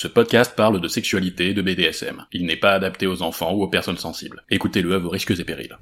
Ce 0.00 0.06
podcast 0.06 0.54
parle 0.54 0.80
de 0.80 0.86
sexualité 0.86 1.48
et 1.48 1.54
de 1.54 1.60
BDSM. 1.60 2.24
Il 2.30 2.46
n'est 2.46 2.54
pas 2.54 2.70
adapté 2.70 3.08
aux 3.08 3.20
enfants 3.20 3.52
ou 3.52 3.64
aux 3.64 3.66
personnes 3.66 3.96
sensibles. 3.96 4.44
Écoutez-le 4.48 4.94
à 4.94 4.98
vos 4.98 5.08
risques 5.08 5.32
et 5.36 5.42
périls. 5.42 5.76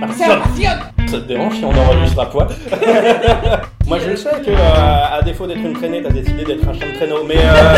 Passionné. 0.00 0.32
Ça 1.06 1.20
te 1.20 1.28
dérange 1.28 1.56
si 1.58 1.64
on 1.66 1.70
enregistre 1.70 2.20
à 2.20 2.30
poids 2.30 2.48
Moi 3.86 3.98
je 3.98 4.08
le 4.08 4.16
sais 4.16 4.30
que, 4.30 4.52
euh, 4.52 5.18
à 5.18 5.20
défaut 5.20 5.46
d'être 5.46 5.60
une 5.60 5.74
traînée, 5.74 6.02
t'as 6.02 6.12
décidé 6.12 6.44
d'être 6.44 6.66
un 6.66 6.72
chien 6.72 6.88
de 6.88 6.94
traîneau, 6.94 7.24
mais 7.24 7.36
euh, 7.36 7.74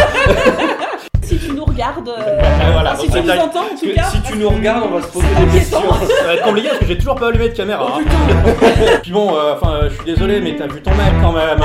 Si 1.25 1.39
tu 1.39 1.53
nous 1.53 1.65
regardes, 1.65 2.09
euh, 2.09 2.71
voilà, 2.73 2.93
enfin, 2.93 3.03
si 3.03 3.11
tu 3.11 3.23
nous 3.23 3.31
entends 3.31 3.65
en 3.65 3.77
tout 3.77 3.95
cas, 3.95 4.11
si 4.11 4.23
tu 4.23 4.37
nous 4.37 4.51
regardes, 4.51 4.85
on 4.85 4.99
va 4.99 5.03
se 5.03 5.09
poser 5.09 5.27
des 5.41 5.59
questions. 5.59 5.81
ça 5.81 6.27
va 6.27 6.35
être 6.35 6.45
compliqué 6.45 6.69
parce 6.69 6.81
que 6.81 6.87
j'ai 6.87 6.99
toujours 6.99 7.15
pas 7.15 7.29
allumé 7.29 7.49
de 7.49 7.57
caméra. 7.57 7.87
Oh 7.97 8.01
hein. 8.01 8.53
Puis 9.03 9.11
bon, 9.11 9.35
euh, 9.35 9.55
enfin, 9.55 9.73
euh, 9.73 9.89
je 9.89 9.95
suis 9.95 10.05
désolé, 10.05 10.41
mais 10.41 10.55
t'as 10.55 10.67
vu 10.67 10.83
ton 10.83 10.91
mec 10.91 11.15
quand 11.23 11.33
même. 11.33 11.61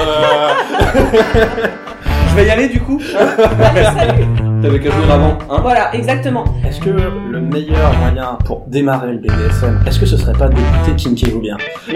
Je 2.39 2.43
vais 2.45 2.49
y 2.51 2.53
aller 2.53 2.69
du 2.69 2.79
coup 2.79 3.01
Salut. 3.11 4.25
T'avais 4.61 4.79
qu'à 4.79 4.91
jouer 4.91 5.11
avant, 5.11 5.37
hein 5.49 5.59
Voilà, 5.61 5.93
exactement. 5.93 6.45
Est-ce 6.65 6.79
que 6.79 6.89
le 6.89 7.41
meilleur 7.41 7.93
moyen 7.99 8.37
pour 8.45 8.63
démarrer 8.67 9.11
le 9.11 9.17
BDSM, 9.17 9.81
est-ce 9.85 9.99
que 9.99 10.05
ce 10.05 10.15
serait 10.15 10.31
pas 10.31 10.47
d'écouter 10.47 10.95
Kinkez-vous 10.95 11.41
bien 11.41 11.57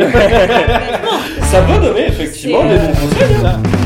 Ça 1.44 1.62
peut 1.62 1.80
donner 1.80 2.08
effectivement 2.08 2.66
des 2.66 2.76
euh, 2.76 2.88
bons 2.88 3.08
conseils. 3.08 3.83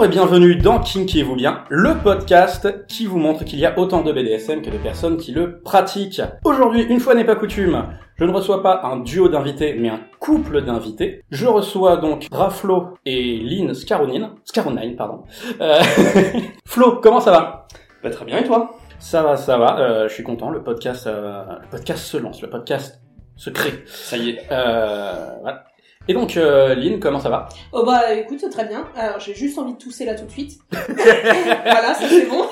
Bonjour 0.00 0.14
et 0.14 0.16
bienvenue 0.16 0.56
dans 0.56 0.78
Kinkez-vous 0.80 1.36
bien, 1.36 1.64
le 1.68 1.92
podcast 2.02 2.86
qui 2.86 3.04
vous 3.04 3.18
montre 3.18 3.44
qu'il 3.44 3.58
y 3.58 3.66
a 3.66 3.78
autant 3.78 4.00
de 4.00 4.10
BDSM 4.10 4.62
que 4.62 4.70
de 4.70 4.78
personnes 4.78 5.18
qui 5.18 5.30
le 5.30 5.60
pratiquent. 5.60 6.22
Aujourd'hui, 6.42 6.84
une 6.84 7.00
fois 7.00 7.14
n'est 7.14 7.26
pas 7.26 7.36
coutume, 7.36 7.84
je 8.16 8.24
ne 8.24 8.32
reçois 8.32 8.62
pas 8.62 8.80
un 8.84 9.00
duo 9.00 9.28
d'invités, 9.28 9.74
mais 9.78 9.90
un 9.90 10.00
couple 10.18 10.62
d'invités. 10.62 11.22
Je 11.30 11.44
reçois 11.44 11.98
donc 11.98 12.28
Raflo 12.32 12.94
et 13.04 13.40
Lynn 13.40 13.74
Scaronine, 13.74 14.30
Scaronine, 14.44 14.96
pardon. 14.96 15.24
Euh, 15.60 15.82
Flo, 16.66 16.98
comment 17.02 17.20
ça 17.20 17.32
va? 17.32 17.68
Bah 18.02 18.08
très 18.08 18.24
bien 18.24 18.38
et 18.38 18.44
toi? 18.44 18.70
Ça 18.98 19.22
va, 19.22 19.36
ça 19.36 19.58
va. 19.58 19.80
euh, 19.80 20.08
je 20.08 20.14
suis 20.14 20.24
content. 20.24 20.48
Le 20.48 20.62
podcast, 20.62 21.08
euh, 21.08 21.44
le 21.60 21.68
podcast 21.68 22.02
se 22.06 22.16
lance. 22.16 22.40
Le 22.40 22.48
podcast 22.48 23.02
se 23.36 23.50
crée. 23.50 23.84
Ça 23.84 24.16
y 24.16 24.30
est. 24.30 24.48
Euh, 24.50 25.26
voilà. 25.42 25.64
Et 26.10 26.12
donc, 26.12 26.36
euh, 26.36 26.74
Lynn, 26.74 26.98
comment 26.98 27.20
ça 27.20 27.28
va? 27.28 27.48
Oh 27.70 27.84
bah 27.86 28.12
écoute, 28.14 28.44
très 28.50 28.64
bien. 28.64 28.84
Alors 28.96 29.20
j'ai 29.20 29.32
juste 29.32 29.56
envie 29.58 29.74
de 29.74 29.78
tousser 29.78 30.04
là 30.04 30.16
tout 30.16 30.24
de 30.24 30.30
suite. 30.32 30.58
voilà, 30.72 31.94
ça 31.94 32.08
c'est 32.08 32.26
bon. 32.26 32.46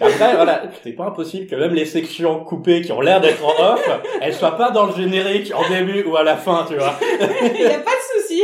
Après, 0.00 0.36
voilà, 0.36 0.62
c'est 0.84 0.92
pas 0.92 1.06
impossible 1.06 1.48
que 1.48 1.56
même 1.56 1.74
les 1.74 1.86
sections 1.86 2.44
coupées 2.44 2.82
qui 2.82 2.92
ont 2.92 3.00
l'air 3.00 3.20
d'être 3.20 3.44
en 3.44 3.72
off, 3.72 3.84
elles 4.20 4.32
soient 4.32 4.56
pas 4.56 4.70
dans 4.70 4.86
le 4.86 4.94
générique 4.94 5.52
en 5.56 5.68
début 5.68 6.04
ou 6.04 6.16
à 6.16 6.22
la 6.22 6.36
fin, 6.36 6.64
tu 6.68 6.76
vois. 6.76 6.94
Il 7.00 7.60
y 7.60 7.66
a 7.66 7.80
pas 7.80 7.90
de 7.90 8.20
souci. 8.20 8.42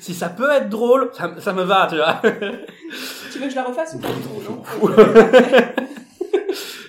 Si 0.00 0.14
ça 0.14 0.30
peut 0.30 0.50
être 0.50 0.70
drôle, 0.70 1.10
ça, 1.12 1.30
ça 1.40 1.52
me 1.52 1.64
va, 1.64 1.88
tu 1.90 1.96
vois. 1.96 2.22
Tu 3.30 3.38
veux 3.38 3.44
que 3.44 3.50
je 3.50 3.56
la 3.56 3.64
refasse 3.64 3.96
ou 3.96 3.98
pas? 3.98 4.08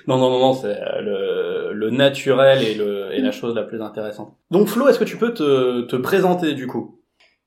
non. 0.08 0.18
Non, 0.18 0.30
non, 0.30 0.40
non, 0.40 0.54
c'est 0.54 0.82
euh, 0.82 1.02
le, 1.02 1.74
le 1.74 1.90
naturel 1.90 2.64
et, 2.64 2.76
le, 2.76 3.10
la 3.12 3.32
chose 3.32 3.54
la 3.56 3.64
plus 3.64 3.82
intéressante. 3.82 4.36
Donc 4.52 4.68
Flo, 4.68 4.88
est-ce 4.88 5.00
que 5.00 5.04
tu 5.04 5.18
peux 5.18 5.34
te, 5.34 5.82
te 5.82 5.96
présenter 5.96 6.54
du 6.54 6.68
coup? 6.68 7.02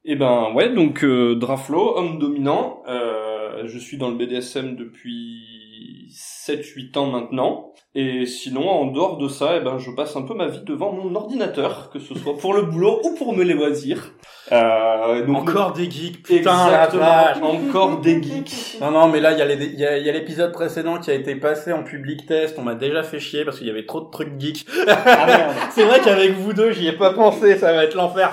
Eh 0.05 0.17
ben 0.17 0.53
ouais, 0.55 0.73
donc 0.73 1.05
euh, 1.05 1.35
Draflo, 1.35 1.97
homme 1.97 2.19
dominant. 2.19 2.83
Euh, 2.89 3.67
je 3.67 3.79
suis 3.79 3.99
dans 3.99 4.11
le 4.11 4.17
BDSM 4.17 4.77
depuis 4.77 6.09
7-8 6.11 6.99
ans 6.99 7.07
maintenant. 7.07 7.70
Et 7.97 8.25
sinon, 8.25 8.69
en 8.69 8.87
dehors 8.87 9.17
de 9.17 9.27
ça, 9.27 9.57
eh 9.57 9.61
ben, 9.61 9.79
je 9.79 9.91
passe 9.91 10.15
un 10.15 10.23
peu 10.23 10.33
ma 10.33 10.47
vie 10.47 10.61
devant 10.65 10.93
mon 10.93 11.13
ordinateur, 11.17 11.91
que 11.93 11.99
ce 11.99 12.15
soit 12.15 12.39
pour 12.39 12.55
le 12.55 12.63
boulot 12.63 13.01
ou 13.03 13.17
pour 13.17 13.35
me 13.35 13.43
les 13.43 13.55
loisirs. 13.55 14.13
Euh, 14.53 15.27
donc, 15.27 15.49
Encore 15.49 15.73
des 15.73 15.91
geeks, 15.91 16.23
putain 16.23 16.71
la 16.71 16.87
vache 16.87 17.39
encore 17.43 18.01
des 18.01 18.23
geeks. 18.23 18.79
Non, 18.81 18.93
non, 18.93 19.09
mais 19.09 19.19
là, 19.19 19.33
il 19.33 19.39
y 19.39 20.09
a 20.09 20.13
l'épisode 20.13 20.53
précédent 20.53 20.99
qui 20.99 21.11
a 21.11 21.15
été 21.15 21.35
passé 21.35 21.73
en 21.73 21.83
public 21.83 22.27
test. 22.27 22.57
On 22.59 22.63
m'a 22.63 22.77
déjà 22.77 23.03
fait 23.03 23.19
chier 23.19 23.45
parce 23.45 23.59
qu'il 23.59 23.67
y 23.67 23.71
avait 23.71 23.87
trop 23.87 24.01
de 24.01 24.11
trucs 24.11 24.39
geeks. 24.39 24.67
Ah. 24.87 25.51
C'est 25.71 25.85
vrai 25.85 26.01
qu'avec 26.01 26.35
vous 26.35 26.53
deux, 26.53 26.71
j'y 26.71 26.87
ai 26.87 26.93
pas 26.93 27.13
pensé. 27.13 27.59
Ça 27.59 27.73
va 27.73 27.85
être 27.85 27.97
l'enfer. 27.97 28.33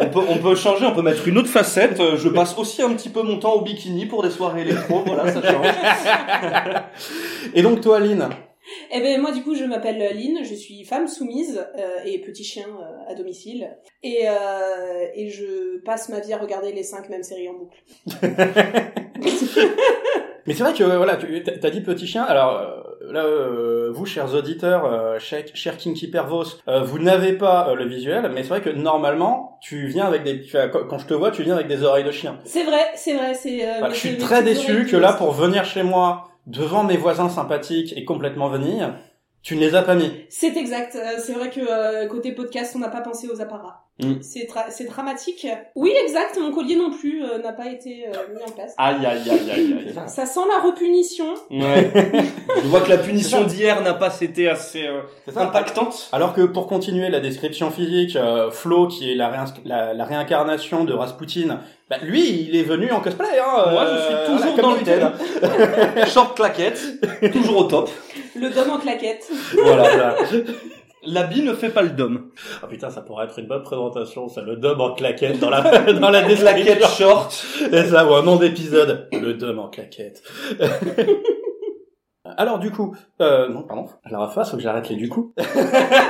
On 0.00 0.06
peut, 0.06 0.20
on 0.28 0.38
peut 0.38 0.54
changer, 0.54 0.86
on 0.86 0.92
peut 0.92 1.02
mettre 1.02 1.26
une 1.26 1.38
autre 1.38 1.48
facette. 1.48 1.98
Euh, 1.98 2.16
Je 2.16 2.28
passe 2.28 2.56
aussi 2.56 2.82
un 2.82 2.90
petit 2.90 3.08
peu 3.08 3.22
mon 3.22 3.38
temps 3.38 3.54
au 3.54 3.62
bikini 3.62 4.06
pour 4.06 4.22
des 4.22 4.30
soirées 4.30 4.62
électro, 4.62 5.02
voilà, 5.04 5.32
ça 5.32 5.42
change. 5.42 5.66
Et 7.54 7.62
donc, 7.62 7.80
toi, 7.80 8.00
Lynn 8.00 8.28
Eh 8.92 9.00
ben 9.00 9.20
moi 9.20 9.32
du 9.32 9.42
coup 9.42 9.54
je 9.56 9.64
m'appelle 9.64 9.98
Lynn, 10.16 10.44
je 10.44 10.54
suis 10.54 10.84
femme 10.84 11.08
soumise 11.08 11.66
euh, 11.78 11.98
et 12.06 12.20
petit 12.20 12.44
chien 12.44 12.66
euh, 12.68 13.10
à 13.10 13.14
domicile 13.16 13.68
et 14.04 14.28
euh, 14.28 15.06
et 15.16 15.30
je 15.30 15.80
passe 15.84 16.08
ma 16.10 16.20
vie 16.20 16.32
à 16.32 16.38
regarder 16.38 16.70
les 16.72 16.84
cinq 16.84 17.08
mêmes 17.08 17.24
séries 17.24 17.48
en 17.48 17.54
boucle. 17.54 17.78
Mais 20.46 20.54
c'est 20.54 20.64
vrai 20.64 20.72
que, 20.74 20.82
euh, 20.82 20.96
voilà, 20.96 21.16
tu 21.16 21.40
t'as 21.44 21.70
dit 21.70 21.82
petit 21.82 22.04
chien. 22.06 22.24
Alors, 22.24 22.58
euh, 22.58 23.12
là, 23.12 23.24
euh, 23.24 23.90
vous, 23.92 24.06
chers 24.06 24.34
auditeurs, 24.34 24.84
euh, 24.84 25.18
chers, 25.20 25.44
chers 25.54 25.76
Kinky 25.76 26.08
Pervos, 26.10 26.58
euh, 26.66 26.80
vous 26.82 26.98
n'avez 26.98 27.34
pas 27.34 27.68
euh, 27.68 27.74
le 27.76 27.84
visuel, 27.86 28.28
mais 28.34 28.42
c'est 28.42 28.48
vrai 28.48 28.60
que 28.60 28.70
normalement, 28.70 29.58
tu 29.62 29.86
viens 29.86 30.04
avec 30.04 30.24
des... 30.24 30.40
tu 30.42 30.56
as- 30.58 30.66
quand 30.68 30.98
je 30.98 31.06
te 31.06 31.14
vois, 31.14 31.30
tu 31.30 31.44
viens 31.44 31.54
avec 31.54 31.68
des 31.68 31.84
oreilles 31.84 32.02
de 32.04 32.10
chien. 32.10 32.40
C'est 32.44 32.64
vrai, 32.64 32.80
c'est 32.96 33.14
vrai, 33.14 33.34
c'est. 33.34 33.64
euh, 33.64 33.80
Bah, 33.82 33.90
je 33.90 33.94
suis 33.98 34.18
très 34.18 34.42
déçu 34.42 34.84
que 34.86 34.96
là, 34.96 35.12
pour 35.12 35.30
venir 35.30 35.64
chez 35.64 35.84
moi, 35.84 36.24
devant 36.46 36.84
mes 36.84 36.96
voisins 36.96 37.28
sympathiques 37.28 37.92
et 37.96 38.04
complètement 38.04 38.48
vanille, 38.48 38.86
tu 39.42 39.56
ne 39.56 39.60
les 39.60 39.74
as 39.74 39.82
pas 39.82 39.94
mis. 39.94 40.12
C'est 40.28 40.56
exact. 40.56 40.94
euh, 40.96 41.18
C'est 41.18 41.32
vrai 41.32 41.50
que 41.50 41.60
euh, 41.60 42.06
côté 42.08 42.32
podcast, 42.32 42.74
on 42.76 42.78
n'a 42.78 42.88
pas 42.88 43.00
pensé 43.00 43.28
aux 43.28 43.40
apparats. 43.40 43.88
Mm. 44.02 44.20
C'est 44.22 44.48
tra- 44.48 44.66
c'est 44.70 44.84
dramatique. 44.84 45.46
Oui, 45.76 45.92
exact. 46.04 46.38
Mon 46.40 46.52
collier 46.52 46.76
non 46.76 46.90
plus 46.90 47.22
euh, 47.24 47.38
n'a 47.38 47.52
pas 47.52 47.66
été 47.66 48.06
euh, 48.08 48.34
mis 48.34 48.42
en 48.42 48.50
place. 48.52 48.74
Aïe, 48.78 48.96
aïe, 49.06 49.22
aïe, 49.30 49.50
aïe, 49.50 49.76
aïe. 49.86 49.94
Ça 50.08 50.26
sent 50.26 50.40
la 50.48 50.62
repunition. 50.62 51.34
Ouais. 51.50 51.90
Je 52.62 52.68
vois 52.68 52.80
que 52.80 52.88
la 52.90 52.98
punition 52.98 53.44
d'hier 53.44 53.80
n'a 53.82 53.94
pas 53.94 54.12
été 54.20 54.48
assez 54.48 54.86
euh, 54.86 55.00
impactante. 55.36 56.08
Alors 56.12 56.32
que 56.34 56.42
pour 56.42 56.66
continuer 56.66 57.08
la 57.10 57.20
description 57.20 57.70
physique, 57.70 58.16
euh, 58.16 58.50
Flo, 58.50 58.88
qui 58.88 59.12
est 59.12 59.14
la, 59.14 59.28
réins- 59.30 59.54
la, 59.64 59.94
la 59.94 60.04
réincarnation 60.04 60.84
de 60.84 60.92
Rasputin, 60.92 61.60
bah, 61.88 61.96
lui, 62.02 62.46
il 62.48 62.56
est 62.56 62.62
venu 62.62 62.90
en 62.90 63.00
cosplay. 63.00 63.26
Hein, 63.38 63.70
Moi, 63.70 63.86
je 63.86 64.02
suis 64.02 64.36
toujours 64.36 64.56
dans 64.56 64.74
le 64.74 64.82
thème. 64.82 66.06
Short 66.06 66.34
claquette, 66.36 66.80
toujours 67.32 67.58
au 67.58 67.64
top. 67.64 67.90
Le 68.34 68.48
dôme 68.50 68.70
en 68.70 68.78
claquette. 68.78 69.28
voilà, 69.62 69.82
voilà. 69.82 70.16
L'habit 71.04 71.42
ne 71.42 71.52
fait 71.52 71.70
pas 71.70 71.82
le 71.82 71.90
dôme. 71.90 72.30
Oh 72.62 72.66
putain, 72.68 72.90
ça 72.90 73.02
pourrait 73.02 73.24
être 73.24 73.38
une 73.38 73.48
bonne 73.48 73.62
présentation, 73.62 74.28
ça, 74.28 74.40
le 74.40 74.56
dub 74.56 74.80
en 74.80 74.94
claquette 74.94 75.40
dans 75.40 75.50
la, 75.50 75.92
dans 75.92 76.10
la. 76.10 76.22
Claquette 76.22 76.86
short. 76.86 77.32
C'est 77.32 77.88
ça, 77.88 78.08
ou 78.08 78.14
un 78.14 78.22
nom 78.22 78.36
d'épisode. 78.36 79.08
Le 79.12 79.34
dum 79.34 79.58
en 79.58 79.68
claquette. 79.68 80.22
Alors 82.36 82.60
du 82.60 82.70
coup, 82.70 82.94
euh, 83.20 83.48
non, 83.48 83.62
pardon, 83.62 83.86
la 84.08 84.20
refasse, 84.20 84.50
faut 84.50 84.56
que 84.56 84.62
j'arrête 84.62 84.88
les 84.88 84.96
du 84.96 85.08
coup. 85.08 85.34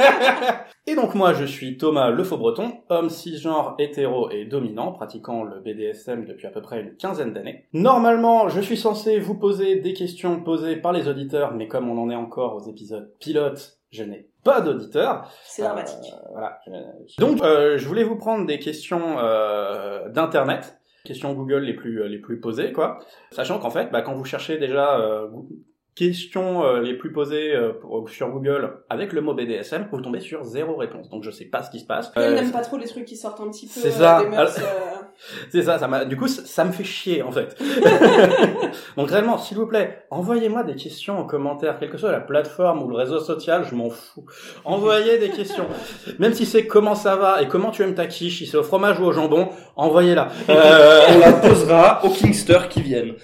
et 0.86 0.94
donc 0.94 1.14
moi, 1.14 1.32
je 1.32 1.44
suis 1.44 1.78
Thomas 1.78 2.10
Le 2.10 2.22
Faux 2.22 2.36
Breton, 2.36 2.72
homme 2.90 3.08
cisgenre, 3.08 3.74
hétéro 3.78 4.30
et 4.30 4.44
dominant, 4.44 4.92
pratiquant 4.92 5.42
le 5.42 5.60
BDSM 5.60 6.26
depuis 6.26 6.46
à 6.46 6.50
peu 6.50 6.60
près 6.60 6.82
une 6.82 6.96
quinzaine 6.96 7.32
d'années. 7.32 7.64
Normalement, 7.72 8.48
je 8.48 8.60
suis 8.60 8.76
censé 8.76 9.18
vous 9.18 9.38
poser 9.38 9.76
des 9.76 9.94
questions 9.94 10.42
posées 10.42 10.76
par 10.76 10.92
les 10.92 11.08
auditeurs, 11.08 11.54
mais 11.54 11.66
comme 11.66 11.88
on 11.88 12.00
en 12.00 12.10
est 12.10 12.14
encore 12.14 12.56
aux 12.56 12.68
épisodes 12.68 13.10
pilotes, 13.18 13.81
je 13.92 14.02
n'ai 14.02 14.26
pas 14.42 14.60
d'auditeurs. 14.60 15.30
C'est 15.44 15.62
dramatique. 15.62 16.12
Euh, 16.12 16.28
voilà. 16.32 16.58
Donc, 17.18 17.40
euh, 17.42 17.78
je 17.78 17.86
voulais 17.86 18.02
vous 18.04 18.16
prendre 18.16 18.44
des 18.46 18.58
questions 18.58 19.18
euh, 19.20 20.08
d'internet, 20.08 20.78
questions 21.04 21.32
Google 21.34 21.60
les 21.60 21.74
plus 21.74 22.08
les 22.08 22.18
plus 22.18 22.40
posées, 22.40 22.72
quoi. 22.72 22.98
Sachant 23.30 23.58
qu'en 23.60 23.70
fait, 23.70 23.90
bah, 23.92 24.02
quand 24.02 24.14
vous 24.14 24.24
cherchez 24.24 24.58
déjà 24.58 24.98
euh, 24.98 25.28
questions 25.94 26.64
euh, 26.64 26.80
les 26.80 26.94
plus 26.96 27.12
posées 27.12 27.54
euh, 27.54 27.74
pour- 27.74 28.08
sur 28.08 28.30
Google 28.30 28.78
avec 28.88 29.12
le 29.12 29.20
mot 29.20 29.34
BDSM, 29.34 29.88
vous 29.92 30.00
tombez 30.00 30.20
sur 30.20 30.42
zéro 30.44 30.74
réponse. 30.76 31.10
Donc, 31.10 31.22
je 31.22 31.30
sais 31.30 31.44
pas 31.44 31.62
ce 31.62 31.70
qui 31.70 31.80
se 31.80 31.86
passe. 31.86 32.10
Elle 32.16 32.22
Euh, 32.22 32.34
n'aime 32.34 32.50
pas 32.52 32.62
trop 32.62 32.78
les 32.78 32.86
trucs 32.86 33.04
qui 33.04 33.16
sortent 33.16 33.40
un 33.40 33.50
petit 33.50 33.66
peu 33.66 33.72
c'est 33.80 33.88
euh, 33.88 33.90
ça. 33.90 34.22
des 34.22 34.28
mœurs. 34.30 34.58
euh, 34.58 34.62
c'est 35.50 35.62
ça, 35.62 35.78
ça 35.78 35.88
m'a. 35.88 36.04
Du 36.04 36.16
coup, 36.16 36.28
ça, 36.28 36.42
ça 36.44 36.64
me 36.64 36.72
fait 36.72 36.84
chier 36.84 37.22
en 37.22 37.30
fait. 37.30 37.56
Donc 38.96 39.10
réellement, 39.10 39.38
s'il 39.38 39.56
vous 39.56 39.66
plaît, 39.66 40.04
envoyez-moi 40.10 40.62
des 40.64 40.74
questions 40.74 41.18
en 41.18 41.24
commentaire, 41.24 41.78
quelle 41.78 41.90
que 41.90 41.98
soit 41.98 42.12
la 42.12 42.20
plateforme 42.20 42.82
ou 42.82 42.88
le 42.88 42.96
réseau 42.96 43.20
social, 43.20 43.64
je 43.68 43.74
m'en 43.74 43.90
fous. 43.90 44.24
Envoyez 44.64 45.18
des 45.18 45.30
questions, 45.30 45.66
même 46.18 46.34
si 46.34 46.46
c'est 46.46 46.66
comment 46.66 46.94
ça 46.94 47.16
va 47.16 47.42
et 47.42 47.48
comment 47.48 47.70
tu 47.70 47.82
aimes 47.82 47.94
ta 47.94 48.06
quiche, 48.06 48.38
si 48.38 48.46
c'est 48.46 48.56
au 48.56 48.62
fromage 48.62 49.00
ou 49.00 49.04
au 49.04 49.12
jambon, 49.12 49.48
envoyez-la. 49.76 50.28
Euh, 50.48 51.00
On 51.14 51.18
la 51.18 51.32
posera 51.48 52.04
aux 52.04 52.10
Kingster 52.10 52.58
qui 52.68 52.82
viennent. 52.82 53.14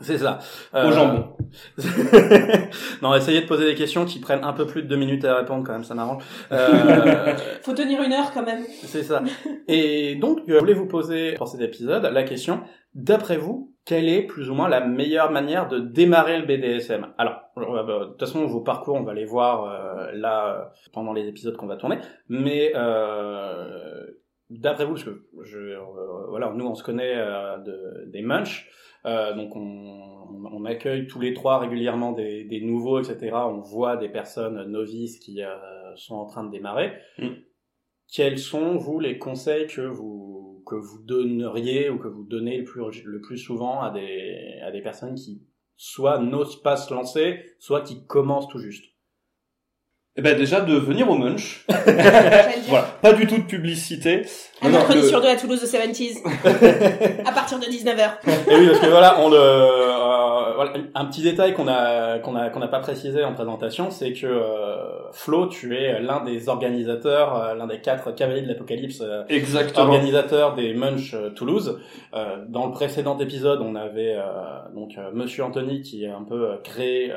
C'est 0.00 0.18
ça. 0.18 0.38
Au 0.72 0.76
Euh, 0.76 0.92
jambon. 0.92 1.36
non, 3.02 3.14
essayez 3.14 3.40
de 3.42 3.46
poser 3.46 3.66
des 3.66 3.74
questions 3.74 4.04
qui 4.04 4.18
prennent 4.20 4.44
un 4.44 4.52
peu 4.52 4.66
plus 4.66 4.82
de 4.82 4.88
deux 4.88 4.96
minutes 4.96 5.24
à 5.24 5.36
répondre 5.36 5.64
quand 5.64 5.72
même, 5.72 5.84
ça 5.84 5.94
m'arrange. 5.94 6.22
Euh, 6.52 7.34
Faut 7.62 7.72
tenir 7.72 8.02
une 8.02 8.12
heure 8.12 8.32
quand 8.32 8.44
même. 8.44 8.64
c'est 8.84 9.02
ça. 9.02 9.22
Et 9.68 10.16
donc, 10.16 10.40
je 10.46 10.54
voulais 10.54 10.74
vous 10.74 10.86
poser 10.86 11.32
pour 11.34 11.48
cet 11.48 11.60
épisode 11.60 12.04
la 12.04 12.22
question, 12.24 12.60
d'après 12.94 13.36
vous, 13.36 13.72
quelle 13.84 14.08
est 14.08 14.22
plus 14.22 14.50
ou 14.50 14.54
moins 14.54 14.68
la 14.68 14.80
meilleure 14.80 15.30
manière 15.30 15.68
de 15.68 15.78
démarrer 15.78 16.38
le 16.38 16.46
BDSM 16.46 17.06
Alors, 17.18 17.34
euh, 17.58 17.82
bah, 17.84 17.98
de 18.00 18.04
toute 18.10 18.20
façon, 18.20 18.44
vos 18.46 18.60
parcours, 18.60 18.96
on 18.96 19.04
va 19.04 19.14
les 19.14 19.24
voir 19.24 19.64
euh, 19.64 20.10
là 20.12 20.46
euh, 20.48 20.64
pendant 20.92 21.12
les 21.12 21.28
épisodes 21.28 21.56
qu'on 21.56 21.66
va 21.68 21.76
tourner, 21.76 21.98
mais 22.28 22.72
euh, 22.74 24.04
d'après 24.50 24.84
vous, 24.84 24.92
parce 24.92 25.04
que 25.04 25.26
je, 25.42 25.58
euh, 25.58 26.26
voilà, 26.28 26.52
nous 26.52 26.66
on 26.66 26.74
se 26.74 26.82
connaît 26.82 27.16
de, 27.16 28.06
des 28.06 28.22
Munch, 28.22 28.70
donc 29.04 29.54
on, 29.54 30.48
on, 30.52 30.64
accueille 30.64 31.06
tous 31.06 31.20
les 31.20 31.32
trois 31.32 31.58
régulièrement 31.58 32.12
des, 32.12 32.44
des, 32.44 32.60
nouveaux, 32.60 33.00
etc. 33.00 33.30
On 33.34 33.60
voit 33.60 33.96
des 33.96 34.08
personnes 34.08 34.62
novices 34.64 35.18
qui 35.18 35.40
sont 35.94 36.16
en 36.16 36.26
train 36.26 36.44
de 36.44 36.50
démarrer. 36.50 36.92
Mm. 37.18 37.28
Quels 38.12 38.38
sont 38.38 38.76
vous 38.76 38.98
les 38.98 39.18
conseils 39.18 39.66
que 39.66 39.82
vous 39.82 40.26
que 40.66 40.74
vous 40.74 40.98
donneriez 41.04 41.88
ou 41.88 41.98
que 41.98 42.08
vous 42.08 42.24
donnez 42.24 42.58
le 42.58 42.64
plus, 42.64 43.04
le 43.04 43.20
plus 43.20 43.38
souvent 43.38 43.80
à 43.80 43.90
des, 43.90 44.58
à 44.62 44.70
des 44.70 44.82
personnes 44.82 45.14
qui 45.14 45.46
soit 45.76 46.18
n'osent 46.18 46.60
pas 46.60 46.76
se 46.76 46.92
lancer, 46.92 47.54
soit 47.58 47.82
qui 47.82 48.04
commencent 48.06 48.48
tout 48.48 48.58
juste? 48.58 48.84
Eh 50.18 50.22
ben 50.22 50.36
déjà 50.36 50.60
de 50.60 50.74
venir 50.74 51.10
au 51.10 51.14
Munch. 51.14 51.64
voilà, 52.68 52.84
pas 53.02 53.12
du 53.12 53.26
tout 53.26 53.36
de 53.36 53.42
publicité. 53.42 54.22
Un 54.62 54.70
mercredi 54.70 55.06
sur 55.06 55.20
deux 55.20 55.28
à 55.28 55.36
Toulouse 55.36 55.60
de 55.60 55.66
70s. 55.66 56.18
à 57.26 57.32
partir 57.32 57.58
de 57.58 57.66
19h. 57.66 58.10
Et 58.50 58.56
oui, 58.56 58.68
parce 58.68 58.80
que 58.80 58.86
voilà, 58.86 59.20
on 59.20 59.28
le, 59.28 59.36
euh, 59.38 60.45
voilà, 60.56 60.72
un 60.94 61.04
petit 61.04 61.22
détail 61.22 61.54
qu'on 61.54 61.68
a 61.68 62.18
qu'on 62.18 62.34
a 62.34 62.50
qu'on 62.50 62.60
n'a 62.60 62.68
pas 62.68 62.80
précisé 62.80 63.22
en 63.24 63.34
présentation, 63.34 63.90
c'est 63.90 64.12
que 64.12 64.26
euh, 64.26 65.10
Flo, 65.12 65.46
tu 65.46 65.76
es 65.76 66.00
l'un 66.00 66.24
des 66.24 66.48
organisateurs, 66.48 67.36
euh, 67.36 67.54
l'un 67.54 67.66
des 67.66 67.80
quatre 67.80 68.12
cavaliers 68.14 68.42
de 68.42 68.48
l'apocalypse, 68.48 69.00
euh, 69.02 69.24
Exactement. 69.28 69.86
organisateur 69.86 70.54
des 70.54 70.74
Munch 70.74 71.14
Toulouse. 71.34 71.80
dans 72.48 72.66
le 72.66 72.72
précédent 72.72 73.18
épisode, 73.18 73.60
on 73.60 73.74
avait 73.74 74.16
donc 74.74 74.96
Monsieur 75.12 75.44
Anthony 75.44 75.82
qui 75.82 76.06
a 76.06 76.16
un 76.16 76.24
peu 76.24 76.58
créé 76.64 77.12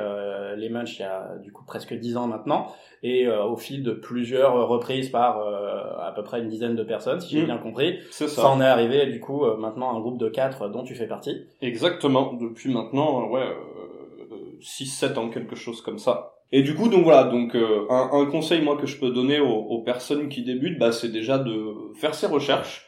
les 0.56 0.68
Munch 0.68 0.98
il 0.98 1.02
y 1.02 1.04
a 1.04 1.36
du 1.42 1.52
coup 1.52 1.64
presque 1.64 1.94
dix 1.94 2.16
ans 2.16 2.26
maintenant 2.26 2.68
et 3.02 3.26
euh, 3.26 3.44
au 3.44 3.56
fil 3.56 3.82
de 3.82 3.92
plusieurs 3.92 4.68
reprises 4.68 5.08
par 5.08 5.40
euh, 5.40 6.06
à 6.06 6.12
peu 6.14 6.22
près 6.22 6.40
une 6.40 6.48
dizaine 6.48 6.76
de 6.76 6.82
personnes, 6.82 7.20
si 7.20 7.30
j'ai 7.30 7.42
mm. 7.42 7.46
bien 7.46 7.58
compris. 7.58 7.98
Ça. 8.10 8.28
Ça 8.28 8.48
en 8.48 8.60
est 8.60 8.66
arrivé 8.66 9.06
du 9.06 9.20
coup 9.20 9.44
euh, 9.44 9.56
maintenant 9.56 9.96
un 9.96 10.00
groupe 10.00 10.18
de 10.18 10.28
quatre 10.28 10.68
dont 10.68 10.84
tu 10.84 10.94
fais 10.94 11.06
partie. 11.06 11.46
Exactement. 11.62 12.34
Depuis 12.34 12.72
maintenant, 12.72 13.29
ouais, 13.30 13.48
6-7 14.60 15.18
ans, 15.18 15.30
quelque 15.30 15.56
chose 15.56 15.80
comme 15.80 15.98
ça. 15.98 16.34
Et 16.52 16.62
du 16.62 16.74
coup, 16.74 16.88
donc 16.88 17.04
voilà, 17.04 17.24
donc 17.24 17.54
un, 17.54 18.10
un, 18.12 18.26
conseil 18.26 18.60
moi 18.60 18.76
que 18.76 18.86
je 18.86 18.98
peux 18.98 19.10
donner 19.10 19.38
aux, 19.38 19.46
aux 19.46 19.82
personnes 19.82 20.28
qui 20.28 20.42
débutent, 20.42 20.78
bah, 20.78 20.92
c'est 20.92 21.12
déjà 21.12 21.38
de 21.38 21.92
faire 21.94 22.14
ses 22.14 22.26
recherches. 22.26 22.86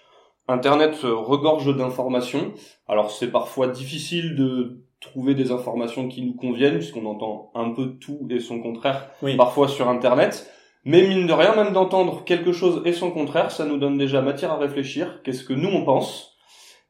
Internet 0.48 0.98
regorge 1.02 1.76
d'informations. 1.76 2.52
Alors 2.88 3.10
c'est 3.10 3.30
parfois 3.30 3.68
difficile 3.68 4.34
de 4.34 4.82
trouver 5.00 5.34
des 5.34 5.50
informations 5.50 6.08
qui 6.08 6.22
nous 6.22 6.34
conviennent, 6.34 6.78
puisqu'on 6.78 7.06
entend 7.06 7.50
un 7.54 7.70
peu 7.70 7.98
tout 7.98 8.26
et 8.30 8.40
son 8.40 8.60
contraire 8.60 9.10
parfois 9.36 9.68
sur 9.68 9.88
Internet. 9.88 10.50
Mais 10.84 11.06
mine 11.06 11.26
de 11.26 11.32
rien, 11.32 11.54
même 11.54 11.72
d'entendre 11.72 12.24
quelque 12.24 12.52
chose 12.52 12.82
et 12.84 12.92
son 12.92 13.12
contraire, 13.12 13.52
ça 13.52 13.64
nous 13.64 13.78
donne 13.78 13.98
déjà 13.98 14.20
matière 14.20 14.52
à 14.52 14.58
réfléchir. 14.58 15.22
Qu'est-ce 15.22 15.44
que 15.44 15.52
nous 15.52 15.68
on 15.68 15.84
pense? 15.84 16.31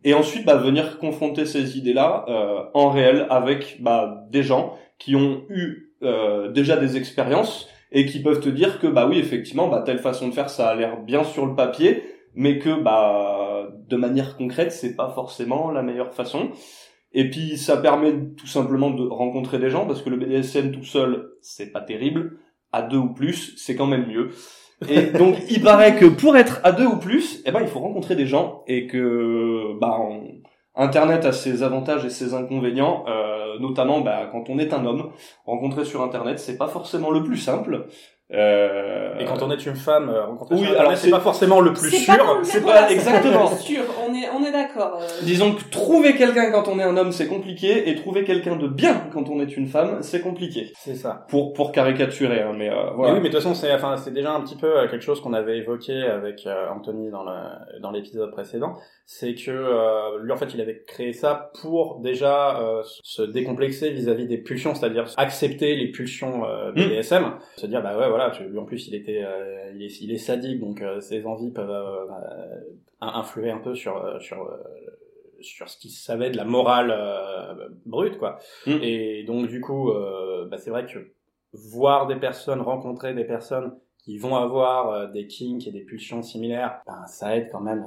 Et 0.04 0.14
ensuite, 0.14 0.44
bah, 0.44 0.56
venir 0.56 0.99
confronter 0.99 1.46
ces 1.46 1.78
idées-là 1.78 2.25
euh, 2.28 2.64
en 2.75 2.90
réel 2.90 3.26
avec 3.31 3.78
bah, 3.81 4.26
des 4.31 4.43
gens 4.43 4.76
qui 4.99 5.14
ont 5.16 5.43
eu 5.49 5.93
euh, 6.02 6.50
déjà 6.50 6.76
des 6.76 6.96
expériences 6.96 7.69
et 7.93 8.06
qui 8.06 8.20
peuvent 8.20 8.40
te 8.40 8.49
dire 8.49 8.81
que 8.81 8.87
bah 8.87 9.06
oui, 9.06 9.19
effectivement, 9.19 9.69
bah, 9.69 9.82
telle 9.84 9.99
façon 9.99 10.28
de 10.28 10.34
faire, 10.34 10.50
ça 10.50 10.69
a 10.69 10.75
l'air 10.75 11.00
bien 11.00 11.25
sur 11.25 11.46
le 11.46 11.54
papier, 11.54 12.02
mais 12.34 12.58
que 12.58 12.81
bah 12.81 13.69
de 13.88 13.96
manière 13.96 14.37
concrète, 14.37 14.72
c'est 14.72 14.96
pas 14.96 15.10
forcément 15.10 15.70
la 15.70 15.82
meilleure 15.82 16.14
façon. 16.14 16.50
Et 17.12 17.28
puis 17.28 17.58
ça 17.58 17.76
permet 17.76 18.14
tout 18.37 18.46
simplement 18.46 18.90
de 18.90 19.06
rencontrer 19.06 19.58
des 19.58 19.70
gens 19.70 19.87
parce 19.87 20.02
que 20.02 20.10
le 20.10 20.16
BDSM 20.16 20.72
tout 20.72 20.84
seul, 20.84 21.32
c'est 21.43 21.70
pas 21.70 21.82
terrible. 21.82 22.38
À 22.72 22.82
deux 22.82 22.96
ou 22.96 23.12
plus, 23.12 23.55
c'est 23.58 23.76
quand 23.76 23.87
même 23.87 24.06
mieux. 24.06 24.31
Et 24.88 25.06
donc 25.06 25.37
il 25.50 25.62
paraît 25.62 25.96
que 25.96 26.06
pour 26.06 26.37
être 26.37 26.61
à 26.64 26.73
deux 26.73 26.87
ou 26.87 26.96
plus, 26.96 27.43
eh 27.44 27.50
ben 27.50 27.61
il 27.61 27.69
faut 27.69 27.81
rencontrer 27.81 28.17
des 28.17 28.26
gens 28.26 28.62
et 28.67 28.87
que 28.87 29.79
bah 29.81 29.99
Internet 30.75 31.25
a 31.26 31.32
ses 31.32 31.62
avantages 31.62 32.05
et 32.05 32.11
ses 32.11 32.32
inconvénients, 32.32 33.05
euh, 33.06 33.58
notamment 33.61 34.00
bah, 34.00 34.29
quand 34.32 34.49
on 34.49 34.58
est 34.58 34.73
un 34.73 34.87
homme, 34.87 35.11
rencontrer 35.44 35.84
sur 35.84 36.02
Internet 36.02 36.38
c'est 36.38 36.56
pas 36.56 36.69
forcément 36.69 37.11
le 37.11 37.23
plus 37.23 37.37
simple. 37.37 37.87
Euh... 38.32 39.19
Et 39.19 39.26
quand 39.26 39.43
on 39.43 39.50
est 39.50 39.67
une 39.67 39.76
femme, 39.76 40.08
euh, 40.08 40.25
rencontrer 40.25 40.56
oui, 40.56 40.67
alors 40.79 40.96
c'est 40.96 41.11
pas 41.11 41.20
forcément 41.20 41.61
le 41.61 41.75
plus 41.75 41.90
sûr. 41.90 42.40
C'est 42.43 42.64
pas 42.64 42.90
exactement 42.90 43.49
sûr. 43.49 43.82
On 44.08 44.11
est 44.14 44.28
on 44.30 44.44
est 44.44 44.52
d'accord. 44.52 44.98
Euh. 45.00 45.06
Disons 45.22 45.54
que 45.54 45.64
trouver 45.70 46.14
quelqu'un 46.14 46.50
quand 46.50 46.68
on 46.68 46.78
est 46.78 46.82
un 46.82 46.96
homme 46.96 47.12
c'est 47.12 47.28
compliqué 47.28 47.88
et 47.88 47.94
trouver 47.94 48.24
quelqu'un 48.24 48.56
de 48.56 48.68
bien 48.68 49.08
quand 49.12 49.28
on 49.28 49.40
est 49.40 49.56
une 49.56 49.66
femme 49.66 49.98
c'est 50.02 50.20
compliqué. 50.20 50.72
C'est 50.76 50.94
ça. 50.94 51.26
Pour 51.28 51.52
pour 51.52 51.72
caricaturer, 51.72 52.40
hein, 52.40 52.54
mais 52.56 52.70
euh, 52.70 52.90
voilà. 52.94 53.14
oui, 53.14 53.20
mais 53.22 53.28
de 53.28 53.34
toute 53.34 53.42
façon 53.42 53.54
c'est 53.54 53.72
enfin 53.72 53.96
c'est 53.96 54.12
déjà 54.12 54.32
un 54.32 54.40
petit 54.40 54.56
peu 54.56 54.78
euh, 54.78 54.88
quelque 54.88 55.02
chose 55.02 55.20
qu'on 55.20 55.32
avait 55.32 55.58
évoqué 55.58 56.02
avec 56.02 56.46
Anthony 56.74 57.10
dans 57.10 57.24
le 57.24 57.80
dans 57.80 57.90
l'épisode 57.90 58.30
précédent, 58.30 58.76
c'est 59.06 59.34
que 59.34 60.20
lui 60.22 60.32
en 60.32 60.36
fait 60.36 60.52
il 60.54 60.60
avait 60.60 60.82
créé 60.86 61.12
ça 61.12 61.50
pour 61.60 62.00
déjà 62.00 62.60
se 63.02 63.22
décomplexer 63.22 63.90
vis-à-vis 63.90 64.26
des 64.26 64.38
pulsions, 64.38 64.74
c'est-à-dire 64.74 65.06
accepter 65.16 65.76
les 65.76 65.90
pulsions 65.90 66.42
BDSM, 66.74 67.24
hmm. 67.24 67.38
se 67.56 67.66
dire 67.66 67.82
bah 67.82 67.96
ouais 67.98 68.08
voilà 68.08 68.32
lui 68.40 68.58
en 68.58 68.64
plus 68.64 68.88
il 68.88 68.94
était, 68.94 69.22
euh, 69.24 69.72
il 69.74 69.82
est, 69.82 70.00
il 70.00 70.12
est 70.12 70.18
sadique, 70.18 70.60
donc 70.60 70.82
euh, 70.82 71.00
ses 71.00 71.26
envies 71.26 71.50
peuvent 71.50 71.70
euh, 71.70 72.06
influer 73.06 73.50
un 73.50 73.58
peu 73.58 73.75
sur 73.75 74.20
sur 74.20 74.49
sur 75.40 75.69
ce 75.69 75.76
qu'il 75.76 75.90
savait 75.90 76.31
de 76.31 76.37
la 76.37 76.44
morale 76.44 76.94
brute 77.87 78.19
quoi. 78.19 78.38
Mm. 78.66 78.78
Et 78.82 79.25
donc 79.25 79.49
du 79.49 79.60
coup, 79.60 79.93
bah, 80.50 80.58
c'est 80.58 80.70
vrai 80.70 80.87
que 80.87 80.99
voir 81.52 82.06
des 82.06 82.16
personnes, 82.16 82.60
rencontrer 82.60 83.14
des 83.14 83.25
personnes 83.25 83.75
qui 84.04 84.19
vont 84.19 84.37
avoir 84.37 85.10
des 85.10 85.26
kinks 85.26 85.66
et 85.66 85.72
des 85.72 85.82
pulsions 85.82 86.22
similaires, 86.22 86.81
ben, 86.87 87.06
ça 87.06 87.37
aide 87.37 87.50
quand 87.52 87.60
même 87.60 87.84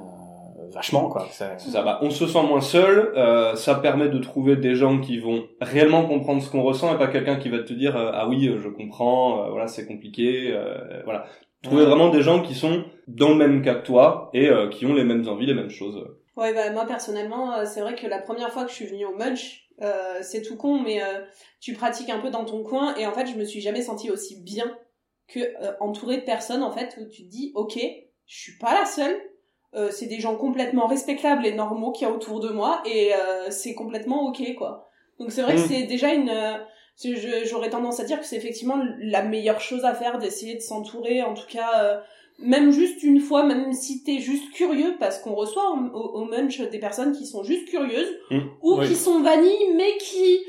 vachement 0.70 1.08
quoi. 1.08 1.26
Ça, 1.30 1.58
ça 1.58 1.82
va. 1.82 1.98
On 2.02 2.10
se 2.10 2.26
sent 2.26 2.42
moins 2.42 2.60
seul. 2.60 3.12
Euh, 3.16 3.54
ça 3.54 3.74
permet 3.76 4.08
de 4.08 4.18
trouver 4.18 4.56
des 4.56 4.74
gens 4.74 5.00
qui 5.00 5.18
vont 5.18 5.44
réellement 5.60 6.04
comprendre 6.04 6.42
ce 6.42 6.50
qu'on 6.50 6.62
ressent 6.62 6.94
et 6.94 6.98
pas 6.98 7.08
quelqu'un 7.08 7.36
qui 7.36 7.48
va 7.48 7.60
te 7.60 7.72
dire 7.72 7.96
euh, 7.96 8.10
ah 8.12 8.28
oui 8.28 8.50
je 8.58 8.68
comprends. 8.68 9.44
Euh, 9.44 9.50
voilà 9.50 9.68
c'est 9.68 9.86
compliqué. 9.86 10.52
Euh, 10.52 11.02
voilà. 11.04 11.26
Trouver 11.62 11.84
vraiment 11.84 12.10
des 12.10 12.22
gens 12.22 12.42
qui 12.42 12.54
sont 12.54 12.84
dans 13.08 13.30
le 13.30 13.34
même 13.34 13.62
cas 13.62 13.74
que 13.74 13.86
toi 13.86 14.30
et 14.34 14.50
qui 14.70 14.86
ont 14.86 14.94
les 14.94 15.04
mêmes 15.04 15.26
envies, 15.28 15.46
les 15.46 15.54
mêmes 15.54 15.70
choses. 15.70 16.06
Ouais 16.36 16.52
bah 16.52 16.70
moi 16.70 16.84
personnellement 16.86 17.64
c'est 17.64 17.80
vrai 17.80 17.94
que 17.94 18.06
la 18.06 18.18
première 18.18 18.52
fois 18.52 18.64
que 18.64 18.70
je 18.70 18.76
suis 18.76 18.86
venue 18.86 19.06
au 19.06 19.16
Munch 19.16 19.68
c'est 20.20 20.42
tout 20.42 20.56
con 20.56 20.80
mais 20.82 21.00
tu 21.60 21.72
pratiques 21.72 22.10
un 22.10 22.18
peu 22.18 22.30
dans 22.30 22.44
ton 22.44 22.62
coin 22.62 22.94
et 22.96 23.06
en 23.06 23.12
fait 23.12 23.26
je 23.26 23.36
me 23.36 23.44
suis 23.44 23.60
jamais 23.60 23.80
sentie 23.80 24.10
aussi 24.10 24.42
bien 24.42 24.76
que 25.28 25.40
entourée 25.80 26.18
de 26.18 26.24
personnes 26.24 26.62
en 26.62 26.70
fait 26.70 26.98
où 27.00 27.08
tu 27.08 27.24
te 27.24 27.30
dis 27.30 27.52
ok 27.54 27.78
je 28.26 28.38
suis 28.38 28.58
pas 28.58 28.78
la 28.78 28.84
seule 28.84 29.18
euh, 29.76 29.90
c'est 29.90 30.06
des 30.06 30.20
gens 30.20 30.36
complètement 30.36 30.86
respectables 30.86 31.44
et 31.44 31.52
normaux 31.52 31.92
qu'il 31.92 32.06
y 32.06 32.10
a 32.10 32.14
autour 32.14 32.40
de 32.40 32.48
moi 32.48 32.82
et 32.86 33.14
euh, 33.14 33.50
c'est 33.50 33.74
complètement 33.74 34.26
ok 34.26 34.54
quoi. 34.56 34.88
Donc 35.18 35.30
c'est 35.30 35.42
vrai 35.42 35.54
que 35.54 35.60
mm. 35.60 35.66
c'est 35.68 35.82
déjà 35.82 36.14
une 36.14 36.30
euh, 36.30 36.56
j'aurais 37.44 37.70
tendance 37.70 38.00
à 38.00 38.04
dire 38.04 38.20
que 38.20 38.26
c'est 38.26 38.36
effectivement 38.36 38.82
la 38.98 39.22
meilleure 39.22 39.60
chose 39.60 39.84
à 39.84 39.94
faire 39.94 40.18
d'essayer 40.18 40.54
de 40.54 40.60
s'entourer 40.60 41.22
en 41.22 41.34
tout 41.34 41.46
cas 41.48 42.02
même 42.38 42.70
juste 42.70 43.02
une 43.02 43.20
fois 43.20 43.44
même 43.44 43.72
si 43.72 44.02
t'es 44.02 44.18
juste 44.18 44.52
curieux 44.52 44.94
parce 44.98 45.18
qu'on 45.18 45.34
reçoit 45.34 45.70
au, 45.72 46.24
munch 46.24 46.60
des 46.60 46.78
personnes 46.78 47.12
qui 47.12 47.26
sont 47.26 47.42
juste 47.42 47.68
curieuses 47.68 48.18
mm. 48.30 48.40
ou 48.62 48.80
qui 48.80 48.94
sont 48.94 49.20
vanilles 49.20 49.74
mais 49.74 49.96
qui 49.98 50.40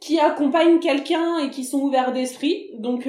qui 0.00 0.18
accompagnent 0.18 0.80
quelqu'un 0.80 1.38
et 1.38 1.50
qui 1.50 1.64
sont 1.64 1.78
ouverts 1.78 2.12
d'esprit 2.12 2.70
donc 2.78 3.06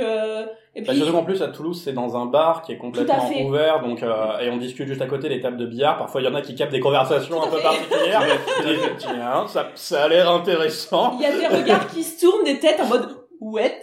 et 0.74 0.84
bah, 0.84 0.94
puis, 0.94 1.04
en 1.04 1.24
plus 1.26 1.42
à 1.42 1.50
Toulouse 1.50 1.82
c'est 1.84 1.92
dans 1.92 2.16
un 2.16 2.28
bar 2.28 2.62
qui 2.62 2.72
est 2.72 2.78
complètement 2.78 3.30
ouvert 3.46 3.82
donc 3.82 4.02
euh, 4.04 4.40
et 4.40 4.50
on 4.50 4.56
discute 4.56 4.88
juste 4.88 5.02
à 5.02 5.06
côté 5.06 5.28
des 5.28 5.42
tables 5.42 5.58
de 5.58 5.66
billard. 5.66 5.98
Parfois 5.98 6.22
il 6.22 6.24
y 6.24 6.28
en 6.30 6.36
a 6.36 6.42
qui 6.42 6.56
captent 6.56 6.72
des 6.72 6.80
conversations 6.80 7.44
un 7.44 7.48
peu 7.48 7.60
particulières. 7.60 8.24
Tiens, 8.98 9.48
ça, 9.48 9.68
ça 9.76 10.06
a 10.06 10.08
l'air 10.08 10.32
intéressant. 10.32 11.18
Il 11.20 11.24
y 11.24 11.26
a 11.26 11.38
des 11.38 11.48
regards 11.48 11.88
qui 11.88 12.04
se 12.04 12.22
tournent, 12.22 12.46
des 12.46 12.58
têtes 12.58 12.80
en 12.80 12.88
mode 12.88 13.10
ouais. 13.42 13.82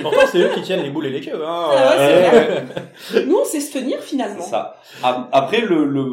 Pourtant 0.00 0.26
c'est 0.32 0.38
eux 0.38 0.50
qui 0.54 0.62
tiennent 0.62 0.82
les 0.82 0.88
boules 0.88 1.06
et 1.06 1.10
les 1.10 1.20
queues. 1.20 1.44
Hein. 1.44 1.68
Ah 1.76 3.20
Nous 3.26 3.36
on 3.36 3.44
sait 3.44 3.60
se 3.60 3.78
tenir 3.78 4.00
finalement. 4.00 4.44
Ça. 4.44 4.76
Après 5.02 5.60
le, 5.60 5.84
le 5.84 6.06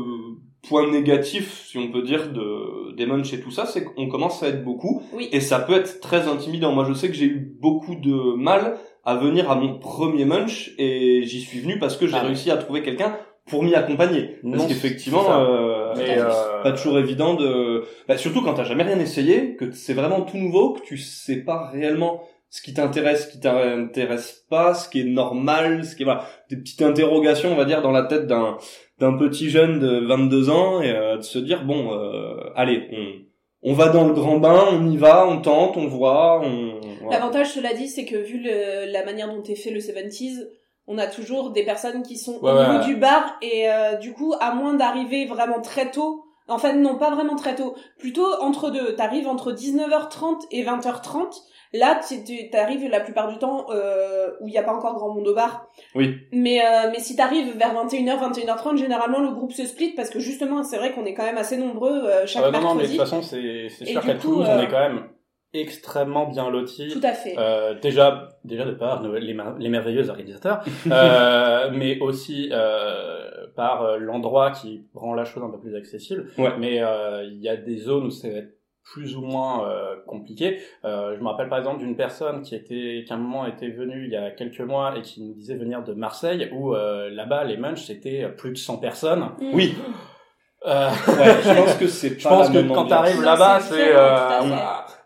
point 0.68 0.92
négatif, 0.92 1.68
si 1.68 1.78
on 1.78 1.90
peut 1.90 2.02
dire, 2.02 2.34
de 2.34 2.81
des 3.01 3.12
munch 3.12 3.34
et 3.34 3.39
tout 3.39 3.51
ça, 3.51 3.65
c'est 3.65 3.84
qu'on 3.84 4.08
commence 4.08 4.43
à 4.43 4.48
être 4.48 4.63
beaucoup. 4.63 5.01
Oui. 5.13 5.29
Et 5.31 5.39
ça 5.39 5.60
peut 5.60 5.74
être 5.74 6.00
très 6.00 6.27
intimidant. 6.27 6.72
Moi, 6.72 6.86
je 6.88 6.93
sais 6.93 7.08
que 7.08 7.13
j'ai 7.13 7.25
eu 7.25 7.55
beaucoup 7.60 7.96
de 7.96 8.36
mal 8.36 8.77
à 9.03 9.15
venir 9.15 9.50
à 9.50 9.55
mon 9.55 9.79
premier 9.79 10.25
munch 10.25 10.74
et 10.77 11.24
j'y 11.24 11.41
suis 11.41 11.60
venu 11.60 11.79
parce 11.79 11.98
que 11.98 12.08
j'ai 12.08 12.17
ah 12.17 12.24
réussi 12.24 12.51
à 12.51 12.58
trouver 12.58 12.84
quelqu'un 12.84 13.15
pour 13.48 13.63
m'y 13.63 13.74
accompagner. 13.75 14.38
Parce 14.50 14.67
qu'effectivement, 14.67 15.25
euh, 15.31 15.93
euh, 15.98 16.63
pas 16.63 16.72
toujours 16.72 17.00
évident 17.00 17.34
de... 17.34 17.84
Bah, 18.08 18.17
surtout 18.17 18.41
quand 18.41 18.53
t'as 18.53 18.63
jamais 18.63 18.84
rien 18.84 19.00
essayé, 19.00 19.55
que 19.55 19.72
c'est 19.72 19.93
vraiment 19.93 20.22
tout 20.22 20.38
nouveau, 20.38 20.74
que 20.74 20.81
tu 20.81 20.98
sais 20.98 21.38
pas 21.38 21.70
réellement 21.72 22.22
ce 22.51 22.62
qui 22.62 22.74
t'intéresse, 22.75 23.25
ce 23.25 23.31
qui 23.31 23.39
t'intéresse 23.39 24.46
pas, 24.50 24.74
ce 24.75 24.88
qui 24.89 25.01
est 25.01 25.05
normal, 25.05 25.84
ce 25.86 25.96
qui 25.96 26.03
est... 26.03 26.05
Voilà, 26.05 26.25
des 26.50 26.58
petites 26.58 26.81
interrogations, 26.84 27.51
on 27.51 27.55
va 27.55 27.65
dire, 27.65 27.81
dans 27.81 27.91
la 27.91 28.03
tête 28.03 28.27
d'un 28.27 28.58
d'un 29.00 29.17
petit 29.17 29.50
jeune 29.50 29.79
de 29.79 30.05
22 30.05 30.51
ans 30.51 30.79
et 30.79 30.91
euh, 30.91 31.17
de 31.17 31.22
se 31.24 31.39
dire, 31.39 31.63
bon, 31.65 31.91
euh, 31.93 32.36
allez, 32.55 32.88
on 32.91 33.72
on 33.72 33.74
va 33.74 33.89
dans 33.89 34.08
le 34.08 34.13
grand 34.13 34.38
bain, 34.38 34.65
on 34.72 34.88
y 34.89 34.98
va, 34.98 35.27
on 35.27 35.39
tente, 35.41 35.75
on 35.77 35.88
voit, 35.88 36.39
on. 36.43 36.79
voilà. 37.01 37.17
L'avantage, 37.20 37.51
cela 37.53 37.74
dit, 37.74 37.88
c'est 37.88 38.05
que 38.05 38.15
vu 38.15 38.39
le- 38.39 38.91
la 38.91 39.03
manière 39.05 39.27
dont 39.27 39.41
est 39.43 39.55
fait 39.55 39.70
le 39.72 39.79
70s, 39.79 40.48
on 40.88 40.98
a 40.98 41.08
toujours 41.08 41.51
des 41.51 41.63
personnes 41.63 42.01
qui 42.03 42.17
sont 42.17 42.39
Ouais, 42.41 42.51
au 42.51 42.55
ouais. 42.55 42.86
du 42.86 42.96
bar 42.96 43.38
et 43.41 43.70
euh, 43.70 43.96
du 43.98 44.13
coup, 44.13 44.34
à 44.39 44.53
moins 44.55 44.74
d'arriver 44.74 45.25
vraiment 45.25 45.62
très 45.62 45.89
tôt, 45.91 46.25
en 46.48 46.58
fait, 46.58 46.74
non, 46.74 46.98
pas 46.98 47.12
vraiment 47.12 47.36
très 47.36 47.55
tôt, 47.55 47.75
plutôt 47.98 48.25
entre 48.41 48.72
deux. 48.72 48.93
T'arrives 48.96 49.27
entre 49.27 49.51
19h30 49.53 50.41
et 50.51 50.63
20h30. 50.63 51.27
Là, 51.74 52.00
tu 52.08 52.24
tu- 52.24 52.50
t'arrives 52.50 52.86
la 52.90 53.00
plupart 53.00 53.32
du 53.32 53.38
temps 53.38 53.68
euh, 53.72 54.32
où 54.42 54.48
il 54.48 54.51
n'y 54.51 54.58
a 54.58 54.63
pas 54.63 54.74
encore 54.74 54.94
grand 54.96 55.13
monde 55.13 55.28
au 55.28 55.34
bar. 55.34 55.68
Oui. 55.96 56.16
Mais 56.34 56.60
euh, 56.62 56.90
mais 56.92 57.00
si 57.00 57.16
t'arrives 57.16 57.58
vers 57.58 57.74
21h, 57.74 58.20
21h30, 58.34 58.78
généralement 58.78 59.22
le 59.22 59.32
groupe 59.32 59.54
se 59.54 59.66
split 59.66 59.94
parce 59.96 60.10
que 60.10 60.20
justement, 60.20 60.63
c'est 60.63 60.78
vrai 60.78 60.92
qu'on 60.92 61.06
est 61.06 61.13
quand 61.13 61.24
même 61.24 61.38
assez 61.38 61.56
nombreux 61.58 62.04
euh, 62.06 62.25
chaque 62.28 62.44
Ah 62.46 62.51
bah 62.51 62.60
non, 62.60 62.70
non, 62.70 62.75
mais 62.75 62.84
de 62.84 62.90
mercredi. 62.90 62.98
toute 62.98 63.08
façon, 63.08 63.22
c'est 63.22 63.70
sûr 63.86 64.01
qu'à 64.01 64.16
Toulouse, 64.16 64.46
euh, 64.50 64.58
on 64.58 64.62
est 64.62 64.68
quand 64.68 64.80
même 64.80 65.04
extrêmement 65.54 66.28
bien 66.28 66.50
lotis. 66.50 66.90
Tout 66.94 67.00
à 67.04 67.12
fait. 67.13 67.36
Euh, 67.38 67.74
déjà, 67.80 68.30
déjà 68.46 68.66
de 68.66 68.72
par 68.72 69.01
nos- 69.01 69.13
les, 69.16 69.36
les 69.60 69.70
merveilleux 69.70 70.10
organisateurs, 70.10 70.63
euh, 70.92 71.70
mais 71.74 72.00
aussi 72.00 72.50
euh, 72.51 73.48
par 73.56 73.82
euh, 73.84 73.98
l'endroit 73.98 74.51
qui 74.51 74.86
rend 74.94 75.13
la 75.13 75.25
chose 75.25 75.44
un 75.44 75.50
peu 75.50 75.60
plus 75.60 75.75
accessible. 75.75 76.32
Ouais. 76.38 76.51
Mais 76.58 76.82
euh, 76.82 77.24
il 77.25 77.42
y 77.42 77.50
a 77.50 77.56
des 77.58 77.78
zones 77.78 78.06
où 78.06 78.10
c'est 78.12 78.56
plus 78.84 79.16
ou 79.16 79.22
moins 79.22 79.68
euh, 79.70 79.96
compliqué. 80.08 80.60
Euh, 80.86 81.16
je 81.16 81.22
me 81.22 81.28
rappelle 81.28 81.50
par 81.50 81.60
exemple 81.60 81.80
d'une 81.80 81.96
personne 81.96 82.42
qui 82.42 82.56
était, 82.56 83.04
qui 83.06 83.14
à 83.14 83.16
un 83.16 83.20
moment 83.20 83.46
était 83.46 83.70
venue 83.70 84.06
il 84.06 84.12
y 84.12 84.18
a 84.18 84.32
quelques 84.32 84.62
mois 84.62 84.98
et 84.98 85.02
qui 85.02 85.24
nous 85.24 85.34
disait 85.34 85.56
venir 85.56 85.84
de 85.84 85.94
Marseille, 85.94 86.50
où 86.54 86.74
euh, 86.76 87.10
là-bas 87.12 87.44
les 87.44 87.58
munchs 87.58 87.84
c'était 87.84 88.28
plus 88.38 88.52
de 88.52 88.58
100 88.58 88.78
personnes. 88.78 89.30
Mm. 89.40 89.52
Oui, 89.54 89.76
Euh, 90.64 90.90
ouais, 90.90 91.42
je 91.44 91.56
pense 91.64 91.74
que 91.76 91.88
c'est 91.88 92.20
je 92.20 92.28
pense 92.28 92.48
la 92.50 92.54
que 92.54 92.60
même 92.68 92.72
quand 92.72 92.86
t'arrives 92.86 93.18
Non, 93.18 93.24
là-bas, 93.24 93.60
c'est 93.62 93.96
euh, 93.96 94.40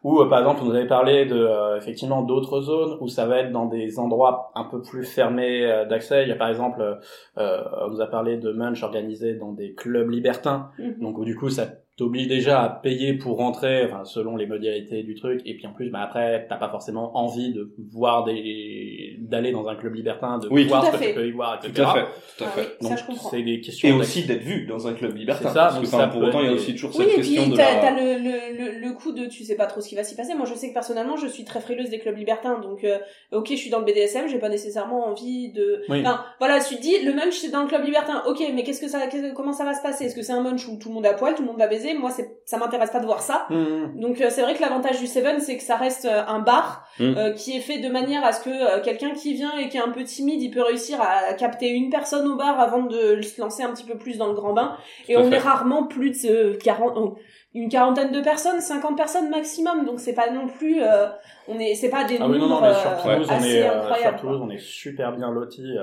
ou 0.03 0.19
euh, 0.21 0.29
par 0.29 0.39
exemple, 0.39 0.59
on 0.63 0.65
nous 0.65 0.75
avait 0.75 0.85
parlé 0.87 1.25
de 1.25 1.35
euh, 1.39 1.77
effectivement 1.77 2.21
d'autres 2.23 2.59
zones 2.61 2.97
où 2.99 3.07
ça 3.07 3.25
va 3.25 3.39
être 3.39 3.51
dans 3.53 3.65
des 3.65 3.97
endroits 3.97 4.51
un 4.55 4.65
peu 4.65 4.81
plus 4.81 5.03
fermés 5.05 5.65
euh, 5.65 5.85
d'accès. 5.85 6.23
Il 6.23 6.29
y 6.29 6.31
a 6.33 6.35
par 6.35 6.49
exemple, 6.49 6.81
euh, 7.37 7.63
on 7.85 7.89
nous 7.89 8.01
a 8.01 8.07
parlé 8.07 8.35
de 8.37 8.51
munch 8.51 8.83
organisés 8.83 9.35
dans 9.35 9.53
des 9.53 9.73
clubs 9.73 10.09
libertins, 10.09 10.71
Mhm. 10.77 10.99
donc 10.99 11.17
où, 11.17 11.23
du 11.25 11.35
coup 11.37 11.49
ça 11.49 11.67
t'oblige 11.97 12.27
déjà 12.27 12.61
à 12.61 12.69
payer 12.69 13.13
pour 13.13 13.37
rentrer, 13.37 13.85
enfin 13.85 14.03
selon 14.03 14.35
les 14.35 14.45
modalités 14.47 15.01
du 15.03 15.15
truc. 15.15 15.41
Et 15.45 15.55
puis 15.55 15.65
en 15.65 15.71
plus, 15.73 15.89
bah 15.89 16.01
après, 16.01 16.45
t'as 16.49 16.57
pas 16.57 16.69
forcément 16.69 17.17
envie 17.17 17.53
de 17.53 17.73
voir 17.91 18.25
des, 18.25 19.15
d'aller 19.19 19.51
dans 19.51 19.67
un 19.67 19.75
club 19.75 19.95
libertin, 19.95 20.39
de 20.39 20.47
Oui. 20.49 20.65
voir 20.65 20.81
Tout 20.81 20.87
ce 20.87 20.91
à 20.91 20.97
que 20.97 21.03
fait. 21.03 21.09
tu 21.09 21.15
peux 21.15 21.27
y 21.27 21.31
voir, 21.31 21.55
etc. 21.63 21.71
Tout 21.73 21.81
à 21.83 21.93
fait, 21.93 22.05
tout 22.37 22.43
à 22.43 22.47
Ah 22.47 22.49
fait. 22.51 22.77
oui, 22.81 22.89
je 22.97 23.05
comprends. 23.05 23.29
c'est 23.29 23.41
des 23.43 23.61
questions. 23.61 23.87
Et 23.89 23.91
aussi 23.93 24.23
d'être 24.25 24.41
vu 24.43 24.65
dans 24.65 24.87
un 24.87 24.93
club 24.93 25.15
libertin. 25.15 25.47
C'est 25.47 25.53
ça, 25.53 25.61
parce 25.61 25.75
donc 25.75 25.83
que 25.83 25.89
ça 25.89 25.97
enfin, 25.97 26.07
pour 26.09 26.21
autant, 26.23 26.41
il 26.41 26.47
y 26.47 26.49
a 26.49 26.53
aussi 26.53 26.73
toujours 26.73 26.91
Oui, 26.97 27.05
cette 27.05 27.13
et 27.13 27.15
question 27.17 27.41
puis 27.43 27.51
de 27.51 27.55
t'as 27.57 27.75
la... 27.75 27.81
t'as 27.81 27.91
le, 27.95 28.17
le, 28.19 28.57
le, 28.73 28.79
le 28.87 28.93
coup 28.93 29.13
de 29.13 29.25
tu 29.27 29.43
sais 29.45 29.55
pas 29.55 29.67
trop 29.67 29.79
ce 29.79 29.87
qui 29.87 29.95
va 29.95 30.03
s'y 30.03 30.15
passer. 30.15 30.33
Moi, 30.35 30.45
je 30.45 30.53
sais 30.55 30.69
que 30.69 30.73
personnellement, 30.73 31.15
je 31.15 31.27
suis 31.27 31.45
très 31.45 31.61
frileuse 31.61 31.89
des 31.89 31.99
clubs 31.99 32.17
libertins. 32.17 32.59
Donc, 32.59 32.83
euh, 32.83 32.97
ok, 33.31 33.47
je 33.51 33.55
suis 33.55 33.69
dans 33.69 33.79
le 33.79 33.85
BDSM, 33.85 34.27
j'ai 34.27 34.39
pas 34.39 34.49
nécessairement 34.49 35.07
envie 35.07 35.53
de. 35.53 35.81
Oui. 35.87 36.01
Enfin, 36.01 36.25
voilà, 36.39 36.59
tu 36.59 36.75
te 36.75 36.81
dis, 36.81 36.99
le 37.05 37.13
munch 37.13 37.35
c'est 37.35 37.51
dans 37.51 37.61
le 37.61 37.67
club 37.69 37.85
libertin. 37.85 38.21
Ok, 38.27 38.43
mais 38.53 38.63
qu'est-ce 38.63 38.81
que 38.81 38.89
ça, 38.89 39.07
qu'est-ce- 39.07 39.33
comment 39.33 39.53
ça 39.53 39.63
va 39.63 39.73
se 39.73 39.81
passer? 39.81 40.05
Est-ce 40.05 40.15
que 40.15 40.21
c'est 40.23 40.33
un 40.33 40.41
munch 40.43 40.67
où 40.67 40.77
tout 40.77 40.89
le 40.89 40.95
monde 40.95 41.05
à 41.05 41.13
poil, 41.13 41.35
tout 41.35 41.41
le 41.41 41.47
monde 41.47 41.57
va 41.57 41.67
baiser? 41.67 41.84
Moi, 41.93 42.09
c'est, 42.09 42.37
ça 42.45 42.57
m'intéresse 42.57 42.91
pas 42.91 42.99
de 42.99 43.05
voir 43.05 43.21
ça. 43.21 43.45
Mhm. 43.49 43.99
Donc 43.99 44.19
euh, 44.19 44.27
c'est 44.29 44.41
vrai 44.41 44.55
que 44.55 44.61
l'avantage 44.61 44.99
du 44.99 45.07
Seven, 45.07 45.39
c'est 45.39 45.55
que 45.57 45.63
ça 45.63 45.75
reste 45.75 46.05
euh, 46.05 46.23
un 46.27 46.39
bar 46.39 46.81
Mm. 46.97 47.03
euh, 47.17 47.31
qui 47.33 47.57
est 47.57 47.59
fait 47.59 47.79
de 47.79 47.89
manière 47.89 48.23
à 48.23 48.31
ce 48.31 48.41
que 48.41 48.49
euh, 48.49 48.81
quelqu'un 48.81 49.09
qui 49.11 49.33
vient 49.33 49.51
et 49.57 49.67
qui 49.67 49.75
est 49.75 49.81
un 49.81 49.89
peu 49.91 50.05
timide, 50.05 50.41
il 50.41 50.49
peut 50.49 50.61
réussir 50.61 50.97
à 51.01 51.33
capter 51.33 51.67
une 51.67 51.89
personne 51.89 52.25
au 52.25 52.37
bar 52.37 52.57
avant 52.57 52.83
de 52.83 53.21
se 53.21 53.41
lancer 53.41 53.63
un 53.63 53.71
petit 53.73 53.83
peu 53.83 53.97
plus 53.97 54.17
dans 54.17 54.27
le 54.27 54.33
grand 54.33 54.53
bain. 54.53 54.77
Et 55.09 55.15
Tout 55.15 55.19
on 55.19 55.29
fait. 55.29 55.35
est 55.35 55.39
rarement 55.39 55.87
plus 55.87 56.23
de 56.23 56.29
euh, 56.29 56.57
40, 56.63 56.95
euh, 56.97 57.09
une 57.53 57.67
quarantaine 57.67 58.13
de 58.13 58.21
personnes, 58.21 58.61
50 58.61 58.95
personnes 58.95 59.29
maximum. 59.29 59.83
Donc 59.85 59.99
c'est 59.99 60.13
pas 60.13 60.29
non 60.29 60.47
plus, 60.47 60.81
euh, 60.81 61.07
on 61.49 61.59
est, 61.59 61.75
c'est 61.75 61.89
pas 61.89 62.05
des 62.05 62.17
Ah 62.21 62.29
oui, 62.29 62.39
non, 62.39 62.47
non, 62.47 62.61
mais 62.61 62.73
sur 62.73 62.89
euh, 62.91 63.01
Toulouse, 63.13 63.27
on 63.29 63.33
assez 63.35 63.55
est, 63.57 63.67
euh, 63.67 63.81
incroyables. 63.81 64.17
sur 64.19 64.27
Toulouse, 64.29 64.41
on 64.41 64.49
est 64.49 64.59
super 64.61 65.11
bien 65.11 65.29
lotis. 65.31 65.75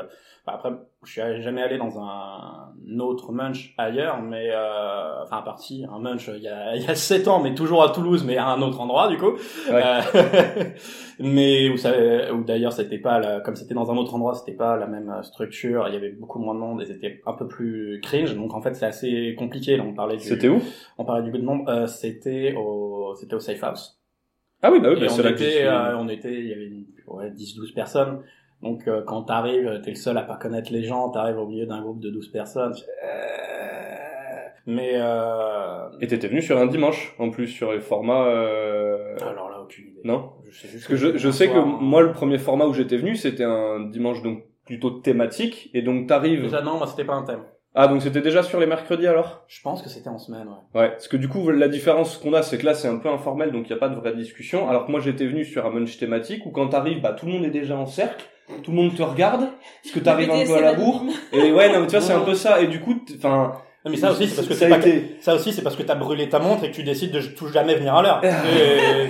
Euh. 0.42 0.46
Bah, 0.46 0.52
après, 0.56 0.70
je 1.04 1.10
suis 1.10 1.42
jamais 1.42 1.62
allé 1.62 1.78
dans 1.78 1.98
un 2.00 2.98
autre 2.98 3.32
munch 3.32 3.74
ailleurs, 3.78 4.20
mais 4.22 4.50
euh, 4.50 5.22
enfin 5.22 5.38
à 5.38 5.42
partie 5.42 5.84
un 5.92 5.98
munch 5.98 6.28
il 6.34 6.42
y 6.42 6.48
a 6.48 6.74
il 6.76 6.82
y 6.82 6.88
a 6.88 6.94
sept 6.94 7.28
ans, 7.28 7.40
mais 7.40 7.54
toujours 7.54 7.82
à 7.82 7.90
Toulouse, 7.90 8.24
mais 8.26 8.36
à 8.36 8.48
un 8.48 8.60
autre 8.62 8.80
endroit 8.80 9.08
du 9.08 9.16
coup. 9.18 9.32
Ouais. 9.70 9.82
Euh, 9.84 10.64
mais 11.20 11.68
où, 11.70 11.76
ça, 11.76 11.92
où 12.32 12.44
d'ailleurs 12.44 12.72
c'était 12.72 12.98
pas 12.98 13.18
la- 13.18 13.40
comme 13.40 13.56
c'était 13.56 13.74
dans 13.74 13.90
un 13.90 13.96
autre 13.96 14.14
endroit, 14.14 14.34
c'était 14.34 14.56
pas 14.56 14.76
la 14.76 14.86
même 14.86 15.10
euh, 15.10 15.22
structure. 15.22 15.86
Il 15.88 15.94
y 15.94 15.96
avait 15.96 16.10
beaucoup 16.10 16.38
moins 16.38 16.54
de 16.54 16.60
monde 16.60 16.82
et 16.82 16.86
c'était 16.86 17.20
un 17.26 17.34
peu 17.34 17.46
plus 17.46 18.00
cringe. 18.02 18.34
Donc 18.34 18.54
en 18.54 18.60
fait 18.60 18.74
c'est 18.74 18.86
assez 18.86 19.34
compliqué. 19.38 19.76
Là, 19.76 19.84
on 19.86 19.94
parlait 19.94 20.16
du, 20.16 20.24
C'était 20.24 20.48
où? 20.48 20.60
On 20.98 21.04
parlait 21.04 21.22
du 21.22 21.30
de 21.30 21.38
nombre. 21.38 21.68
Euh, 21.68 21.86
c'était 21.86 22.54
au 22.56 23.14
c'était 23.14 23.34
au 23.34 23.40
Safe 23.40 23.62
House. 23.62 23.98
Ah 24.62 24.70
oui, 24.70 24.78
bah 24.80 24.90
oui, 24.92 25.00
bah, 25.00 25.08
c'est 25.08 25.20
on, 25.20 25.24
là 25.24 25.32
que 25.32 25.38
je 25.38 25.44
était, 25.44 25.64
euh, 25.64 25.98
on 25.98 26.08
était, 26.08 26.38
il 26.38 26.46
y 26.46 26.52
avait 26.52 26.70
ouais, 27.08 27.30
10-12 27.30 27.74
personnes. 27.74 28.22
Donc 28.62 28.86
euh, 28.86 29.02
quand 29.04 29.22
t'arrives, 29.22 29.80
t'es 29.82 29.90
le 29.90 29.96
seul 29.96 30.16
à 30.16 30.22
pas 30.22 30.36
connaître 30.36 30.72
les 30.72 30.84
gens, 30.84 31.10
t'arrives 31.10 31.38
au 31.38 31.46
milieu 31.46 31.66
d'un 31.66 31.80
groupe 31.82 32.00
de 32.00 32.10
12 32.10 32.28
personnes. 32.28 32.74
euh, 33.04 34.38
Mais 34.66 34.92
euh... 34.94 35.88
Et 36.00 36.06
t'étais 36.06 36.28
venu 36.28 36.40
sur 36.42 36.58
un 36.58 36.66
dimanche, 36.66 37.14
en 37.18 37.30
plus, 37.30 37.48
sur 37.48 37.72
les 37.72 37.80
formats... 37.80 38.26
euh, 38.26 39.16
alors 39.20 39.50
là, 39.50 39.60
aucune 39.60 39.88
idée. 39.88 40.00
Non 40.04 40.30
Je 40.48 40.56
sais 40.60 40.68
juste 40.68 40.74
Parce 40.74 40.86
que 40.86 40.96
je, 40.96 41.16
je 41.18 41.30
sais 41.30 41.48
que 41.48 41.58
hein. 41.58 41.78
moi, 41.80 42.02
le 42.02 42.12
premier 42.12 42.38
format 42.38 42.66
où 42.66 42.72
j'étais 42.72 42.96
venu, 42.96 43.16
c'était 43.16 43.44
un 43.44 43.80
dimanche 43.80 44.22
donc 44.22 44.44
plutôt 44.64 44.90
thématique, 44.90 45.70
et 45.74 45.82
donc 45.82 46.06
t'arrives... 46.06 46.42
Déjà 46.42 46.62
non, 46.62 46.78
moi 46.78 46.86
c'était 46.86 47.04
pas 47.04 47.14
un 47.14 47.24
thème. 47.24 47.42
Ah, 47.74 47.88
donc 47.88 48.02
c'était 48.02 48.20
déjà 48.20 48.42
sur 48.42 48.60
les 48.60 48.66
mercredis 48.66 49.06
alors? 49.06 49.44
Je 49.48 49.60
pense 49.62 49.82
que 49.82 49.88
c'était 49.88 50.10
en 50.10 50.18
semaine, 50.18 50.46
ouais. 50.46 50.80
Ouais, 50.80 50.90
parce 50.90 51.08
que 51.08 51.16
du 51.16 51.26
coup, 51.26 51.50
la 51.50 51.68
différence 51.68 52.18
qu'on 52.18 52.34
a, 52.34 52.42
c'est 52.42 52.58
que 52.58 52.66
là, 52.66 52.74
c'est 52.74 52.86
un 52.86 52.98
peu 52.98 53.08
informel, 53.08 53.50
donc 53.50 53.64
il 53.68 53.72
n'y 53.72 53.76
a 53.76 53.80
pas 53.80 53.88
de 53.88 53.94
vraie 53.96 54.14
discussion. 54.14 54.68
Alors 54.68 54.86
que 54.86 54.90
moi, 54.90 55.00
j'étais 55.00 55.26
venu 55.26 55.44
sur 55.44 55.64
un 55.66 55.70
munch 55.70 55.96
thématique 55.98 56.44
où 56.46 56.50
quand 56.50 56.68
t'arrives, 56.68 57.00
bah, 57.00 57.12
tout 57.12 57.24
le 57.26 57.32
monde 57.32 57.44
est 57.44 57.50
déjà 57.50 57.76
en 57.76 57.86
cercle, 57.86 58.26
tout 58.62 58.70
le 58.70 58.76
monde 58.76 58.94
te 58.94 59.02
regarde, 59.02 59.48
parce 59.82 59.94
que 59.94 60.00
t'arrives 60.00 60.30
un 60.30 60.44
peu 60.46 60.54
à 60.56 60.60
la 60.60 60.74
bourre. 60.74 61.04
Et 61.32 61.52
ouais, 61.52 61.72
non, 61.72 61.80
mais 61.80 61.86
tu 61.86 61.92
vois, 61.92 62.00
c'est 62.00 62.12
un 62.12 62.20
peu 62.20 62.34
ça. 62.34 62.60
Et 62.60 62.66
du 62.66 62.80
coup, 62.80 62.94
enfin, 63.16 63.52
Non, 63.84 63.90
mais 63.90 63.96
ça 63.96 64.10
aussi, 64.12 64.28
c'est 64.28 64.36
parce 64.36 64.48
que 64.48 64.54
ça 64.54 64.66
c'est 64.68 64.72
a 64.72 64.78
pas 64.78 64.86
été. 64.86 65.16
ça 65.20 65.34
aussi, 65.34 65.52
c'est 65.52 65.62
parce 65.62 65.76
que 65.76 65.82
t'as 65.82 65.94
brûlé 65.94 66.28
ta 66.28 66.38
montre 66.38 66.64
et 66.64 66.70
que 66.70 66.74
tu 66.76 66.82
décides 66.84 67.12
de 67.12 67.20
tout 67.20 67.48
jamais 67.48 67.74
venir 67.74 67.94
à 67.94 68.02
l'heure. 68.02 68.20
Et- 68.24 69.08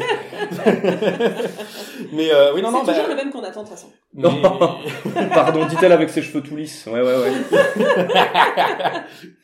mais 2.13 2.31
euh, 2.33 2.53
oui, 2.55 2.63
non, 2.63 2.69
c'est 2.69 2.75
non, 2.79 2.83
bah, 2.85 2.93
toujours 2.93 3.09
le 3.09 3.15
même 3.17 3.31
qu'on 3.31 3.43
attend 3.45 3.63
de 3.63 3.69
toute 3.69 3.77
façon. 3.77 3.89
mais- 4.15 5.29
Pardon, 5.35 5.67
dit-elle 5.67 5.93
avec 5.93 6.09
ses 6.11 6.23
cheveux 6.23 6.43
tout 6.43 6.57
lisses. 6.57 6.87
Ouais, 6.87 7.01
ouais, 7.01 7.17
ouais. 7.17 7.33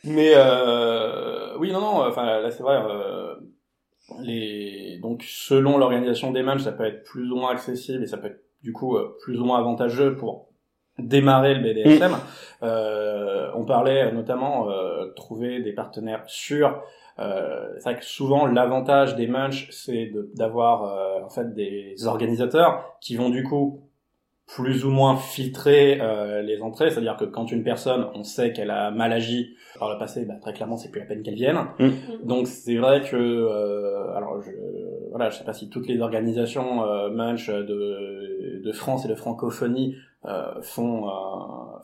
Mais 0.04 0.32
euh, 0.34 1.56
oui, 1.58 1.72
non, 1.72 1.80
non. 1.80 2.06
Enfin, 2.08 2.24
là, 2.40 2.50
c'est 2.50 2.62
vrai. 2.62 2.76
euh, 2.76 3.34
les 4.22 4.98
donc 5.02 5.22
selon 5.26 5.76
l'organisation 5.78 6.30
des 6.32 6.42
matchs, 6.42 6.62
ça 6.62 6.72
peut 6.72 6.84
être 6.86 7.04
plus 7.04 7.30
ou 7.30 7.36
moins 7.36 7.52
accessible 7.52 8.02
et 8.02 8.06
ça 8.06 8.16
peut 8.16 8.28
être 8.28 8.40
du 8.62 8.72
coup 8.72 8.96
euh, 8.96 9.16
plus 9.22 9.40
ou 9.40 9.44
moins 9.44 9.58
avantageux 9.58 10.16
pour 10.16 10.48
démarrer 10.98 11.54
le 11.54 11.62
BDSM. 11.62 12.16
Euh, 12.62 13.50
on 13.54 13.64
parlait 13.64 14.10
notamment 14.12 14.68
euh, 14.68 15.06
de 15.06 15.14
trouver 15.14 15.60
des 15.62 15.72
partenaires 15.72 16.24
sûrs. 16.26 16.82
Euh, 17.18 17.68
c'est 17.78 17.90
vrai 17.90 17.98
que 17.98 18.04
souvent 18.04 18.46
l'avantage 18.46 19.16
des 19.16 19.26
munch, 19.26 19.68
c'est 19.70 20.12
d'avoir 20.34 20.84
euh, 20.84 21.24
en 21.24 21.28
fait 21.28 21.54
des 21.54 22.06
organisateurs 22.06 22.96
qui 23.00 23.16
vont 23.16 23.30
du 23.30 23.42
coup 23.42 23.87
plus 24.48 24.86
ou 24.86 24.90
moins 24.90 25.16
filtrer 25.16 26.00
euh, 26.00 26.40
les 26.40 26.62
entrées, 26.62 26.90
c'est-à-dire 26.90 27.16
que 27.16 27.26
quand 27.26 27.52
une 27.52 27.62
personne, 27.62 28.06
on 28.14 28.22
sait 28.22 28.52
qu'elle 28.52 28.70
a 28.70 28.90
mal 28.90 29.12
agi 29.12 29.54
par 29.78 29.92
le 29.92 29.98
passé, 29.98 30.24
bah, 30.24 30.34
très 30.40 30.54
clairement, 30.54 30.78
c'est 30.78 30.90
plus 30.90 31.00
la 31.00 31.06
peine 31.06 31.22
qu'elle 31.22 31.34
vienne. 31.34 31.58
Mm. 31.78 31.90
Donc 32.24 32.46
c'est 32.46 32.76
vrai 32.76 33.02
que, 33.02 33.16
euh, 33.16 34.16
alors 34.16 34.40
je, 34.40 34.50
voilà, 35.10 35.28
je 35.28 35.36
sais 35.36 35.44
pas 35.44 35.52
si 35.52 35.68
toutes 35.68 35.86
les 35.86 36.00
organisations 36.00 36.82
euh, 36.84 37.10
Munch 37.10 37.50
de, 37.50 38.62
de 38.64 38.72
France 38.72 39.04
et 39.04 39.08
de 39.08 39.14
francophonie 39.14 39.96
euh, 40.24 40.60
font 40.62 41.08
euh, 41.08 41.12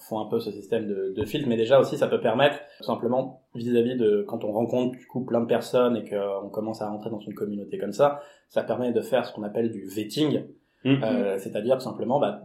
font 0.09 0.19
un 0.21 0.29
peu 0.29 0.41
ce 0.41 0.51
système 0.51 0.89
de, 0.89 1.13
de 1.15 1.25
filtre, 1.25 1.47
mais 1.49 1.57
déjà 1.57 1.79
aussi 1.79 1.99
ça 1.99 2.09
peut 2.09 2.21
permettre 2.21 2.59
tout 2.79 2.85
simplement 2.85 3.43
vis-à-vis 3.55 3.97
de 3.97 4.25
quand 4.27 4.43
on 4.43 4.53
rencontre 4.53 4.99
du 4.99 5.07
coup 5.07 5.25
plein 5.25 5.41
de 5.41 5.47
personnes 5.47 5.97
et 5.97 6.05
qu'on 6.05 6.49
commence 6.49 6.83
à 6.83 6.89
rentrer 6.89 7.11
dans 7.11 7.21
une 7.21 7.35
communauté 7.35 7.79
comme 7.79 7.93
ça, 7.93 8.21
ça 8.49 8.63
permet 8.63 8.91
de 8.91 9.03
faire 9.03 9.25
ce 9.27 9.33
qu'on 9.33 9.45
appelle 9.45 9.71
du 9.71 9.87
vetting, 9.87 10.45
Mm. 10.85 11.03
euh, 11.03 11.39
c'est-à-dire 11.39 11.77
tout 11.79 11.85
simplement, 11.85 12.19
bah, 12.21 12.43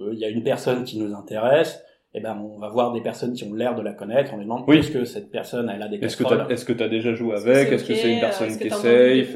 euh, 0.00 0.10
il 0.12 0.18
y 0.18 0.24
a 0.24 0.28
une 0.28 0.42
personne 0.42 0.84
qui 0.84 0.98
nous 0.98 1.14
intéresse, 1.14 1.82
et 2.14 2.20
ben 2.20 2.36
on 2.38 2.58
va 2.58 2.68
voir 2.68 2.92
des 2.92 3.00
personnes 3.00 3.32
qui 3.32 3.44
ont 3.44 3.54
l'air 3.54 3.74
de 3.74 3.80
la 3.82 3.92
connaître, 3.94 4.32
on 4.34 4.36
lui 4.36 4.44
demande 4.44 4.64
Oui. 4.68 4.78
est-ce 4.78 4.90
que 4.90 5.04
cette 5.04 5.30
personne 5.30 5.70
elle 5.74 5.82
a 5.82 5.88
des 5.88 5.96
Est-ce 5.96 6.16
que 6.16 6.52
est-ce 6.52 6.64
que 6.66 6.72
t'as 6.74 6.88
déjà 6.88 7.14
joué 7.14 7.34
Est-ce 7.34 7.44
que 7.44 7.50
avec? 7.50 7.68
c'est 7.68 7.74
Est-ce 7.74 7.84
que 7.86 7.94
c'est 7.94 8.12
une? 8.14 8.20
personne 8.20 8.58
qui 8.58 8.66
est 8.66 8.70
safe 8.70 8.84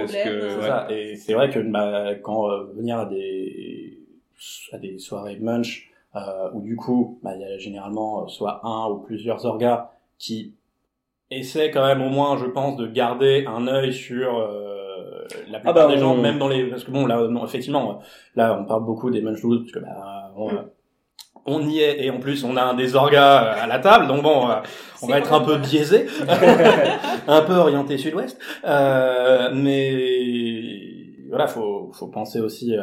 Est-ce 0.00 0.24
que, 0.24 0.48
C'est 0.50 0.56
ouais. 0.56 0.62
ça. 0.66 0.86
Et 0.90 1.16
c'est 1.16 1.32
vrai 1.34 1.48
que 1.50 1.58
bah, 1.60 2.14
quand 2.22 2.50
euh, 2.50 2.64
venir 2.76 2.98
à 2.98 3.06
des 3.06 3.98
à 4.72 4.78
des 4.78 4.98
soirées 4.98 5.38
munch 5.40 5.90
euh, 6.16 6.50
où 6.52 6.60
du 6.60 6.76
coup 6.76 7.18
bah, 7.22 7.32
il 7.34 7.40
y 7.40 7.44
a 7.44 7.56
généralement 7.56 8.24
euh, 8.24 8.28
soit 8.28 8.60
un 8.64 8.90
ou 8.90 8.98
plusieurs 8.98 9.46
orgas 9.46 9.90
qui 10.18 10.52
essaient 11.30 11.70
quand 11.70 11.84
même 11.86 12.02
au 12.02 12.08
moins, 12.10 12.36
je 12.36 12.44
pense, 12.46 12.76
de 12.76 12.86
garder 12.86 13.44
un 13.48 13.66
œil 13.66 13.92
sur 13.92 14.36
euh, 14.38 14.85
la 15.50 15.58
plupart 15.60 15.74
bah, 15.74 15.94
des 15.94 15.98
gens, 15.98 16.14
on- 16.14 16.20
même 16.20 16.38
dans 16.38 16.48
les 16.48 16.64
parce 16.64 16.84
que 16.84 16.90
bon 16.90 17.06
là 17.06 17.26
non, 17.28 17.44
effectivement 17.44 18.00
là 18.34 18.58
on 18.60 18.64
parle 18.64 18.84
beaucoup 18.84 19.10
des 19.10 19.20
munch 19.20 19.40
parce 19.42 19.72
que 19.72 19.78
bah, 19.80 20.32
on, 20.36 20.50
on 21.46 21.68
y 21.68 21.78
est 21.80 22.04
et 22.04 22.10
en 22.10 22.18
plus 22.18 22.44
on 22.44 22.56
a 22.56 22.62
un 22.62 22.74
des 22.74 22.96
orgas 22.96 23.38
à 23.38 23.66
la 23.66 23.78
table, 23.78 24.06
donc 24.08 24.22
bon, 24.22 24.48
euh, 24.50 24.54
on 25.02 25.06
va 25.06 25.18
être 25.18 25.32
un 25.32 25.40
peu 25.40 25.56
biaisé, 25.58 26.06
un 27.28 27.42
peu 27.42 27.54
orienté 27.54 27.98
sud-ouest, 27.98 28.38
euh, 28.64 29.50
mais 29.54 31.28
voilà, 31.28 31.46
faut 31.46 31.90
faut 31.92 32.08
penser 32.08 32.40
aussi 32.40 32.76
euh, 32.76 32.82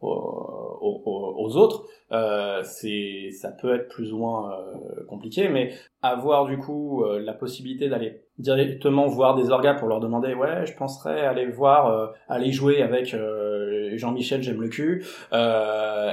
aux, 0.00 1.02
aux- 1.04 1.56
autres. 1.56 1.84
Euh, 2.12 2.62
c'est 2.62 3.30
ça 3.32 3.50
peut 3.50 3.74
être 3.74 3.88
plus 3.88 4.12
ou 4.12 4.18
moins 4.18 4.52
euh, 4.52 5.04
compliqué, 5.08 5.48
mais 5.48 5.72
avoir 6.02 6.46
du 6.46 6.58
coup 6.58 7.04
euh, 7.04 7.20
la 7.20 7.32
possibilité 7.32 7.88
d'aller 7.88 8.22
directement 8.38 9.06
voir 9.06 9.34
des 9.34 9.50
orgas 9.50 9.74
pour 9.74 9.88
leur 9.88 10.00
demander 10.00 10.32
ouais 10.34 10.64
je 10.66 10.74
penserais 10.74 11.20
aller 11.26 11.46
voir 11.46 11.86
euh, 11.88 12.06
aller 12.28 12.52
jouer 12.52 12.82
avec 12.82 13.12
euh, 13.14 13.90
Jean-Michel 13.96 14.42
j'aime 14.42 14.60
le 14.60 14.68
cul 14.68 15.04
euh, 15.32 16.12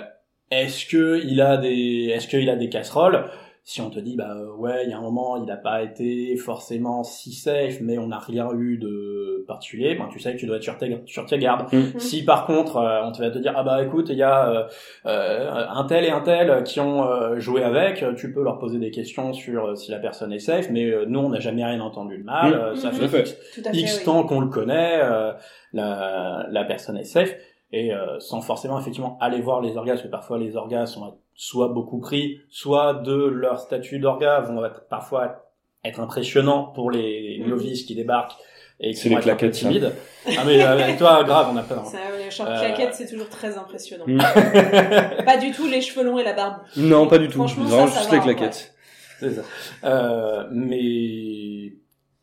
est-ce 0.52 0.86
que 0.88 1.22
il 1.24 1.40
a 1.42 1.58
des 1.58 2.12
est-ce 2.14 2.28
qu'il 2.28 2.50
a 2.50 2.56
des 2.56 2.70
casseroles? 2.70 3.26
Si 3.68 3.82
on 3.82 3.90
te 3.90 3.98
dit 4.00 4.16
bah 4.16 4.36
euh, 4.38 4.56
ouais 4.58 4.84
il 4.86 4.92
y 4.92 4.94
a 4.94 4.98
un 5.00 5.02
moment 5.02 5.38
il 5.38 5.46
n'a 5.46 5.58
pas 5.58 5.82
été 5.82 6.36
forcément 6.38 7.04
si 7.04 7.34
safe 7.34 7.82
mais 7.82 7.98
on 7.98 8.08
n'a 8.08 8.20
rien 8.20 8.48
eu 8.54 8.78
de 8.78 9.44
particulier 9.48 9.96
ben 9.96 10.08
tu 10.12 10.20
sais 10.20 10.34
que 10.34 10.38
tu 10.38 10.46
dois 10.46 10.58
être 10.58 10.64
sur 10.64 10.78
tes, 10.78 11.02
sur 11.08 11.26
tes 11.26 11.40
gardes 11.40 11.66
Mm. 11.74 11.98
si 12.00 12.24
par 12.24 12.46
contre 12.46 12.78
euh, 12.78 13.02
on 13.04 13.12
te 13.12 13.20
va 13.24 13.32
te 13.32 13.40
dire 13.40 13.54
ah 13.56 13.64
bah 13.64 13.84
écoute 13.84 14.08
il 14.10 14.18
y 14.18 14.24
a 14.24 14.50
euh, 14.50 14.64
euh, 15.08 15.66
un 15.68 15.84
tel 15.86 16.06
et 16.06 16.12
un 16.12 16.22
tel 16.22 16.64
qui 16.64 16.80
ont 16.80 17.04
euh, 17.10 17.40
joué 17.40 17.64
avec 17.64 18.06
tu 18.18 18.32
peux 18.32 18.44
leur 18.44 18.60
poser 18.60 18.78
des 18.78 18.92
questions 18.92 19.34
sur 19.34 19.66
euh, 19.66 19.76
si 19.76 19.90
la 19.90 19.98
personne 20.00 20.32
est 20.32 20.38
safe 20.40 20.70
mais 20.70 20.86
euh, 20.92 21.06
nous 21.08 21.20
on 21.20 21.30
n'a 21.30 21.40
jamais 21.40 21.66
rien 21.66 21.82
entendu 21.82 22.20
de 22.20 22.24
mal 22.24 22.52
Mm. 22.52 22.54
euh, 22.54 22.76
ça 22.76 22.90
Mhm. 22.92 22.96
fait 22.96 23.08
fait. 23.08 23.22
X, 23.22 23.32
fait, 23.64 23.72
X 23.78 23.98
oui. 24.00 24.06
temps 24.06 24.24
qu'on 24.26 24.42
le 24.42 24.48
connaît 24.50 25.00
euh, 25.02 25.32
la, 25.74 26.46
la 26.52 26.64
personne 26.66 26.98
est 26.98 27.04
safe 27.04 27.36
et 27.72 27.94
euh, 27.94 28.20
sans 28.20 28.42
forcément 28.42 28.80
effectivement 28.80 29.18
aller 29.20 29.42
voir 29.42 29.60
les 29.62 29.76
orgas 29.76 29.94
parce 29.94 30.04
que 30.04 30.08
parfois 30.08 30.38
les 30.38 30.56
orgas 30.56 30.86
sont 30.86 31.16
soit 31.36 31.68
beaucoup 31.70 32.00
pris 32.00 32.40
soit 32.50 32.94
de 32.94 33.14
leur 33.14 33.60
statut 33.60 34.00
d'orga 34.00 34.40
vont 34.42 34.64
être 34.66 34.88
parfois 34.88 35.52
être 35.84 36.00
impressionnants 36.00 36.64
pour 36.74 36.90
les 36.92 37.40
Mhm. 37.42 37.50
novices 37.50 37.84
qui 37.84 37.94
débarquent 37.96 38.36
et 38.80 38.92
qui 38.92 38.96
C'est 38.98 39.10
vont 39.10 39.16
les 39.16 39.22
être 39.22 39.28
un 39.28 39.32
peu 39.34 39.38
claquettes, 39.38 39.56
timides 39.60 39.92
ah 40.38 40.44
mais 40.46 40.62
euh, 40.64 40.72
avec 40.72 40.98
toi 40.98 41.24
grave 41.24 41.48
on 41.54 41.58
a 41.58 41.64
peur 41.64 41.86
Ça, 41.86 41.98
les 42.18 42.26
Euh, 42.26 42.60
claquettes, 42.60 42.94
c'est 42.96 43.08
toujours 43.10 43.30
très 43.30 43.58
impressionnant. 43.58 44.06
Mm. 44.08 44.18
Pas 45.26 45.38
du 45.38 45.52
tout 45.52 45.68
les 45.68 45.82
cheveux 45.82 46.04
longs 46.06 46.18
et 46.20 46.24
la 46.24 46.34
barbe. 46.34 46.58
Non, 46.76 47.08
pas 47.08 47.18
du 47.20 47.28
tout. 47.28 47.34
Franchement, 47.38 47.64
Vraiment 47.66 47.88
ça, 47.88 47.94
ça 47.94 48.00
juste 48.00 48.12
va, 48.12 48.18
les 48.18 48.24
claquettes. 48.36 48.74
C'est 49.20 49.32
ça. 49.32 49.42
Euh, 49.86 50.44
mais 50.52 51.74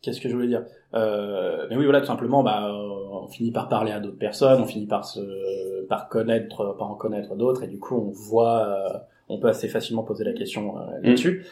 qu'est-ce 0.01 0.19
que 0.21 0.29
je 0.29 0.33
voulais 0.35 0.47
dire? 0.47 0.63
Euh, 0.93 1.67
Mais 1.69 1.77
oui, 1.77 1.85
voilà, 1.85 2.01
tout 2.01 2.07
simplement, 2.07 2.43
bah, 2.43 2.67
euh, 2.67 2.93
on 3.23 3.27
finit 3.27 3.51
par 3.51 3.69
parler 3.69 3.91
à 3.91 3.99
d'autres 3.99 4.17
personnes, 4.17 4.61
on 4.61 4.65
finit 4.65 4.87
par 4.87 5.05
se, 5.05 5.85
par 5.87 6.09
connaître, 6.09 6.75
par 6.77 6.89
en 6.91 6.95
connaître 6.95 7.35
d'autres, 7.35 7.63
et 7.63 7.67
du 7.67 7.79
coup, 7.79 7.95
on 7.95 8.11
voit, 8.11 8.67
euh, 8.67 8.97
on 9.29 9.39
peut 9.39 9.47
assez 9.47 9.67
facilement 9.67 10.03
poser 10.03 10.23
la 10.23 10.33
question 10.33 10.77
euh, 10.77 10.99
là-dessus. 11.01 11.45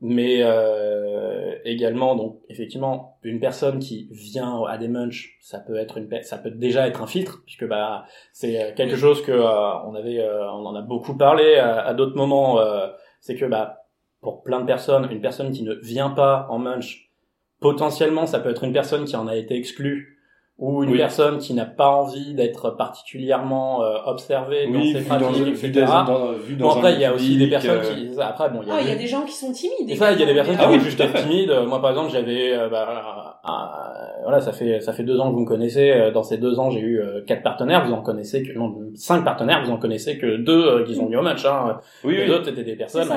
Mais 0.00 0.42
euh, 0.42 1.56
également, 1.64 2.14
donc 2.14 2.38
effectivement, 2.48 3.18
une 3.24 3.40
personne 3.40 3.80
qui 3.80 4.08
vient 4.12 4.62
à 4.62 4.78
des 4.78 4.86
munch, 4.86 5.36
ça 5.40 5.58
peut 5.58 5.74
être 5.74 5.98
une, 5.98 6.08
ça 6.22 6.38
peut 6.38 6.52
déjà 6.52 6.86
être 6.86 7.02
un 7.02 7.08
filtre, 7.08 7.42
puisque 7.44 7.66
bah 7.66 8.04
c'est 8.32 8.74
quelque 8.76 8.94
chose 8.94 9.22
que 9.22 9.32
on 9.32 9.94
avait, 9.96 10.24
on 10.24 10.66
en 10.66 10.76
a 10.76 10.82
beaucoup 10.82 11.16
parlé 11.16 11.56
à, 11.56 11.80
à 11.80 11.94
d'autres 11.94 12.14
moments. 12.16 12.60
c'est 13.20 13.34
que 13.34 13.44
bah 13.44 13.88
pour 14.20 14.44
plein 14.44 14.60
de 14.60 14.66
personnes, 14.66 15.08
une 15.10 15.20
personne 15.20 15.50
qui 15.50 15.64
ne 15.64 15.74
vient 15.74 16.10
pas 16.10 16.46
en 16.48 16.60
munch, 16.60 17.07
potentiellement, 17.60 18.26
ça 18.26 18.38
peut 18.40 18.50
être 18.50 18.64
une 18.64 18.72
personne 18.72 19.04
qui 19.04 19.16
en 19.16 19.26
a 19.28 19.36
été 19.36 19.54
exclue 19.56 20.14
ou 20.58 20.82
une 20.82 20.90
Oui. 20.90 20.98
personne 20.98 21.38
qui 21.38 21.54
n'a 21.54 21.66
pas 21.66 21.86
envie 21.88 22.34
d'être 22.34 22.70
particulièrement 22.70 23.84
euh, 23.84 23.94
observée 24.06 24.66
dans 24.66 24.72
Oui, 24.80 24.92
ses 24.92 24.98
vu 24.98 25.08
dans, 25.08 25.18
pratiques, 25.20 25.44
le- 25.46 25.48
etc. 25.52 25.70
vu 25.70 25.80
dans, 25.84 26.02
dans, 26.04 26.32
vu 26.32 26.56
dans 26.56 26.66
Bon, 26.68 26.74
après, 26.74 26.94
il 26.94 27.00
y 27.00 27.04
a 27.04 27.14
aussi 27.14 27.36
des 27.36 27.46
personnes 27.48 27.78
euh, 27.78 27.94
qui... 27.94 28.20
Après, 28.20 28.50
bon, 28.50 28.62
il 28.62 28.68
y 28.68 28.70
a, 28.72 28.74
Ah, 28.74 28.80
il 28.80 28.88
y 28.88 28.90
a 28.90 28.94
des- 28.96 29.02
des 29.02 29.06
gens 29.06 29.22
qui 29.22 29.34
sont 29.34 29.52
timides. 29.52 29.88
c'est 29.88 29.94
ça, 29.94 30.10
il 30.12 30.18
y 30.18 30.22
a 30.24 30.26
des 30.26 30.34
personnes 30.34 30.56
qui 30.56 30.66
mais- 30.66 30.76
vont 30.78 30.82
juste 30.82 30.98
être 31.00 31.14
timides. 31.22 31.52
Moi, 31.68 31.80
par 31.80 31.90
exemple, 31.90 32.10
j'avais, 32.10 32.54
euh, 32.56 32.68
bah, 32.68 33.38
voilà, 34.24 34.40
ça 34.40 34.52
fait 34.52 34.80
ça 34.80 34.92
fait 34.92 35.04
deux 35.04 35.20
ans 35.20 35.28
que 35.30 35.34
vous 35.34 35.42
me 35.42 35.46
connaissez. 35.46 35.92
Euh, 35.92 36.10
Dans 36.10 36.24
ces 36.24 36.38
deux 36.38 36.58
ans, 36.58 36.70
j'ai 36.70 36.80
eu 36.80 37.00
euh, 37.00 37.22
quatre 37.24 37.42
partenaires. 37.44 37.86
Vous 37.86 37.92
en 37.92 38.02
connaissez 38.02 38.42
que 38.42 38.52
non, 38.58 38.74
cinq 38.94 39.24
partenaires. 39.24 39.62
Vous 39.64 39.70
en 39.70 39.76
connaissez 39.78 40.18
que 40.18 40.36
deux 40.38 40.66
euh, 40.66 40.84
qui 40.84 40.96
sont 40.96 41.04
venus 41.06 41.20
au 41.20 41.22
match. 41.22 41.44
Hein. 41.44 41.78
Oui, 42.02 42.16
Les 42.16 42.24
oui. 42.24 42.30
autres 42.30 42.48
étaient 42.48 42.64
des 42.64 42.74
personnes. 42.76 43.08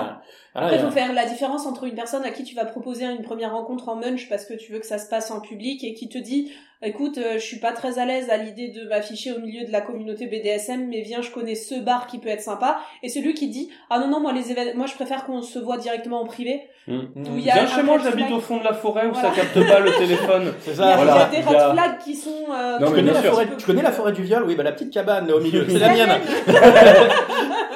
Voilà, 0.54 0.68
Après, 0.68 0.80
il 0.80 0.86
faut 0.86 0.92
faire 0.92 1.14
la 1.14 1.26
différence 1.26 1.66
entre 1.66 1.86
une 1.86 1.96
personne 1.96 2.24
à 2.26 2.30
qui 2.32 2.44
tu 2.44 2.56
vas 2.56 2.66
proposer 2.66 3.06
une 3.06 3.22
première 3.22 3.54
rencontre 3.54 3.88
en 3.88 3.96
munch 3.96 4.28
parce 4.28 4.44
que 4.46 4.54
tu 4.54 4.74
veux 4.74 4.80
que 4.80 4.86
ça 4.86 4.98
se 4.98 5.08
passe 5.08 5.32
en 5.32 5.40
public 5.40 5.82
et 5.86 5.94
qui 5.94 6.10
te 6.10 6.18
dit 6.18 6.52
écoute, 6.84 7.18
euh, 7.20 7.34
je 7.36 7.40
suis 7.46 7.60
pas 7.60 7.72
très 7.72 8.00
à 8.00 8.06
l'aise 8.06 8.30
à 8.30 8.36
l'idée 8.38 8.68
de 8.70 8.86
m'afficher 8.90 9.32
au 9.32 9.40
milieu 9.40 9.66
de 9.66 9.72
la 9.72 9.80
communauté 9.82 10.26
BDSM, 10.26 10.88
mais 10.90 11.02
viens, 11.04 11.22
je 11.22 11.32
connais 11.32 11.56
ce 11.56 11.76
bar 11.76 12.06
qui 12.08 12.18
peut 12.18 12.28
être 12.28 12.42
sympa. 12.42 12.80
Et 13.02 13.08
celui 13.08 13.34
qui 13.34 13.48
dit 13.48 13.70
ah 13.90 14.00
non 14.00 14.08
non 14.08 14.20
moi 14.20 14.34
les 14.34 14.52
événements, 14.52 14.76
moi 14.80 14.88
je 14.88 14.96
préfère 14.96 15.24
qu'on 15.26 15.42
se 15.42 15.58
voit 15.60 15.78
directement 15.78 16.22
en 16.22 16.26
privé. 16.26 16.62
Mm. 16.88 16.98
Où 17.00 17.38
il 17.38 17.42
y 17.46 17.50
a 17.50 17.54
Viens 17.54 17.64
un 17.64 17.68
chez 17.68 17.84
moi, 17.84 17.98
j'habite 18.00 18.26
flag. 18.26 18.38
au 18.38 18.42
fond 18.42 18.58
de 18.58 18.64
la 18.66 18.74
forêt 18.74 19.06
où 19.08 19.14
Voilà. 19.14 19.30
ça 19.30 19.36
capte 19.36 19.54
pas 19.68 19.80
le 19.80 19.92
téléphone. 19.92 20.54
c'est 20.60 20.72
Il 20.72 20.74
y 20.74 20.78
ça. 20.78 20.88
a, 20.90 20.96
voilà. 20.98 21.30
il 21.32 21.40
y 21.40 21.42
a 21.42 21.42
des 21.44 21.48
a- 21.56 21.68
red 21.70 21.74
flags 21.80 21.98
qui 22.00 22.16
sont 22.16 22.30
euh, 22.52 22.80
Non, 22.80 22.88
Tu 22.88 22.94
mais 22.94 23.00
connais, 23.00 23.14
la 23.14 23.22
sûr. 23.22 23.32
forêt, 23.32 23.48
tu 23.58 23.66
connais 23.66 23.82
la 23.84 23.92
forêt 23.92 24.12
du 24.12 24.24
viol? 24.24 24.44
Oui, 24.46 24.56
bah 24.56 24.64
la 24.64 24.74
petite 24.74 24.92
cabane 24.92 25.32
au 25.32 25.40
milieu, 25.40 25.66
c'est 25.70 25.80
la 25.80 25.94
mienne. 25.94 26.10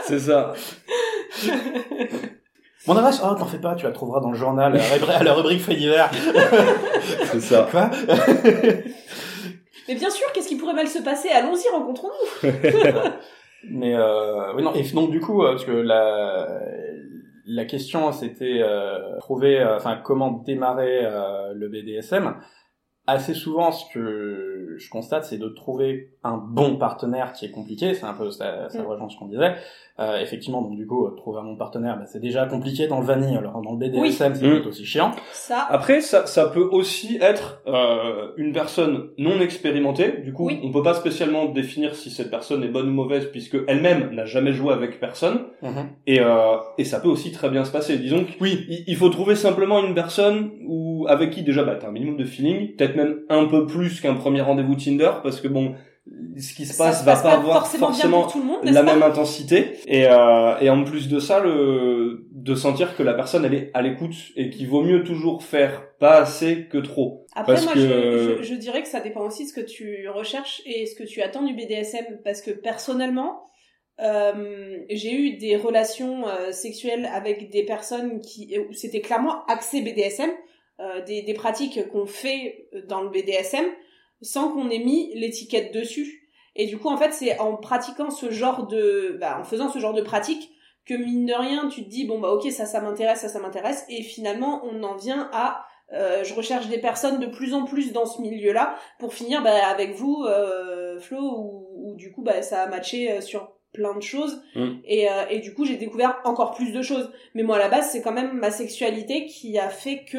C'est 0.04 0.20
ça. 0.28 0.52
Mon 2.88 2.96
adresse 2.98 3.22
Oh, 3.24 3.34
t'en 3.36 3.46
fais 3.46 3.58
pas, 3.58 3.76
tu 3.76 3.86
la 3.86 3.92
trouveras 3.92 4.20
dans 4.22 4.30
le 4.32 4.38
journal, 4.38 4.74
à 4.74 4.78
la 4.78 4.84
rubrique- 4.84 5.16
à 5.20 5.24
la 5.24 5.34
rubrique 5.34 5.62
fait 5.62 5.76
divers. 5.76 6.10
C'est 7.26 7.40
ça. 7.42 7.68
Quoi? 7.70 7.90
Mais 9.88 9.96
bien 9.96 10.10
sûr, 10.10 10.32
qu'est-ce 10.34 10.48
qui 10.48 10.56
pourrait 10.56 10.74
mal 10.74 10.88
se 10.88 11.00
passer? 11.02 11.30
Allons-y, 11.30 11.70
rencontrons-nous. 11.72 12.50
Mais 13.70 13.96
euh, 13.96 14.54
oui 14.56 14.62
non 14.62 14.74
et 14.76 14.84
donc 14.94 15.10
du 15.10 15.20
coup 15.20 15.44
euh, 15.44 15.54
parce 15.54 15.66
que 15.66 15.72
la 15.72 16.48
la 17.48 17.66
question 17.66 18.12
c'était 18.12 18.60
euh, 18.62 19.18
trouver 19.22 19.60
euh, 19.60 19.78
enfin 19.78 19.98
comment 20.04 20.30
démarrer 20.46 21.00
euh, 21.04 21.52
le 21.56 21.68
BDSM 21.68 22.36
assez 23.08 23.34
souvent 23.34 23.72
ce 23.72 23.86
que 23.94 24.76
je 24.78 24.90
constate 24.90 25.24
c'est 25.26 25.38
de 25.38 25.48
trouver 25.48 26.10
un 26.24 26.38
bon 26.38 26.76
partenaire 26.78 27.34
qui 27.34 27.46
est 27.46 27.52
compliqué 27.52 27.94
c'est 27.94 28.06
un 28.06 28.14
peu 28.14 28.32
ça, 28.32 28.70
ça 28.70 28.82
Mm. 28.82 28.86
rejoint 28.88 29.10
ce 29.10 29.18
qu'on 29.18 29.28
disait 29.28 29.54
euh, 30.00 30.20
effectivement 30.20 30.62
donc 30.62 30.76
du 30.76 30.86
coup 30.86 31.06
euh, 31.06 31.12
trouver 31.12 31.40
un 31.40 31.44
bon 31.44 31.56
partenaire 31.56 31.98
bah, 31.98 32.06
c'est 32.06 32.20
déjà 32.20 32.46
compliqué 32.48 32.88
dans 32.88 33.00
le 33.00 33.06
vanille 33.06 33.38
alors 33.38 33.62
dans 33.62 33.72
le 33.74 33.78
BDSM 33.78 34.36
c'est 34.36 34.46
Mm. 34.48 34.62
tout 34.62 34.68
aussi 34.70 34.86
chiant 34.86 35.12
Ça, 35.32 35.66
Après, 35.70 36.02
ça, 36.02 36.26
ça 36.26 36.48
peut 36.48 36.68
aussi 36.72 37.18
être 37.22 37.62
euh, 37.68 38.32
une 38.38 38.52
personne 38.52 39.10
non 39.18 39.40
expérimentée. 39.40 40.22
Du 40.24 40.34
coup, 40.34 40.48
Oui. 40.48 40.60
on 40.64 40.72
peut 40.72 40.82
pas 40.84 40.94
spécialement 40.96 41.46
définir 41.46 41.96
si 41.96 42.10
cette 42.10 42.30
personne 42.32 42.64
est 42.64 42.68
bonne 42.68 42.90
ou 42.90 42.92
mauvaise 42.94 43.28
puisque 43.32 43.58
elle-même 43.68 44.10
n'a 44.12 44.26
jamais 44.26 44.52
joué 44.54 44.74
avec 44.74 45.00
personne. 45.00 45.42
Et, 46.08 46.20
euh, 46.20 46.58
et 46.78 46.84
ça 46.84 47.00
peut 47.00 47.08
aussi 47.10 47.32
très 47.32 47.50
bien 47.50 47.64
se 47.64 47.72
passer. 47.72 47.98
Disons 47.98 48.26
que 48.26 48.32
oui 48.42 48.66
il 48.70 48.84
il 48.88 48.96
faut 48.98 49.10
trouver 49.10 49.36
simplement 49.36 49.84
une 49.86 49.94
personne 49.94 50.52
ou 51.06 51.08
avec 51.08 51.32
qui 51.32 51.44
déjà 51.44 51.64
bah, 51.64 51.78
t'as 51.80 51.88
un 51.88 51.92
minimum 51.92 52.18
de 52.18 52.26
feeling, 52.26 52.76
peut-être 52.76 52.96
même 52.96 53.22
un 53.30 53.46
peu 53.46 53.66
plus 53.66 54.02
qu'un 54.02 54.16
premier 54.16 54.42
rendez-vous 54.42 54.76
Tinder 54.76 55.12
parce 55.24 55.40
que 55.42 55.48
bon, 55.48 55.76
ce 56.38 56.54
qui 56.54 56.66
se 56.66 56.78
passe 56.78 57.02
se 57.02 57.06
va 57.06 57.16
pas 57.16 57.34
avoir 57.34 57.62
forcément, 57.62 57.88
bien 57.88 57.96
forcément 57.96 58.22
pour 58.24 58.32
tout 58.34 58.40
le 58.40 58.46
monde, 58.46 58.64
n'est-ce 58.64 58.76
la 58.76 58.84
même 58.84 59.02
intensité. 59.02 59.72
Et 59.88 60.06
euh, 60.08 60.60
et 60.60 60.70
en 60.70 60.84
plus 60.84 61.08
de 61.08 61.20
ça 61.20 61.40
le 61.40 62.28
de 62.32 62.54
sentir 62.56 62.96
que 62.96 63.02
la 63.04 63.14
personne 63.14 63.44
elle 63.46 63.54
est 63.56 63.72
à 63.74 63.82
l'écoute 63.82 64.14
et 64.36 64.50
qu'il 64.52 64.68
vaut 64.68 64.82
mieux 64.84 65.04
toujours 65.04 65.42
faire 65.44 65.84
pas 66.00 66.18
assez 66.22 66.68
que 66.72 66.78
trop. 66.78 67.26
Après, 67.34 67.54
Parce 67.54 67.66
moi, 67.66 67.74
que- 67.74 67.80
je, 67.80 68.38
je, 68.38 68.44
je 68.44 68.56
dirais 68.56 68.82
que 68.82 68.88
ça 68.88 69.00
dépend 69.00 69.26
aussi 69.26 69.46
de 69.46 69.50
ce 69.50 69.54
que 69.54 69.66
tu 69.66 70.08
recherches 70.10 70.62
et 70.66 70.86
ce 70.86 70.96
que 70.96 71.04
tu 71.04 71.22
attends 71.22 71.44
du 71.44 71.54
BDSM. 71.56 72.06
Parce 72.24 72.42
que 72.42 72.52
personnellement, 72.52 73.42
euh, 74.02 74.78
j'ai 74.90 75.14
eu 75.14 75.38
des 75.38 75.56
relations 75.56 76.28
euh, 76.28 76.52
sexuelles 76.52 77.10
avec 77.14 77.50
des 77.50 77.64
personnes 77.64 78.20
qui 78.22 78.58
où 78.60 78.74
c'était 78.74 79.02
clairement 79.02 79.44
axé 79.48 79.82
BDSM, 79.82 80.30
euh, 80.80 81.02
des, 81.04 81.22
des 81.22 81.34
pratiques 81.34 81.88
qu'on 81.90 82.06
fait 82.06 82.68
dans 82.88 83.02
le 83.02 83.10
BDSM 83.10 83.66
sans 84.22 84.50
qu'on 84.50 84.70
ait 84.70 84.80
mis 84.80 85.14
l'étiquette 85.16 85.74
dessus. 85.74 86.30
Et 86.56 86.66
du 86.68 86.78
coup, 86.78 86.88
en 86.88 86.98
fait, 86.98 87.12
c'est 87.12 87.38
en 87.40 87.58
pratiquant 87.58 88.10
ce 88.10 88.32
genre 88.32 88.68
de, 88.68 89.18
bah, 89.20 89.40
en 89.40 89.44
faisant 89.44 89.70
ce 89.70 89.80
genre 89.80 89.94
de 89.94 90.02
pratique 90.02 90.52
que 90.86 90.94
mine 90.94 91.26
de 91.26 91.34
rien, 91.34 91.68
tu 91.68 91.84
te 91.84 91.90
dis 91.90 92.06
bon 92.06 92.20
bah 92.20 92.30
ok 92.30 92.50
ça 92.52 92.66
ça 92.66 92.80
m'intéresse, 92.80 93.22
ça 93.22 93.30
ça 93.30 93.40
m'intéresse, 93.40 93.86
et 93.90 94.04
finalement 94.04 94.62
on 94.66 94.84
en 94.84 94.96
vient 94.96 95.30
à 95.34 95.66
euh, 95.94 96.24
je 96.24 96.34
recherche 96.34 96.68
des 96.68 96.78
personnes 96.80 97.20
de 97.20 97.28
plus 97.28 97.54
en 97.54 97.66
plus 97.66 97.92
dans 97.92 98.06
ce 98.06 98.22
milieu-là 98.22 98.76
pour 99.00 99.14
finir 99.14 99.44
bah, 99.44 99.68
avec 99.68 99.96
vous, 99.96 100.24
euh, 100.28 101.00
Flo, 101.00 101.20
où, 101.20 101.68
où 101.76 101.96
du 101.96 102.12
coup 102.12 102.24
bah, 102.24 102.42
ça 102.42 102.64
a 102.64 102.68
matché 102.68 103.12
euh, 103.12 103.22
sur 103.22 103.52
plein 103.74 103.96
de 103.96 104.02
choses 104.02 104.42
Mm. 104.56 104.78
et, 104.86 105.10
euh, 105.10 105.26
et 105.30 105.40
du 105.40 105.54
coup 105.54 105.66
j'ai 105.66 105.76
découvert 105.76 106.22
encore 106.24 106.54
plus 106.56 106.72
de 106.72 106.82
choses. 106.82 107.12
Mais 107.34 107.44
moi 107.44 107.58
à 107.58 107.60
la 107.60 107.70
base 107.70 107.90
c'est 107.92 108.02
quand 108.02 108.14
même 108.14 108.34
ma 108.34 108.52
sexualité 108.52 109.26
qui 109.26 109.58
a 109.60 109.70
fait 109.70 110.06
que 110.06 110.18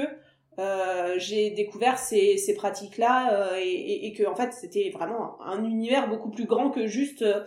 euh, 0.58 1.14
j'ai 1.18 1.50
découvert 1.50 1.98
ces, 1.98 2.36
ces 2.38 2.54
pratiques-là 2.54 3.32
euh, 3.52 3.56
et, 3.58 3.68
et, 3.68 4.06
et 4.06 4.12
que 4.12 4.26
en 4.26 4.34
fait 4.34 4.52
c'était 4.52 4.90
vraiment 4.90 5.36
un 5.44 5.64
univers 5.64 6.08
beaucoup 6.08 6.30
plus 6.30 6.46
grand 6.46 6.70
que 6.70 6.86
juste 6.86 7.22
euh, 7.22 7.40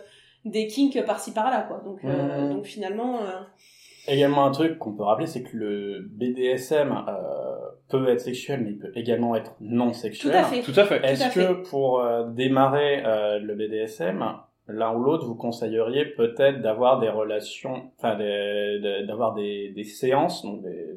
des 0.44 0.66
kinks 0.68 1.04
par-ci 1.04 1.32
par-là 1.32 1.62
quoi. 1.68 1.82
Donc, 1.84 2.04
donc 2.04 2.64
finalement 2.66 3.20
euh, 3.22 3.40
Également 4.08 4.46
un 4.46 4.50
truc 4.50 4.78
qu'on 4.78 4.92
peut 4.94 5.02
rappeler, 5.02 5.26
c'est 5.26 5.42
que 5.42 5.54
le 5.56 6.00
BDSM 6.10 6.90
euh, 7.06 7.12
peut 7.90 8.08
être 8.08 8.20
sexuel, 8.20 8.62
mais 8.64 8.70
il 8.70 8.78
peut 8.78 8.90
également 8.94 9.34
être 9.36 9.54
non 9.60 9.88
tout 9.88 9.94
sexuel. 9.94 10.34
à 10.36 10.42
fait. 10.44 10.62
tout 10.62 10.72
à 10.74 10.84
fait 10.84 11.04
Est-ce 11.04 11.34
que 11.34 11.68
pour 11.68 12.00
euh, 12.00 12.24
démarrer 12.30 13.02
euh, 13.04 13.38
le 13.38 13.54
BDSM, 13.54 14.24
l'un 14.68 14.94
ou 14.94 15.02
l'autre, 15.02 15.26
vous 15.26 15.34
conseilleriez 15.34 16.06
peut-être 16.06 16.62
d'avoir 16.62 16.98
des 16.98 17.10
relations, 17.10 17.90
enfin 17.98 18.16
des- 18.16 19.04
d'avoir 19.06 19.34
des, 19.34 19.68
des 19.76 19.84
séances, 19.84 20.42
donc 20.44 20.62
des, 20.62 20.94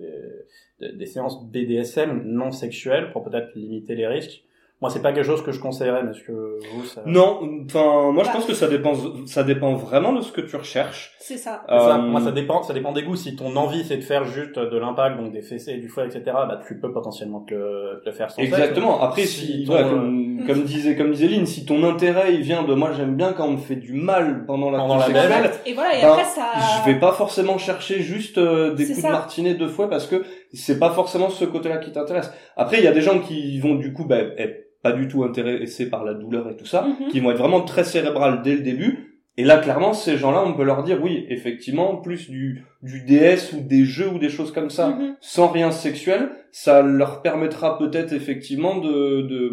des, 0.93 1.05
séances 1.05 1.43
BDSM 1.45 2.23
non 2.25 2.51
sexuelles 2.51 3.11
pour 3.11 3.23
peut-être 3.23 3.53
limiter 3.55 3.95
les 3.95 4.07
risques. 4.07 4.43
Moi, 4.81 4.89
c'est 4.89 5.01
pas 5.01 5.13
quelque 5.13 5.25
chose 5.25 5.41
que 5.41 5.53
je 5.53 5.61
conseillerais, 5.61 6.03
mais 6.03 6.11
est-ce 6.11 6.23
que 6.23 6.59
vous, 6.73 6.83
ça... 6.83 7.03
Non, 7.05 7.39
enfin, 7.65 8.11
moi 8.11 8.25
je 8.25 8.31
pense 8.31 8.43
que 8.43 8.53
ça 8.53 8.67
dépend, 8.67 8.91
ça 9.25 9.43
dépend 9.45 9.75
vraiment 9.75 10.11
de 10.11 10.19
ce 10.19 10.33
que 10.33 10.41
tu 10.41 10.57
recherches. 10.57 11.13
C'est 11.19 11.37
ça. 11.37 11.63
C'est 11.69 11.77
ça, 11.79 11.95
Euh, 11.95 11.99
moi, 11.99 12.19
ça 12.19 12.31
dépend, 12.33 12.63
ça 12.63 12.73
dépend 12.73 12.91
des 12.91 13.03
goûts. 13.03 13.15
Si 13.15 13.33
ton 13.37 13.55
envie 13.55 13.85
c'est 13.85 13.95
de 13.95 14.01
faire 14.01 14.25
juste 14.25 14.59
de 14.59 14.77
l'impact, 14.77 15.15
donc 15.17 15.31
des 15.31 15.41
fessées, 15.41 15.77
du 15.77 15.87
foie, 15.87 16.03
etc., 16.03 16.21
bah 16.25 16.59
tu 16.67 16.77
peux 16.81 16.91
potentiellement 16.91 17.39
te 17.47 17.53
le, 17.53 18.01
te 18.03 18.09
le 18.09 18.11
faire 18.11 18.29
sans 18.29 18.41
sexe. 18.41 18.51
Exactement. 18.51 19.01
Après, 19.01 19.21
Si 19.21 19.59
si, 19.59 19.63
ton, 19.65 19.71
ouais, 19.73 19.83
euh, 19.83 19.89
comme, 19.89 20.43
comme 20.47 20.63
disait, 20.63 20.97
comme 20.97 21.11
disait 21.11 21.27
Lynn, 21.29 21.45
si 21.45 21.65
ton 21.65 21.81
intérêt 21.85 22.33
il 22.33 22.41
vient 22.41 22.63
de 22.63 22.73
moi, 22.73 22.91
j'aime 22.91 23.15
bien 23.15 23.31
quand 23.31 23.45
on 23.47 23.51
me 23.53 23.57
fait 23.59 23.77
du 23.77 23.93
mal 23.93 24.45
pendant 24.45 24.69
la 24.69 24.79
Pendant 24.79 24.97
la 24.97 25.05
sexuelle, 25.05 25.29
belle. 25.43 25.51
Et 25.65 25.73
voilà, 25.75 25.97
et 25.97 26.01
Ben, 26.01 26.09
après 26.09 26.25
ça. 26.25 26.47
je 26.85 26.91
vais 26.91 26.99
pas 26.99 27.13
forcément 27.13 27.57
chercher 27.57 28.01
juste 28.01 28.37
euh, 28.37 28.73
des 28.73 28.85
coups 28.85 28.99
ça. 28.99 29.07
de 29.07 29.13
martinet 29.13 29.53
deux 29.53 29.69
fois 29.69 29.89
parce 29.89 30.07
que 30.07 30.25
c'est 30.53 30.79
pas 30.79 30.91
forcément 30.91 31.29
ce 31.29 31.45
côté-là 31.45 31.77
qui 31.77 31.91
t'intéresse. 31.91 32.31
Après, 32.55 32.77
il 32.77 32.83
y 32.83 32.87
a 32.87 32.91
des 32.93 33.01
gens 33.01 33.19
qui 33.19 33.59
vont 33.59 33.75
du 33.75 33.91
coup 33.93 34.05
bah, 34.05 34.19
être 34.37 34.61
pas 34.81 34.91
du 34.91 35.07
tout 35.07 35.23
intéressés 35.23 35.89
par 35.89 36.03
la 36.03 36.13
douleur 36.13 36.49
et 36.49 36.57
tout 36.57 36.65
ça, 36.65 36.81
Mhm. 36.99 37.07
qui 37.09 37.19
vont 37.21 37.31
être 37.31 37.37
vraiment 37.37 37.61
très 37.61 37.83
cérébrales 37.83 38.41
dès 38.43 38.53
le 38.55 38.61
début. 38.61 39.09
Et 39.37 39.43
là, 39.45 39.57
clairement, 39.57 39.93
ces 39.93 40.17
gens-là, 40.17 40.43
on 40.45 40.53
peut 40.53 40.63
leur 40.63 40.83
dire 40.83 40.99
oui, 41.01 41.25
effectivement, 41.29 41.95
plus 41.97 42.29
du 42.29 42.65
du 42.83 43.01
DS 43.01 43.53
ou 43.53 43.61
des 43.61 43.85
jeux 43.85 44.09
ou 44.09 44.19
des 44.19 44.29
choses 44.29 44.51
comme 44.51 44.69
ça, 44.69 44.89
Mhm. 44.89 45.15
sans 45.21 45.47
rien 45.47 45.71
sexuel, 45.71 46.29
ça 46.51 46.81
leur 46.81 47.21
permettra 47.21 47.77
peut-être 47.79 48.11
effectivement 48.13 48.77
de, 48.79 49.21
de, 49.21 49.51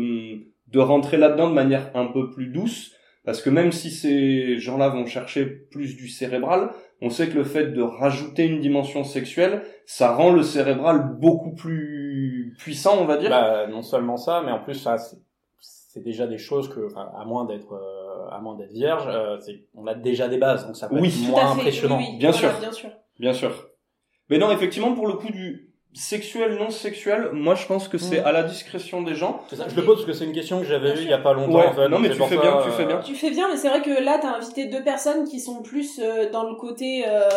de 0.67 0.79
rentrer 0.81 1.17
là-dedans 1.17 1.49
de 1.49 1.55
manière 1.55 1.91
un 1.95 2.07
peu 2.07 2.29
plus 2.31 2.49
douce, 2.49 2.93
parce 3.25 3.41
que 3.41 3.51
même 3.51 3.71
si 3.73 3.91
ces 3.91 4.59
gens-là 4.59 4.89
vont 4.89 5.07
chercher 5.07 5.47
plus 5.47 5.97
du 5.97 6.09
cérébral, 6.09 6.71
on 7.03 7.11
sait 7.11 7.29
que 7.29 7.35
le 7.35 7.45
fait 7.45 7.69
de 7.69 7.83
rajouter 7.83 8.45
une 8.47 8.61
dimension 8.61 9.05
sexuelle, 9.05 9.63
ça 9.87 10.15
rend 10.15 10.33
le 10.33 10.43
cérébral 10.43 11.17
beaucoup 11.19 11.55
plus 11.55 12.55
puissant, 12.59 12.99
on 13.01 13.05
va 13.07 13.17
dire. 13.17 13.31
Bah, 13.31 13.67
non 13.69 13.83
seulement 13.83 14.17
ça, 14.17 14.43
mais 14.45 14.53
en 14.53 14.59
plus, 14.63 14.75
ça, 14.75 14.97
c'est- 14.99 15.17
déjà 16.05 16.27
des 16.27 16.39
choses 16.39 16.69
que, 16.69 16.87
enfin, 16.87 17.11
à 17.19 17.25
moins 17.25 17.45
d'être, 17.45 17.73
euh, 17.73 18.29
à 18.31 18.41
moins 18.41 18.57
d'être 18.57 18.71
vierge, 18.73 19.05
euh, 19.09 19.39
c'est, 19.41 19.65
on 19.75 19.87
a 19.89 19.95
déjà 19.95 20.29
des 20.29 20.39
bases, 20.39 20.65
donc 20.67 20.77
ça 20.77 20.89
peut 20.89 20.99
Oui. 21.01 21.09
être 21.09 21.31
moins 21.31 21.55
fait, 21.55 21.61
impressionnant. 21.61 21.99
oui, 21.99 22.05
oui, 22.13 22.19
Bien 22.19 22.31
voilà, 22.31 22.51
sûr. 22.51 22.61
Bien 22.61 22.73
sûr. 22.73 22.91
Bien 23.19 23.33
sûr. 23.33 23.69
Mais 24.29 24.39
non, 24.39 24.53
effectivement, 24.53 24.93
pour 24.95 25.09
le 25.09 25.15
coup 25.15 25.31
du 25.33 25.70
sexuel, 25.93 26.57
non 26.57 26.71
sexuel, 26.71 27.31
moi 27.33 27.55
je 27.55 27.67
pense 27.67 27.89
que 27.89 27.99
c'est 27.99 28.21
Mm. 28.21 28.27
à 28.27 28.33
la 28.33 28.43
discrétion 28.45 29.03
des 29.03 29.15
gens. 29.15 29.43
C'est 29.51 29.57
ça, 29.57 29.67
Je 29.69 29.75
le 29.75 29.85
pose 29.85 29.97
parce 29.97 30.07
que 30.07 30.13
c'est 30.13 30.25
une 30.25 30.33
question 30.33 30.61
que 30.61 30.67
j'avais 30.67 30.91
eue 30.91 31.03
il 31.03 31.09
y 31.11 31.13
a 31.13 31.19
pas 31.19 31.33
longtemps. 31.35 31.59
Ouais, 31.59 31.67
en 31.67 31.73
fait, 31.75 31.89
non, 31.89 31.99
mais 31.99 32.11
tu 32.11 32.17
fais 32.17 32.37
ça, 32.37 32.41
bien, 32.41 32.59
tu 32.63 32.69
euh, 32.69 32.73
fais 32.73 32.87
bien. 32.87 32.99
Tu 33.01 33.15
fais 33.15 33.31
bien, 33.31 33.49
mais 33.51 33.57
c'est 33.57 33.69
vrai 33.69 33.83
que 33.83 33.91
là, 34.03 34.19
t'as 34.21 34.37
invité 34.37 34.67
deux 34.67 34.83
personnes 34.85 35.25
qui 35.29 35.41
sont 35.41 35.63
plus 35.63 35.99
euh, 36.01 36.31
dans 36.31 36.45
le 36.49 36.55
côté 36.55 37.05
euh, 37.09 37.29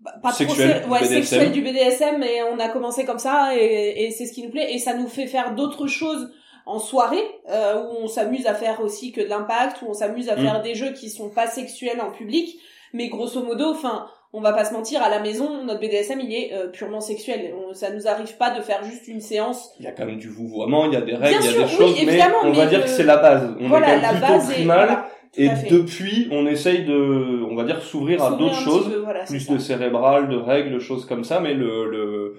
bah, 0.00 0.12
pas 0.22 0.30
trop 0.30 0.38
Sexuel, 0.44 0.84
ouais, 0.88 1.00
BDSM. 1.00 1.22
sexuel 1.22 1.52
du 1.52 1.62
BDSM, 1.62 2.22
et 2.22 2.42
on 2.50 2.58
a 2.58 2.68
commencé 2.68 3.04
comme 3.04 3.18
ça, 3.18 3.50
et, 3.56 4.04
et 4.04 4.10
c'est 4.10 4.26
ce 4.26 4.32
qui 4.32 4.42
nous 4.42 4.50
plaît, 4.50 4.72
et 4.74 4.78
ça 4.78 4.94
nous 4.94 5.08
fait 5.08 5.26
faire 5.26 5.54
d'autres 5.54 5.86
choses 5.86 6.30
en 6.66 6.78
soirée, 6.78 7.22
euh, 7.50 7.82
où 7.82 8.04
on 8.04 8.08
s'amuse 8.08 8.46
à 8.46 8.54
faire 8.54 8.80
aussi 8.80 9.12
que 9.12 9.20
de 9.20 9.28
l'impact, 9.28 9.82
où 9.82 9.86
on 9.88 9.94
s'amuse 9.94 10.28
à 10.28 10.36
Mm. 10.36 10.42
faire 10.42 10.62
des 10.62 10.74
jeux 10.74 10.92
qui 10.92 11.10
sont 11.10 11.28
pas 11.30 11.46
sexuels 11.46 12.00
en 12.00 12.10
public, 12.10 12.58
mais 12.92 13.08
grosso 13.08 13.42
modo, 13.42 13.66
enfin, 13.70 14.06
on 14.32 14.40
va 14.40 14.52
pas 14.52 14.64
se 14.64 14.74
mentir, 14.74 15.02
à 15.02 15.08
la 15.08 15.20
maison, 15.20 15.64
notre 15.64 15.80
BDSM, 15.80 16.20
il 16.20 16.34
est 16.34 16.52
euh, 16.52 16.68
purement 16.68 17.00
sexuel. 17.00 17.54
On, 17.56 17.74
ça 17.74 17.90
nous 17.90 18.06
arrive 18.06 18.36
pas 18.36 18.50
de 18.50 18.62
faire 18.62 18.84
juste 18.84 19.08
une 19.08 19.20
séance 19.20 19.70
Il 19.78 19.84
y 19.84 19.88
a 19.88 19.92
quand 19.92 20.06
même 20.06 20.18
du 20.18 20.28
vouvoiement, 20.28 20.86
il 20.86 20.92
y 20.92 20.96
a 20.96 21.00
des 21.00 21.14
règles, 21.14 21.38
il 21.40 21.46
y 21.46 21.48
a 21.48 21.52
des 21.52 21.58
oui, 21.58 21.68
choses, 21.68 21.96
mais 22.04 22.20
on 22.44 22.52
va 22.52 22.66
dire 22.66 22.82
que 22.82 22.88
c'est 22.88 23.04
la 23.04 23.16
base. 23.16 23.54
On 23.60 23.68
voilà, 23.68 23.88
est 23.88 23.96
quand 23.96 24.02
la 24.02 24.12
même 24.12 24.20
plutôt 24.20 24.34
base 24.34 24.52
primal, 24.52 24.86
voilà, 24.86 25.08
et 25.38 25.48
depuis, 25.70 26.28
on 26.30 26.46
essaye 26.46 26.84
de, 26.84 27.44
on 27.50 27.54
va 27.54 27.64
dire, 27.64 27.82
s'ouvrir 27.82 28.22
à 28.22 28.30
d'autres 28.32 28.54
choses, 28.54 28.88
peu, 28.88 28.98
voilà, 28.98 29.26
c'est 29.26 29.34
plus 29.34 29.44
ça. 29.44 29.52
de 29.52 29.58
cérébral, 29.58 30.28
de 30.28 30.36
règles, 30.36 30.80
choses 30.80 31.04
comme 31.04 31.24
ça, 31.24 31.40
mais 31.40 31.54
le, 31.54 31.90
le, 31.90 32.36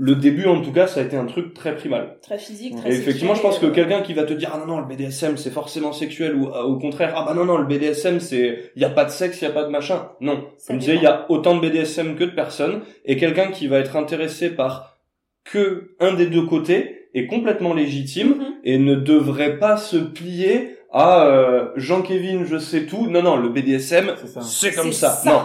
le 0.00 0.14
début, 0.14 0.46
en 0.46 0.60
tout 0.62 0.70
cas, 0.72 0.86
ça 0.86 1.00
a 1.00 1.02
été 1.02 1.16
un 1.16 1.24
truc 1.26 1.54
très 1.54 1.74
primal. 1.74 2.18
très 2.22 2.38
physique, 2.38 2.76
très 2.76 2.90
Et 2.90 2.94
effectivement, 2.96 3.34
je 3.34 3.42
pense 3.42 3.58
que 3.58 3.66
euh, 3.66 3.70
quelqu'un 3.70 4.00
qui 4.00 4.14
va 4.14 4.22
te 4.22 4.32
dire, 4.32 4.50
ah 4.54 4.58
non, 4.58 4.66
non, 4.66 4.78
le 4.80 4.86
BDSM, 4.86 5.36
c'est 5.36 5.50
forcément 5.50 5.92
sexuel, 5.92 6.36
ou 6.36 6.46
euh, 6.48 6.62
au 6.62 6.78
contraire, 6.78 7.14
ah 7.16 7.24
bah 7.26 7.34
non, 7.34 7.44
non, 7.44 7.58
le 7.58 7.66
BDSM, 7.66 8.20
c'est, 8.20 8.70
il 8.76 8.82
y 8.82 8.84
a 8.84 8.90
pas 8.90 9.04
de 9.04 9.10
sexe, 9.10 9.40
il 9.42 9.44
y 9.44 9.48
a 9.48 9.50
pas 9.50 9.64
de 9.64 9.70
machin. 9.70 10.10
Non. 10.20 10.44
Ça 10.56 10.68
Comme 10.68 10.76
je 10.76 10.80
disais, 10.86 10.96
il 10.96 11.02
y 11.02 11.06
a 11.06 11.26
autant 11.30 11.56
de 11.56 11.60
BDSM 11.68 12.14
que 12.14 12.22
de 12.24 12.30
personnes, 12.30 12.82
et 13.04 13.16
quelqu'un 13.16 13.48
qui 13.50 13.66
va 13.66 13.78
être 13.78 13.96
intéressé 13.96 14.50
par 14.50 14.98
que 15.44 15.96
un 15.98 16.14
des 16.14 16.26
deux 16.26 16.46
côtés 16.46 17.08
est 17.14 17.26
complètement 17.26 17.74
légitime, 17.74 18.34
Mhm. 18.38 18.44
et 18.64 18.78
ne 18.78 18.94
devrait 18.94 19.58
pas 19.58 19.76
se 19.76 19.96
plier 19.96 20.76
à 20.92 21.26
euh, 21.26 21.70
Jean-Kévin, 21.76 22.44
je 22.44 22.58
sais 22.58 22.86
tout. 22.86 23.08
Non, 23.10 23.22
non, 23.22 23.36
le 23.36 23.48
BDSM, 23.48 24.12
C'est 24.42 24.74
comme 24.74 24.92
ça. 24.92 25.10
ça. 25.10 25.30
Non, 25.30 25.42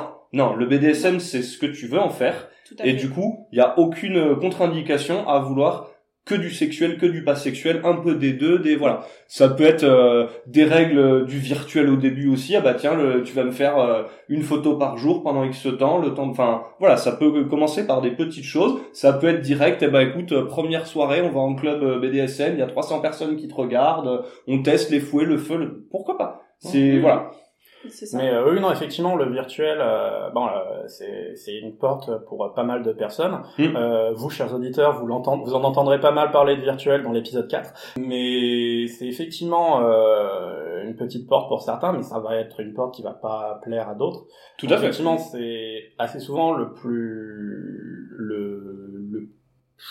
non, 0.49 0.55
le 0.55 0.65
BDSM, 0.67 1.19
c'est 1.19 1.41
ce 1.41 1.57
que 1.57 1.65
tu 1.65 1.87
veux 1.87 1.99
en 1.99 2.09
faire. 2.09 2.49
Tout 2.75 2.83
à 2.83 2.87
Et 2.87 2.91
fait. 2.91 2.97
du 2.97 3.09
coup, 3.09 3.47
il 3.51 3.57
y 3.57 3.61
a 3.61 3.77
aucune 3.79 4.35
contre-indication 4.37 5.27
à 5.27 5.39
vouloir 5.39 5.89
que 6.25 6.35
du 6.35 6.51
sexuel, 6.51 6.97
que 6.97 7.05
du 7.05 7.25
pas 7.25 7.35
sexuel, 7.35 7.81
un 7.83 7.95
peu 7.95 8.15
des 8.15 8.31
deux, 8.31 8.57
des 8.57 8.77
voilà. 8.77 9.01
Ça 9.27 9.49
peut 9.49 9.65
être 9.65 9.83
euh, 9.83 10.27
des 10.47 10.63
règles 10.63 11.25
du 11.25 11.37
virtuel 11.37 11.89
au 11.89 11.97
début 11.97 12.29
aussi. 12.29 12.55
Ah 12.55 12.61
bah 12.61 12.75
tiens, 12.75 12.95
le, 12.95 13.23
tu 13.23 13.33
vas 13.33 13.43
me 13.43 13.51
faire 13.51 13.77
euh, 13.77 14.03
une 14.29 14.41
photo 14.41 14.77
par 14.77 14.95
jour 14.95 15.21
pendant 15.21 15.43
X 15.43 15.67
temps, 15.77 15.97
le 15.97 16.13
temps. 16.13 16.29
Enfin 16.29 16.61
voilà, 16.79 16.95
ça 16.95 17.11
peut 17.11 17.43
commencer 17.43 17.85
par 17.85 17.99
des 17.99 18.11
petites 18.11 18.45
choses. 18.45 18.79
Ça 18.93 19.11
peut 19.11 19.27
être 19.27 19.41
direct. 19.41 19.83
Eh 19.83 19.89
bah 19.89 20.01
écoute, 20.01 20.31
euh, 20.31 20.45
première 20.45 20.87
soirée, 20.87 21.21
on 21.21 21.29
va 21.29 21.41
en 21.41 21.55
club 21.55 21.83
euh, 21.83 21.99
BDSM. 21.99 22.53
Il 22.53 22.59
y 22.59 22.63
a 22.63 22.67
300 22.67 23.01
personnes 23.01 23.35
qui 23.35 23.49
te 23.49 23.55
regardent. 23.55 24.23
On 24.47 24.61
teste 24.63 24.91
les 24.91 25.01
fouets, 25.01 25.25
le 25.25 25.37
feu. 25.37 25.57
le- 25.57 25.85
Pourquoi 25.91 26.17
pas? 26.17 26.39
C'est 26.59 26.93
Mhm. 26.93 27.01
voilà. 27.01 27.31
Ça. 27.89 28.17
Mais 28.17 28.29
euh, 28.29 28.49
oui, 28.49 28.59
non, 28.59 28.71
effectivement, 28.71 29.15
le 29.15 29.29
virtuel, 29.29 29.77
euh, 29.81 30.29
bon, 30.29 30.47
euh, 30.47 30.87
c'est 30.87 31.35
c'est 31.35 31.57
une 31.57 31.75
porte 31.75 32.09
pour 32.25 32.45
euh, 32.45 32.49
pas 32.53 32.63
mal 32.63 32.83
de 32.83 32.91
personnes. 32.93 33.41
Mm. 33.57 33.75
Euh, 33.75 34.13
vous, 34.13 34.29
chers 34.29 34.53
auditeurs, 34.53 34.99
vous 34.99 35.05
l'entendez, 35.05 35.43
vous 35.43 35.53
en 35.53 35.63
entendrez 35.63 35.99
pas 35.99 36.11
mal 36.11 36.31
parler 36.31 36.55
de 36.55 36.61
virtuel 36.61 37.03
dans 37.03 37.11
l'épisode 37.11 37.47
4. 37.47 37.95
Mais 37.99 38.87
c'est 38.87 39.07
effectivement 39.07 39.81
euh, 39.81 40.83
une 40.83 40.95
petite 40.95 41.27
porte 41.27 41.49
pour 41.49 41.61
certains, 41.61 41.93
mais 41.93 42.03
ça 42.03 42.19
va 42.19 42.37
être 42.37 42.59
une 42.61 42.73
porte 42.73 42.95
qui 42.95 43.01
va 43.01 43.13
pas 43.13 43.59
plaire 43.63 43.89
à 43.89 43.95
d'autres. 43.95 44.25
Tout 44.57 44.67
à 44.67 44.77
fait. 44.77 44.85
Effectivement, 44.85 45.17
c'est 45.17 45.93
assez 45.97 46.19
souvent 46.19 46.53
le 46.53 46.73
plus 46.73 48.07
le, 48.17 48.89
le 49.11 49.29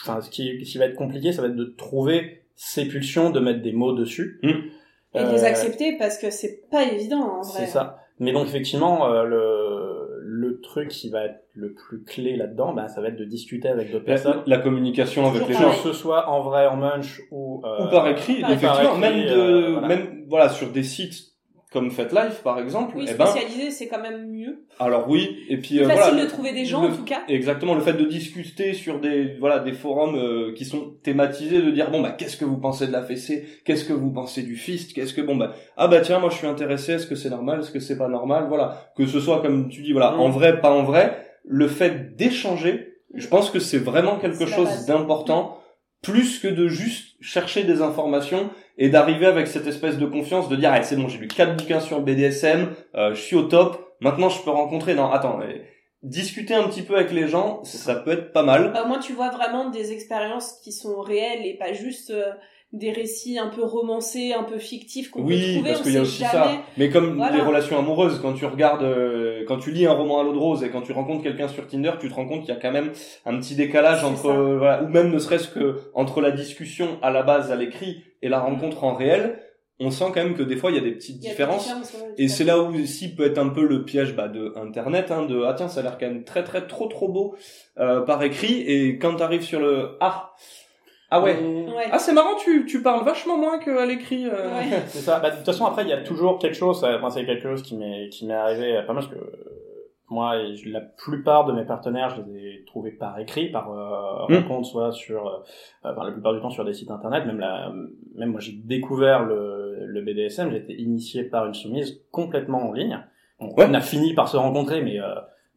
enfin 0.03 0.21
ce 0.21 0.31
qui, 0.31 0.65
ce 0.65 0.73
qui 0.73 0.79
va 0.79 0.87
être 0.87 0.97
compliqué, 0.97 1.33
ça 1.33 1.43
va 1.43 1.49
être 1.49 1.57
de 1.57 1.75
trouver 1.77 2.45
ces 2.55 2.87
pulsions, 2.87 3.31
de 3.31 3.41
mettre 3.41 3.61
des 3.63 3.73
mots 3.73 3.93
dessus. 3.93 4.41
Mm. 4.43 4.53
Et 5.15 5.23
de 5.25 5.31
les 5.31 5.45
Euh, 5.45 5.49
accepter 5.49 5.97
parce 5.99 6.19
que 6.19 6.31
c'est 6.31 6.63
pas 6.71 6.85
évident 6.85 7.21
en 7.21 7.43
vrai. 7.43 7.61
c'est 7.61 7.67
ça. 7.67 7.99
Mais 8.19 8.33
donc 8.33 8.47
effectivement, 8.47 9.07
euh, 9.13 9.25
le, 9.25 10.21
le 10.25 10.61
truc 10.61 10.89
qui 10.89 11.11
va 11.11 11.25
être 11.25 11.43
le 11.55 11.73
plus 11.73 12.03
clé 12.03 12.37
là-dedans, 12.37 12.73
ben, 12.73 12.89
ça 12.89 13.01
va 13.01 13.09
être 13.09 13.17
de 13.17 13.25
discuter 13.25 13.69
avec 13.69 13.91
d'autres 13.91 14.05
personnes. 14.05 14.43
la 14.47 14.59
communication 14.59 15.27
avec 15.27 15.43
les 15.43 15.49
Que 15.49 15.53
gens. 15.55 15.61
pareil. 15.65 15.81
ce 15.83 15.93
soit 15.93 16.29
en 16.31 16.41
vrai, 16.43 16.67
en 16.67 16.77
munch 16.77 17.21
ou... 17.31 17.61
euh, 17.65 17.87
ou 17.87 17.91
par 17.91 18.07
écrit, 18.09 18.41
par 18.41 18.53
effectivement, 18.53 18.97
écrit, 18.97 19.01
même 19.01 19.25
de, 19.27 19.31
euh, 19.41 19.71
voilà. 19.73 19.89
même 19.89 20.25
voilà 20.29 20.49
sur 20.49 20.69
des 20.71 20.83
sites 20.83 21.32
comme 21.73 21.91
FetLife 21.91 22.43
par 22.45 22.59
exemple. 22.59 22.95
Oui, 22.97 23.07
eh 23.09 23.15
ben, 23.15 23.27
spécialisé, 23.27 23.71
c'est 23.71 23.89
quand 23.89 24.01
même 24.01 24.31
mieux. 24.31 24.65
alors 24.79 25.09
oui, 25.09 25.37
et 25.49 25.57
puis 25.57 25.81
euh, 25.81 25.89
facile 25.89 26.03
voilà, 26.13 26.25
de 26.25 26.29
trouver 26.31 26.53
des 26.53 26.65
gens 26.65 26.83
le- 26.83 26.89
en 26.93 26.97
tout 26.97 27.05
cas. 27.05 27.23
Exactement, 27.29 27.75
le 27.75 27.81
fait 27.81 27.95
de 27.95 28.05
discuter 28.05 28.75
sur 28.75 29.01
des 29.01 29.37
voilà 29.41 29.59
des 29.59 29.73
forums 29.73 30.17
euh, 30.17 30.53
qui 30.55 30.65
sont 30.65 30.95
thématisés, 31.03 31.63
de 31.63 31.71
dire 31.71 31.91
bon 31.91 32.01
bah 32.01 32.11
qu'est-ce 32.11 32.37
que 32.37 32.45
vous 32.45 32.59
pensez 32.59 32.87
de 32.87 32.93
la 32.93 33.03
fessée, 33.03 33.47
qu'est-ce 33.65 33.85
que 33.85 33.93
vous 33.93 34.11
pensez 34.13 34.43
du 34.43 34.57
fist, 34.57 34.93
qu'est-ce 34.95 35.15
que 35.15 35.21
bon 35.23 35.37
bah 35.37 35.55
ah 35.77 35.89
bah 35.89 36.01
tiens 36.01 36.19
moi 36.19 36.31
je 36.31 36.37
suis 36.37 36.47
intéressé, 36.47 36.93
est-ce 36.93 37.07
que 37.07 37.15
c'est 37.15 37.31
normal, 37.31 37.61
est-ce 37.61 37.71
que 37.71 37.81
c'est 37.81 37.99
pas 37.99 38.09
normal, 38.09 38.47
voilà 38.49 38.87
que 38.97 39.07
ce 39.07 39.21
soit 39.21 39.41
comme 39.43 39.69
tu 39.69 39.83
dis 39.83 39.93
voilà 39.93 40.13
Mm. 40.13 40.21
en 40.21 40.29
vrai 40.29 40.61
pas 40.61 40.71
en 40.73 40.83
vrai, 40.83 41.17
le 41.45 41.69
fait 41.69 42.17
d'échanger, 42.17 42.95
je 43.15 43.27
pense 43.29 43.51
que 43.51 43.59
c'est 43.59 43.79
vraiment 43.79 44.19
quelque 44.19 44.47
chose 44.47 44.87
d'important 44.87 45.59
plus 46.03 46.39
que 46.41 46.49
de 46.49 46.67
juste 46.69 47.12
chercher 47.23 47.65
des 47.65 47.81
informations 47.81 48.51
et 48.79 48.89
d'arriver 48.89 49.27
avec 49.27 49.47
cette 49.47 49.67
espèce 49.67 49.97
de 49.97 50.07
confiance 50.07 50.49
de 50.49 50.57
dire 50.57 50.71
ah, 50.73 50.83
c'est 50.83 50.97
bon 50.97 51.09
j'ai 51.09 51.19
lu 51.19 51.29
quatre 51.29 51.57
bouquins 51.57 51.81
sur 51.81 52.01
BDSM 52.01 52.69
euh, 52.95 53.15
je 53.15 53.21
suis 53.21 53.37
au 53.37 53.45
top 53.45 53.95
maintenant 54.01 54.29
je 54.29 54.43
peux 54.43 54.51
rencontrer 54.51 54.95
non 54.95 55.11
attends 55.11 55.41
euh, 55.41 55.59
discuter 56.03 56.55
un 56.55 56.65
petit 56.65 56.83
peu 56.83 56.97
avec 56.97 57.13
les 57.13 57.29
gens 57.29 57.63
ça 57.65 57.95
peut 57.95 58.13
être 58.13 58.33
pas 58.33 58.43
mal. 58.43 58.73
Bah, 58.73 58.83
au 58.85 58.89
moins, 58.89 58.99
tu 58.99 59.13
vois 59.13 59.31
vraiment 59.31 59.71
des 59.71 59.93
expériences 59.93 60.59
qui 60.63 60.73
sont 60.73 61.01
réelles 61.01 61.47
et 61.47 61.57
pas 61.57 61.73
juste 61.73 62.11
euh, 62.11 62.33
des 62.73 62.91
récits 62.91 63.39
un 63.39 63.49
peu 63.49 63.63
romancés, 63.63 64.33
un 64.33 64.45
peu 64.45 64.59
fictifs 64.59 65.11
qu'on 65.11 65.21
peut 65.21 65.29
oui 65.29 65.55
trouver. 65.57 65.71
parce 65.71 65.83
qu'il 65.83 65.93
y 65.93 65.99
a 65.99 66.01
aussi 66.01 66.21
jamais. 66.21 66.33
ça 66.33 66.63
mais 66.79 66.89
comme 66.89 67.17
Voilà. 67.17 67.37
les 67.37 67.43
relations 67.43 67.79
amoureuses 67.79 68.19
quand 68.23 68.33
tu 68.33 68.47
regardes 68.47 68.83
euh, 68.83 69.45
quand 69.47 69.59
tu 69.59 69.71
lis 69.73 69.85
un 69.87 69.93
roman 69.93 70.21
à 70.21 70.23
l'eau 70.23 70.33
de 70.33 70.39
rose 70.39 70.65
et 70.65 70.71
quand 70.71 70.81
tu 70.81 70.93
rencontres 70.93 71.23
quelqu'un 71.23 71.49
sur 71.49 71.67
Tinder 71.67 71.93
tu 72.01 72.09
te 72.09 72.15
rends 72.15 72.27
compte 72.27 72.41
qu'il 72.41 72.55
y 72.55 72.57
a 72.57 72.61
quand 72.61 72.73
même 72.73 72.93
un 73.27 73.39
petit 73.39 73.55
décalage 73.57 74.05
entre 74.05 74.27
euh, 74.31 74.57
voilà, 74.57 74.83
ou 74.83 74.89
même 74.89 75.11
ne 75.11 75.19
serait-ce 75.19 75.49
que 75.49 75.81
entre 75.93 76.23
la 76.23 76.31
discussion 76.31 76.99
à 77.03 77.11
la 77.11 77.23
base 77.23 77.53
à 77.53 77.57
l'écrit 77.57 78.03
et 78.23 78.31
la 78.31 78.41
rencontre 78.41 78.85
en 78.85 78.95
réel 78.95 79.39
on 79.81 79.91
sent 79.91 80.05
quand 80.15 80.23
même 80.23 80.35
que 80.35 80.43
des 80.43 80.57
fois 80.57 80.71
il 80.71 80.77
y 80.77 80.81
a 80.81 80.83
des 80.83 80.93
petites 80.93 81.21
des 81.21 81.29
différences 81.29 81.69
ouais, 81.69 82.15
Et 82.17 82.29
c'est 82.29 82.45
là 82.45 82.59
où 82.61 82.75
aussi 82.75 83.15
peut 83.15 83.27
être 83.27 83.39
un 83.39 83.49
peu 83.49 83.67
le 83.67 83.85
piège 83.85 84.15
bah, 84.15 84.29
de 84.29 84.53
Internet, 84.57 85.11
hein, 85.11 85.27
de 85.27 85.43
ah 85.43 85.55
tiens 85.55 85.69
ça 85.69 85.81
a 85.81 85.83
l'air 85.83 85.99
quand 85.99 86.07
même 86.07 86.25
très 86.25 86.45
très 86.45 86.67
trop 86.67 86.87
trop 86.87 87.09
beau 87.09 87.35
euh, 87.79 88.01
par 88.03 88.23
écrit 88.23 88.63
et 88.63 88.99
quand 88.99 89.17
t'arrives 89.17 89.43
sur 89.43 89.61
le 89.61 89.97
ah 90.01 90.33
Ah 91.15 91.21
ouais. 91.23 91.37
Ouais. 91.41 91.89
Ah 91.93 91.99
c'est 91.99 92.13
marrant, 92.13 92.35
tu, 92.43 92.65
tu 92.67 92.83
parles 92.83 93.05
vachement 93.05 93.37
moins 93.37 93.59
qu'à 93.59 93.85
l'écrit. 93.87 94.27
euh. 94.27 94.31
Ouais. 94.59 94.83
C'est 94.87 94.99
ça. 95.01 95.21
Bah, 95.21 95.31
de 95.31 95.37
toute 95.37 95.45
façon, 95.47 95.67
après, 95.67 95.83
il 95.83 95.89
y 95.89 95.93
a 95.93 96.03
toujours 96.03 96.39
quelque 96.39 96.57
chose. 96.57 96.81
ça- 96.81 96.99
Moi, 96.99 97.11
c'est 97.11 97.25
quelque 97.27 97.43
chose 97.43 97.63
qui 97.63 97.77
m'est 97.77 98.09
qui 98.09 98.27
m'est 98.27 98.35
arrivé 98.35 98.77
euh, 98.77 98.83
pas 98.83 98.93
mal 98.95 99.03
parce 99.05 99.09
que 99.15 99.19
euh, 99.19 99.49
moi, 100.11 100.37
et 100.39 100.55
je- 100.57 100.71
la 100.71 100.81
plupart 100.81 101.45
de 101.47 101.53
mes 101.53 101.65
partenaires, 101.65 102.11
je 102.11 102.23
les 102.23 102.39
ai 102.47 102.65
trouvés 102.67 102.93
par 102.93 103.19
écrit, 103.19 103.51
par 103.51 103.71
euh, 103.73 104.27
Mm. 104.29 104.37
rencontre, 104.43 104.67
soit 104.69 104.93
sur, 104.93 105.27
euh, 105.27 105.39
enfin, 105.85 106.05
la 106.05 106.13
plupart 106.13 106.33
du 106.35 106.41
temps 106.41 106.51
sur 106.51 106.65
des 106.65 106.73
sites 106.75 106.91
internet. 106.91 107.27
Même 107.27 107.41
la, 107.41 107.73
même 108.15 108.31
moi, 108.31 108.41
j'ai 108.41 108.53
découvert 108.53 109.23
le, 109.25 109.85
le 109.87 110.01
BDSM. 110.03 110.51
J'ai 110.51 110.59
été 110.59 110.75
initié 110.81 111.25
par 111.25 111.47
une 111.47 111.55
soumise 111.55 112.01
complètement 112.11 112.69
en 112.69 112.73
ligne. 112.73 112.99
On, 113.39 113.49
Ouais. 113.55 113.67
on 113.69 113.75
a 113.75 113.81
fini 113.81 114.15
par 114.15 114.29
se 114.29 114.37
rencontrer, 114.37 114.83
mais 114.83 115.01
euh, 115.01 115.07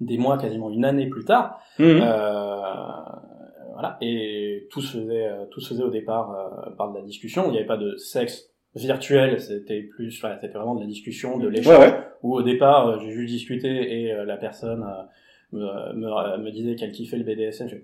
des 0.02 0.18
mois, 0.18 0.38
quasiment 0.38 0.70
une 0.70 0.84
année 0.86 1.08
plus 1.08 1.24
tard. 1.26 1.60
Mhm. 1.80 2.00
Euh, 2.02 2.88
voilà, 3.76 3.98
et 4.02 4.68
tout 4.72 4.82
se 4.82 4.98
faisait, 4.98 5.28
euh, 5.28 5.46
tout 5.52 5.60
se 5.60 5.70
faisait 5.70 5.84
au 5.84 5.92
départ 5.92 6.32
euh, 6.32 6.72
par 6.72 6.92
de 6.92 6.98
la 6.98 7.04
discussion. 7.04 7.46
Il 7.48 7.52
n'y 7.52 7.58
avait 7.58 7.68
pas 7.68 7.78
de 7.78 7.96
sexe 7.98 8.50
virtuel, 8.76 9.40
c'était 9.40 9.82
plus, 9.82 10.20
voilà, 10.20 10.36
c'était 10.40 10.54
vraiment 10.54 10.76
de 10.76 10.82
la 10.82 10.88
discussion, 10.88 11.38
de 11.38 11.48
l'échange. 11.48 11.78
Ouais, 11.78 11.86
ouais. 11.86 12.00
Où 12.24 12.36
au 12.36 12.42
départ, 12.42 12.88
euh, 12.88 13.00
j'ai 13.00 13.12
juste 13.12 13.32
discuté 13.32 14.02
et 14.02 14.12
euh, 14.12 14.26
la 14.26 14.38
personne 14.38 14.84
euh, 15.54 15.94
me, 15.94 15.94
me, 15.94 16.38
me 16.38 16.52
disait 16.52 16.76
qu'elle 16.76 16.92
kiffait 16.92 17.18
le 17.18 17.24
BDSM. 17.24 17.68
Je... 17.70 17.76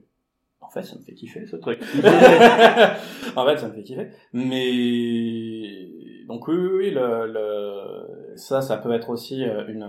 En 0.59 0.69
fait, 0.69 0.83
ça 0.83 0.95
me 0.97 1.01
fait 1.01 1.13
kiffer 1.13 1.45
ce 1.45 1.55
truc. 1.55 1.79
en 3.35 3.45
fait, 3.45 3.57
ça 3.57 3.67
me 3.67 3.73
fait 3.73 3.83
kiffer. 3.83 4.07
Mais 4.33 5.89
donc 6.27 6.47
oui, 6.47 6.55
oui, 6.55 6.69
oui, 6.73 6.91
le, 6.91 7.27
le... 7.27 8.37
ça, 8.37 8.61
ça 8.61 8.77
peut 8.77 8.93
être 8.93 9.09
aussi 9.09 9.43
une 9.43 9.85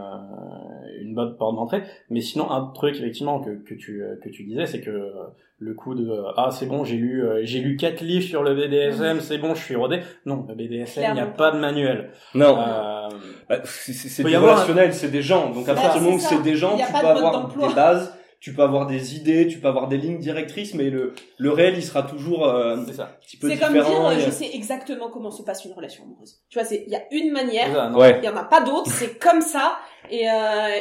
une 1.02 1.14
bonne 1.14 1.36
porte 1.36 1.56
d'entrée. 1.56 1.82
Mais 2.10 2.20
sinon, 2.20 2.50
un 2.50 2.70
truc 2.74 2.96
effectivement 2.96 3.40
que 3.40 3.50
que 3.50 3.74
tu 3.74 4.02
euh, 4.02 4.16
que 4.22 4.28
tu 4.28 4.44
disais, 4.44 4.66
c'est 4.66 4.80
que 4.80 4.90
euh, 4.90 5.10
le 5.58 5.74
coup 5.74 5.94
de 5.94 6.08
euh, 6.08 6.22
ah 6.36 6.50
c'est 6.50 6.66
bon, 6.66 6.84
j'ai 6.84 6.96
lu 6.96 7.22
j'ai 7.42 7.60
lu 7.60 7.76
quatre 7.76 8.00
livres 8.00 8.24
sur 8.26 8.42
le 8.42 8.54
BDSM, 8.54 9.20
c'est 9.20 9.38
bon, 9.38 9.54
je 9.54 9.62
suis 9.62 9.76
rodé. 9.76 10.00
Non, 10.26 10.44
le 10.48 10.54
BDSM, 10.54 11.04
il 11.08 11.14
n'y 11.14 11.20
a 11.20 11.26
pas 11.26 11.50
de 11.52 11.58
manuel. 11.58 12.10
Non. 12.34 12.58
Euh, 12.58 13.08
Bah, 13.48 13.58
c'est 13.64 13.92
c'est- 13.92 14.08
c'est 14.08 14.24
du 14.24 14.34
avoir 14.34 14.52
un- 14.52 14.54
relationnel, 14.56 14.94
c'est 14.94 15.10
des 15.10 15.22
gens. 15.22 15.50
Donc 15.50 15.68
à 15.68 15.74
Bah, 15.74 15.82
partir 15.82 16.00
du 16.00 16.04
moment 16.06 16.16
où 16.16 16.20
c'est 16.20 16.42
des 16.42 16.56
gens, 16.56 16.76
tu 16.76 16.84
peux 16.92 17.06
avoir 17.06 17.32
d'emploi. 17.32 17.68
des 17.68 17.74
bases, 17.74 18.14
tu 18.42 18.52
peux 18.52 18.62
avoir 18.62 18.88
des 18.88 19.14
idées, 19.16 19.46
tu 19.46 19.59
peux 19.61 19.68
avoir 19.68 19.87
des 19.87 19.96
lignes 19.96 20.18
directrices, 20.18 20.74
mais 20.74 20.90
le, 20.90 21.14
le 21.38 21.50
réel, 21.52 21.74
il 21.76 21.83
sera 21.83 22.02
toujours 22.02 22.44
euh, 22.48 22.74
un 22.76 22.85
c'est 22.85 22.94
ça. 22.94 23.16
petit 23.24 23.37
peu 23.37 23.48
C'est 23.48 23.57
comme 23.57 23.72
dire, 23.72 23.85
différent. 23.85 24.11
euh, 24.11 24.18
je 24.18 24.31
sais 24.31 24.50
exactement 24.52 25.11
comment 25.11 25.31
se 25.31 25.44
passe 25.44 25.64
une 25.64 25.72
relation 25.72 26.02
amoureuse. 26.02 26.40
Tu 26.50 26.59
vois, 26.59 26.66
c'est, 26.66 26.83
il 26.87 26.92
y 26.92 26.96
a 26.96 27.02
une 27.12 27.31
manière. 27.31 27.94
Ouais. 27.96 28.18
il 28.20 28.26
y 28.26 28.28
en 28.28 28.37
a 28.37 28.42
pas 28.42 28.61
d'autre, 28.61 28.90
c'est 28.90 29.16
comme 29.16 29.40
ça, 29.42 29.76
et, 30.11 30.28
euh, 30.28 30.33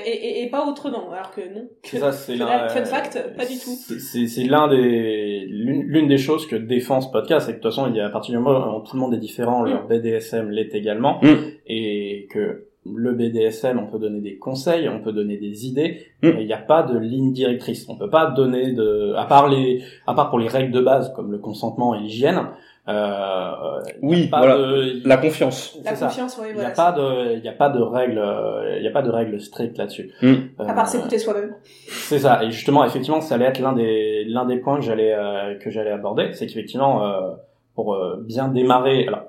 et, 0.04 0.10
et, 0.10 0.44
et 0.44 0.50
pas 0.50 0.66
autrement. 0.66 1.12
Alors 1.12 1.30
que 1.30 1.42
non. 1.54 1.70
C'est 1.84 2.00
ça, 2.00 2.12
c'est 2.12 2.36
l'un-. 2.36 2.68
Fun 2.70 2.84
fact, 2.86 3.36
pas 3.38 3.46
du 3.46 3.60
tout. 3.60 3.76
C'est- 3.76 4.44
l'un 4.46 4.68
des 4.68 5.46
l'une 5.48 5.84
l'une 5.84 6.08
des 6.08 6.18
choses 6.18 6.48
que 6.48 6.56
défend 6.56 7.00
ce 7.00 7.12
podcast, 7.12 7.46
c'est 7.46 7.52
que 7.54 7.58
de 7.60 7.62
toute 7.62 7.72
façon, 7.76 7.88
il 7.92 7.96
y 7.96 8.00
a 8.02 8.08
à 8.08 8.10
partir 8.10 8.32
du 8.36 8.40
moment 8.44 8.76
où 8.76 8.82
tout 8.82 8.96
le 8.96 9.00
monde 9.02 9.14
est 9.14 9.20
différent, 9.20 9.62
leur 9.62 9.86
BDSM 9.88 10.50
l'est 10.50 10.74
également, 10.74 11.20
Mm. 11.22 11.36
et 11.68 12.28
que 12.32 12.70
le 12.86 13.14
BDSM, 13.14 13.78
on 13.80 13.86
peut 13.88 14.00
donner 14.00 14.22
des 14.22 14.38
conseils, 14.40 14.90
on 14.90 15.02
peut 15.02 15.12
donner 15.14 15.38
des 15.38 15.68
idées, 15.68 16.06
Mm. 16.24 16.30
mais 16.36 16.42
il 16.42 16.48
n'y 16.48 16.54
a 16.54 16.58
pas 16.58 16.82
de 16.84 16.98
ligne 16.98 17.32
directrice. 17.32 17.88
On 17.90 17.96
peut 17.96 18.10
pas 18.10 18.32
donner 18.32 18.74
de, 18.74 19.14
à 19.16 19.26
part 19.26 19.48
les, 19.50 19.84
à 20.08 20.14
part 20.16 20.30
pour 20.30 20.40
les 20.40 20.48
règles 20.48 20.72
de 20.72 20.82
base 20.82 21.14
comme 21.16 21.32
le 21.32 21.38
consentement 21.38 21.94
et 21.96 22.00
l'hygiène. 22.00 22.40
Euh, 22.88 23.80
Oui, 24.02 24.28
pas 24.28 24.40
voilà. 24.40 24.58
de- 24.58 25.08
La 25.08 25.18
confiance. 25.18 25.78
La 25.86 25.96
ça. 25.96 26.08
confiance, 26.08 26.38
oui, 26.40 26.48
Il 26.50 26.54
n'y 26.54 26.54
voilà. 26.56 26.70
a 26.70 26.72
pas 26.72 26.92
de, 26.92 27.38
il 27.38 27.44
y 27.44 27.48
a 27.48 27.54
pas 27.54 27.70
de 27.70 27.80
règles, 27.82 28.18
euh, 28.18 28.78
il 28.80 28.84
y 28.84 28.88
a 28.88 28.92
pas 28.92 29.04
de 29.04 29.12
règles 29.12 29.40
strictes 29.40 29.78
là-dessus. 29.78 30.12
Mm. 30.22 30.34
À 30.58 30.74
part 30.74 30.86
Euh, 30.88 30.88
s'écouter 30.88 31.20
soi-même. 31.20 31.54
c'est 31.88 32.20
ça. 32.20 32.44
Et 32.44 32.50
justement, 32.52 32.84
effectivement, 32.84 33.22
ça 33.22 33.36
allait 33.36 33.46
être 33.46 33.60
l'un 33.60 33.74
des 33.74 34.24
l'un 34.26 34.46
des 34.46 34.58
points 34.58 34.78
que 34.78 34.84
j'allais 34.84 35.14
euh, 35.14 35.56
que 35.60 35.70
j'allais 35.70 35.92
aborder, 35.92 36.34
c'est 36.34 36.48
qu'effectivement, 36.48 37.06
euh, 37.06 37.32
pour 37.76 37.94
euh, 37.94 38.24
bien 38.26 38.48
démarrer, 38.48 39.08
alors 39.08 39.24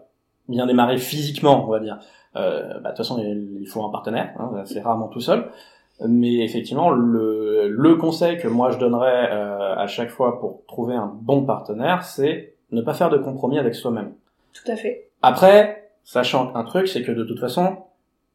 bien 0.48 0.66
démarrer 0.66 0.96
physiquement, 0.96 1.66
on 1.66 1.70
va 1.70 1.80
dire. 1.80 1.98
Euh, 2.36 2.74
bah, 2.80 2.80
de 2.80 2.88
toute 2.88 2.98
façon, 2.98 3.18
il, 3.18 3.58
il 3.60 3.66
faut 3.66 3.84
un 3.84 3.90
partenaire. 3.90 4.32
Hein, 4.38 4.62
c'est 4.64 4.80
rarement 4.80 5.08
tout 5.08 5.20
seul. 5.20 5.50
Mais 6.06 6.44
effectivement, 6.44 6.90
le 6.90 7.68
le 7.68 7.94
conseil 7.96 8.38
que 8.38 8.48
moi 8.48 8.70
je 8.70 8.78
donnerais 8.78 9.30
euh, 9.30 9.76
à 9.76 9.86
chaque 9.86 10.10
fois 10.10 10.40
pour 10.40 10.62
trouver 10.66 10.94
un 10.94 11.12
bon 11.14 11.44
partenaire, 11.44 12.02
c'est 12.02 12.54
ne 12.72 12.80
pas 12.82 12.94
faire 12.94 13.10
de 13.10 13.18
compromis 13.18 13.58
avec 13.58 13.74
soi-même. 13.74 14.12
Tout 14.52 14.70
à 14.70 14.76
fait. 14.76 15.08
Après, 15.22 15.90
sachant 16.04 16.54
un 16.56 16.64
truc, 16.64 16.88
c'est 16.88 17.02
que 17.02 17.12
de 17.12 17.24
toute 17.24 17.38
façon, 17.38 17.76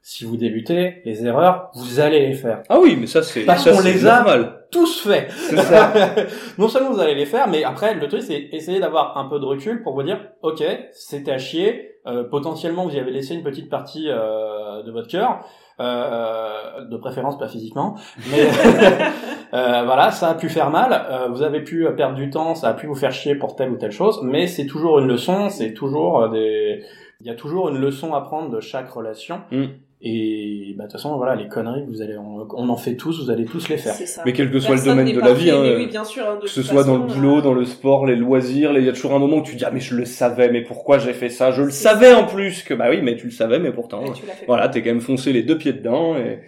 si 0.10 0.24
vous 0.24 0.38
débutez, 0.38 1.02
les 1.04 1.26
erreurs, 1.26 1.70
vous 1.76 2.00
allez 2.00 2.28
les 2.28 2.34
faire. 2.34 2.64
Ah 2.70 2.80
oui, 2.82 2.96
mais 2.98 3.08
ça 3.08 3.22
c'est 3.22 3.42
Parce 3.44 3.70
qu'on 3.70 3.82
les 3.82 4.06
a. 4.08 4.16
normal. 4.24 4.64
Tous 4.72 5.02
fait. 5.02 5.30
Ça. 5.32 5.92
non 6.58 6.70
seulement 6.70 6.92
vous 6.92 7.02
allez 7.02 7.14
les 7.14 7.26
faire, 7.26 7.50
mais 7.50 7.66
après 7.66 7.94
le 7.94 8.08
truc 8.08 8.22
c'est 8.22 8.48
essayer 8.54 8.80
d'avoir 8.80 9.18
un 9.18 9.26
peu 9.28 9.38
de 9.38 9.44
recul 9.46 9.84
pour 9.84 9.96
vous 9.96 10.04
dire, 10.04 10.20
ok, 10.44 10.64
c'était 10.94 11.32
à 11.34 11.38
chier. 11.38 11.96
euh, 12.08 12.24
potentiellement 12.24 12.86
vous 12.86 12.96
y 12.96 13.00
avez 13.00 13.12
laissé 13.12 13.34
une 13.34 13.44
petite 13.44 13.70
partie 13.70 14.06
euh, 14.08 14.82
de 14.84 14.92
votre 14.94 15.10
cœur, 15.10 15.40
euh, 15.82 16.86
de 16.90 16.96
préférence 16.96 17.38
pas 17.38 17.50
physiquement, 17.50 17.96
mais 18.32 18.44
euh, 19.54 19.84
voilà, 19.86 20.12
ça 20.12 20.30
a 20.30 20.36
pu 20.36 20.48
faire 20.48 20.70
mal. 20.70 20.92
euh, 21.12 21.28
vous 21.28 21.42
avez 21.42 21.62
pu 21.62 21.86
perdre 21.98 22.16
du 22.16 22.30
temps, 22.30 22.56
ça 22.56 22.70
a 22.70 22.74
pu 22.74 22.88
vous 22.88 22.96
faire 22.96 23.12
chier 23.12 23.36
pour 23.36 23.58
telle 23.58 23.72
ou 23.72 23.76
telle 23.78 23.92
chose, 23.92 24.22
mais 24.24 24.48
c'est 24.48 24.68
toujours 24.68 25.00
une 25.00 25.08
leçon, 25.08 25.50
c'est 25.50 25.74
toujours 25.74 26.22
euh, 26.24 26.30
des, 26.30 26.82
il 27.20 27.28
y 27.28 27.30
a 27.30 27.36
toujours 27.36 27.68
une 27.70 27.78
leçon 27.80 28.14
à 28.14 28.22
prendre 28.22 28.50
de 28.50 28.60
chaque 28.62 28.90
relation. 28.90 29.42
Mm. 29.52 29.66
Et 30.00 30.76
bah, 30.78 30.84
de 30.84 30.90
toute 30.92 31.00
façon, 31.02 31.18
voilà, 31.18 31.36
les 31.36 31.48
conneries, 31.48 31.84
vous 31.88 32.04
allez, 32.04 32.16
on, 32.20 32.48
on 32.56 32.70
en 32.70 32.78
fait 32.78 32.96
tous, 32.96 33.24
vous 33.24 33.32
allez 33.32 33.46
tous 33.46 33.68
les 33.68 33.78
faire. 33.78 33.94
C'est 33.94 34.06
ça. 34.06 34.22
Mais 34.28 34.32
quel 34.34 34.52
que 34.52 34.60
soit 34.60 34.76
le 34.76 34.84
domaine 34.86 35.12
de 35.12 35.20
la 35.20 35.34
vie, 35.34 35.50
hein, 35.50 35.60
oui, 35.76 35.88
bien 35.88 36.04
sûr, 36.04 36.24
hein, 36.30 36.36
de 36.36 36.42
que 36.42 36.48
ce 36.48 36.62
soit 36.62 36.84
dans 36.84 36.98
le 36.98 37.08
boulot, 37.12 37.40
euh, 37.40 37.42
dans 37.42 37.54
le 37.56 37.66
sport, 37.66 38.06
les 38.06 38.16
loisirs, 38.16 38.74
les- 38.74 38.82
il 38.82 38.86
y 38.86 38.90
a 38.90 38.94
toujours 38.94 39.16
un 39.16 39.20
moment 39.20 39.38
où 39.38 39.42
tu 39.42 39.56
dis 39.56 39.66
ah 39.66 39.72
mais 39.74 39.80
je 39.80 39.96
le 39.96 40.06
savais, 40.06 40.52
mais 40.52 40.62
pourquoi 40.62 41.00
j'ai 41.00 41.14
fait 41.14 41.30
ça? 41.30 41.50
Je 41.50 41.64
le 41.64 41.72
savais 41.72 42.14
en 42.14 42.26
plus 42.26 42.62
que 42.62 42.76
bah 42.76 42.86
oui, 42.92 43.00
mais 43.02 43.16
tu 43.16 43.26
le 43.26 43.32
savais, 43.32 43.58
mais 43.58 43.72
pourtant 43.72 44.04
tu 44.14 44.24
l'as 44.28 44.34
fait. 44.34 44.46
voilà, 44.46 44.70
t'es 44.70 44.84
quand 44.84 44.92
même 44.92 45.02
foncé 45.02 45.34
les 45.34 45.42
deux 45.42 45.58
pieds 45.58 45.74
dedans 45.74 46.16
et, 46.16 46.42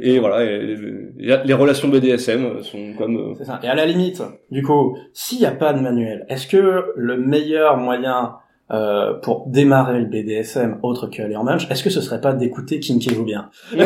et 0.00 0.20
voilà, 0.20 0.44
et 0.44 0.58
les, 0.64 1.38
les 1.44 1.54
relations 1.54 1.88
BDSM 1.88 2.62
sont 2.62 2.92
comme 2.96 3.16
euh, 3.16 3.34
C'est 3.36 3.46
ça. 3.46 3.58
Et 3.64 3.66
à 3.66 3.74
la 3.74 3.84
limite, 3.84 4.22
du 4.52 4.62
coup, 4.62 4.96
s'il 5.12 5.40
n'y 5.40 5.46
a 5.46 5.50
pas 5.50 5.72
de 5.72 5.80
manuel, 5.80 6.24
est-ce 6.28 6.46
que 6.46 6.84
le 6.94 7.16
meilleur 7.16 7.78
moyen 7.78 8.36
euh, 8.70 9.14
pour 9.14 9.48
démarrer 9.48 9.98
le 9.98 10.06
BDSM 10.06 10.78
autre 10.82 11.06
qu'aller 11.06 11.36
en 11.36 11.44
munch, 11.44 11.70
est-ce 11.70 11.82
que 11.82 11.90
ce 11.90 12.00
serait 12.00 12.20
pas 12.20 12.32
d'écouter 12.32 12.80
Kinkez-vous 12.80 13.24
bien? 13.24 13.50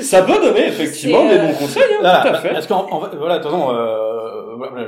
Ça 0.00 0.22
peut 0.22 0.40
donner 0.40 0.68
effectivement 0.68 1.28
des 1.28 1.36
euh, 1.36 1.46
bons 1.48 1.54
conseils, 1.54 1.82
hein, 1.82 1.98
Voilà, 2.00 2.22
tout 2.22 2.28
à 2.28 2.38
fait. 2.38 2.52
Parce 2.52 2.66
qu'en 2.66 2.86
en 2.90 2.98
voilà, 2.98 3.38
de 3.38 3.42
toute 3.42 3.50
façon, 3.50 3.74
euh, 3.74 4.56
voilà, 4.56 4.86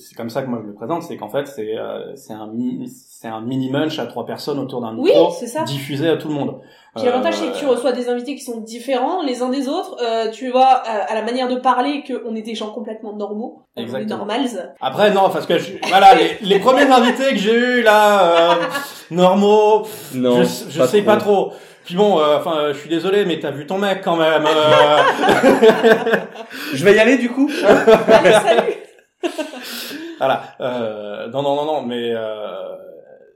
c'est 0.00 0.16
comme 0.16 0.30
ça 0.30 0.42
que 0.42 0.48
moi 0.48 0.58
je 0.62 0.66
le 0.68 0.74
présente, 0.74 1.02
c'est 1.02 1.16
qu'en 1.16 1.28
fait 1.28 1.46
c'est 1.46 1.76
euh, 1.76 2.14
c'est 2.16 2.32
un 2.32 2.50
c'est 2.88 3.28
un 3.28 3.40
mini 3.40 3.70
munch 3.70 3.98
à 3.98 4.06
trois 4.06 4.24
personnes 4.26 4.58
autour 4.58 4.80
d'un 4.80 4.96
Oui, 4.96 5.10
micro 5.10 5.30
c'est 5.38 5.46
ça. 5.46 5.62
diffusé 5.64 6.08
à 6.08 6.16
tout 6.16 6.28
le 6.28 6.34
monde. 6.34 6.60
Puis 6.96 7.04
l'avantage, 7.04 7.34
c'est 7.34 7.46
Euh, 7.46 7.50
que 7.52 7.56
tu 7.58 7.66
reçois 7.66 7.92
des 7.92 8.08
invités 8.08 8.34
qui 8.34 8.42
sont 8.42 8.62
différents 8.62 9.22
les 9.22 9.42
uns 9.42 9.48
des 9.50 9.68
autres. 9.68 9.96
Euh, 10.02 10.28
tu 10.32 10.50
vois, 10.50 10.66
à, 10.66 11.12
à 11.12 11.14
la 11.14 11.22
manière 11.22 11.46
de 11.46 11.54
parler, 11.54 12.02
qu'on 12.02 12.34
est 12.34 12.42
des 12.42 12.56
gens 12.56 12.70
complètement 12.72 13.12
normaux. 13.14 13.62
On 13.76 13.82
Exactement. 13.82 14.16
normals. 14.26 14.74
Après 14.80 15.12
non, 15.12 15.30
parce 15.30 15.46
que 15.46 15.56
je, 15.58 15.74
voilà 15.88 16.14
les, 16.16 16.38
les 16.42 16.58
premiers 16.58 16.82
invités 16.90 17.30
que 17.30 17.36
j'ai 17.36 17.54
eu 17.56 17.82
là, 17.82 18.22
euh, 18.24 18.54
normaux, 19.12 19.86
Non, 20.16 20.42
je, 20.42 20.48
je 20.70 20.82
sais 20.84 21.02
pas 21.02 21.16
trop. 21.16 21.52
Puis 21.84 21.94
bon, 21.94 22.18
euh, 22.18 22.38
enfin, 22.38 22.56
euh, 22.58 22.72
je 22.74 22.78
suis 22.80 22.90
désolé, 22.90 23.24
mais 23.24 23.38
t'as 23.38 23.50
vu 23.52 23.66
ton 23.66 23.78
mec 23.78 24.00
quand 24.02 24.16
même. 24.16 24.44
euh. 24.46 24.98
Je 26.74 26.84
vais 26.84 26.94
y 26.94 26.98
aller 26.98 27.18
du 27.18 27.30
coup. 27.30 27.48
Allez, 28.08 28.32
salut 28.32 28.74
voilà. 30.20 30.42
Euh, 30.60 31.28
non, 31.30 31.42
non, 31.42 31.56
non, 31.56 31.64
non, 31.66 31.82
mais 31.82 32.12
euh, 32.14 32.76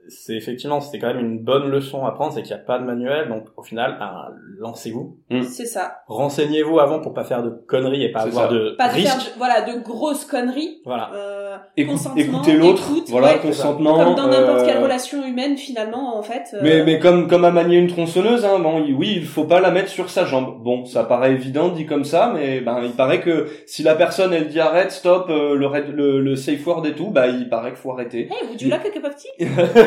c'est 0.09 0.35
effectivement, 0.35 0.81
c'était 0.81 0.99
quand 0.99 1.07
même 1.07 1.19
une 1.19 1.39
bonne 1.39 1.69
leçon 1.69 2.05
à 2.05 2.11
prendre, 2.11 2.33
c'est 2.33 2.41
qu'il 2.43 2.55
n'y 2.55 2.61
a 2.61 2.63
pas 2.63 2.79
de 2.79 2.83
manuel, 2.85 3.27
donc 3.29 3.45
au 3.57 3.63
final, 3.63 3.95
ben, 3.99 4.11
lancez-vous, 4.59 5.17
C'est 5.43 5.65
ça. 5.65 5.97
renseignez-vous 6.07 6.79
avant 6.79 6.99
pour 6.99 7.13
pas 7.13 7.23
faire 7.23 7.43
de 7.43 7.49
conneries 7.49 8.03
et 8.03 8.11
pas 8.11 8.21
avoir 8.21 8.47
ça. 8.49 8.53
de 8.53 8.75
Pas 8.77 8.89
de 8.89 8.93
faire, 8.99 9.15
de- 9.17 9.37
voilà, 9.37 9.61
de 9.61 9.79
grosses 9.81 10.25
conneries. 10.25 10.81
Voilà. 10.85 11.11
Euh, 11.13 11.57
Écoute- 11.77 11.93
consentement, 11.93 12.21
écouter 12.21 12.53
l'autre, 12.57 12.83
écoute, 12.91 13.09
voilà, 13.09 13.27
ouais, 13.33 13.39
consentement. 13.39 13.95
Comme 14.03 14.15
dans 14.15 14.27
n'importe 14.27 14.61
euh, 14.61 14.65
quelle 14.65 14.83
relation 14.83 15.25
humaine, 15.25 15.57
finalement, 15.57 16.17
en 16.17 16.21
fait. 16.21 16.43
euh, 16.53 16.59
Mais, 16.61 16.83
mais 16.83 16.99
comme, 16.99 17.27
comme 17.27 17.45
à 17.45 17.51
manier 17.51 17.77
une 17.77 17.87
tronçonneuse, 17.87 18.45
hein, 18.45 18.59
bon, 18.59 18.83
il- 18.85 18.93
oui, 18.93 19.13
il 19.17 19.25
faut 19.25 19.45
pas 19.45 19.59
la 19.59 19.71
mettre 19.71 19.89
sur 19.89 20.09
sa 20.09 20.25
jambe. 20.25 20.61
Bon, 20.63 20.85
ça 20.85 21.03
paraît 21.03 21.31
évident 21.33 21.69
dit 21.69 21.85
comme 21.85 22.03
ça, 22.03 22.31
mais 22.33 22.59
ben, 22.61 22.81
il 22.83 22.91
paraît 22.91 23.21
que 23.21 23.47
si 23.65 23.83
la 23.83 23.95
personne 23.95 24.33
elle 24.33 24.47
dit 24.47 24.59
arrête, 24.59 24.91
stop, 24.91 25.27
euh, 25.29 25.55
le, 25.55 25.65
red- 25.67 25.93
le, 25.93 26.19
le 26.21 26.35
safe 26.35 26.65
word 26.67 26.85
et 26.85 26.93
tout, 26.93 27.07
bah, 27.07 27.27
il 27.27 27.49
paraît 27.49 27.69
qu'il 27.71 27.79
faut 27.79 27.91
arrêter. 27.91 28.23
Hey, 28.31 28.47
would 28.47 28.61
you 28.61 28.69
like 28.69 28.85
a 28.85 28.89
cup 28.89 29.05
of 29.05 29.15
tea. 29.15 29.29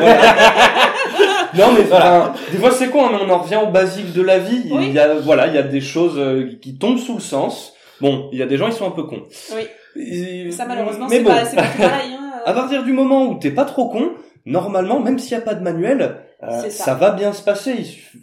non, 1.57 1.71
mais 1.73 1.83
enfin, 1.91 2.33
des 2.51 2.57
fois 2.57 2.71
c'est 2.71 2.89
con, 2.89 3.05
hein, 3.05 3.09
mais 3.13 3.19
on 3.25 3.29
en 3.33 3.39
revient 3.39 3.59
au 3.63 3.71
basique 3.71 4.13
de 4.13 4.21
la 4.21 4.39
vie. 4.39 4.63
Oui. 4.71 4.85
Il 4.89 4.93
y 4.93 4.99
a, 4.99 5.15
voilà, 5.15 5.47
il 5.47 5.55
y 5.55 5.57
a 5.57 5.63
des 5.63 5.81
choses 5.81 6.17
euh, 6.17 6.51
qui 6.61 6.77
tombent 6.77 6.99
sous 6.99 7.15
le 7.15 7.19
sens. 7.21 7.73
Bon, 8.01 8.29
il 8.31 8.39
y 8.39 8.43
a 8.43 8.45
des 8.45 8.57
gens, 8.57 8.67
ils 8.67 8.73
sont 8.73 8.87
un 8.87 8.91
peu 8.91 9.03
cons. 9.03 9.23
Oui. 9.55 9.67
Et- 10.01 10.51
Ça, 10.51 10.65
malheureusement, 10.65 11.07
mais 11.09 11.17
c'est 11.17 11.23
bon. 11.23 11.29
pas, 11.31 11.45
c'est 11.45 11.55
pas 11.55 11.63
pareil. 11.63 12.11
Hein. 12.13 12.25
À 12.45 12.53
partir 12.53 12.83
du 12.83 12.93
moment 12.93 13.27
où 13.27 13.37
t'es 13.37 13.51
pas 13.51 13.65
trop 13.65 13.89
con, 13.89 14.11
normalement, 14.45 15.01
même 15.01 15.19
s'il 15.19 15.33
y 15.33 15.35
a 15.35 15.41
pas 15.41 15.55
de 15.55 15.61
manuel, 15.61 16.15
euh, 16.41 16.61
ça. 16.61 16.69
ça. 16.69 16.93
va 16.93 17.11
bien 17.11 17.33
se 17.33 17.43
passer. 17.43 17.75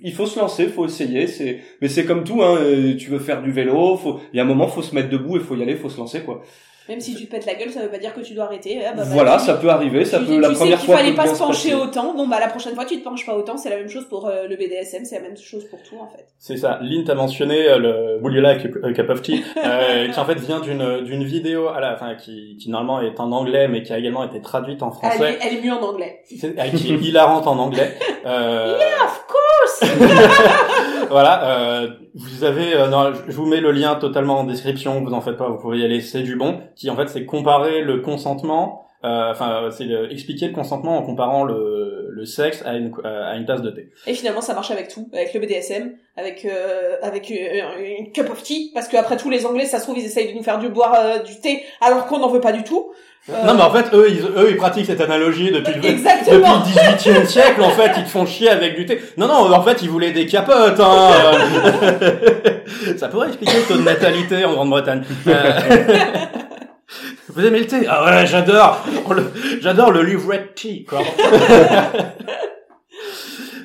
Il 0.03 0.15
faut 0.15 0.25
se 0.25 0.39
lancer, 0.41 0.69
faut 0.69 0.87
essayer. 0.87 1.27
C'est, 1.27 1.61
mais 1.83 1.89
c'est 1.89 2.07
comme 2.07 2.25
tout, 2.25 2.43
hein. 2.43 2.57
euh, 2.59 2.97
Tu 2.97 3.11
veux 3.11 3.19
faire 3.19 3.43
du 3.43 3.53
vélo, 3.53 3.97
faut, 3.99 4.21
il 4.33 4.37
y 4.39 4.41
a 4.41 4.43
un 4.43 4.47
moment, 4.47 4.69
faut 4.69 4.81
se 4.81 4.95
mettre 4.95 5.11
debout 5.11 5.37
et 5.37 5.41
faut 5.41 5.55
y 5.55 5.63
aller, 5.63 5.77
faut 5.77 5.91
se 5.91 5.99
lancer, 5.99 6.21
quoi. 6.21 6.41
Même 6.89 7.01
si 7.01 7.15
tu 7.17 7.27
te 7.27 7.31
pètes 7.33 7.47
la 7.47 7.55
gueule, 7.55 7.71
ça 7.71 7.81
veut 7.81 7.89
pas 7.89 7.99
dire 7.99 8.15
que 8.15 8.21
tu 8.21 8.35
dois 8.35 8.45
arrêter. 8.45 8.81
Ah, 8.87 8.93
bah, 8.97 9.03
voilà, 9.07 9.37
vas-y. 9.39 9.47
ça 9.47 9.55
peut 9.55 9.69
arriver, 9.71 10.05
ça 10.05 10.19
tu, 10.21 10.27
peut 10.27 10.35
tu 10.35 10.41
la 10.41 10.49
sais 10.51 10.55
première 10.55 10.79
qu'il 10.79 10.87
fois. 10.87 10.97
fallait 10.99 11.11
peut 11.11 11.17
pas 11.17 11.23
bien 11.25 11.35
se 11.35 11.39
pencher 11.39 11.75
autant. 11.75 12.15
Bon 12.15 12.29
bah 12.29 12.39
la 12.41 12.49
prochaine 12.49 12.75
fois 12.75 12.85
tu 12.85 12.99
te 12.99 13.05
penches 13.05 13.27
pas 13.27 13.35
autant. 13.37 13.57
C'est 13.57 13.71
la 13.71 13.77
même 13.77 13.89
chose 13.89 14.07
pour 14.09 14.27
euh, 14.29 14.47
le 14.47 14.55
BDSM, 14.57 15.05
c'est 15.05 15.17
la 15.17 15.23
même 15.23 15.37
chose 15.37 15.65
pour 15.69 15.83
tout 15.83 15.97
en 16.01 16.07
fait. 16.09 16.27
C'est 16.39 16.57
ça. 16.57 16.79
Lynn 16.83 17.03
t'a 17.05 17.15
mentionné 17.15 17.67
euh, 17.69 17.79
le 17.79 18.19
Would 18.23 18.35
you 18.35 18.41
like 18.41 18.65
a 18.85 18.93
cup 18.93 19.11
of 19.11 19.23
tea, 19.23 19.43
euh, 19.65 20.09
qui 20.13 20.19
en 20.21 20.25
fait 20.25 20.39
vient 20.39 20.61
d'une 20.61 21.01
d'une 21.05 21.25
vidéo 21.25 21.69
à 21.69 21.81
la, 21.81 21.95
enfin 21.95 22.15
qui, 22.15 22.57
qui 22.61 22.71
normalement 22.71 23.01
est 23.01 23.19
en 23.19 23.33
anglais, 23.33 23.67
mais 23.69 23.83
qui 23.83 23.93
a 23.93 23.99
également 23.99 24.25
été 24.25 24.41
traduite 24.41 24.83
en 24.83 24.91
Elle, 25.03 25.11
français, 25.11 25.33
est- 25.33 25.39
elle 25.47 25.55
est 25.59 25.63
mieux 25.63 25.73
en 25.73 25.83
anglais. 25.83 26.21
C'est- 26.25 26.59
euh, 26.59 26.63
qui 26.77 26.93
est 26.95 26.99
hilarante 26.99 27.47
en 27.47 27.59
anglais. 27.59 27.95
Euh, 28.25 28.77
Of 29.05 29.27
course. 29.27 29.91
voilà. 31.11 31.45
Euh, 31.45 31.91
vous 32.15 32.45
avez, 32.45 32.75
euh, 32.75 32.89
non, 32.89 33.13
je 33.27 33.33
vous 33.33 33.47
mets 33.47 33.61
le 33.61 33.73
lien 33.73 33.95
totalement 33.97 34.41
en 34.41 34.45
description. 34.45 35.03
Vous 35.03 35.13
en 35.13 35.21
faites 35.21 35.37
pas, 35.37 35.49
vous 35.49 35.59
pouvez 35.59 35.79
y 35.79 35.85
aller. 35.85 36.01
C'est 36.01 36.23
du 36.23 36.37
bon. 36.37 36.61
Qui 36.75 36.91
en 36.91 36.97
fait 36.97 37.09
c'est 37.09 37.25
comparer 37.25 37.83
le 37.83 38.01
consentement. 38.01 38.86
Euh, 39.07 39.31
Enfin, 39.31 39.69
c'est 39.71 39.85
le- 39.85 40.13
expliquer 40.13 40.49
le 40.49 40.53
consentement 40.55 40.99
en 40.99 41.03
comparant 41.03 41.45
le, 41.45 42.09
le 42.11 42.25
sexe 42.25 42.63
à 42.67 42.75
une, 42.75 42.93
à 43.05 43.37
une 43.37 43.45
tasse 43.47 43.63
de 43.63 43.71
thé. 43.71 43.91
Et 44.07 44.15
finalement, 44.15 44.41
ça 44.41 44.55
marche 44.55 44.71
avec 44.71 44.89
tout, 44.89 45.09
avec 45.13 45.33
le 45.35 45.41
BDSM, 45.41 45.93
avec 46.17 46.45
euh, 46.45 46.97
avec 47.03 47.31
euh, 47.31 47.97
une 47.99 48.13
cup 48.13 48.29
of 48.31 48.43
tea, 48.43 48.71
parce 48.75 48.89
que 48.89 48.97
après 48.97 49.17
tous 49.17 49.31
les 49.31 49.47
Anglais, 49.47 49.67
ça 49.67 49.79
se 49.79 49.85
trouve, 49.85 49.99
ils 49.99 50.05
essayent 50.05 50.33
de 50.33 50.37
nous 50.37 50.43
faire 50.43 50.59
du 50.59 50.69
boire 50.69 50.95
euh, 50.99 51.19
du 51.21 51.39
thé, 51.41 51.63
alors 51.81 52.07
qu'on 52.07 52.19
n'en 52.19 52.29
veut 52.29 52.41
pas 52.41 52.53
du 52.53 52.63
tout. 52.65 52.91
Euh, 53.29 53.33
Non, 53.45 53.55
mais 53.55 53.63
en 53.63 53.71
fait, 53.73 53.93
eux, 53.93 54.07
ils, 54.09 54.21
eux, 54.23 54.51
ils 54.51 54.57
pratiquent 54.57 54.87
cette 54.87 55.01
analogie 55.01 55.51
depuis 55.51 55.75
le, 55.75 55.85
Exactement. 55.85 56.59
depuis 56.61 57.11
le 57.11 57.17
18e 57.17 57.27
siècle. 57.27 57.61
En 57.61 57.71
fait, 57.71 57.91
ils 57.97 58.05
te 58.05 58.09
font 58.09 58.25
chier 58.25 58.49
avec 58.51 58.77
du 58.77 58.87
thé. 58.87 59.01
Non, 59.17 59.27
non, 59.27 59.53
en 59.53 59.63
fait, 59.63 59.83
ils 59.83 59.91
voulaient 59.91 60.13
des 60.13 60.27
capotes. 60.27 60.79
Hein. 60.79 61.11
Ça 62.97 63.09
pourrait 63.09 63.27
expliquer 63.29 63.57
le 63.57 63.63
taux 63.75 63.79
de 63.81 63.83
natalité 63.85 64.45
en 64.45 64.53
Grande-Bretagne. 64.55 65.03
Vous 67.29 67.45
aimez 67.45 67.61
le 67.61 67.67
thé? 67.67 67.87
Ah 67.89 68.05
ouais, 68.05 68.27
j'adore. 68.27 68.85
J'adore 69.61 69.91
le 69.91 70.03
livret 70.03 70.51
tea. 70.55 70.85
Quoi. 70.85 71.01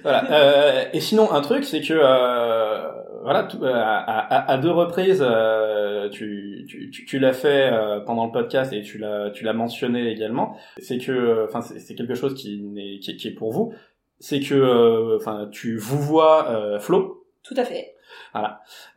voilà. 0.04 0.32
Euh, 0.32 0.86
et 0.94 1.00
sinon, 1.00 1.32
un 1.32 1.42
truc, 1.42 1.64
c'est 1.64 1.82
que 1.82 1.94
euh, 1.94 2.92
voilà, 3.24 3.48
euh, 3.62 3.72
à, 3.74 4.58
deux 4.58 4.72
reprises, 4.72 5.24
euh, 5.26 6.10
tu, 6.10 7.20
l'as 7.20 7.34
fait 7.34 7.72
euh, 7.72 8.00
pendant 8.00 8.26
le 8.26 8.32
podcast 8.32 8.74
et 8.74 8.82
tu 8.82 8.98
l'as 8.98 9.54
mentionné 9.54 10.12
également. 10.12 10.58
C'est 10.78 10.98
que, 10.98 11.46
enfin, 11.46 11.62
c'est 11.62 11.96
quelque 11.96 12.16
chose 12.16 12.34
qui, 12.34 12.62
n'est- 12.62 13.00
qui, 13.00 13.28
est 13.28 13.36
pour 13.36 13.52
vous. 13.52 13.74
C'est 14.20 14.40
que, 14.40 15.18
enfin, 15.18 15.50
tu 15.52 15.78
vous 15.78 16.00
vois 16.00 16.80
Flo? 16.80 17.26
Tout 17.44 17.56
à 17.58 17.64
fait, 17.64 17.96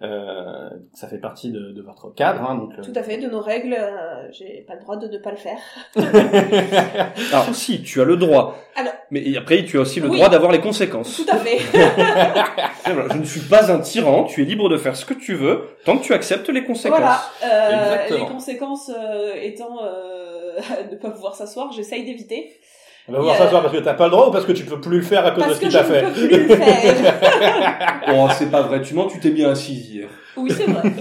Euh, 0.03 0.71
ça 0.93 1.09
fait 1.09 1.19
partie 1.19 1.51
de, 1.51 1.73
de 1.73 1.83
votre 1.83 2.15
cadre, 2.15 2.43
hein, 2.49 2.55
donc. 2.57 2.73
tout 2.83 2.93
à 2.95 3.03
fait. 3.03 3.17
De 3.19 3.29
nos 3.29 3.41
règles, 3.41 3.75
euh, 3.79 4.31
j'ai 4.33 4.65
pas 4.67 4.75
le 4.75 4.81
droit 4.81 4.97
de 4.97 5.09
ne 5.09 5.19
pas 5.19 5.31
le 5.31 5.37
faire. 5.37 5.59
Alors 7.33 7.55
si, 7.55 7.83
tu 7.83 8.01
as 8.01 8.05
le 8.05 8.17
droit. 8.17 8.57
Alors- 8.77 8.93
Mais 9.11 9.37
après, 9.37 9.65
tu 9.65 9.79
as 9.79 9.81
aussi 9.81 10.01
le 10.01 10.09
Oui. 10.09 10.17
droit 10.17 10.29
d'avoir 10.29 10.53
les 10.53 10.61
conséquences. 10.61 11.17
Tout 11.25 11.31
à 11.31 11.37
fait. 11.37 11.59
Voilà, 12.87 13.15
je 13.15 13.19
ne 13.19 13.25
suis 13.25 13.41
pas 13.41 13.73
un 13.73 13.81
tyran, 13.81 14.25
tu 14.25 14.43
es 14.43 14.45
libre 14.45 14.69
de 14.69 14.77
faire 14.77 14.95
ce 14.95 15.05
que 15.07 15.15
tu 15.15 15.35
veux, 15.35 15.69
tant 15.85 15.97
que 15.97 16.05
tu 16.05 16.13
acceptes 16.13 16.49
les 16.51 16.65
conséquences. 16.65 16.99
voilà. 17.01 17.23
Euh, 17.45 17.97
les 18.19 18.27
conséquences 18.27 18.91
euh, 18.97 19.33
étant 19.41 19.79
euh, 19.83 20.59
ne 20.93 20.97
pas 20.97 21.11
pouvoir 21.11 21.35
s'asseoir, 21.35 21.73
j'essaye 21.73 22.05
d'éviter. 22.05 22.53
On 23.07 23.13
va 23.13 23.19
voir 23.21 23.37
ça 23.37 23.51
soir 23.51 23.61
parce 23.63 23.75
que 23.75 23.81
t'as 23.81 23.93
pas 23.95 24.07
le 24.07 24.13
droit 24.13 24.29
ou 24.29 24.31
parce 24.31 24.47
que 24.47 24.53
tu 24.53 24.65
peux 24.65 24.81
plus 24.81 24.97
le 24.99 25.03
faire 25.03 25.27
à 25.27 25.33
cause 25.33 25.45
Parce 25.45 25.59
de 25.61 25.65
que 25.67 25.71
ce 25.71 25.77
je 25.79 25.83
qu'il 25.83 25.89
t'a 25.89 25.95
ne 26.07 26.13
fait. 26.13 26.21
peux 26.21 26.27
plus 26.29 26.49
le 26.49 26.57
faire. 26.57 28.01
Oh, 28.15 28.29
c'est 28.39 28.51
pas 28.51 28.63
vrai, 28.63 28.81
tu 28.81 28.95
mens, 28.95 29.07
tu 29.09 29.21
t'es 29.21 29.31
bien 29.31 29.51
assise 29.51 29.91
hier. 29.91 30.09
Oui, 30.37 30.51
c'est 30.57 30.65
vrai. 30.65 30.83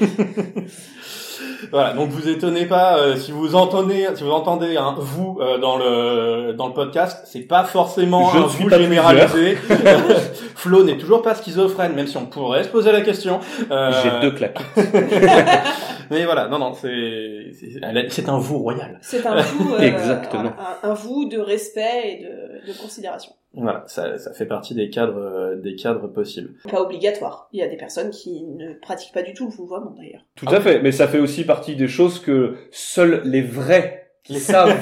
Voilà, 1.72 1.94
donc 1.94 2.10
vous 2.10 2.28
étonnez 2.28 2.66
pas 2.66 2.98
euh, 2.98 3.16
si 3.16 3.32
vous 3.32 3.56
entendez 3.56 4.08
si 4.16 4.24
vous 4.24 4.32
entendez 4.32 4.76
un 4.78 4.96
vous 4.98 5.40
euh, 5.42 5.58
dans 5.58 5.78
le 5.78 6.54
dans 6.54 6.68
le 6.68 6.74
podcast, 6.74 7.24
c'est 7.26 7.42
pas 7.48 7.64
forcément 7.64 8.30
Je 8.32 8.38
un 8.40 8.50
suis 8.50 8.64
vous 8.64 8.70
pas 8.70 8.78
généralisé. 8.78 9.56
Flo 10.56 10.84
n'est 10.84 10.98
toujours 10.98 11.22
pas 11.22 11.36
schizophrène, 11.36 11.94
même 11.94 12.08
si 12.08 12.18
on 12.18 12.26
pourrait 12.26 12.64
se 12.64 12.70
poser 12.70 12.92
la 12.92 13.02
question. 13.02 13.40
Euh, 13.72 13.92
J'ai 14.04 14.20
deux 14.22 14.32
claques. 14.36 14.60
Mais 16.12 16.26
voilà, 16.26 16.48
non 16.48 16.60
non, 16.60 16.74
c'est 16.74 17.52
c'est 18.10 18.30
un 18.30 18.38
vous 18.38 18.60
royal. 18.60 19.00
C'est 19.02 19.26
un 19.26 19.42
vous, 19.42 19.74
euh, 19.74 19.80
Exactement. 19.80 20.52
un, 20.84 20.90
un 20.90 20.94
vous 20.94 21.26
de 21.30 21.40
respect 21.40 22.02
et 22.06 22.24
de, 22.24 22.72
de 22.72 22.78
considération. 22.78 23.32
Voilà, 23.56 23.84
ça 23.88 24.18
ça 24.18 24.34
fait 24.34 24.46
partie 24.48 24.74
des 24.74 24.90
cadres 24.90 25.20
euh, 25.20 25.56
des 25.56 25.76
cadres 25.76 26.08
possibles. 26.08 26.52
Pas 26.72 26.82
obligatoire. 26.82 27.48
Il 27.54 27.60
y 27.60 27.64
a 27.64 27.68
des 27.68 27.78
personnes 27.78 28.10
qui 28.10 28.44
ne 28.44 28.74
pratiquent 28.74 29.14
pas 29.14 29.22
du 29.22 29.34
tout 29.34 29.46
le 29.46 29.52
vouvoiement 29.52 29.94
d'ailleurs. 29.98 30.22
Tout 30.36 30.48
à 30.50 30.60
fait, 30.60 30.82
mais 30.82 30.92
ça 30.92 31.08
fait 31.08 31.20
aussi 31.20 31.44
partie 31.44 31.76
des 31.76 31.88
choses 31.88 32.20
que 32.20 32.56
seuls 32.72 33.22
les 33.26 33.42
vrais 33.44 34.10
qui 34.24 34.40
savent, 34.40 34.76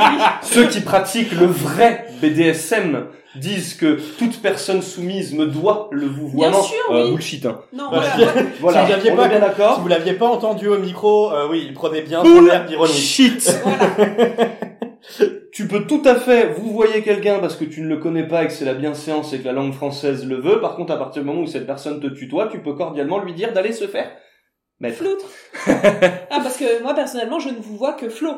ceux 0.42 0.66
qui 0.68 0.80
pratiquent 0.80 1.32
le 1.38 1.46
vrai 1.46 2.06
BDSM 2.22 3.06
disent 3.36 3.74
que 3.74 3.98
toute 4.18 4.40
personne 4.40 4.80
soumise 4.80 5.34
me 5.34 5.44
doit 5.46 5.88
le 5.92 6.06
vouvoiement. 6.06 6.58
Bien 6.58 6.62
sûr, 6.66 6.78
oui. 6.90 7.10
bullshit, 7.10 7.44
hein. 7.44 7.60
Non, 7.74 7.84
Voilà. 7.90 8.08
voilà. 8.16 8.32
moi- 8.32 8.42
Voilà, 8.60 8.78
Si 8.78 8.84
vous 8.86 8.96
l'aviez 8.96 9.10
pas- 9.12 9.28
bien 9.28 9.36
Si 9.36 9.40
d'accord 9.42 9.80
vous 9.82 9.88
l'aviez 9.88 10.12
pas 10.14 10.26
entendu 10.26 10.68
au 10.68 10.78
micro, 10.78 11.30
euh, 11.32 11.46
oui, 11.50 11.64
il 11.68 11.74
prenait 11.74 12.00
bien 12.00 12.24
son 12.24 12.46
air 12.46 12.64
d'ironie. 12.64 12.92
Shit 12.94 13.60
voilà. 13.62 13.78
Tu 15.52 15.68
peux 15.68 15.86
tout 15.86 16.02
à 16.04 16.16
fait 16.16 16.52
vous 16.52 16.72
voyez 16.72 17.02
quelqu'un 17.02 17.38
parce 17.38 17.56
que 17.56 17.64
tu 17.64 17.80
ne 17.80 17.88
le 17.88 17.96
connais 17.96 18.26
pas 18.26 18.44
et 18.44 18.46
que 18.46 18.52
c'est 18.52 18.64
la 18.64 18.74
bienséance 18.74 19.32
et 19.32 19.38
que 19.38 19.44
la 19.44 19.52
langue 19.52 19.72
française 19.72 20.26
le 20.26 20.36
veut. 20.36 20.60
Par 20.60 20.76
contre, 20.76 20.92
à 20.92 20.98
partir 20.98 21.22
du 21.22 21.28
moment 21.28 21.42
où 21.42 21.46
cette 21.46 21.66
personne 21.66 22.00
te 22.00 22.08
tutoie, 22.08 22.48
tu 22.48 22.60
peux 22.60 22.74
cordialement 22.74 23.18
lui 23.18 23.32
dire 23.32 23.52
d'aller 23.52 23.72
se 23.72 23.86
faire 23.86 24.10
mettre. 24.80 24.98
Floutre. 24.98 25.26
ah, 25.66 26.40
parce 26.42 26.56
que 26.56 26.82
moi, 26.82 26.94
personnellement, 26.94 27.38
je 27.38 27.48
ne 27.48 27.58
vous 27.58 27.76
vois 27.76 27.94
que 27.94 28.08
Flo. 28.08 28.30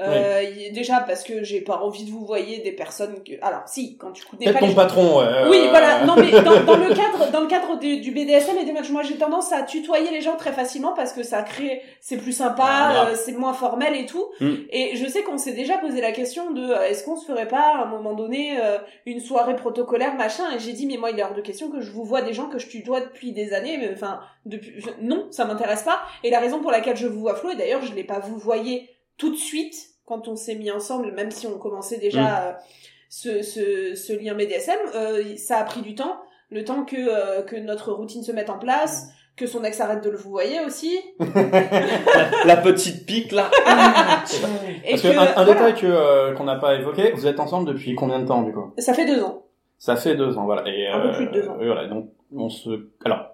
Euh, 0.00 0.42
y- 0.42 0.72
Déjà 0.72 1.00
parce 1.00 1.22
que 1.22 1.44
j'ai 1.44 1.60
pas 1.60 1.76
envie 1.76 2.04
de 2.04 2.10
vous 2.10 2.24
voyer 2.24 2.58
des 2.60 2.72
personnes 2.72 3.22
que... 3.22 3.32
Alors, 3.42 3.62
si, 3.66 3.98
quand 3.98 4.10
tu 4.12 4.24
Peut-être 4.26 4.54
pas 4.54 4.60
ton 4.60 4.66
les... 4.68 4.74
patron. 4.74 5.20
euh, 5.20 5.48
Oui, 5.50 5.66
voilà. 5.68 6.04
Non, 6.06 6.14
mais 6.16 6.30
dans, 6.30 6.60
dans 6.64 6.76
le 6.76 6.88
cadre, 6.94 7.30
dans 7.30 7.40
le 7.42 7.46
cadre 7.46 7.78
du, 7.78 8.00
du 8.00 8.10
BDSM 8.10 8.56
et 8.58 8.64
des 8.64 8.72
matchs, 8.72 8.88
moi 8.90 9.02
j'ai 9.02 9.16
tendance 9.16 9.52
à 9.52 9.62
tutoyer 9.62 10.10
les 10.10 10.22
gens 10.22 10.36
très 10.36 10.52
facilement 10.52 10.92
parce 10.94 11.12
que 11.12 11.22
ça 11.22 11.42
crée, 11.42 11.82
c'est 12.00 12.16
plus 12.16 12.32
sympa, 12.32 12.64
Ah, 12.66 13.06
euh, 13.10 13.14
c'est 13.14 13.32
moins 13.32 13.52
formel 13.52 13.94
et 13.94 14.06
tout. 14.06 14.24
Mm. 14.40 14.50
Et 14.70 14.96
je 14.96 15.06
sais 15.06 15.22
qu'on 15.22 15.36
s'est 15.36 15.52
déjà 15.52 15.76
posé 15.76 16.00
la 16.00 16.12
question 16.12 16.52
de 16.52 16.62
euh, 16.62 16.88
est-ce 16.88 17.04
qu'on 17.04 17.16
se 17.16 17.26
ferait 17.26 17.48
pas 17.48 17.76
à 17.76 17.82
un 17.82 17.86
moment 17.86 18.14
donné 18.14 18.58
euh, 18.62 18.78
une 19.04 19.20
soirée 19.20 19.56
protocolaire 19.56 20.14
machin. 20.14 20.44
Et 20.56 20.58
j'ai 20.58 20.72
dit 20.72 20.86
mais 20.86 20.96
moi 20.96 21.10
il 21.10 21.18
est 21.20 21.22
hors 21.22 21.34
de 21.34 21.42
question 21.42 21.70
que 21.70 21.80
je 21.82 21.90
vous 21.92 22.04
vois 22.04 22.22
des 22.22 22.32
gens 22.32 22.48
que 22.48 22.58
je 22.58 22.66
tutoie 22.68 23.00
depuis 23.02 23.32
des 23.32 23.52
années. 23.52 23.76
Mais 23.76 23.90
enfin 23.92 24.20
depuis 24.46 24.82
non, 25.02 25.26
ça 25.30 25.44
m'intéresse 25.44 25.82
pas. 25.82 26.00
Et 26.24 26.30
la 26.30 26.40
raison 26.40 26.60
pour 26.60 26.70
laquelle 26.70 26.96
je 26.96 27.06
vous 27.06 27.20
vois 27.20 27.34
Flo 27.34 27.50
et 27.50 27.56
d'ailleurs 27.56 27.82
je 27.82 27.92
l'ai 27.94 28.04
pas 28.04 28.18
vous 28.20 28.38
voyé 28.38 28.88
tout 29.22 29.30
de 29.30 29.36
suite 29.36 29.76
quand 30.04 30.26
on 30.28 30.34
s'est 30.36 30.56
mis 30.56 30.70
ensemble, 30.72 31.12
même 31.12 31.30
si 31.30 31.46
on 31.46 31.56
commençait 31.58 31.98
déjà 31.98 32.22
Mm. 32.22 32.44
euh, 32.46 32.52
ce, 33.08 33.42
ce, 33.42 33.94
ce 33.94 34.12
lien 34.14 34.34
BDSM, 34.34 34.78
euh, 34.96 35.36
ça 35.36 35.58
a 35.58 35.64
pris 35.64 35.82
du 35.82 35.94
temps, 35.94 36.16
le 36.50 36.64
temps 36.64 36.84
que, 36.84 36.96
euh, 36.96 37.42
que 37.42 37.56
notre 37.56 37.92
routine 37.92 38.22
se 38.22 38.32
mette 38.32 38.50
en 38.50 38.58
place, 38.58 39.06
que 39.36 39.46
son 39.46 39.62
ex 39.64 39.80
arrête 39.80 40.02
de 40.02 40.10
le 40.10 40.16
vous 40.16 40.30
voyez 40.30 40.60
aussi. 40.66 40.98
La 42.44 42.56
petite 42.56 43.06
pique 43.06 43.32
là. 43.32 43.50
Et 44.84 44.90
Parce 44.90 45.02
que, 45.02 45.08
que 45.08 45.16
un, 45.16 45.20
un 45.22 45.44
voilà. 45.44 45.44
détail 45.52 45.74
que 45.80 45.86
euh, 45.86 46.32
qu'on 46.34 46.44
n'a 46.44 46.56
pas 46.56 46.74
évoqué, 46.74 47.12
vous 47.12 47.26
êtes 47.26 47.38
ensemble 47.40 47.68
depuis 47.72 47.94
combien 47.94 48.18
de 48.18 48.26
temps 48.26 48.42
du 48.42 48.52
coup? 48.52 48.72
Ça 48.78 48.94
fait 48.94 49.06
deux 49.06 49.22
ans. 49.22 49.44
Ça 49.78 49.96
fait 49.96 50.14
deux 50.16 50.36
ans, 50.38 50.44
voilà. 50.44 50.62
Et, 50.66 50.88
Un 50.88 51.00
peu 51.00 51.12
plus 51.12 51.26
de 51.26 51.32
deux 51.32 51.48
ans. 51.48 51.56
voilà, 51.56 51.86
donc 51.86 52.10
on 52.34 52.48
se. 52.48 52.88
Alors, 53.04 53.26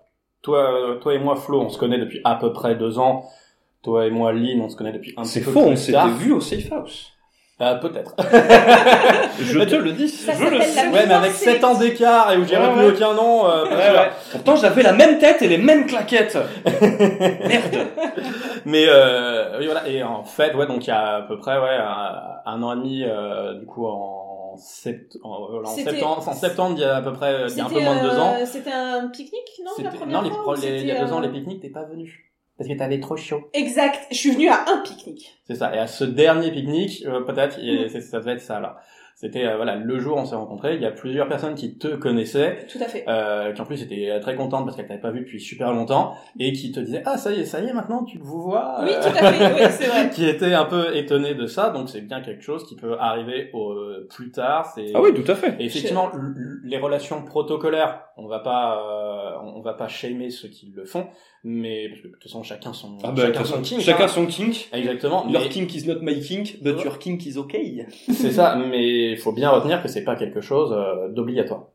toi, 0.43 0.99
toi 1.01 1.15
et 1.15 1.19
moi, 1.19 1.37
Flo, 1.37 1.61
on 1.61 1.69
se 1.69 1.79
connaît 1.79 1.99
depuis 1.99 2.21
à 2.25 2.35
peu 2.37 2.53
près 2.53 2.75
deux 2.75 2.99
ans. 2.99 3.25
Toi 3.89 4.07
et 4.07 4.11
moi, 4.11 4.33
Lynn, 4.35 4.61
on 4.61 4.69
se 4.69 4.77
connaît 4.77 4.93
depuis 4.93 5.15
un 5.17 5.25
C'est 5.25 5.41
petit 5.41 5.47
peu 5.47 5.53
faux, 5.53 5.61
on 5.67 5.75
s'était 5.77 6.09
vu 6.19 6.33
au 6.33 6.41
Safe 6.41 6.71
House. 6.73 7.13
Euh, 7.63 7.75
Peut-être. 7.77 8.15
Je 9.41 9.59
te 9.61 9.75
le 9.77 9.93
dis, 9.93 10.09
Ça 10.09 10.33
je 10.35 10.45
le 10.45 10.61
sais. 10.61 10.89
ouais, 10.89 11.07
mais 11.07 11.15
avec 11.15 11.31
Divorcé. 11.33 11.45
sept 11.53 11.65
ans 11.65 11.75
d'écart 11.75 12.31
et 12.33 12.37
où 12.37 12.45
j'ai 12.45 12.57
Ouais, 12.57 12.67
retenu 12.67 12.85
ouais. 12.85 12.93
aucun 12.95 13.15
nom. 13.15 13.47
Euh, 13.49 13.65
Ouais. 13.65 14.11
Pourtant, 14.31 14.57
j'avais 14.57 14.83
la 14.83 14.93
même 14.93 15.19
tête 15.19 15.41
et 15.43 15.49
les 15.49 15.59
mêmes 15.59 15.87
claquettes. 15.87 16.37
Merde. 16.71 17.87
Mais 18.65 18.85
euh, 18.89 19.59
oui, 19.59 19.65
voilà. 19.67 19.89
Et 19.89 20.03
en 20.03 20.23
fait, 20.23 20.55
ouais, 20.55 20.67
donc 20.67 20.85
il 20.87 20.89
y 20.89 20.93
a 20.93 21.17
à 21.17 21.23
peu 21.23 21.39
près 21.39 21.59
ouais 21.59 21.77
un, 21.81 22.15
un 22.47 22.63
an 22.63 22.75
et 22.75 22.77
demi, 22.77 23.03
euh, 23.05 23.55
du 23.55 23.67
coup 23.67 23.87
en, 23.87 24.57
sept, 24.59 25.17
en, 25.25 25.65
septembre, 25.65 26.29
en 26.29 26.33
septembre, 26.35 26.75
il 26.77 26.83
y 26.83 26.85
a 26.85 26.97
à 26.97 27.03
peu 27.03 27.13
près, 27.13 27.47
il 27.49 27.57
y 27.57 27.61
a 27.61 27.65
un 27.65 27.69
peu 27.69 27.81
moins 27.81 27.97
de 27.97 28.09
deux 28.09 28.19
ans. 28.19 28.35
euh, 28.41 28.45
C'était 28.47 28.71
un 28.73 29.09
pique-nique, 29.09 29.61
non, 29.65 29.73
la 29.85 29.91
première 29.91 30.23
non, 30.23 30.31
fois 30.45 30.55
les- 30.57 30.81
il 30.83 30.87
y 30.87 30.91
a 30.93 31.05
deux 31.05 31.13
ans, 31.13 31.21
les 31.21 31.29
pique-niques, 31.29 31.61
t'es 31.63 31.71
pas 31.71 31.85
venu. 31.85 32.28
Parce 32.59 32.69
que 32.69 32.75
t'avais 32.77 32.99
trop 33.01 33.17
chaud. 33.17 33.49
Exact. 33.55 34.01
Je 34.11 34.17
suis 34.17 34.33
venue 34.33 34.49
à 34.49 34.65
un 34.69 34.83
pique-nique. 34.83 35.39
C'est 35.47 35.55
ça. 35.55 35.75
Et 35.75 35.79
à 35.79 35.87
ce 35.87 36.05
dernier 36.05 36.51
pique-nique, 36.51 37.05
euh, 37.07 37.21
peut-être, 37.21 37.59
Mm. 37.59 37.89
c'est- 37.89 38.01
ça 38.01 38.19
devait 38.19 38.33
être 38.33 38.41
ça 38.43 38.59
là. 38.61 38.77
C'était 39.21 39.47
euh, 39.47 39.57
voilà 39.57 39.75
le 39.75 39.99
jour 39.99 40.17
où 40.17 40.21
on 40.21 40.25
s'est 40.25 40.37
rencontrés. 40.37 40.77
Il 40.77 40.81
y 40.81 40.87
a 40.87 40.93
plusieurs 40.93 41.27
personnes 41.27 41.57
qui 41.57 41.77
te 41.77 41.89
connaissaient, 41.89 42.67
Tout 42.71 42.79
à 42.81 42.85
fait. 42.85 43.05
euh, 43.09 43.53
qui 43.53 43.61
en 43.61 43.65
plus 43.65 43.83
étaient 43.83 44.21
très 44.21 44.37
contentes 44.37 44.65
parce 44.65 44.77
qu'elles 44.77 44.87
t'avaient 44.87 45.01
pas 45.01 45.11
vu 45.11 45.21
depuis 45.23 45.41
super 45.41 45.73
longtemps 45.73 46.15
et 46.39 46.53
qui 46.53 46.71
te 46.71 46.79
disaient 46.79 47.03
ah 47.05 47.19
ça 47.19 47.33
y 47.33 47.41
est, 47.41 47.45
ça 47.45 47.59
y 47.61 47.67
est, 47.67 47.73
maintenant 47.73 48.05
tu 48.05 48.19
vous 48.19 48.41
vois. 48.43 48.77
Oui, 48.85 48.91
Euh, 48.93 49.01
tout 49.03 49.09
à 49.09 49.33
fait. 49.33 49.55
Oui, 49.55 49.69
c'est 49.73 49.87
vrai. 49.87 50.11
qui 50.15 50.25
étaient 50.25 50.55
un 50.55 50.67
peu 50.67 50.97
étonnés 50.97 51.35
de 51.35 51.47
ça. 51.49 51.71
Donc 51.71 51.89
c'est 51.91 52.01
bien 52.03 52.21
quelque 52.21 52.43
chose 52.45 52.65
qui 52.69 52.77
peut 52.77 52.97
arriver 53.01 53.51
au, 53.55 53.73
euh, 53.73 54.07
plus 54.09 54.31
tard. 54.31 54.73
Ah 54.95 55.01
oui, 55.03 55.13
tout 55.13 55.29
à 55.29 55.35
fait. 55.35 55.57
Et 55.59 55.65
effectivement, 55.65 56.11
les 56.63 56.79
relations 56.79 57.21
protocolaires, 57.25 58.03
on 58.19 58.29
va 58.29 58.39
pas, 58.39 58.77
euh, 59.43 59.51
on 59.55 59.61
va 59.61 59.75
pas 59.75 59.89
shamer 59.89 60.31
ceux 60.31 60.49
qui 60.49 60.73
le 60.75 60.85
font, 60.85 61.07
mais 61.45 61.89
parce 61.89 62.01
que 62.03 62.09
de 62.09 62.13
toute 62.13 62.23
façon 62.23 62.43
chacun 62.43 62.73
son 62.73 62.99
Ah 63.03 63.13
bah, 63.13 63.27
chacun 63.27 63.45
son 63.45 63.63
kink. 63.63 63.81
Chacun 63.81 64.05
hein. 64.05 64.09
son 64.09 64.27
kink. 64.27 64.69
Exactement. 64.73 65.27
Your 65.29 65.43
mais 65.43 65.49
kink 65.49 65.75
is 65.75 65.87
not 65.87 66.01
my 66.03 66.21
kink, 66.21 66.63
but 66.63 66.83
your 66.85 66.99
kink 66.99 67.25
is 67.27 67.39
okay. 67.39 67.87
C'est 68.13 68.33
ça, 68.33 68.57
mais 68.57 69.13
il 69.13 69.17
faut 69.17 69.33
bien 69.33 69.51
retenir 69.51 69.83
que 69.83 69.89
c'est 69.89 70.05
pas 70.05 70.17
quelque 70.17 70.41
chose 70.41 70.73
euh, 70.73 71.09
d'obligatoire. 71.09 71.69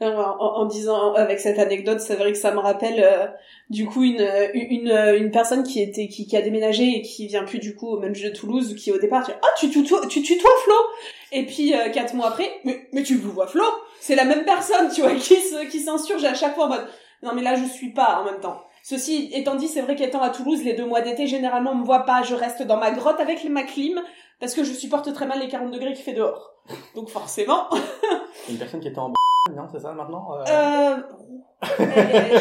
Alors, 0.00 0.36
en, 0.40 0.62
en 0.62 0.66
disant 0.66 1.12
avec 1.14 1.38
cette 1.38 1.60
anecdote, 1.60 2.00
c'est 2.00 2.16
vrai 2.16 2.32
que 2.32 2.38
ça 2.38 2.52
me 2.52 2.58
rappelle 2.58 3.00
euh, 3.04 3.26
du 3.70 3.86
coup 3.86 4.02
une, 4.02 4.26
une 4.52 4.90
une 4.90 5.30
personne 5.30 5.62
qui 5.62 5.80
était 5.80 6.08
qui, 6.08 6.26
qui 6.26 6.36
a 6.36 6.42
déménagé 6.42 6.84
et 6.84 7.02
qui 7.02 7.28
vient 7.28 7.44
plus 7.44 7.60
du 7.60 7.76
coup 7.76 7.88
au 7.88 8.00
Munch 8.00 8.20
de 8.20 8.30
Toulouse, 8.30 8.74
qui 8.74 8.90
au 8.90 8.98
départ 8.98 9.24
dit 9.24 9.32
ah 9.32 9.46
tu 9.58 9.70
tutoies 9.70 10.06
tu 10.08 10.22
tutoies 10.22 10.50
Flo 10.64 10.74
et 11.30 11.46
puis 11.46 11.72
euh, 11.72 11.88
quatre 11.90 12.14
mois 12.14 12.28
après 12.28 12.50
mais 12.64 12.88
mais 12.92 13.04
tu 13.04 13.14
vois 13.16 13.46
Flo 13.46 13.62
c'est 14.02 14.16
la 14.16 14.24
même 14.24 14.44
personne 14.44 14.90
tu 14.90 15.00
vois 15.00 15.14
qui 15.14 15.36
se 15.36 15.64
qui 15.70 15.80
s'insurge 15.80 16.24
à 16.24 16.34
chaque 16.34 16.54
fois 16.54 16.66
en 16.66 16.68
mode 16.68 16.86
non 17.22 17.30
mais 17.34 17.42
là 17.42 17.54
je 17.54 17.64
suis 17.64 17.92
pas 17.92 18.20
en 18.20 18.24
même 18.24 18.40
temps. 18.40 18.62
Ceci 18.84 19.30
étant 19.32 19.54
dit, 19.54 19.68
c'est 19.68 19.80
vrai 19.80 19.94
qu'étant 19.94 20.20
à 20.22 20.30
Toulouse, 20.30 20.64
les 20.64 20.72
deux 20.72 20.84
mois 20.84 21.02
d'été, 21.02 21.28
généralement, 21.28 21.70
on 21.70 21.76
me 21.76 21.84
voit 21.84 22.00
pas. 22.00 22.22
Je 22.22 22.34
reste 22.34 22.64
dans 22.64 22.78
ma 22.78 22.90
grotte 22.90 23.20
avec 23.20 23.48
ma 23.48 23.62
clim 23.62 24.00
parce 24.40 24.54
que 24.54 24.64
je 24.64 24.72
supporte 24.72 25.12
très 25.14 25.24
mal 25.24 25.38
les 25.38 25.46
40 25.46 25.70
degrés 25.70 25.92
qu'il 25.92 26.02
fait 26.02 26.14
dehors. 26.14 26.54
Donc 26.96 27.08
forcément, 27.08 27.68
Une 28.50 28.58
personne 28.58 28.80
qui 28.80 28.88
était 28.88 28.98
en 28.98 29.10
b... 29.10 29.14
non, 29.54 29.68
c'est 29.70 29.78
ça 29.78 29.92
maintenant 29.92 30.30
euh... 30.34 30.44
Euh... 30.50 30.96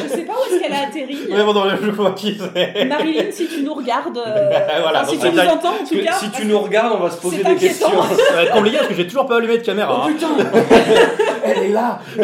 je 0.02 0.08
sais 0.08 0.24
pas 0.24 0.34
où 0.34 0.52
est-ce 0.52 0.60
qu'elle 0.60 0.74
a 0.74 0.88
atterri. 0.88 1.18
Ouais, 1.32 1.44
bon, 1.44 1.54
non, 1.54 1.70
je 1.70 1.92
vois 1.92 2.14
qui 2.14 2.40
c'est. 2.40 2.86
Marilyn, 2.86 3.32
si 3.32 3.48
tu 3.48 3.62
nous 3.62 3.76
regardes, 3.76 4.18
euh, 4.18 4.80
Voilà, 4.82 5.04
enfin, 5.04 5.12
si 5.12 5.20
tu 5.20 5.30
nous 5.30 5.40
entends 5.40 5.74
en 5.74 5.86
tout 5.88 6.04
cas, 6.04 6.14
si 6.14 6.32
tu 6.32 6.46
nous 6.48 6.60
regardes, 6.60 6.94
on 6.94 7.04
va 7.04 7.12
se 7.12 7.22
poser 7.22 7.44
des 7.44 7.56
questions. 7.56 7.90
Ça 7.90 8.34
va 8.34 8.44
être 8.46 8.54
compliqué 8.54 8.78
parce 8.78 8.90
que 8.90 8.96
j'ai 8.96 9.06
toujours 9.06 9.28
pas 9.28 9.38
allumé 9.38 9.60
de 9.60 9.64
caméra. 9.64 9.96
Oh 9.96 10.08
hein. 10.08 10.12
putain 10.12 11.31
là. 11.72 12.00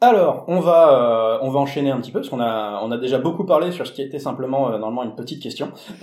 Alors, 0.00 0.44
on 0.46 0.60
va 0.60 0.92
euh, 0.92 1.38
on 1.42 1.50
va 1.50 1.58
enchaîner 1.58 1.90
un 1.90 1.98
petit 2.00 2.12
peu 2.12 2.20
parce 2.20 2.28
qu'on 2.30 2.40
a 2.40 2.80
on 2.84 2.92
a 2.92 2.98
déjà 2.98 3.18
beaucoup 3.18 3.44
parlé 3.44 3.72
sur 3.72 3.84
ce 3.84 3.90
qui 3.90 4.00
était 4.00 4.20
simplement 4.20 4.68
euh, 4.68 4.78
normalement 4.78 5.02
une 5.02 5.16
petite 5.16 5.42
question. 5.42 5.72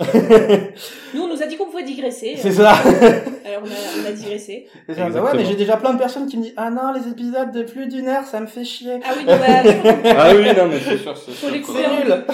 nous 1.14 1.22
on 1.22 1.28
nous 1.28 1.42
a 1.42 1.46
dit 1.46 1.56
qu'on 1.56 1.64
pouvait 1.64 1.82
digresser. 1.82 2.34
C'est 2.36 2.52
ça. 2.52 2.72
Alors 2.72 3.62
on 3.62 3.66
a, 3.66 4.02
on 4.02 4.06
a 4.06 4.12
digressé. 4.12 4.66
C'est 4.86 4.94
ça. 4.96 5.06
Exactement. 5.06 5.30
Ouais, 5.30 5.36
mais 5.38 5.46
j'ai 5.46 5.56
déjà 5.56 5.78
plein 5.78 5.94
de 5.94 5.98
personnes 5.98 6.26
qui 6.26 6.36
me 6.36 6.42
disent 6.42 6.54
ah 6.58 6.68
non 6.70 6.92
les 6.92 7.08
épisodes 7.10 7.50
de 7.52 7.62
plus 7.62 7.86
d'une 7.86 8.08
heure 8.08 8.24
ça 8.24 8.38
me 8.40 8.46
fait 8.46 8.64
chier. 8.64 9.00
Ah 9.02 9.12
oui, 9.16 9.24
non, 9.24 9.32
bah, 9.38 10.12
Ah 10.18 10.32
oui, 10.36 10.44
non, 10.54 10.66
mais 10.68 10.78
c'est 10.78 10.98
sûr, 10.98 11.16
c'est 11.16 11.30
Faut 11.32 11.46
sûr. 11.46 11.50
les 11.52 11.62
quoi. 11.62 11.74
couper 11.74 11.86
en 11.86 12.04
nul. 12.04 12.24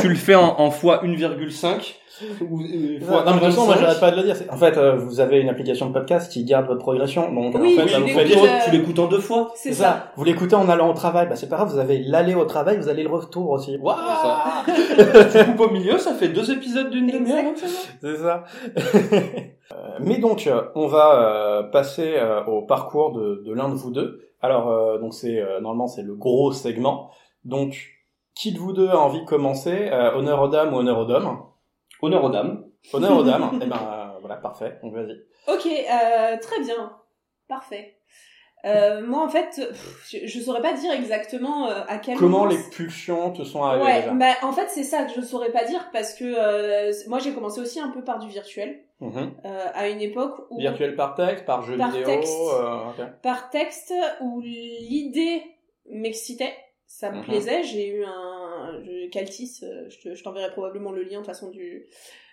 Tu 0.00 0.08
le 0.08 0.14
fais 0.14 0.36
en, 0.36 0.58
en 0.58 0.70
fois 0.70 1.04
1,5 1.04 1.96
ou 2.40 2.60
euh, 2.60 3.00
fois 3.00 3.24
Non, 3.24 3.32
mais 3.34 3.40
de 3.40 3.44
toute 3.46 3.54
façon, 3.54 3.66
moi 3.66 3.74
1,25. 3.74 3.80
j'arrête 3.80 4.00
pas 4.00 4.10
de 4.10 4.16
le 4.16 4.22
dire. 4.22 4.36
En 4.50 4.56
fait, 4.56 4.76
euh, 4.76 4.96
vous 4.96 5.20
avez 5.20 5.40
une 5.40 5.48
application 5.48 5.86
de 5.88 5.92
podcast 5.92 6.30
qui 6.32 6.44
garde 6.44 6.66
votre 6.66 6.80
progression, 6.80 7.32
donc 7.32 7.54
Oui, 7.58 7.78
en 7.80 7.86
fait, 7.86 7.98
vous 7.98 8.06
l'écoutes, 8.06 8.14
fait 8.14 8.48
euh, 8.48 8.58
Tu 8.64 8.70
l'écoutes 8.70 8.98
en 8.98 9.06
deux 9.06 9.20
fois. 9.20 9.52
c'est 9.56 9.72
ça. 9.72 9.84
ça. 9.84 10.12
Vous 10.16 10.24
l'écoutez 10.24 10.56
en 10.56 10.68
allant 10.68 10.90
au 10.90 10.94
travail, 10.94 11.26
bah 11.28 11.36
c'est 11.36 11.48
pas 11.48 11.56
grave, 11.56 11.72
vous 11.72 11.78
avez 11.78 11.98
l'aller 11.98 12.34
au 12.34 12.44
travail, 12.44 12.76
vous 12.78 12.88
avez 12.88 13.02
le 13.02 13.10
retour 13.10 13.50
aussi. 13.50 13.76
Waouh 13.78 13.96
tu 14.66 15.44
coupes 15.44 15.60
au 15.60 15.70
milieu, 15.70 15.98
ça 15.98 16.14
fait 16.14 16.28
deux 16.28 16.50
épisodes 16.50 16.90
d'une 16.90 17.06
demi-heure. 17.06 17.52
C'est 18.00 18.16
ça. 18.16 18.44
Euh, 19.72 19.76
Mais 20.00 20.18
donc, 20.18 20.46
euh, 20.46 20.62
on 20.74 20.86
va 20.86 21.68
passer 21.72 22.14
au 22.46 22.62
parcours 22.62 23.12
de, 23.12 23.42
de 23.46 23.52
l'un 23.52 23.68
de 23.70 23.74
vous 23.74 23.90
deux. 23.90 24.20
Alors, 24.42 24.68
euh, 24.70 24.98
donc 24.98 25.14
c'est 25.14 25.40
euh, 25.40 25.58
normalement 25.60 25.86
c'est 25.86 26.02
le 26.02 26.14
gros 26.14 26.52
segment. 26.52 27.10
Donc, 27.46 27.76
qui 28.34 28.52
de 28.52 28.58
vous 28.58 28.74
deux 28.74 28.88
a 28.88 28.98
envie 28.98 29.20
de 29.20 29.24
commencer 29.24 29.90
Honneur 30.14 30.42
aux 30.42 30.48
dames 30.48 30.74
ou 30.74 30.78
honneur 30.78 30.98
aux 30.98 31.04
dames 31.06 31.38
Honneur 32.04 32.24
aux 32.24 32.30
dames. 32.30 32.64
Honneur 32.92 33.16
aux 33.18 33.22
dames. 33.24 33.58
Eh 33.62 33.66
ben 33.66 33.76
euh, 33.76 34.18
voilà, 34.20 34.36
parfait. 34.36 34.78
Donc 34.82 34.94
vas-y. 34.94 35.16
Ok, 35.48 35.66
euh, 35.66 36.36
très 36.40 36.60
bien, 36.60 36.92
parfait. 37.48 37.96
Euh, 38.66 39.06
moi 39.06 39.22
en 39.22 39.28
fait, 39.28 39.60
je, 40.08 40.26
je 40.26 40.40
saurais 40.40 40.62
pas 40.62 40.72
dire 40.72 40.90
exactement 40.92 41.68
euh, 41.68 41.82
à 41.86 41.98
quel 41.98 42.16
Comment 42.16 42.38
moment 42.38 42.46
les 42.46 42.56
pulsions 42.70 43.30
te 43.30 43.44
sont 43.44 43.62
arrivées 43.62 43.84
Ouais, 43.84 44.00
déjà 44.00 44.14
bah 44.14 44.32
en 44.40 44.52
fait 44.52 44.68
c'est 44.70 44.84
ça 44.84 45.04
que 45.04 45.12
je 45.12 45.20
saurais 45.20 45.52
pas 45.52 45.64
dire 45.64 45.90
parce 45.92 46.14
que 46.14 46.24
euh, 46.24 46.90
moi 47.08 47.18
j'ai 47.18 47.34
commencé 47.34 47.60
aussi 47.60 47.78
un 47.78 47.90
peu 47.90 48.02
par 48.02 48.18
du 48.18 48.28
virtuel 48.28 48.80
Mhm. 49.00 49.32
euh, 49.44 49.66
à 49.74 49.88
une 49.88 50.00
époque 50.00 50.46
où 50.50 50.58
Virtuel 50.60 50.96
par 50.96 51.14
texte, 51.14 51.44
par 51.44 51.60
jeu 51.62 51.76
Par 51.76 51.90
vidéo. 51.90 52.06
texte. 52.06 52.32
euh, 52.54 53.06
par 53.22 53.50
texte 53.50 53.92
où 54.22 54.40
l'idée 54.40 55.42
m'excitait, 55.90 56.54
ça 56.98 57.10
me 57.10 57.18
Mhm. 57.18 57.24
plaisait. 57.24 57.62
J'ai 57.64 57.88
eu 57.88 58.04
un 58.04 58.80
Caltis, 59.12 59.60
euh, 59.62 59.88
je 59.88 59.98
te- 60.00 60.14
je 60.14 60.22
t'enverrai 60.22 60.50
probablement 60.50 60.90
le 60.92 61.02
lien 61.02 61.12
de 61.20 61.24
toute 61.24 61.26
façon 61.26 61.50
du 61.50 61.86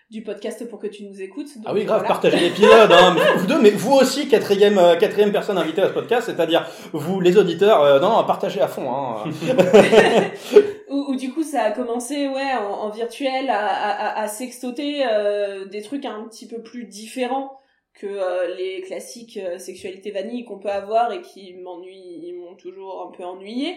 du 0.09 0.23
podcast 0.23 0.67
pour 0.67 0.77
que 0.77 0.87
tu 0.87 1.05
nous 1.05 1.21
écoutes. 1.21 1.47
Donc, 1.55 1.63
Ah 1.65 1.73
oui, 1.73 1.85
grave, 1.85 1.99
voilà. 1.99 2.09
partagez 2.15 2.37
l'épisode, 2.37 2.91
hein, 2.91 3.15
vous 3.37 3.47
deux, 3.47 3.61
mais 3.61 3.69
vous 3.69 3.93
aussi, 3.93 4.27
quatrième, 4.27 4.77
euh, 4.77 4.97
quatrième 4.97 5.31
personne 5.31 5.57
invitée 5.57 5.81
à 5.83 5.87
ce 5.87 5.93
podcast, 5.93 6.25
c'est-à-dire 6.25 6.67
vous, 6.91 7.21
les 7.21 7.37
auditeurs, 7.37 7.81
euh, 7.81 7.97
non, 8.01 8.09
non, 8.17 8.23
partagez 8.25 8.59
à 8.59 8.67
fond. 8.67 8.91
Hein. 8.91 9.23
où 10.89 11.15
du 11.15 11.31
coup 11.31 11.43
ça 11.43 11.63
a 11.63 11.71
commencé 11.71 12.27
ouais 12.27 12.53
en, 12.59 12.71
en 12.71 12.89
virtuel 12.89 13.49
à, 13.49 13.65
à, 13.67 14.21
à 14.21 14.27
sextoter 14.27 15.05
euh, 15.09 15.63
des 15.65 15.81
trucs 15.81 16.03
un 16.05 16.23
petit 16.27 16.45
peu 16.47 16.61
plus 16.61 16.83
différents 16.85 17.57
que 17.93 18.55
les 18.57 18.81
classiques 18.81 19.39
sexualité 19.57 20.11
vanille 20.11 20.43
qu'on 20.43 20.59
peut 20.59 20.69
avoir 20.69 21.13
et 21.13 21.21
qui 21.21 21.53
m'ennuient 21.53 22.19
ils 22.23 22.33
m'ont 22.37 22.55
toujours 22.55 23.07
un 23.09 23.15
peu 23.17 23.23
ennuyé 23.23 23.75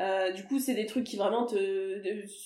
euh, 0.00 0.30
du 0.32 0.44
coup 0.44 0.58
c'est 0.58 0.74
des 0.74 0.86
trucs 0.86 1.04
qui 1.04 1.16
vraiment 1.16 1.44
te 1.44 1.56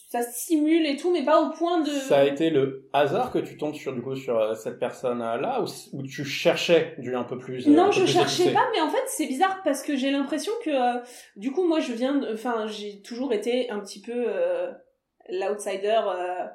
ça 0.08 0.22
stimule 0.22 0.86
et 0.86 0.96
tout 0.96 1.12
mais 1.12 1.24
pas 1.24 1.40
au 1.42 1.50
point 1.50 1.80
de 1.80 1.90
Ça 1.90 2.20
a 2.20 2.24
été 2.24 2.50
le 2.50 2.88
hasard 2.92 3.30
que 3.30 3.38
tu 3.38 3.56
tombes 3.56 3.74
sur, 3.74 3.92
du 3.94 4.00
coup, 4.00 4.16
sur 4.16 4.38
euh, 4.38 4.54
cette 4.54 4.78
personne-là, 4.78 5.62
ou, 5.62 5.66
ou 5.96 6.02
tu 6.02 6.24
cherchais 6.24 6.94
du 6.98 7.14
un 7.14 7.24
peu 7.24 7.38
plus. 7.38 7.66
euh, 7.66 7.70
Non, 7.70 7.86
peu 7.86 7.92
je 7.92 8.00
plus 8.04 8.12
cherchais 8.12 8.42
épicé 8.44 8.54
pas, 8.54 8.66
mais 8.74 8.80
en 8.80 8.88
fait, 8.88 9.02
c'est 9.06 9.26
bizarre 9.26 9.60
parce 9.64 9.82
que 9.82 9.96
j'ai 9.96 10.10
l'impression 10.10 10.52
que, 10.64 10.70
euh, 10.70 11.00
du 11.36 11.52
coup, 11.52 11.66
moi, 11.66 11.80
je 11.80 11.92
viens, 11.92 12.20
enfin, 12.32 12.66
j'ai 12.66 13.02
toujours 13.02 13.32
été 13.32 13.68
un 13.70 13.80
petit 13.80 14.00
peu 14.00 14.12
euh, 14.14 14.70
l'outsider 15.28 16.00
euh, 16.06 16.46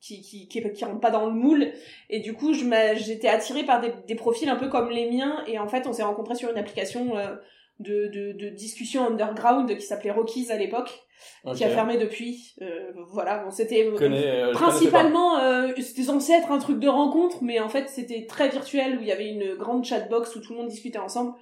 qui, 0.00 0.22
qui, 0.22 0.48
qui, 0.48 0.62
qui 0.72 0.84
rentre 0.84 1.00
pas 1.00 1.10
dans 1.10 1.26
le 1.26 1.32
moule, 1.32 1.70
et 2.08 2.20
du 2.20 2.32
coup, 2.34 2.52
j'étais 2.54 3.28
attirée 3.28 3.64
par 3.64 3.80
des, 3.80 3.92
des 4.06 4.14
profils 4.14 4.48
un 4.48 4.56
peu 4.56 4.68
comme 4.68 4.90
les 4.90 5.10
miens, 5.10 5.44
et 5.46 5.58
en 5.58 5.68
fait, 5.68 5.86
on 5.86 5.92
s'est 5.92 6.02
rencontrés 6.02 6.34
sur 6.34 6.50
une 6.50 6.58
application 6.58 7.16
euh, 7.16 7.36
de, 7.80 8.06
de, 8.08 8.32
de 8.32 8.48
discussion 8.48 9.06
underground 9.06 9.74
qui 9.76 9.84
s'appelait 9.84 10.10
Rockies 10.10 10.50
à 10.50 10.56
l'époque, 10.56 11.06
qui 11.54 11.64
a 11.64 11.68
fermé 11.68 11.96
depuis. 11.98 12.54
Euh, 12.62 12.92
voilà, 13.10 13.38
bon, 13.38 13.50
c'était 13.50 13.86
euh, 13.86 14.52
Principalement, 14.52 15.38
euh, 15.38 15.68
c'était 15.76 16.02
censé 16.02 16.32
être 16.32 16.50
un 16.50 16.58
truc 16.58 16.78
de 16.78 16.88
rencontre, 16.88 17.42
mais 17.42 17.60
en 17.60 17.68
fait 17.68 17.88
c'était 17.88 18.26
très 18.26 18.48
virtuel 18.48 18.98
où 18.98 19.02
il 19.02 19.06
y 19.06 19.12
avait 19.12 19.28
une 19.28 19.54
grande 19.54 19.84
chatbox 19.84 20.34
où 20.36 20.40
tout 20.40 20.52
le 20.52 20.58
monde 20.58 20.68
discutait 20.68 20.98
ensemble. 20.98 21.34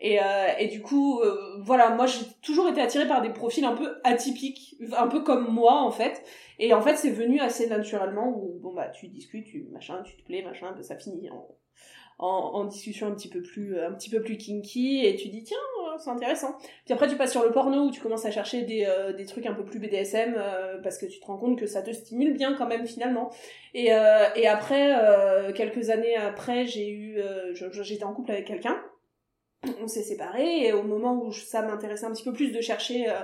Et, 0.00 0.20
euh, 0.20 0.46
et 0.58 0.68
du 0.68 0.80
coup, 0.80 1.20
euh, 1.20 1.60
voilà, 1.60 1.90
moi 1.90 2.06
j'ai 2.06 2.24
toujours 2.40 2.68
été 2.68 2.80
attirée 2.80 3.08
par 3.08 3.20
des 3.20 3.30
profils 3.30 3.64
un 3.64 3.74
peu 3.74 3.96
atypiques, 4.04 4.76
un 4.96 5.08
peu 5.08 5.22
comme 5.22 5.52
moi 5.52 5.82
en 5.82 5.90
fait. 5.90 6.22
Et 6.60 6.72
en 6.72 6.80
fait 6.80 6.96
c'est 6.96 7.10
venu 7.10 7.40
assez 7.40 7.68
naturellement 7.68 8.28
où 8.28 8.58
bon 8.60 8.74
bah 8.74 8.88
tu 8.88 9.08
discutes, 9.08 9.46
tu 9.46 9.66
machin, 9.72 10.02
tu 10.04 10.16
te 10.16 10.24
plais, 10.24 10.42
machin, 10.42 10.74
ça 10.82 10.96
finit 10.96 11.30
en, 11.30 11.48
en, 12.18 12.26
en 12.26 12.64
discussion 12.64 13.06
un 13.06 13.12
petit 13.12 13.28
peu 13.28 13.42
plus 13.42 13.78
un 13.80 13.92
petit 13.92 14.10
peu 14.10 14.20
plus 14.20 14.36
kinky 14.36 15.04
et 15.06 15.14
tu 15.14 15.28
dis 15.28 15.44
tiens 15.44 15.56
euh, 15.84 15.96
c'est 15.98 16.10
intéressant. 16.10 16.56
Puis 16.84 16.92
après 16.92 17.08
tu 17.08 17.16
passes 17.16 17.30
sur 17.30 17.44
le 17.44 17.52
porno 17.52 17.84
où 17.86 17.90
tu 17.90 18.00
commences 18.00 18.24
à 18.24 18.30
chercher 18.30 18.62
des, 18.62 18.84
euh, 18.86 19.12
des 19.12 19.24
trucs 19.24 19.46
un 19.46 19.54
peu 19.54 19.64
plus 19.64 19.78
BDSM 19.78 20.34
euh, 20.36 20.78
parce 20.82 20.98
que 20.98 21.06
tu 21.06 21.20
te 21.20 21.26
rends 21.26 21.38
compte 21.38 21.58
que 21.58 21.66
ça 21.66 21.82
te 21.82 21.92
stimule 21.92 22.34
bien 22.34 22.54
quand 22.54 22.66
même 22.66 22.86
finalement. 22.86 23.30
Et, 23.74 23.94
euh, 23.94 24.26
et 24.34 24.48
après 24.48 24.96
euh, 25.00 25.52
quelques 25.52 25.90
années 25.90 26.16
après 26.16 26.66
j'ai 26.66 26.88
eu 26.90 27.18
euh, 27.18 27.54
j'étais 27.54 28.04
en 28.04 28.12
couple 28.12 28.32
avec 28.32 28.46
quelqu'un. 28.46 28.82
On 29.82 29.88
s'est 29.88 30.02
séparés 30.02 30.66
et 30.66 30.72
au 30.72 30.82
moment 30.82 31.20
où 31.20 31.32
ça 31.32 31.62
m'intéressait 31.62 32.06
un 32.06 32.12
petit 32.12 32.24
peu 32.24 32.32
plus 32.32 32.52
de 32.52 32.60
chercher 32.60 33.08
euh, 33.10 33.14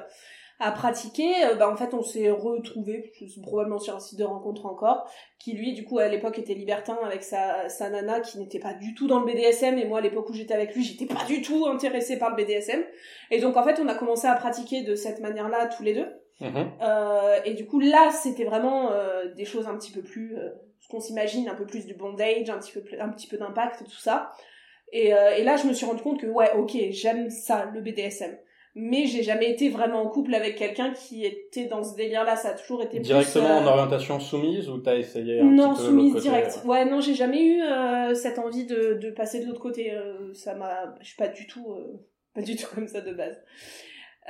à 0.61 0.71
pratiquer, 0.71 1.45
euh, 1.47 1.55
bah 1.55 1.69
en 1.69 1.77
fait 1.77 1.95
on 1.95 2.03
s'est 2.03 2.31
retrouvés 2.31 3.13
probablement 3.43 3.79
sur 3.79 3.97
un 3.97 4.01
site 4.01 4.19
de 4.19 4.25
rencontre 4.25 4.67
encore 4.67 5.11
qui 5.39 5.53
lui 5.53 5.73
du 5.73 5.85
coup 5.85 5.99
à 5.99 6.09
l'époque 6.09 6.39
était 6.39 6.55
libertin 6.55 6.97
avec 7.05 7.25
sa, 7.25 7.69
sa 7.69 7.91
nana 7.91 8.21
qui 8.21 8.39
n'était 8.39 8.61
pas 8.61 8.73
du 8.73 8.95
tout 8.95 9.09
dans 9.09 9.19
le 9.19 9.27
BDSM 9.27 9.79
et 9.79 9.85
moi 9.85 9.99
à 9.99 10.01
l'époque 10.01 10.29
où 10.31 10.33
j'étais 10.33 10.55
avec 10.55 10.75
lui 10.75 10.85
j'étais 10.85 11.13
pas 11.13 11.25
du 11.27 11.43
tout 11.43 11.67
intéressée 11.67 12.19
par 12.19 12.31
le 12.31 12.37
BDSM 12.37 12.83
et 13.31 13.41
donc 13.41 13.57
en 13.57 13.65
fait 13.65 13.81
on 13.83 13.89
a 13.89 13.95
commencé 13.95 14.29
à 14.29 14.35
pratiquer 14.37 14.83
de 14.83 14.95
cette 14.95 15.21
manière-là 15.21 15.67
tous 15.67 15.83
les 15.83 15.95
deux. 15.95 16.09
Mhm. 16.41 16.73
euh, 16.83 17.39
et 17.45 17.55
du 17.55 17.65
coup 17.65 17.79
là 17.79 18.11
c'était 18.11 18.45
vraiment 18.45 18.91
euh, 18.91 19.33
des 19.35 19.45
choses 19.45 19.69
un 19.69 19.77
petit 19.77 19.93
peu 19.93 20.03
plus 20.03 20.37
euh, 20.37 20.51
ce 20.81 20.89
qu'on 20.89 20.99
s'imagine 20.99 21.49
un 21.49 21.55
peu 21.55 21.65
plus 21.65 21.87
du 21.87 21.95
bondage 21.95 22.51
un 22.51 22.59
petit 22.59 22.73
peu 22.73 22.83
un 22.99 23.09
petit 23.11 23.27
peu 23.27 23.37
d'impact 23.37 23.85
tout 23.85 24.01
ça. 24.01 24.33
Et, 24.93 25.15
euh, 25.15 25.37
et 25.37 25.45
là 25.45 25.57
je 25.57 25.67
me 25.67 25.73
suis 25.73 25.87
rendu 25.87 26.03
compte 26.03 26.21
que 26.21 26.27
ouais 26.27 26.53
ok 26.57 26.77
j'aime 26.91 27.31
ça 27.31 27.67
le 27.73 27.81
BDSM 27.81 28.37
mais 28.77 29.07
j'ai 29.07 29.23
jamais 29.23 29.51
été 29.51 29.69
vraiment 29.69 30.03
en 30.03 30.09
couple 30.09 30.35
avec 30.35 30.57
quelqu'un 30.57 30.93
qui 30.93 31.25
était 31.25 31.67
dans 31.67 31.85
ce 31.85 31.95
délire 31.95 32.25
là 32.25 32.35
ça 32.37 32.49
a 32.49 32.53
toujours 32.55 32.83
été 32.83 32.97
plus, 32.99 33.03
Directement 33.07 33.49
euh, 33.49 33.61
en 33.61 33.67
orientation 33.67 34.19
soumise 34.21 34.69
ou 34.69 34.79
t'as 34.79 34.97
essayé 34.97 35.41
un 35.41 35.45
non, 35.45 35.75
petit 35.75 35.81
peu 35.83 35.87
soumise 35.89 36.13
côté, 36.15 36.23
direct. 36.29 36.61
euh, 36.65 36.69
Ouais, 36.69 36.85
non, 36.85 37.01
j'ai 37.01 37.15
jamais 37.15 37.43
eu 37.45 37.63
euh, 37.63 38.15
cette 38.15 38.39
envie 38.39 38.65
de, 38.67 38.95
de 39.01 39.11
passer 39.11 39.41
de 39.41 39.47
l'autre 39.47 39.61
côté. 39.61 39.93
euh, 39.93 40.33
ça 40.35 40.55
m'a, 40.55 40.95
je 41.01 41.07
suis 41.07 41.17
pas 41.17 41.29
du 41.29 41.47
tout, 41.47 41.67
euh, 41.71 42.01
pas 42.35 42.43
du 42.43 42.57
tout 42.57 42.67
comme 42.75 42.89
ça 42.89 43.01
de 43.01 43.13
base. 43.13 43.37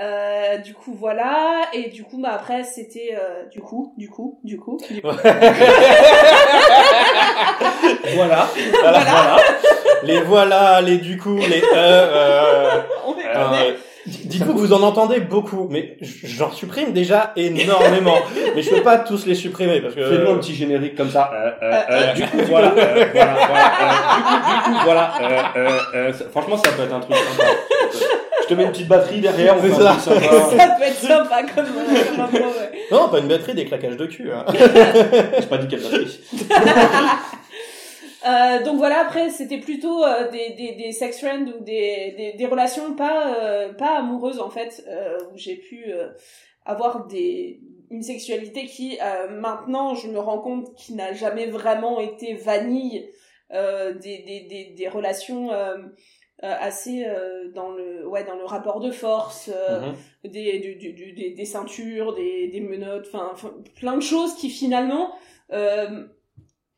Euh, 0.00 0.56
du 0.58 0.74
coup, 0.74 0.92
voilà. 0.92 1.62
Et 1.72 1.88
du 1.88 2.02
coup, 2.02 2.20
bah 2.20 2.32
après, 2.32 2.64
c'était 2.64 3.14
euh, 3.16 3.46
du 3.46 3.60
coup, 3.60 3.94
du 3.96 4.10
coup, 4.10 4.40
du 4.42 4.58
coup. 4.58 4.76
du 4.90 5.00
coup. 5.00 5.08
Voilà. 8.14 8.48
Voilà. 8.80 8.98
voilà. 9.00 9.36
Les 10.02 10.20
voilà, 10.20 10.80
les 10.80 10.98
du 10.98 11.16
coup, 11.16 11.36
les 11.36 11.62
euh, 11.62 11.74
euh, 11.74 12.80
On 13.06 13.16
est- 13.18 13.76
Dites-vous 14.06 14.52
que 14.52 14.58
vous 14.58 14.72
en 14.74 14.82
entendez 14.82 15.20
beaucoup, 15.20 15.66
mais 15.70 15.96
j'en 16.22 16.52
supprime 16.52 16.92
déjà 16.92 17.32
énormément. 17.36 18.16
mais 18.54 18.60
je 18.60 18.68
peux 18.70 18.82
pas 18.82 18.98
tous 18.98 19.24
les 19.24 19.34
supprimer 19.34 19.80
parce 19.80 19.94
que. 19.94 20.04
Fais-nous 20.04 20.30
un 20.30 20.36
petit 20.38 20.54
générique 20.54 20.94
comme 20.94 21.10
ça. 21.10 21.30
Euh, 21.34 21.50
euh, 21.62 21.80
euh, 21.90 22.12
du 22.12 22.22
coup, 22.24 22.36
voilà. 22.48 22.74
euh, 22.76 23.04
voilà, 23.14 23.34
voilà. 23.48 23.72
euh, 23.78 24.16
du 24.16 24.22
coup, 24.22 24.36
du 24.46 24.74
coup, 24.74 24.80
voilà. 24.84 25.12
euh, 25.22 25.40
euh, 25.56 25.78
euh, 25.94 26.12
franchement, 26.30 26.56
ça 26.58 26.70
peut 26.72 26.82
être 26.82 26.94
un 26.94 27.00
truc 27.00 27.16
sympa. 27.16 27.48
Je 28.42 28.48
te 28.48 28.54
mets 28.54 28.64
une 28.64 28.72
petite 28.72 28.88
batterie 28.88 29.20
derrière. 29.22 29.56
On 29.56 29.62
fait 29.62 29.72
ça. 29.72 29.96
ça 29.98 30.10
peut 30.10 30.84
être 30.84 31.00
sympa 31.00 31.42
comme, 31.54 31.64
comme 31.64 32.34
ouais. 32.34 32.72
Non, 32.92 33.08
pas 33.08 33.20
une 33.20 33.28
batterie, 33.28 33.54
des 33.54 33.64
claquages 33.64 33.96
de 33.96 34.04
cul. 34.04 34.30
Hein. 34.30 34.44
J'ai 34.52 35.46
pas 35.46 35.56
dit 35.56 35.66
quelle 35.68 35.80
batterie. 35.80 36.20
Euh, 38.26 38.62
donc 38.62 38.76
voilà, 38.78 39.00
après 39.00 39.28
c'était 39.30 39.58
plutôt 39.58 40.02
euh, 40.04 40.30
des, 40.30 40.50
des, 40.50 40.72
des 40.72 40.92
sex 40.92 41.18
friends 41.20 41.46
ou 41.48 41.62
des, 41.62 42.14
des, 42.16 42.32
des 42.32 42.46
relations 42.46 42.94
pas, 42.94 43.36
euh, 43.42 43.72
pas 43.74 43.98
amoureuses 43.98 44.40
en 44.40 44.48
fait, 44.50 44.84
euh, 44.88 45.18
où 45.32 45.36
j'ai 45.36 45.56
pu 45.56 45.84
euh, 45.88 46.08
avoir 46.64 47.06
des, 47.06 47.60
une 47.90 48.02
sexualité 48.02 48.64
qui 48.66 48.98
euh, 49.02 49.28
maintenant 49.28 49.94
je 49.94 50.08
me 50.08 50.18
rends 50.18 50.38
compte 50.40 50.74
qui 50.74 50.94
n'a 50.94 51.12
jamais 51.12 51.46
vraiment 51.46 52.00
été 52.00 52.34
vanille, 52.34 53.10
euh, 53.52 53.92
des, 53.92 54.18
des, 54.18 54.40
des, 54.48 54.64
des 54.74 54.88
relations 54.88 55.50
assez 56.42 57.06
euh, 57.06 57.50
dans 57.54 57.70
le 57.70 58.06
ouais 58.06 58.24
dans 58.24 58.36
le 58.36 58.44
rapport 58.44 58.80
de 58.80 58.90
force 58.90 59.50
euh, 59.54 59.80
Mhm. 59.80 60.30
des, 60.30 60.58
du, 60.58 60.92
du, 60.92 61.12
des, 61.12 61.30
des 61.30 61.44
ceintures, 61.44 62.14
des, 62.14 62.48
des 62.48 62.60
menottes, 62.60 63.08
enfin, 63.12 63.32
plein 63.76 63.96
de 63.96 64.02
choses 64.02 64.34
qui 64.34 64.50
finalement, 64.50 65.14
euh, 65.52 66.06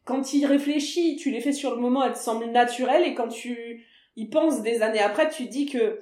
quand 0.06 0.22
tu 0.22 0.36
y 0.38 0.46
réfléchis, 0.46 1.16
tu 1.16 1.30
les 1.30 1.40
fais 1.40 1.52
sur 1.52 1.74
le 1.74 1.80
moment, 1.80 2.02
elles 2.04 2.12
te 2.14 2.18
semblent 2.18 2.46
naturelles, 2.46 3.02
et 3.06 3.14
quand 3.14 3.28
tu 3.28 3.84
y 4.16 4.26
penses 4.30 4.62
des 4.62 4.80
années 4.80 5.00
après, 5.00 5.28
tu 5.28 5.44
te 5.46 5.50
dis 5.50 5.66
que, 5.66 6.00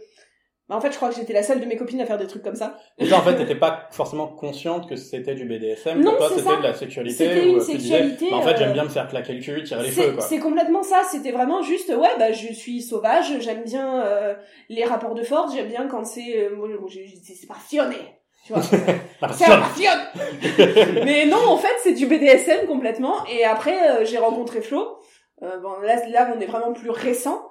bah, 0.68 0.76
en 0.76 0.80
fait, 0.80 0.90
je 0.92 0.96
crois 0.96 1.08
que 1.10 1.16
j'étais 1.16 1.32
la 1.32 1.42
seule 1.42 1.60
de 1.60 1.66
mes 1.66 1.76
copines 1.76 2.00
à 2.00 2.06
faire 2.06 2.16
des 2.18 2.26
trucs 2.26 2.42
comme 2.42 2.54
ça. 2.54 2.78
Et 2.98 3.06
toi, 3.08 3.18
en 3.18 3.22
fait, 3.22 3.34
t'étais 3.36 3.54
pas 3.56 3.88
forcément 3.90 4.28
consciente 4.28 4.88
que 4.88 4.96
c'était 4.96 5.34
du 5.34 5.44
BDSM, 5.46 6.00
Non, 6.00 6.16
que 6.16 6.34
c'était 6.36 6.56
de 6.56 6.62
la 6.62 6.72
sexualité. 6.74 7.16
C'était 7.24 7.48
une 7.48 7.56
euh, 7.56 7.58
disais, 7.60 7.72
sexualité, 7.72 8.30
bah, 8.30 8.36
en 8.36 8.42
fait, 8.42 8.52
euh, 8.52 8.56
j'aime 8.58 8.72
bien 8.72 8.84
me 8.84 8.88
faire 8.88 9.08
claquer 9.08 9.32
le 9.34 9.40
cul, 9.42 9.62
tirer 9.64 9.82
les 9.82 9.90
feux, 9.90 10.02
C'est 10.02 10.12
quoi. 10.14 10.22
c'est 10.22 10.38
complètement 10.38 10.82
ça, 10.82 11.02
c'était 11.10 11.32
vraiment 11.32 11.60
juste, 11.62 11.88
ouais, 11.90 12.08
bah, 12.18 12.32
je 12.32 12.52
suis 12.52 12.80
sauvage, 12.82 13.40
j'aime 13.40 13.64
bien 13.64 14.02
euh, 14.04 14.34
les 14.68 14.84
rapports 14.84 15.14
de 15.14 15.22
force, 15.22 15.54
j'aime 15.54 15.68
bien 15.68 15.86
quand 15.88 16.04
c'est, 16.04 16.44
euh, 16.44 16.56
moi, 16.56 16.68
j'ai- 16.88 17.08
c'est 17.22 17.46
passionné, 17.46 17.96
tu 18.44 18.52
vois. 18.52 18.62
C'est 19.32 19.46
un 19.46 19.62
Mais 21.04 21.26
non, 21.26 21.38
en 21.48 21.56
fait, 21.56 21.74
c'est 21.82 21.94
du 21.94 22.06
BDSM 22.06 22.66
complètement. 22.66 23.14
Et 23.32 23.44
après, 23.44 23.90
euh, 23.90 24.04
j'ai 24.04 24.18
rencontré 24.18 24.60
Flo. 24.60 24.98
Euh, 25.42 25.58
bon, 25.60 25.80
là, 25.82 25.96
là, 26.10 26.32
on 26.36 26.40
est 26.40 26.46
vraiment 26.46 26.72
plus 26.72 26.90
récent. 26.90 27.42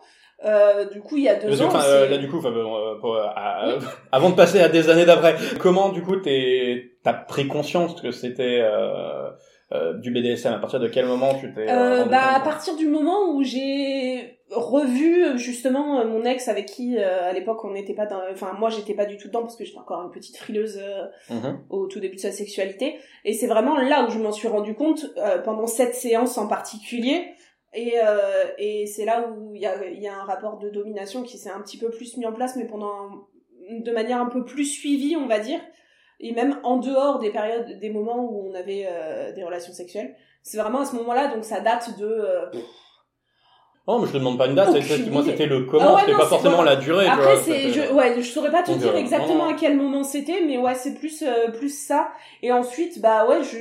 Euh, 0.45 0.85
du 0.89 1.01
coup, 1.01 1.17
il 1.17 1.23
y 1.23 1.29
a 1.29 1.35
deux 1.35 1.47
Parce 1.47 1.59
que, 1.59 1.63
ans. 1.63 1.67
enfin, 1.67 1.83
euh, 1.87 2.09
là, 2.09 2.17
du 2.17 2.27
coup, 2.29 2.37
enfin, 2.37 2.49
euh, 2.51 2.99
pour, 2.99 3.15
à- 3.17 3.65
avant 4.11 4.29
de 4.29 4.35
passer 4.35 4.59
à 4.61 4.69
des 4.69 4.89
années 4.89 5.05
d'après, 5.05 5.35
comment, 5.59 5.89
du 5.89 6.03
coup, 6.03 6.17
t'es, 6.17 6.91
t'as 7.03 7.13
pris 7.13 7.47
conscience 7.47 7.99
que 8.01 8.11
c'était 8.11 8.61
du 9.95 10.11
BDSM 10.11 10.53
À 10.53 10.59
partir 10.59 10.79
de 10.79 10.87
quel 10.87 11.05
moment 11.07 11.33
tu 11.39 11.51
t'es 11.53 11.65
bah, 11.65 12.35
à 12.35 12.39
partir 12.41 12.75
du 12.75 12.87
moment 12.87 13.31
où 13.31 13.43
j'ai 13.43 14.39
revu 14.55 15.37
justement 15.37 15.99
euh, 15.99 16.05
mon 16.05 16.23
ex 16.25 16.47
avec 16.47 16.65
qui 16.67 16.97
euh, 16.97 17.29
à 17.29 17.33
l'époque 17.33 17.63
on 17.65 17.71
n'était 17.71 17.93
pas 17.93 18.05
dans 18.05 18.21
enfin 18.31 18.53
moi 18.59 18.69
j'étais 18.69 18.93
pas 18.93 19.05
du 19.05 19.17
tout 19.17 19.27
dedans 19.27 19.41
parce 19.41 19.55
que 19.55 19.65
j'étais 19.65 19.77
encore 19.79 20.01
une 20.03 20.11
petite 20.11 20.37
frileuse 20.37 20.79
euh, 20.81 21.05
Mhm. 21.29 21.59
au 21.69 21.87
tout 21.87 21.99
début 21.99 22.15
de 22.15 22.21
sa 22.21 22.31
sexualité. 22.31 22.97
Et 23.25 23.33
c'est 23.33 23.47
vraiment 23.47 23.77
là 23.77 24.05
où 24.05 24.09
je 24.09 24.19
m'en 24.19 24.31
suis 24.31 24.47
rendu 24.47 24.75
compte 24.75 25.05
euh, 25.17 25.37
pendant 25.39 25.67
cette 25.67 25.95
séance 25.95 26.37
en 26.37 26.47
particulier. 26.47 27.25
Et, 27.75 27.95
et 28.59 28.85
c'est 28.85 29.03
là 29.03 29.27
où 29.29 29.55
il 29.55 29.61
y 29.61 29.65
a, 29.65 29.83
il 29.87 29.99
y 29.99 30.07
a 30.07 30.13
un 30.15 30.25
rapport 30.25 30.59
de 30.59 30.69
domination 30.69 31.23
qui 31.23 31.39
s'est 31.39 31.49
un 31.49 31.59
petit 31.61 31.79
peu 31.79 31.89
plus 31.89 32.17
mis 32.17 32.25
en 32.27 32.31
place 32.31 32.55
mais 32.55 32.65
pendant 32.67 32.87
un- 32.91 33.79
de 33.79 33.91
manière 33.91 34.21
un 34.21 34.27
peu 34.27 34.45
plus 34.45 34.65
suivie 34.65 35.15
on 35.17 35.25
va 35.25 35.39
dire. 35.39 35.59
Et 36.19 36.33
même 36.33 36.59
en 36.63 36.77
dehors 36.77 37.17
des 37.17 37.31
périodes 37.31 37.79
des 37.79 37.89
moments 37.89 38.23
où 38.29 38.47
on 38.47 38.53
avait 38.53 38.87
des 39.35 39.43
relations 39.43 39.73
sexuelles. 39.73 40.15
C'est 40.43 40.57
vraiment 40.59 40.81
à 40.81 40.85
ce 40.85 40.95
moment-là 40.97 41.33
donc 41.33 41.43
ça 41.45 41.61
date 41.61 41.97
de 41.97 42.27
Oh, 43.85 43.99
mais 43.99 44.07
je 44.07 44.13
te 44.13 44.17
demande 44.17 44.37
pas 44.37 44.47
une 44.47 44.55
date, 44.55 44.69
Aucune 44.69 45.11
moi, 45.11 45.21
idée. 45.21 45.31
c'était 45.31 45.45
le 45.45 45.65
comment, 45.65 45.83
Ah 45.89 45.93
ouais, 45.95 45.99
c'était 46.01 46.11
non, 46.13 46.17
pas 46.19 46.25
forcément 46.27 46.55
voilà. 46.55 46.75
la 46.75 46.77
durée, 46.77 47.05
Après, 47.05 47.23
vois, 47.33 47.35
c'est, 47.43 47.69
je, 47.69 47.93
ouais, 47.93 48.15
je 48.21 48.21
saurais 48.29 48.49
pas 48.51 48.63
te 48.63 48.71
Donc, 48.71 48.79
dire 48.79 48.93
euh, 48.93 48.97
exactement 48.97 49.45
non. 49.45 49.49
à 49.49 49.53
quel 49.55 49.75
moment 49.75 50.03
c'était, 50.03 50.39
mais 50.45 50.57
ouais, 50.57 50.73
c'est 50.75 50.93
plus, 50.93 51.21
euh, 51.21 51.51
plus 51.51 51.67
ça. 51.77 52.11
Et 52.41 52.53
ensuite, 52.53 53.01
bah 53.01 53.27
ouais, 53.27 53.43
je, 53.43 53.57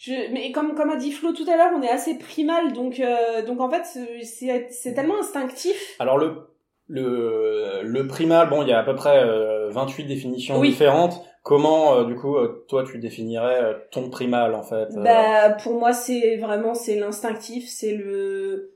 je, 0.00 0.32
mais 0.32 0.50
comme, 0.50 0.74
comme 0.74 0.90
a 0.90 0.96
dit 0.96 1.12
Flo 1.12 1.32
tout 1.32 1.48
à 1.48 1.56
l'heure, 1.56 1.70
on 1.76 1.82
est 1.82 1.88
assez 1.88 2.18
primal, 2.18 2.72
donc, 2.72 2.98
euh, 2.98 3.42
donc 3.46 3.60
en 3.60 3.70
fait, 3.70 3.84
c'est- 3.84 4.66
c'est, 4.70 4.92
tellement 4.94 5.20
instinctif. 5.20 5.76
Alors 6.00 6.18
le 6.18 6.48
le 6.88 7.82
le 7.84 8.06
primal, 8.08 8.48
bon, 8.50 8.62
il 8.62 8.68
y 8.68 8.72
a 8.72 8.80
à 8.80 8.82
peu 8.82 8.96
près 8.96 9.22
euh, 9.22 9.70
28 9.70 10.04
définitions 10.04 10.58
Oui. 10.58 10.70
différentes. 10.70 11.22
Comment, 11.42 11.94
euh, 11.94 12.04
du 12.04 12.16
coup, 12.16 12.36
euh, 12.36 12.64
toi, 12.68 12.84
tu 12.84 12.98
définirais 12.98 13.62
euh, 13.62 13.74
ton 13.92 14.10
primal 14.10 14.54
en 14.54 14.62
fait 14.62 14.88
euh, 14.96 15.02
Bah, 15.02 15.50
pour 15.62 15.78
moi, 15.78 15.92
c'est 15.92 16.36
vraiment, 16.36 16.74
c'est 16.74 16.96
l'instinctif, 16.96 17.68
c'est 17.68 17.92
le, 17.92 18.72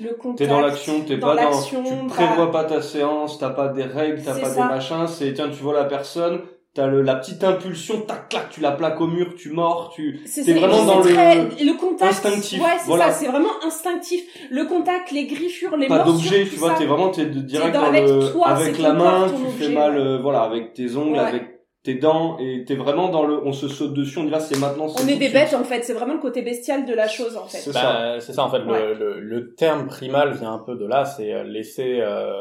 le 0.00 0.14
contact. 0.14 0.38
T'es 0.38 0.46
dans 0.46 0.60
l'action, 0.60 1.00
t'es 1.06 1.16
pas 1.18 1.34
dans, 1.36 1.62
tu 1.62 1.74
pas- 1.76 2.14
prévois 2.14 2.50
pas 2.50 2.64
ta 2.64 2.82
séance, 2.82 3.38
t'as 3.38 3.50
pas 3.50 3.68
des 3.68 3.84
règles, 3.84 4.22
t'as 4.24 4.34
pas 4.38 4.48
ça. 4.48 4.62
des 4.62 4.68
machins, 4.68 5.06
c'est 5.06 5.32
tiens, 5.34 5.48
tu 5.48 5.62
vois 5.62 5.74
la 5.74 5.84
personne, 5.84 6.40
t'as 6.74 6.86
le, 6.86 7.02
la 7.02 7.16
petite 7.16 7.42
impulsion, 7.42 8.02
tac, 8.02 8.28
clac, 8.28 8.50
tu 8.50 8.60
la 8.60 8.72
plaques 8.72 9.00
au 9.00 9.06
mur, 9.06 9.34
tu 9.36 9.50
mords, 9.50 9.90
tu, 9.94 10.20
C'est 10.26 10.52
vraiment 10.52 10.84
dans 10.84 10.98
le- 10.98 11.12
très- 11.12 11.44
le 11.64 11.76
contact. 11.78 12.12
instinctif, 12.12 12.62
Ouais, 12.62 12.68
c'est 12.78 12.86
voilà. 12.86 13.06
ça, 13.10 13.12
c'est 13.20 13.26
vraiment 13.26 13.50
instinctif. 13.66 14.22
Le 14.50 14.64
contact, 14.64 15.10
les 15.10 15.26
griffures, 15.26 15.76
les 15.76 15.88
pas 15.88 15.96
morsures, 16.04 16.14
d'objet, 16.14 16.44
tu 16.48 16.56
vois, 16.56 16.74
t'es 16.74 16.84
vraiment, 16.86 17.08
t'es 17.10 17.26
direct 17.26 17.72
dans- 17.74 17.80
dans, 17.82 17.86
avec 17.88 18.04
le, 18.08 18.30
toi, 18.32 18.48
avec 18.48 18.78
la 18.78 18.92
main, 18.92 19.26
tu 19.28 19.62
fais 19.64 19.70
mal, 19.70 19.96
euh, 19.98 20.18
voilà, 20.22 20.42
avec 20.42 20.74
tes 20.74 20.96
ongles, 20.96 21.14
Ouais. 21.14 21.18
avec 21.18 21.57
tes 21.84 21.94
dents, 21.94 22.36
et 22.40 22.64
t'es 22.66 22.74
vraiment 22.74 23.08
dans 23.08 23.24
le, 23.24 23.40
on 23.46 23.52
se 23.52 23.68
saute 23.68 23.94
dessus, 23.94 24.18
on 24.18 24.24
dit 24.24 24.30
là, 24.30 24.40
c'est 24.40 24.58
maintenant, 24.58 24.88
c'est 24.88 25.00
On 25.00 25.04
tout 25.06 25.10
est 25.10 25.14
de 25.14 25.18
des 25.20 25.28
suite. 25.28 25.38
bêtes 25.38 25.54
en 25.54 25.62
fait, 25.64 25.82
c'est 25.84 25.92
vraiment 25.92 26.14
le 26.14 26.20
côté 26.20 26.42
bestial 26.42 26.84
de 26.84 26.92
la 26.92 27.06
chose 27.08 27.36
en 27.36 27.44
fait. 27.46 27.58
C'est 27.58 27.72
Bah, 27.72 28.16
c'est 28.20 28.32
ça 28.32 28.44
en 28.44 28.50
fait. 28.50 28.58
le- 28.58 28.66
Ouais. 28.66 28.94
Le, 28.94 29.20
le, 29.20 29.54
terme 29.54 29.86
primal 29.86 30.32
vient 30.34 30.52
un 30.52 30.58
peu 30.58 30.74
de 30.76 30.84
là, 30.84 31.04
c'est 31.04 31.32
euh, 31.32 31.44
laisser 31.44 31.98
euh, 32.00 32.32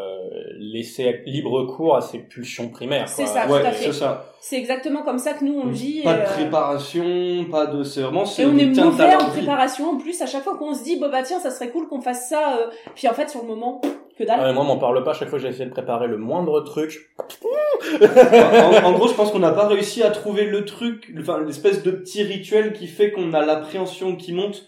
laisser 0.60 1.22
libre 1.26 1.64
cours 1.66 1.96
à 1.96 2.02
ses 2.02 2.20
pulsions 2.20 2.70
primaires. 2.70 3.08
C'est 3.08 3.24
quoi. 3.24 3.34
ça. 3.34 3.48
Ouais, 3.48 3.62
tout 3.62 3.68
à 3.68 3.72
fait. 3.72 3.86
c'est 3.86 3.94
ça. 3.94 4.26
C'est 4.40 4.58
exactement 4.58 5.04
comme 5.04 5.20
ça 5.20 5.34
que 5.34 5.46
nous 5.46 5.60
on 5.60 5.66
le 5.68 5.72
vit. 5.72 6.02
Pas 6.02 6.14
et, 6.14 6.18
de 6.18 6.22
euh, 6.22 6.26
préparation, 6.26 7.46
pas 7.52 7.68
de, 7.68 7.84
c'est 7.84 8.02
vraiment, 8.02 8.26
c'est 8.26 8.44
Et 8.44 8.46
on 8.46 8.58
est 8.58 8.72
tiens, 8.72 8.86
mauvais 8.86 9.06
en 9.16 9.20
l'envie. 9.20 9.32
préparation 9.32 9.92
en 9.92 9.98
plus. 9.98 10.22
À 10.22 10.26
chaque 10.26 10.44
fois 10.44 10.58
qu'on 10.58 10.74
se 10.74 10.84
dit, 10.84 11.00
bon 11.00 11.10
bah 11.10 11.22
tiens, 11.24 11.40
ça 11.40 11.52
serait 11.52 11.70
cool 11.70 11.88
qu'on 11.88 12.02
fasse 12.02 12.30
ça. 12.30 12.58
euh, 12.58 12.68
Puis 12.96 13.08
en 13.08 13.14
fait, 13.14 13.30
sur 13.30 13.42
le 13.44 13.48
moment, 13.48 13.82
que 14.18 14.24
dalle. 14.24 14.40
Ouais, 14.40 14.54
moi, 14.54 14.64
m'en 14.64 14.78
parle 14.78 15.04
pas. 15.04 15.14
Chaque 15.14 15.30
fois 15.30 15.38
que 15.40 15.44
j'ai 15.44 15.50
essayé 15.50 15.66
de 15.66 15.72
préparer 15.72 16.08
le 16.08 16.18
moindre 16.18 16.62
truc, 16.62 17.12
en, 17.20 18.86
en 18.86 18.92
gros, 18.94 19.08
je 19.08 19.14
pense 19.14 19.32
qu'on 19.32 19.40
n'a 19.40 19.52
pas 19.52 19.68
réussi 19.68 20.04
à 20.04 20.12
trouver 20.12 20.46
le 20.46 20.66
truc, 20.66 21.14
enfin 21.20 21.42
l'espèce 21.46 21.84
de 21.84 21.92
petit 21.92 22.24
rituel 22.24 22.74
qui 22.74 22.88
fait 22.88 23.12
qu'on 23.12 23.34
a 23.34 23.46
l'appréhension 23.46 24.16
qui 24.16 24.34
monte, 24.34 24.66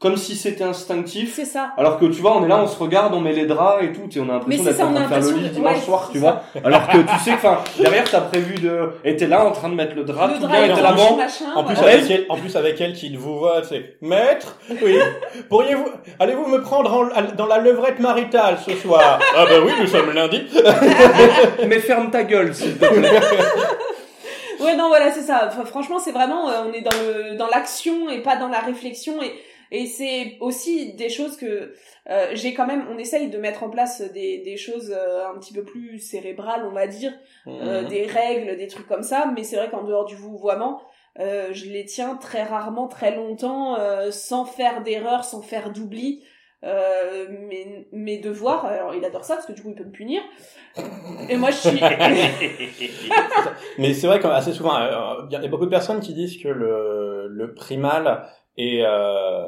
comme 0.00 0.16
si 0.18 0.36
c'était 0.36 0.64
instinctif. 0.64 1.32
C'est 1.34 1.44
ça. 1.46 1.70
Alors 1.78 1.98
que 1.98 2.04
tu 2.06 2.20
vois, 2.20 2.36
on 2.36 2.44
est 2.44 2.48
là, 2.48 2.60
on 2.62 2.66
se 2.66 2.78
regarde, 2.78 3.14
on 3.14 3.20
met 3.20 3.32
les 3.32 3.46
draps 3.46 3.82
et 3.84 3.92
tout, 3.92 4.02
et 4.14 4.20
on 4.20 4.28
a 4.28 4.32
l'impression 4.32 4.62
c'est 4.64 4.70
d'être 4.70 4.78
ça, 4.78 4.86
en 4.86 4.92
on 4.92 4.96
a 4.96 5.04
train 5.04 5.18
de 5.18 5.22
faire 5.24 5.32
le 5.34 5.38
lit 5.38 5.48
de- 5.48 5.54
dimanche 5.54 5.76
ouais, 5.76 5.80
soir, 5.80 6.08
tu 6.08 6.12
c'est 6.14 6.18
vois. 6.18 6.42
Alors 6.62 6.88
que 6.88 6.98
tu 6.98 7.18
sais 7.24 7.30
que, 7.30 7.36
enfin, 7.36 7.58
derrière 7.78 8.04
t'as 8.10 8.20
prévu 8.20 8.56
de, 8.56 8.90
et 9.04 9.16
t'es 9.16 9.26
là 9.26 9.46
en 9.46 9.52
train 9.52 9.70
de 9.70 9.74
mettre 9.74 9.94
le 9.94 10.04
drap, 10.04 10.26
le 10.26 10.34
tout 10.34 10.40
drap 10.40 10.48
bien, 10.52 10.64
et 10.64 10.74
t'es 10.74 10.82
là, 10.82 10.92
bon, 10.92 11.18
en 11.54 11.64
plus 11.64 11.78
avec 11.78 12.10
elle, 12.10 12.26
en 12.28 12.36
plus 12.36 12.56
avec 12.56 12.80
elle 12.82 12.92
qui 12.92 13.16
vous 13.16 13.38
voit, 13.38 13.62
c'est 13.64 13.96
maître. 14.02 14.58
Oui. 14.82 14.98
Pourriez-vous, 15.48 15.88
allez-vous 16.18 16.46
me 16.48 16.60
prendre 16.60 16.92
en- 16.92 17.34
dans 17.36 17.46
la 17.46 17.58
levrette 17.58 18.00
maritale 18.00 18.58
ce 18.66 18.72
soir? 18.76 19.20
Ah 19.36 19.44
bah 19.46 19.52
oui, 19.64 19.72
nous 19.80 19.86
sommes 19.86 20.12
lundi. 20.12 20.42
mais 21.66 21.78
ferme 21.78 22.10
ta 22.10 22.24
gueule, 22.24 22.54
s'il 22.54 22.76
te 22.76 22.84
plaît. 22.84 23.10
Ouais, 24.60 24.76
non, 24.76 24.88
voilà, 24.88 25.10
c'est 25.12 25.22
ça. 25.22 25.48
Enfin, 25.48 25.64
franchement, 25.64 25.98
c'est 25.98 26.12
vraiment, 26.12 26.48
euh, 26.48 26.62
on 26.68 26.72
est 26.72 26.80
dans 26.80 26.90
le 26.92 27.36
dans 27.36 27.48
l'action 27.48 28.08
et 28.08 28.18
pas 28.22 28.36
dans 28.36 28.48
la 28.48 28.60
réflexion 28.60 29.20
et 29.22 29.32
et 29.76 29.86
c'est 29.86 30.36
aussi 30.40 30.94
des 30.94 31.08
choses 31.08 31.36
que 31.36 31.72
euh, 32.10 32.26
j'ai 32.32 32.54
quand 32.54 32.66
même. 32.66 32.84
On 32.92 32.98
essaye 32.98 33.28
de 33.28 33.38
mettre 33.38 33.62
en 33.64 33.70
place 33.70 34.00
des 34.12 34.38
des 34.38 34.56
choses 34.56 34.94
euh, 34.96 35.26
un 35.28 35.38
petit 35.38 35.52
peu 35.52 35.64
plus 35.64 35.98
cérébrales, 35.98 36.64
on 36.70 36.72
va 36.72 36.86
dire, 36.86 37.12
euh, 37.46 37.82
Mhm. 37.82 37.88
des 37.88 38.06
règles, 38.06 38.56
des 38.56 38.68
trucs 38.68 38.86
comme 38.88 39.02
ça. 39.02 39.30
Mais 39.34 39.42
c'est 39.42 39.56
vrai 39.56 39.68
qu'en 39.70 39.82
dehors 39.84 40.04
du 40.04 40.14
vouvoiement, 40.16 40.80
euh, 41.18 41.48
je 41.52 41.66
les 41.66 41.84
tiens 41.84 42.16
très 42.16 42.42
rarement, 42.44 42.88
très 42.88 43.14
longtemps, 43.16 43.76
euh, 43.78 44.10
sans 44.10 44.44
faire 44.44 44.82
d'erreur, 44.82 45.24
sans 45.24 45.42
faire 45.42 45.72
d'oubli. 45.72 46.22
Euh, 46.66 47.26
mes, 47.50 47.86
mes 47.92 48.16
devoirs, 48.18 48.64
alors 48.64 48.94
il 48.94 49.04
adore 49.04 49.22
ça 49.22 49.34
parce 49.34 49.44
que 49.46 49.52
du 49.52 49.60
coup 49.62 49.68
il 49.68 49.74
peut 49.74 49.84
me 49.84 49.90
punir. 49.92 50.22
Et 51.28 51.36
moi 51.36 51.50
je 51.50 51.56
suis. 51.68 51.78
Mais 53.78 53.92
c'est 53.92 54.06
vrai 54.06 54.20
qu'assez 54.20 54.52
souvent, 54.52 54.72
il 55.28 55.32
y 55.32 55.36
a 55.36 55.48
beaucoup 55.48 55.66
de 55.66 55.70
personnes 55.70 56.00
qui 56.00 56.14
disent 56.14 56.40
que 56.42 56.48
le, 56.48 57.28
le 57.28 57.54
primal 57.54 58.26
est, 58.56 58.82
euh, 58.84 59.44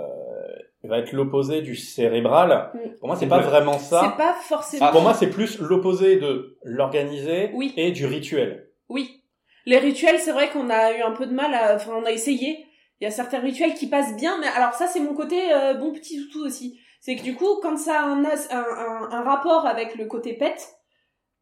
va 0.85 0.99
être 0.99 1.13
l'opposé 1.13 1.63
du 1.63 1.75
cérébral. 1.77 2.71
Mm. 2.75 2.99
Pour 2.99 3.09
moi, 3.09 3.17
c'est 3.17 3.27
pas 3.27 3.41
vraiment 3.41 3.79
C'est 3.79 3.91
ça. 3.91 4.15
pas 4.17 4.35
forcément. 4.35 4.91
Pour 4.93 5.03
moi, 5.03 5.15
c'est 5.15 5.31
plus 5.31 5.59
l'opposé 5.61 6.17
de 6.17 6.57
l'organisé 6.63 7.51
Oui. 7.55 7.73
et 7.77 7.91
du 7.93 8.07
rituel. 8.07 8.69
Oui. 8.89 9.23
Les 9.65 9.79
rituels, 9.79 10.19
c'est 10.21 10.33
vrai 10.33 10.49
qu'on 10.51 10.71
a 10.71 10.93
eu 10.97 11.03
un 11.03 11.11
peu 11.13 11.27
de 11.27 11.35
mal 11.35 11.53
à, 11.55 11.75
enfin, 11.75 11.93
on 11.97 12.05
a 12.05 12.13
essayé. 12.13 12.65
Il 13.01 13.05
y 13.05 13.07
a 13.07 13.11
certains 13.11 13.41
rituels 13.41 13.75
qui 13.75 13.89
passent 13.89 14.17
bien, 14.17 14.39
mais 14.41 14.47
alors 14.47 14.75
ça, 14.75 14.87
c'est 14.87 15.01
mon 15.01 15.13
côté 15.15 15.53
euh, 15.53 15.75
bon 15.75 15.93
petit 15.93 16.19
toutou 16.25 16.45
aussi. 16.47 16.79
C'est 17.01 17.17
que 17.17 17.23
du 17.23 17.35
coup, 17.35 17.59
quand 17.63 17.77
ça 17.77 18.01
a 18.01 18.05
un, 18.05 18.25
as- 18.25 18.49
un, 18.53 18.59
un, 18.65 19.09
un 19.11 19.23
rapport 19.23 19.67
avec 19.67 19.97
le 19.97 20.07
côté 20.07 20.33
pet, 20.35 20.57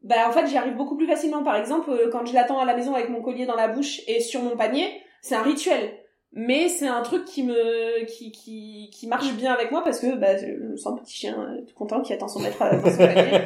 bah 0.01 0.27
en 0.27 0.31
fait 0.31 0.45
j'y 0.47 0.57
arrive 0.57 0.75
beaucoup 0.75 0.97
plus 0.97 1.07
facilement. 1.07 1.43
Par 1.43 1.55
exemple, 1.55 1.89
euh, 1.91 2.09
quand 2.11 2.25
je 2.25 2.33
l'attends 2.33 2.59
à 2.59 2.65
la 2.65 2.75
maison 2.75 2.93
avec 2.93 3.09
mon 3.09 3.21
collier 3.21 3.45
dans 3.45 3.55
la 3.55 3.67
bouche 3.67 4.01
et 4.07 4.19
sur 4.19 4.41
mon 4.41 4.55
panier, 4.57 4.87
c'est 5.21 5.35
un 5.35 5.41
rituel. 5.43 5.97
Mais 6.37 6.67
c'est 6.67 6.87
un 6.87 7.01
truc 7.01 7.23
qui 7.23 7.43
me 7.43 8.03
qui, 8.05 8.29
qui, 8.33 8.89
qui 8.93 9.07
marche 9.07 9.31
bien 9.33 9.53
avec 9.53 9.71
moi 9.71 9.81
parce 9.85 9.99
que 9.99 10.15
bah, 10.15 10.35
je 10.37 10.47
me 10.47 10.75
sens 10.75 10.93
un 10.93 10.97
petit 10.97 11.15
chien 11.15 11.35
euh, 11.39 11.61
tout 11.65 11.73
content 11.75 12.01
qui 12.01 12.11
attend 12.11 12.27
son 12.27 12.41
maître 12.41 12.57
euh, 12.61 12.75
dans 12.77 12.91
son 12.91 12.97
panier. 12.97 13.41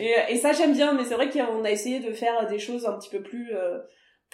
Et, 0.00 0.12
et 0.30 0.36
ça 0.38 0.52
j'aime 0.52 0.72
bien, 0.72 0.92
mais 0.92 1.04
c'est 1.04 1.14
vrai 1.14 1.30
qu'on 1.30 1.64
a 1.64 1.70
essayé 1.70 2.00
de 2.00 2.12
faire 2.12 2.46
des 2.48 2.58
choses 2.58 2.84
un 2.84 2.92
petit 2.98 3.10
peu 3.10 3.22
plus 3.22 3.52
euh, 3.54 3.78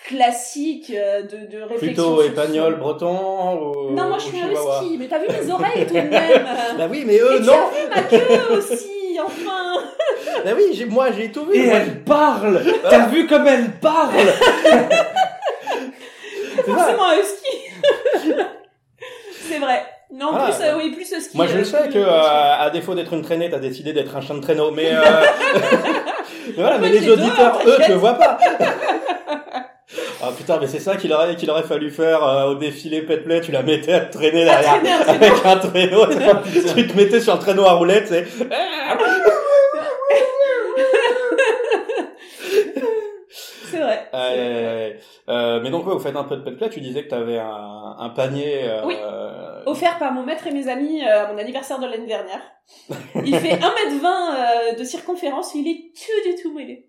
classiques, 0.08 0.90
euh, 0.96 1.20
de, 1.22 1.50
de 1.54 1.60
réflexion. 1.62 1.86
Plutôt 1.86 2.22
sur- 2.22 2.30
espagnol, 2.30 2.76
breton 2.78 3.60
ou 3.60 3.90
Non, 3.90 4.08
moi 4.08 4.16
je 4.18 4.24
suis 4.24 4.40
un 4.40 4.50
husky, 4.52 4.96
mais 4.98 5.06
t'as 5.06 5.18
vu 5.18 5.26
mes 5.28 5.50
oreilles 5.52 5.86
tout 5.86 5.92
de 5.94 5.98
même. 6.00 6.46
Bah 6.78 6.88
oui, 6.90 7.02
mais 7.06 7.18
eux, 7.18 7.36
Et 7.36 7.40
non. 7.40 7.52
vu 7.52 7.88
ma 7.94 8.02
queue 8.04 8.56
aussi, 8.56 9.18
enfin. 9.22 9.82
Bah 10.44 10.52
oui, 10.56 10.62
j'ai- 10.72 10.86
moi 10.86 11.10
j'ai 11.12 11.30
tout 11.30 11.44
vu 11.44 11.56
Et 11.56 11.66
moi, 11.66 11.76
elle 11.78 12.02
parle. 12.04 12.62
T'as 12.88 13.06
vu 13.08 13.26
comme 13.26 13.46
elle 13.46 13.70
parle. 13.80 14.14
Forcément 16.64 17.04
un. 17.08 17.16
Non, 20.18 20.32
Voilà. 20.32 20.46
plus, 20.46 20.64
euh, 20.64 20.76
oui, 20.76 20.90
plus. 20.90 21.34
Moi 21.34 21.46
je 21.46 21.54
euh, 21.54 21.58
le 21.58 21.64
sais 21.64 21.88
que, 21.88 21.98
euh, 21.98 22.10
à 22.10 22.70
défaut 22.70 22.94
d'être 22.96 23.12
une 23.12 23.22
traînée, 23.22 23.48
t'as 23.48 23.60
décidé 23.60 23.92
d'être 23.92 24.16
un 24.16 24.20
chien 24.20 24.34
de 24.34 24.40
traîneau, 24.40 24.72
mais... 24.72 24.90
Euh... 24.96 25.00
mais 26.56 26.62
voilà, 26.62 26.78
mais 26.78 26.88
les 26.88 27.08
auditeurs, 27.08 27.60
eux, 27.64 27.76
te 27.86 27.92
voient 27.92 28.14
pas 28.14 28.38
Ah 30.20 30.30
putain, 30.36 30.58
mais 30.60 30.66
c'est 30.66 30.80
ça 30.80 30.96
qu'il 30.96 31.12
aurait, 31.12 31.36
qu'il 31.36 31.48
aurait 31.50 31.62
fallu 31.62 31.90
faire 31.90 32.24
euh, 32.24 32.46
au 32.46 32.54
défilé 32.56 33.02
pet 33.02 33.18
play, 33.18 33.40
tu 33.40 33.52
la 33.52 33.62
mettais 33.62 33.92
à 33.92 34.00
traîner 34.00 34.44
derrière 34.44 34.80
traîner 34.82 34.96
traîneau. 34.98 35.22
avec 35.22 35.46
un 35.46 35.56
traîneau, 35.56 36.06
tu 36.74 36.86
te 36.88 36.96
mettais 36.96 37.20
sur 37.20 37.34
le 37.34 37.40
traîneau 37.40 37.66
à 37.66 37.74
roulettes, 37.74 38.08
c'est... 38.08 38.26
C'est 43.70 43.78
vrai. 43.78 44.98
Euh, 45.28 45.60
mais 45.62 45.70
donc 45.70 45.86
ouais, 45.86 45.92
vous 45.92 45.98
faites 45.98 46.16
un 46.16 46.24
peu 46.24 46.36
de 46.36 46.50
pet 46.50 46.70
tu 46.70 46.80
disais 46.80 47.04
que 47.04 47.10
t'avais 47.10 47.38
un, 47.38 47.96
un 47.98 48.08
panier... 48.10 48.62
Euh, 48.64 48.82
Oui. 48.86 48.96
Offert 49.66 49.98
par 49.98 50.12
mon 50.12 50.22
maître 50.22 50.46
et 50.46 50.50
mes 50.50 50.68
amis 50.68 51.02
euh, 51.04 51.24
à 51.26 51.32
mon 51.32 51.38
anniversaire 51.38 51.78
de 51.78 51.86
l'année 51.86 52.06
dernière. 52.06 52.40
Il 53.24 53.36
fait 53.36 53.56
1m20 53.56 54.04
euh, 54.06 54.74
de 54.78 54.84
circonférence, 54.84 55.54
il 55.54 55.68
est 55.68 55.92
tout 55.94 56.30
du 56.30 56.42
tout 56.42 56.54
mêlé. 56.54 56.86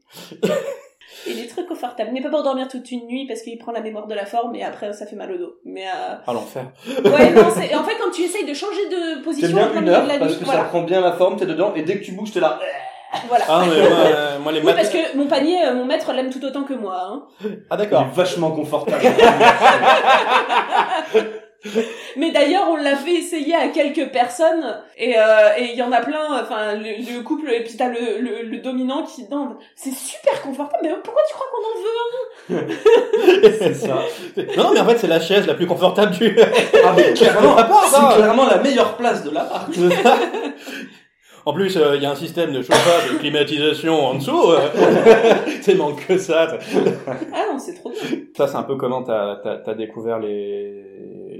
Il 1.28 1.40
est 1.40 1.48
très 1.48 1.66
confortable, 1.66 2.12
mais 2.14 2.22
pas 2.22 2.30
pour 2.30 2.44
dormir 2.44 2.68
toute 2.70 2.90
une 2.92 3.06
nuit 3.08 3.28
parce 3.28 3.42
qu'il 3.42 3.58
prend 3.58 3.72
la 3.74 3.82
mémoire 3.82 4.08
de 4.08 4.14
la 4.16 4.26
forme 4.26 4.56
et 4.56 4.64
après 4.64 4.94
ça 4.94 5.06
fait 5.06 5.16
mal 5.18 5.32
au 5.34 5.38
dos. 5.38 5.56
Mais 5.66 5.86
euh... 5.88 6.16
Ah 6.26 6.32
l'enfer. 6.34 6.72
ouais, 6.88 7.32
non, 7.32 7.48
c'est 7.54 7.76
en 7.76 7.84
fait 7.84 7.96
quand 8.02 8.12
tu 8.12 8.22
essayes 8.22 8.46
de 8.46 8.54
changer 8.54 8.88
de 8.90 9.22
position 9.24 9.50
bien 9.58 9.68
en 9.68 9.72
plein 9.72 9.82
une 9.82 9.90
heure 9.90 10.04
de 10.04 10.08
la 10.08 10.20
parce 10.20 10.32
nuit, 10.32 10.40
que 10.40 10.46
voilà. 10.46 10.62
ça 10.62 10.66
prend 10.68 10.84
bien 10.84 11.02
la 11.02 11.12
forme, 11.14 11.36
t'es 11.36 11.46
dedans, 11.48 11.74
et 11.76 11.82
dès 11.82 12.00
que 12.00 12.06
tu 12.06 12.14
bouges, 12.14 12.32
t'es 12.32 12.40
là. 12.40 12.60
Voilà. 13.28 13.46
Ah 13.48 13.62
mais 13.62 13.68
moi, 13.90 13.98
euh, 14.06 14.40
moi 14.40 14.52
les 14.52 14.62
Oui, 14.62 14.74
parce 14.76 14.90
que 14.90 15.18
mon 15.18 15.26
panier, 15.28 15.66
euh, 15.66 15.74
mon 15.74 15.86
maître 15.86 16.12
l'aime 16.14 16.30
tout 16.30 16.44
autant 16.46 16.64
que 16.64 16.74
moi. 16.74 17.02
Hein. 17.12 17.24
Ah 17.70 17.76
Il 17.76 17.78
d'accord. 17.78 18.02
est 18.04 18.16
vachement 18.16 18.52
confortable. 18.52 19.02
Mais 22.16 22.32
d'ailleurs, 22.32 22.68
on 22.70 22.78
l'a 22.78 22.96
fait 22.96 23.16
essayer 23.16 23.54
à 23.54 23.68
quelques 23.68 24.12
personnes 24.14 24.78
et 24.98 25.16
euh, 25.18 25.50
et 25.58 25.72
il 25.72 25.76
y 25.76 25.84
en 25.84 25.92
a 25.92 26.00
plein. 26.00 26.42
Enfin, 26.42 26.76
le, 26.76 26.84
le 27.14 27.22
couple 27.22 27.52
et 27.52 27.64
puis 27.66 27.76
t'as 27.76 27.90
le, 27.90 28.20
le 28.22 28.44
le 28.44 28.58
dominant 28.60 29.04
qui 29.04 29.28
non, 29.30 29.58
c'est 29.76 29.94
super 29.94 30.42
confortable. 30.42 30.84
Mais 30.84 30.94
pourquoi 31.04 31.22
tu 31.28 31.34
crois 31.34 31.48
qu'on 31.52 31.66
en 31.68 31.76
veut 31.82 31.98
un 32.56 33.50
c'est 33.60 33.74
ça. 33.74 34.00
Non, 34.58 34.64
non, 34.64 34.74
mais 34.74 34.80
en 34.80 34.86
fait, 34.86 34.98
c'est 35.00 35.08
la 35.08 35.20
chaise 35.20 35.46
la 35.48 35.54
plus 35.54 35.68
confortable 35.68 36.12
du... 36.14 36.36
Ah 36.84 36.94
mais 36.96 37.14
clairement, 37.14 37.58
À 37.58 37.64
part 37.66 37.84
ça. 37.86 38.10
c'est 38.10 38.18
clairement 38.22 38.46
la 38.48 38.58
meilleure 38.58 38.96
place 38.96 39.24
de 39.24 39.30
l'appart. 39.30 39.68
En 41.46 41.54
plus, 41.54 41.78
euh, 41.78 41.96
il 41.96 42.04
y 42.04 42.06
a 42.06 42.12
un 42.12 42.16
système 42.16 42.52
de 42.52 42.62
chauffage, 42.62 43.14
de 43.14 43.18
climatisation 43.18 43.94
en 43.94 44.16
dessous. 44.16 44.52
euh. 44.52 44.60
c'est 45.62 45.76
manque 45.76 46.06
que 46.06 46.18
ça. 46.18 46.58
Ah 47.34 47.46
non, 47.52 47.60
c'est 47.60 47.74
trop 47.76 47.92
bien. 47.92 48.02
Ça, 48.36 48.48
c'est 48.48 48.58
un 48.58 48.64
peu 48.64 48.76
comment 48.76 49.04
t'as 49.04 49.38
as, 49.66 49.74
découvert 49.74 50.20
les, 50.20 50.84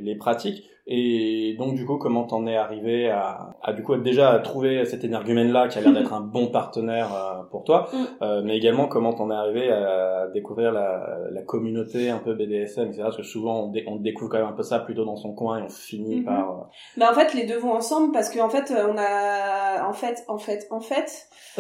les 0.02 0.16
pratiques. 0.16 0.64
Et 0.92 1.56
donc, 1.60 1.76
du 1.76 1.86
coup, 1.86 1.98
comment 2.00 2.24
t'en 2.24 2.48
es 2.48 2.56
arrivé 2.58 3.12
à, 3.12 3.52
à, 3.62 3.74
du 3.74 3.84
coup, 3.84 3.96
déjà 3.98 4.32
à 4.32 4.40
trouver 4.40 4.86
cet 4.86 5.04
énergumène-là 5.04 5.68
qui 5.68 5.78
a 5.78 5.82
l'air 5.82 5.94
d'être 5.94 6.14
un 6.14 6.22
bon 6.22 6.48
partenaire 6.48 7.14
euh, 7.14 7.44
pour 7.52 7.64
toi, 7.64 7.90
Mm. 7.94 7.98
euh, 8.24 8.42
mais 8.44 8.58
également 8.58 8.88
comment 8.88 9.14
t'en 9.14 9.30
es 9.30 9.36
arrivé 9.36 9.72
à 9.72 10.26
découvrir 10.34 10.72
la, 10.72 11.18
la 11.30 11.42
communauté 11.44 12.10
un 12.10 12.18
peu 12.18 12.34
BDSM, 12.34 12.88
etc. 12.88 13.02
Parce 13.04 13.18
que 13.18 13.22
souvent, 13.24 13.66
on, 13.66 13.68
dé- 13.68 13.84
on 13.86 13.98
découvre 13.98 14.32
quand 14.32 14.40
même 14.40 14.48
un 14.48 14.54
peu 14.54 14.64
ça 14.64 14.80
plutôt 14.80 15.06
dans 15.06 15.16
son 15.16 15.34
coin 15.36 15.60
et 15.60 15.62
on 15.62 15.70
finit 15.70 16.22
Mhm. 16.22 16.26
par... 16.26 16.50
euh, 16.50 16.64
Bah 16.98 17.10
en 17.12 17.14
fait, 17.14 17.36
les 17.36 17.46
deux 17.46 17.60
vont 17.60 17.74
ensemble 17.74 18.12
parce 18.12 18.34
qu'en 18.36 18.50
fait, 18.50 18.74
on 18.76 18.98
a 18.98 19.88
en 19.88 19.94
fait, 19.94 20.26
en 20.28 20.40
fait, 20.40 20.66
en 20.72 20.80
fait. 20.80 21.28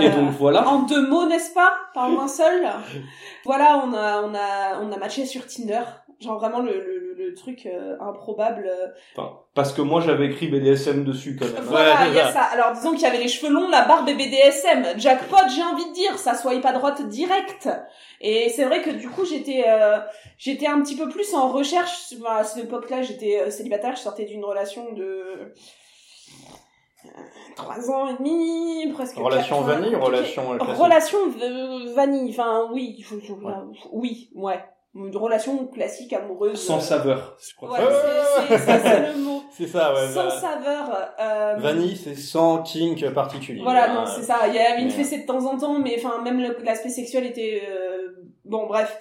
Et 0.00 0.10
donc 0.10 0.30
voilà. 0.38 0.68
En 0.68 0.82
deux 0.82 1.08
mots, 1.08 1.26
n'est-ce 1.26 1.52
pas? 1.52 1.72
Pas 1.94 2.02
en 2.08 2.20
un 2.20 2.28
seul. 2.28 2.62
Voilà, 3.44 3.82
on 3.84 3.92
a, 3.92 4.22
on 4.22 4.34
a, 4.34 4.80
on 4.82 4.92
a 4.92 4.96
matché 4.98 5.24
sur 5.26 5.46
Tinder. 5.46 5.80
Genre 6.18 6.38
vraiment 6.38 6.60
le, 6.60 6.72
le, 6.72 7.14
le 7.14 7.34
truc 7.34 7.66
euh, 7.66 7.96
improbable. 8.00 8.66
euh. 8.72 8.86
Enfin, 9.16 9.38
parce 9.54 9.74
que 9.74 9.82
moi 9.82 10.00
j'avais 10.00 10.26
écrit 10.26 10.48
BDSM 10.48 11.04
dessus 11.04 11.36
quand 11.38 11.44
même. 11.44 11.62
Voilà, 11.64 12.06
il 12.08 12.14
y 12.14 12.18
a 12.20 12.32
ça. 12.32 12.40
Alors 12.42 12.72
disons 12.72 12.92
qu'il 12.92 13.02
y 13.02 13.06
avait 13.06 13.18
les 13.18 13.28
cheveux 13.28 13.52
longs, 13.52 13.68
la 13.68 13.82
barbe 13.86 14.08
et 14.08 14.14
BDSM. 14.14 14.98
Jackpot, 14.98 15.36
j'ai 15.54 15.62
envie 15.62 15.84
de 15.88 15.92
dire, 15.92 16.18
ça 16.18 16.34
soit 16.34 16.58
pas 16.62 16.72
droite 16.72 17.06
direct. 17.08 17.68
Et 18.22 18.48
c'est 18.48 18.64
vrai 18.64 18.80
que 18.80 18.88
du 18.90 19.10
coup 19.10 19.26
j'étais, 19.26 19.64
euh, 19.68 19.98
j'étais 20.38 20.66
un 20.66 20.80
petit 20.80 20.96
peu 20.96 21.08
plus 21.10 21.34
en 21.34 21.48
recherche. 21.48 22.14
Enfin, 22.18 22.36
à 22.36 22.44
cette 22.44 22.64
époque-là, 22.64 23.02
j'étais 23.02 23.38
euh, 23.40 23.50
célibataire, 23.50 23.94
je 23.96 24.00
sortais 24.00 24.24
d'une 24.24 24.42
relation 24.44 24.92
de 24.94 25.02
euh, 25.04 25.54
trois 27.56 27.90
ans 27.90 28.08
et 28.08 28.16
demi, 28.16 28.90
presque. 28.92 29.16
Relation 29.16 29.56
quatre, 29.58 29.66
vanille 29.66 29.94
relation 29.96 30.54
euh, 30.54 30.56
classique? 30.58 30.82
Relation 30.82 31.18
vanille, 31.94 32.30
enfin 32.30 32.68
oui, 32.72 32.96
je- 33.00 33.20
je- 33.20 33.32
oui, 33.92 34.30
ouais. 34.34 34.64
Une 34.96 35.16
relation 35.16 35.66
classique 35.66 36.12
amoureuse. 36.14 36.58
Sans 36.58 36.78
euh, 36.78 36.80
saveur. 36.80 37.36
je 37.38 37.54
crois. 37.54 37.70
Ouais, 37.70 37.84
c'est- 38.48 38.58
c'est 38.58 38.78
ça, 38.78 38.98
le 39.12 39.18
mot. 39.22 39.42
C'est 39.50 39.66
ça, 39.68 39.94
ouais. 39.94 40.08
Sans 40.08 40.28
saveur. 40.28 40.90
euh, 41.18 41.54
Vanille, 41.58 41.96
c'est 41.96 42.14
sans 42.14 42.62
kink 42.62 43.08
particulier. 43.14 43.62
Voilà, 43.62 43.90
hein. 43.90 43.94
non, 43.94 44.04
c'est 44.06 44.20
ça. 44.22 44.40
Il 44.48 44.54
y 44.54 44.58
avait 44.58 44.80
une 44.82 44.88
mais- 44.88 44.92
fessée 44.92 45.22
de 45.22 45.26
temps 45.26 45.46
en 45.46 45.56
temps, 45.56 45.78
mais 45.78 45.96
enfin, 45.98 46.20
même 46.22 46.40
l'aspect 46.62 46.90
sexuel 46.90 47.24
était... 47.26 47.62
euh, 47.70 48.08
Bon, 48.44 48.66
bref. 48.66 48.98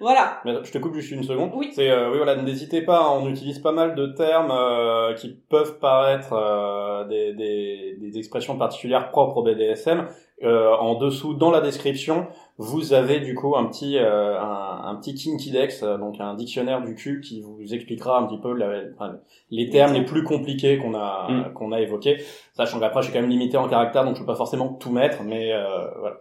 Voilà. 0.00 0.40
Mais 0.44 0.52
je 0.62 0.70
te 0.70 0.78
coupe 0.78 0.94
juste 0.94 1.10
une 1.10 1.22
seconde. 1.24 1.50
Oui. 1.54 1.72
C'est 1.74 1.90
euh, 1.90 2.10
oui 2.10 2.18
voilà, 2.18 2.36
n'hésitez 2.36 2.82
pas, 2.82 3.08
on 3.10 3.28
utilise 3.28 3.58
pas 3.60 3.72
mal 3.72 3.94
de 3.94 4.06
termes 4.08 4.50
euh, 4.52 5.14
qui 5.14 5.30
peuvent 5.48 5.78
paraître 5.78 6.32
euh, 6.32 7.04
des, 7.08 7.32
des, 7.32 7.96
des 7.98 8.18
expressions 8.18 8.56
particulières 8.58 9.10
propres 9.10 9.38
au 9.38 9.42
BDSM. 9.42 10.06
Euh, 10.42 10.72
en 10.74 10.96
dessous, 10.96 11.34
dans 11.34 11.52
la 11.52 11.60
description, 11.60 12.26
vous 12.58 12.92
avez 12.92 13.20
du 13.20 13.34
coup 13.36 13.54
un 13.56 13.66
petit 13.66 13.96
euh, 13.98 14.38
un, 14.38 14.80
un 14.84 14.94
petit 14.96 15.14
Kinkidex, 15.14 15.82
euh, 15.84 15.96
donc 15.96 16.16
un 16.20 16.34
dictionnaire 16.34 16.82
du 16.82 16.96
cul 16.96 17.20
qui 17.20 17.40
vous 17.40 17.72
expliquera 17.72 18.18
un 18.18 18.26
petit 18.26 18.40
peu 18.40 18.52
la- 18.52 18.82
enfin, 18.94 19.16
les 19.50 19.70
termes 19.70 19.92
les 19.94 20.04
plus 20.04 20.24
compliqués 20.24 20.78
qu'on 20.78 20.94
a 20.94 21.28
Mm. 21.30 21.52
qu'on 21.54 21.70
a 21.72 21.80
évoqués. 21.80 22.18
Sachant 22.52 22.80
qu'après, 22.80 23.00
je 23.02 23.06
suis 23.06 23.14
quand 23.14 23.20
même 23.20 23.30
limité 23.30 23.56
en 23.56 23.68
caractère, 23.68 24.04
donc 24.04 24.16
je 24.16 24.20
peux 24.20 24.26
pas 24.26 24.34
forcément 24.34 24.68
tout 24.74 24.90
mettre, 24.90 25.22
mais 25.22 25.52
euh, 25.52 25.86
voilà. 26.00 26.16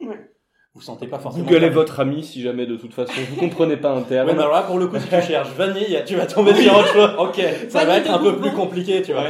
Ouais. 0.00 0.31
Vous 0.74 0.80
sentez 0.80 1.06
pas 1.06 1.18
forcément. 1.18 1.44
Google 1.44 1.64
est 1.64 1.70
votre 1.70 2.00
ami 2.00 2.24
si 2.24 2.40
jamais 2.40 2.64
de 2.64 2.76
toute 2.76 2.94
façon 2.94 3.12
vous 3.30 3.36
comprenez 3.36 3.76
pas 3.76 3.90
un 3.90 4.02
terme. 4.02 4.28
Ouais, 4.28 4.34
mais 4.34 4.40
alors 4.40 4.54
là, 4.54 4.62
pour 4.62 4.78
le 4.78 4.86
coup, 4.86 4.98
si 4.98 5.04
tu 5.08 5.20
cherches 5.28 5.50
vanille, 5.50 6.02
tu 6.06 6.16
vas 6.16 6.26
tomber 6.26 6.54
sur 6.54 6.74
autre 6.74 6.92
chose. 6.92 7.10
Ok. 7.18 7.40
Ça 7.68 7.84
va 7.84 7.98
être 7.98 8.10
un 8.10 8.18
peu 8.18 8.36
plus 8.38 8.52
compliqué, 8.52 9.02
tu 9.02 9.12
vois. 9.12 9.26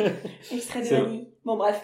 Extrait 0.52 0.82
de 0.82 0.86
vanille. 0.86 1.28
Bon, 1.44 1.56
bref. 1.56 1.82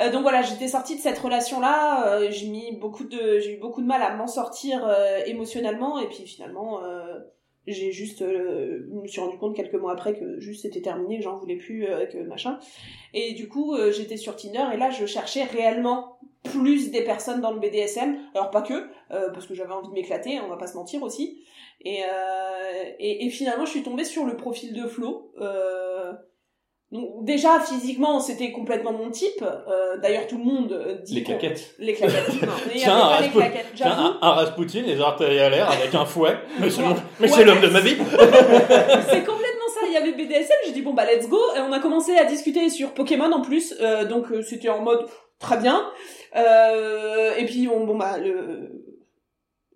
Euh, 0.00 0.10
donc 0.12 0.22
voilà, 0.22 0.42
j'étais 0.42 0.68
sortie 0.68 0.96
de 0.96 1.00
cette 1.00 1.18
relation-là. 1.18 2.14
euh, 2.14 2.28
j'ai 2.30 2.46
mis 2.46 2.76
beaucoup 2.80 3.04
de... 3.04 3.38
J'ai 3.40 3.56
eu 3.56 3.60
beaucoup 3.60 3.82
de 3.82 3.86
mal 3.86 4.00
à 4.02 4.14
m'en 4.14 4.28
sortir 4.28 4.86
euh, 4.86 5.18
émotionnellement. 5.26 5.98
Et 5.98 6.06
puis 6.06 6.24
finalement... 6.26 6.82
euh, 6.84 7.18
j'ai 7.66 7.92
juste 7.92 8.20
euh, 8.20 8.86
je 8.90 8.94
me 9.00 9.06
suis 9.08 9.22
rendu 9.22 9.38
compte 9.38 9.56
quelques 9.56 9.72
mois 9.74 9.92
après 9.92 10.12
que 10.12 10.38
juste 10.38 10.60
c'était 10.62 10.82
terminé 10.82 11.16
que 11.16 11.24
j'en 11.24 11.38
voulais 11.38 11.56
plus 11.56 11.86
euh, 11.86 12.04
que 12.04 12.18
machin 12.18 12.58
et 13.14 13.32
du 13.32 13.48
coup 13.48 13.74
euh, 13.74 13.90
j'étais 13.90 14.18
sur 14.18 14.36
Tinder 14.36 14.64
et 14.74 14.76
là 14.76 14.90
je 14.90 15.06
cherchais 15.06 15.44
réellement 15.44 16.18
plus 16.44 16.90
des 16.90 17.02
personnes 17.02 17.40
dans 17.40 17.50
le 17.52 17.58
BDSM 17.58 18.16
alors 18.34 18.50
pas 18.50 18.62
que 18.62 18.74
euh, 19.10 19.30
parce 19.32 19.46
que 19.46 19.54
j'avais 19.54 19.72
envie 19.72 19.88
de 19.88 19.94
m'éclater 19.94 20.38
on 20.44 20.48
va 20.48 20.56
pas 20.56 20.66
se 20.66 20.76
mentir 20.76 21.02
aussi 21.02 21.42
et, 21.80 22.02
euh, 22.04 22.84
et, 22.98 23.26
et 23.26 23.30
finalement 23.30 23.64
je 23.64 23.70
suis 23.70 23.82
tombée 23.82 24.04
sur 24.04 24.24
le 24.24 24.36
profil 24.36 24.74
de 24.74 24.86
Flo 24.86 25.32
euh, 25.40 26.12
donc 26.92 27.24
déjà 27.24 27.58
physiquement 27.60 28.20
c'était 28.20 28.52
complètement 28.52 28.92
mon 28.92 29.10
type 29.10 29.42
euh, 29.42 29.96
d'ailleurs 29.98 30.26
tout 30.26 30.36
le 30.38 30.44
monde 30.44 30.72
euh, 30.72 30.98
dit 31.02 31.14
Les 31.14 31.22
claquettes. 31.24 31.74
les 31.78 31.94
claquettes 31.94 32.42
non 32.42 32.52
il 32.72 32.76
y 32.76 32.80
Tiens, 32.82 32.96
avait 32.98 33.08
pas 33.08 33.16
un 33.18 33.22
les 33.22 33.30
claquettes 33.30 33.72
Tiens, 33.74 33.90
un, 33.90 34.18
un 34.20 34.30
Rasputin, 34.32 34.82
les 34.82 35.00
orteils 35.00 35.38
à 35.40 35.48
l'air, 35.48 35.68
avec 35.70 35.94
un 35.94 36.04
fouet. 36.04 36.36
Mais 36.60 36.70
c'est 36.70 36.82
Ouais. 37.38 37.44
l'homme 37.44 37.60
de 37.62 37.68
ma 37.68 37.80
vie. 37.80 37.96
c'est 39.10 39.24
complètement 39.24 39.68
ça. 39.74 39.80
Il 39.88 39.92
y 39.92 39.96
avait 39.96 40.12
BDSM, 40.12 40.56
j'ai 40.66 40.72
dit 40.72 40.82
bon 40.82 40.92
bah 40.94 41.04
let's 41.06 41.28
go. 41.28 41.38
Et 41.56 41.60
on 41.60 41.72
a 41.72 41.80
commencé 41.80 42.16
à 42.16 42.24
discuter 42.24 42.68
sur 42.68 42.92
Pokémon 42.94 43.32
en 43.32 43.40
plus, 43.40 43.74
euh, 43.80 44.04
donc 44.04 44.26
c'était 44.46 44.68
en 44.68 44.82
mode 44.82 45.06
très 45.40 45.56
bien. 45.58 45.90
Euh, 46.36 47.36
et 47.36 47.44
puis 47.46 47.68
on, 47.68 47.86
bon 47.86 47.96
bah 47.96 48.18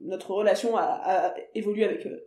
notre 0.00 0.30
relation 0.30 0.76
a, 0.76 0.82
a 0.82 1.34
évolué 1.54 1.84
avec 1.84 2.06
euh, 2.06 2.24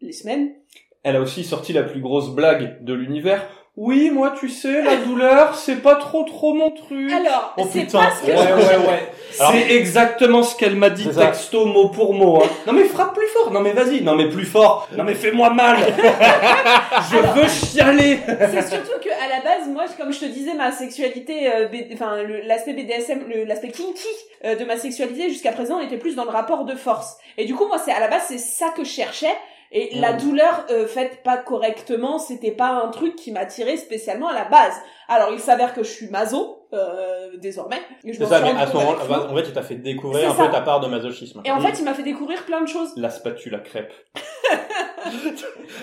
les 0.00 0.12
semaines. 0.12 0.54
Elle 1.02 1.16
a 1.16 1.20
aussi 1.20 1.44
sorti 1.44 1.72
la 1.72 1.84
plus 1.84 2.00
grosse 2.00 2.34
blague 2.34 2.84
de 2.84 2.92
l'univers 2.92 3.57
Oui, 3.80 4.10
moi, 4.10 4.34
tu 4.38 4.48
sais, 4.48 4.82
la 4.82 4.96
douleur, 4.96 5.54
c'est 5.54 5.76
pas 5.82 5.94
trop 5.94 6.24
trop 6.24 6.52
mon 6.52 6.70
truc. 6.72 7.12
Alors, 7.12 7.54
Oh, 7.56 7.62
c'est 7.72 7.90
pas 7.92 8.10
ce 8.10 8.26
que 8.26 8.32
Ouais, 8.32 8.36
je- 8.36 8.54
ouais, 8.76 8.86
ouais. 8.88 9.12
Alors- 9.38 9.52
C'est 9.52 9.70
exactement 9.76 10.42
ce 10.42 10.56
qu'elle 10.56 10.74
m'a 10.74 10.90
dit 10.90 11.06
texto 11.08 11.64
mot 11.64 11.88
pour 11.88 12.12
mot. 12.12 12.42
Hein. 12.42 12.48
Non 12.66 12.72
mais 12.72 12.82
frappe 12.84 13.14
plus 13.14 13.26
fort. 13.28 13.52
Non 13.52 13.60
mais 13.60 13.70
vas-y. 13.72 14.00
Non 14.02 14.16
mais 14.16 14.28
plus 14.28 14.46
fort. 14.46 14.88
Non 14.96 15.04
mais 15.04 15.14
fais-moi 15.14 15.50
mal. 15.50 15.76
je 17.10 17.16
veux 17.40 17.48
chialer. 17.48 18.18
C'est 18.26 18.68
surtout 18.68 18.98
que 19.02 19.10
à 19.10 19.28
la 19.28 19.42
base, 19.44 19.68
moi, 19.68 19.84
comme 19.96 20.12
je 20.12 20.20
te 20.20 20.24
disais, 20.24 20.54
ma 20.54 20.72
sexualité, 20.72 21.48
euh, 21.52 21.68
B- 21.68 21.86
enfin 21.94 22.22
le- 22.22 22.40
l'aspect 22.40 22.72
BDSM, 22.72 23.24
le- 23.28 23.44
l'aspect 23.44 23.68
kinky 23.68 24.08
euh, 24.44 24.56
de 24.56 24.64
ma 24.64 24.76
sexualité 24.76 25.28
jusqu'à 25.28 25.52
présent 25.52 25.78
était 25.80 25.98
plus 25.98 26.16
dans 26.16 26.24
le 26.24 26.30
rapport 26.30 26.64
de 26.64 26.74
force. 26.74 27.18
Et 27.36 27.44
du 27.44 27.54
coup, 27.54 27.66
moi, 27.68 27.78
c'est 27.84 27.92
à 27.92 28.00
la 28.00 28.08
base, 28.08 28.22
c'est 28.28 28.38
ça 28.38 28.70
que 28.76 28.82
je 28.82 28.90
cherchais. 28.90 29.34
Et 29.70 29.98
la 29.98 30.14
Mm. 30.14 30.16
douleur 30.18 30.64
euh, 30.70 30.86
faite 30.86 31.22
pas 31.22 31.36
correctement, 31.36 32.18
c'était 32.18 32.50
pas 32.52 32.70
un 32.70 32.88
truc 32.88 33.16
qui 33.16 33.32
m'attirait 33.32 33.76
spécialement 33.76 34.28
à 34.28 34.32
la 34.34 34.44
base. 34.46 34.74
Alors, 35.08 35.30
il 35.32 35.40
s'avère 35.40 35.74
que 35.74 35.82
je 35.82 35.90
suis 35.90 36.08
maso 36.08 36.54
euh, 36.72 37.30
désormais. 37.38 37.80
Et 38.04 38.12
je 38.12 38.18
C'est 38.18 38.26
ça, 38.26 38.40
mais 38.40 38.50
à 38.50 38.66
ce 38.66 38.76
avec 38.76 38.96
Flo. 39.06 39.14
en 39.30 39.34
fait, 39.36 39.42
tu 39.44 39.52
t'as 39.52 39.62
fait 39.62 39.74
découvrir 39.76 40.30
un 40.30 40.34
ça. 40.34 40.44
peu 40.46 40.50
ta 40.52 40.60
part 40.62 40.80
de 40.80 40.86
masochisme. 40.88 41.40
Et 41.44 41.50
en 41.50 41.60
fait, 41.60 41.78
il 41.78 41.84
m'a 41.84 41.94
fait 41.94 42.02
découvrir 42.02 42.44
plein 42.44 42.60
de 42.62 42.68
choses. 42.68 42.90
La 42.96 43.10
spatule 43.10 43.54
à 43.54 43.58
crêpes. 43.58 43.92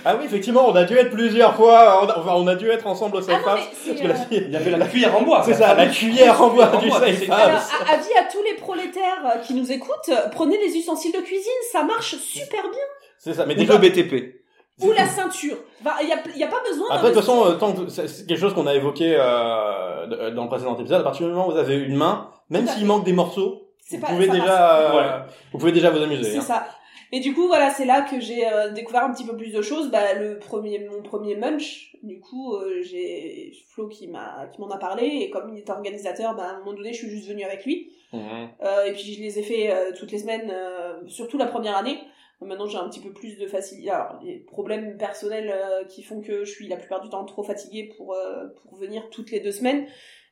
Ah 0.04 0.16
oui, 0.18 0.26
effectivement, 0.26 0.68
on 0.68 0.76
a 0.76 0.84
dû 0.84 0.96
être 0.98 1.10
plusieurs 1.10 1.56
fois, 1.56 2.02
on 2.04 2.08
a, 2.08 2.20
enfin, 2.20 2.34
on 2.36 2.46
a 2.48 2.56
dû 2.56 2.70
être 2.70 2.86
ensemble 2.86 3.18
au 3.18 3.20
Ah 3.20 3.32
non, 3.32 3.38
safe 3.38 3.42
mais 3.46 3.52
house. 3.52 3.68
Parce 3.88 4.00
que 4.02 4.08
la 4.08 4.14
euh, 4.14 4.44
Il 4.48 4.52
y 4.52 4.56
avait 4.56 4.72
la 4.72 4.86
cuillère 4.86 5.16
en 5.16 5.22
bois. 5.24 5.42
C'est 5.44 5.54
ça, 5.56 5.74
la 5.74 5.88
cuillère 5.88 6.40
en 6.42 6.50
bois 6.50 6.68
du 6.78 6.90
safe 6.92 7.30
Alors, 7.32 7.58
à- 7.60 7.94
avis 7.94 8.14
à 8.20 8.24
tous 8.32 8.44
les 8.44 8.54
prolétaires 8.56 9.24
euh, 9.26 9.40
qui 9.40 9.54
nous 9.54 9.72
écoutent, 9.72 10.10
euh, 10.10 10.28
prenez 10.32 10.58
les 10.60 10.76
ustensiles 10.78 11.14
de 11.14 11.20
cuisine, 11.22 11.52
ça 11.72 11.84
marche 11.84 12.16
super 12.18 12.62
bien. 12.64 12.82
C'est 13.26 13.34
ça, 13.34 13.46
mais 13.46 13.56
Ou 13.56 13.58
déjà, 13.58 13.74
le 13.74 13.80
BTP. 13.90 14.36
Ou 14.84 14.92
la 14.92 15.08
ceinture. 15.08 15.58
Il 16.02 16.08
y 16.08 16.12
a, 16.12 16.38
y 16.38 16.44
a 16.44 16.48
pas 16.48 16.62
besoin 16.70 16.86
Après, 16.92 17.10
de 17.10 17.14
toute 17.14 17.22
façon, 17.24 17.46
euh, 17.46 17.54
tant 17.56 17.74
que 17.74 17.88
c'est 17.90 18.28
quelque 18.28 18.40
chose 18.40 18.54
qu'on 18.54 18.68
a 18.68 18.76
évoqué 18.76 19.16
euh, 19.18 20.06
de- 20.08 20.30
dans 20.36 20.44
le 20.44 20.50
précédent 20.50 20.78
épisode, 20.78 21.02
à 21.02 21.04
partir 21.04 21.26
du 21.28 21.34
moment 21.34 21.48
où 21.48 21.52
vous 21.52 21.58
avez 21.58 21.76
une 21.78 21.96
main, 21.96 22.30
même 22.50 22.68
s'il 22.68 22.86
manque 22.86 23.04
des 23.04 23.14
morceaux, 23.14 23.70
vous 23.90 24.00
pas- 24.00 24.08
pouvez 24.08 24.28
déjà, 24.28 24.80
euh, 24.80 24.96
Ouais. 24.98 25.26
vous 25.54 25.58
pouvez 25.58 25.72
déjà 25.72 25.90
vous 25.90 26.02
amuser. 26.04 26.24
C'est 26.24 26.38
hein. 26.38 26.42
ça. 26.42 26.68
Et 27.12 27.20
du 27.20 27.34
coup, 27.34 27.48
voilà, 27.48 27.70
c'est 27.70 27.86
là 27.86 28.02
que 28.02 28.20
j'ai 28.20 28.46
euh, 28.48 28.72
découvert 28.72 29.06
un 29.06 29.14
petit 29.14 29.26
peu 29.26 29.36
plus 29.38 29.54
de 29.54 29.62
choses. 29.62 29.90
Bah, 29.90 30.14
le 30.20 30.38
premier, 30.40 30.80
mon 30.92 31.02
premier 31.02 31.36
munch, 31.36 31.96
du 32.04 32.20
coup, 32.20 32.56
euh, 32.56 32.82
j'ai 32.84 33.54
Flo 33.74 33.88
qui 33.88 34.08
m'a, 34.08 34.48
qui 34.54 34.60
m'en 34.60 34.70
a 34.70 34.78
parlé, 34.78 35.06
et 35.06 35.30
comme 35.30 35.50
il 35.54 35.60
était 35.60 35.72
organisateur, 35.72 36.36
bah, 36.36 36.44
à 36.44 36.56
un 36.56 36.60
moment 36.60 36.74
donné, 36.74 36.92
je 36.94 36.98
suis 37.00 37.10
juste 37.10 37.28
venue 37.30 37.44
avec 37.44 37.64
lui. 37.66 37.92
Mhm. 38.12 38.22
Euh, 38.64 38.86
et 38.86 38.92
puis 38.94 39.14
je 39.14 39.22
les 39.22 39.40
ai 39.40 39.44
fait 39.44 39.72
euh, 39.72 39.92
toutes 39.98 40.12
les 40.12 40.20
semaines, 40.20 40.52
euh, 40.54 40.96
surtout 41.08 41.38
la 41.38 41.46
première 41.48 41.78
année. 41.78 42.00
Maintenant, 42.42 42.68
j'ai 42.68 42.78
un 42.78 42.88
petit 42.90 43.00
peu 43.00 43.12
plus 43.14 43.38
de 43.38 43.48
facilité. 43.48 43.90
Alors, 43.90 44.20
les 44.24 44.40
problèmes 44.40 44.98
personnels 44.98 45.50
euh, 45.56 45.84
qui 45.86 46.04
font 46.04 46.22
que 46.22 46.44
je 46.46 46.52
suis 46.52 46.68
la 46.68 46.76
plupart 46.78 47.02
du 47.02 47.10
temps 47.10 47.24
trop 47.26 47.44
fatiguée 47.44 47.90
pour 47.98 48.14
euh, 48.14 48.48
pour 48.62 48.76
venir 48.76 49.10
toutes 49.10 49.32
les 49.32 49.40
deux 49.40 49.52
semaines. 49.52 49.88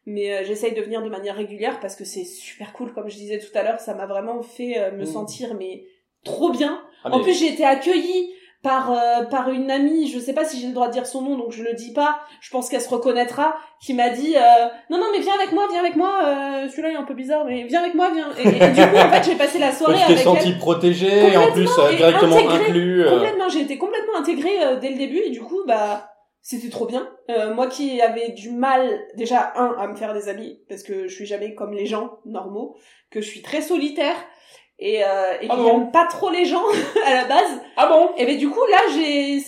Mais 0.05 0.33
euh, 0.33 0.43
j'essaye 0.43 0.73
de 0.73 0.81
venir 0.81 1.01
de 1.01 1.09
manière 1.09 1.35
régulière 1.35 1.79
parce 1.79 1.95
que 1.95 2.03
c'est 2.03 2.25
super 2.25 2.73
cool, 2.73 2.93
comme 2.93 3.09
je 3.09 3.15
disais 3.15 3.39
tout 3.39 3.57
à 3.57 3.63
l'heure, 3.63 3.79
ça 3.79 3.93
m'a 3.93 4.05
vraiment 4.05 4.41
fait 4.41 4.77
euh, 4.77 4.91
me 4.91 5.03
Mm. 5.03 5.05
sentir 5.05 5.53
mais 5.55 5.85
trop 6.25 6.51
bien. 6.51 6.83
Ah, 7.05 7.11
En 7.15 7.21
plus, 7.21 7.33
j'ai 7.33 7.47
été 7.53 7.63
accueillie 7.63 8.33
par 8.63 8.91
euh, 8.91 9.25
par 9.25 9.49
une 9.49 9.69
amie, 9.69 10.07
je 10.07 10.17
sais 10.17 10.33
pas 10.33 10.45
si 10.45 10.59
j'ai 10.59 10.67
le 10.67 10.73
droit 10.73 10.87
de 10.87 10.93
dire 10.93 11.05
son 11.05 11.21
nom, 11.21 11.37
donc 11.37 11.51
je 11.51 11.61
le 11.63 11.73
dis 11.73 11.91
pas. 11.93 12.21
Je 12.41 12.49
pense 12.49 12.69
qu'elle 12.69 12.81
se 12.81 12.89
reconnaîtra, 12.89 13.57
qui 13.81 13.93
m'a 13.93 14.09
dit 14.09 14.35
euh, 14.37 14.41
non 14.89 14.97
non 14.97 15.07
mais 15.11 15.19
viens 15.19 15.33
avec 15.35 15.51
moi, 15.51 15.67
viens 15.69 15.81
avec 15.81 15.95
moi. 15.97 16.11
euh, 16.25 16.69
Celui-là 16.69 16.89
il 16.89 16.93
est 16.95 16.97
un 16.97 17.03
peu 17.03 17.13
bizarre, 17.13 17.43
mais 17.45 17.63
viens 17.63 17.81
avec 17.81 17.93
moi, 17.93 18.09
viens. 18.13 18.29
Et, 18.37 18.47
et 18.47 18.69
du 18.69 18.81
coup, 18.81 18.95
en 18.97 19.09
fait, 19.09 19.23
j'ai 19.29 19.35
passé 19.35 19.59
la 19.59 19.71
soirée 19.73 19.93
Toi, 19.95 20.01
tu 20.01 20.07
t'es 20.07 20.13
avec 20.13 20.23
senti 20.23 20.47
elle. 20.49 20.57
protégé 20.57 21.33
et 21.33 21.37
en 21.37 21.51
plus 21.51 21.69
euh, 21.77 21.93
directement 21.95 22.37
intégré. 22.37 22.55
inclus. 22.69 23.01
euh, 23.05 23.09
Complètement, 23.11 23.49
j'ai 23.49 23.61
été 23.61 23.77
complètement 23.77 24.15
intégrée 24.17 24.63
euh, 24.63 24.75
dès 24.79 24.89
le 24.91 24.97
début 24.97 25.19
et 25.19 25.29
du 25.29 25.41
coup, 25.41 25.59
bah, 25.67 26.09
c'était 26.41 26.69
trop 26.69 26.85
bien. 26.85 27.09
Euh, 27.29 27.53
moi 27.53 27.67
qui 27.67 28.01
avais 28.01 28.29
du 28.29 28.51
mal, 28.51 29.01
déjà, 29.15 29.51
un, 29.57 29.75
à 29.77 29.87
me 29.87 29.95
faire 29.95 30.13
des 30.13 30.29
amis, 30.29 30.61
parce 30.69 30.83
que 30.83 31.07
je 31.09 31.13
suis 31.13 31.25
jamais 31.25 31.53
comme 31.53 31.73
les 31.73 31.85
gens 31.85 32.19
normaux, 32.25 32.77
que 33.11 33.19
je 33.21 33.27
suis 33.27 33.41
très 33.41 33.61
solitaire 33.61 34.15
et, 34.85 35.01
euh, 35.01 35.37
et 35.41 35.47
Ah 35.49 35.55
que 35.55 35.61
bon 35.61 35.65
j'aime 35.65 35.91
pas 35.91 36.05
trop 36.07 36.29
les 36.29 36.43
gens 36.43 36.65
à 37.05 37.13
la 37.13 37.23
base. 37.23 37.61
Ah 37.77 37.87
bon 37.87 38.11
Et 38.17 38.25
ben 38.25 38.37
du 38.37 38.49
coup, 38.49 38.65
là, 38.69 38.79
j'ai 38.93 39.39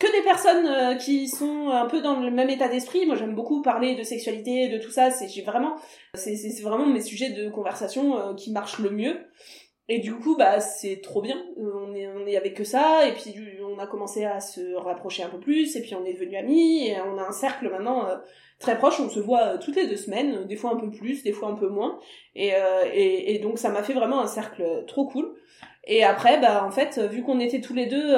que 0.00 0.10
des 0.10 0.22
personnes 0.24 0.66
euh, 0.66 0.94
qui 0.96 1.28
sont 1.28 1.68
un 1.68 1.86
peu 1.86 2.02
dans 2.02 2.18
le 2.18 2.32
même 2.32 2.50
état 2.50 2.66
d'esprit. 2.66 3.06
Moi, 3.06 3.14
j'aime 3.14 3.36
beaucoup 3.36 3.62
parler 3.62 3.94
de 3.94 4.02
sexualité, 4.02 4.68
de 4.68 4.78
tout 4.78 4.90
ça. 4.90 5.12
C'est 5.12 5.28
j'ai 5.28 5.42
vraiment, 5.42 5.76
c'est 6.14 6.60
vraiment 6.60 6.86
mes 6.86 7.00
sujets 7.00 7.30
de 7.30 7.48
conversation 7.50 8.18
euh, 8.18 8.34
qui 8.34 8.50
marchent 8.50 8.80
le 8.80 8.90
mieux. 8.90 9.20
Et 9.88 10.00
du 10.00 10.12
coup, 10.14 10.36
bah, 10.36 10.58
c'est 10.58 11.00
trop 11.02 11.22
bien. 11.22 11.36
Euh, 11.58 11.86
On 11.86 11.94
est, 11.94 12.08
on 12.08 12.26
est 12.26 12.36
avec 12.36 12.54
que 12.54 12.64
ça, 12.64 13.06
et 13.06 13.12
puis 13.12 13.32
on 13.74 13.78
a 13.78 13.86
commencé 13.86 14.24
à 14.24 14.40
se 14.40 14.74
rapprocher 14.74 15.22
un 15.22 15.28
peu 15.28 15.38
plus, 15.38 15.76
et 15.76 15.82
puis 15.82 15.94
on 15.94 16.04
est 16.04 16.14
devenus 16.14 16.38
amis, 16.38 16.88
et 16.88 16.96
on 17.00 17.18
a 17.18 17.26
un 17.26 17.32
cercle 17.32 17.68
maintenant 17.70 18.06
euh, 18.06 18.16
très 18.58 18.76
proche. 18.78 19.00
On 19.00 19.08
se 19.08 19.20
voit 19.20 19.42
euh, 19.42 19.58
toutes 19.58 19.76
les 19.76 19.86
deux 19.86 19.96
semaines, 19.96 20.34
euh, 20.34 20.44
des 20.44 20.56
fois 20.56 20.72
un 20.72 20.76
peu 20.76 20.90
plus, 20.90 21.22
des 21.22 21.32
fois 21.32 21.48
un 21.48 21.54
peu 21.54 21.68
moins. 21.68 21.98
Et, 22.34 22.52
et, 22.94 23.38
donc 23.38 23.58
ça 23.58 23.70
m'a 23.70 23.82
fait 23.82 23.92
vraiment 23.92 24.20
un 24.20 24.26
cercle 24.26 24.84
trop 24.86 25.06
cool. 25.06 25.34
Et 25.84 26.04
après, 26.04 26.40
bah 26.40 26.64
en 26.64 26.70
fait, 26.70 26.98
vu 26.98 27.22
qu'on 27.22 27.40
était 27.40 27.60
tous 27.60 27.74
les 27.74 27.86
deux, 27.86 28.14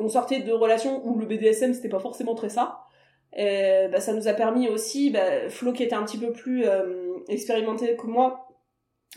on 0.00 0.08
sortait 0.08 0.40
de 0.40 0.52
relations 0.52 1.06
où 1.06 1.18
le 1.18 1.26
BDSM 1.26 1.74
c'était 1.74 1.90
pas 1.90 2.00
forcément 2.00 2.34
très 2.34 2.48
ça. 2.48 2.80
bah, 3.36 4.00
ça 4.00 4.14
nous 4.14 4.26
a 4.26 4.32
permis 4.32 4.68
aussi, 4.68 5.10
bah, 5.10 5.50
Flo 5.50 5.72
qui 5.72 5.82
était 5.82 5.94
un 5.94 6.04
petit 6.04 6.18
peu 6.18 6.32
plus 6.32 6.64
expérimenté 7.28 7.94
que 7.96 8.06
moi, 8.06 8.48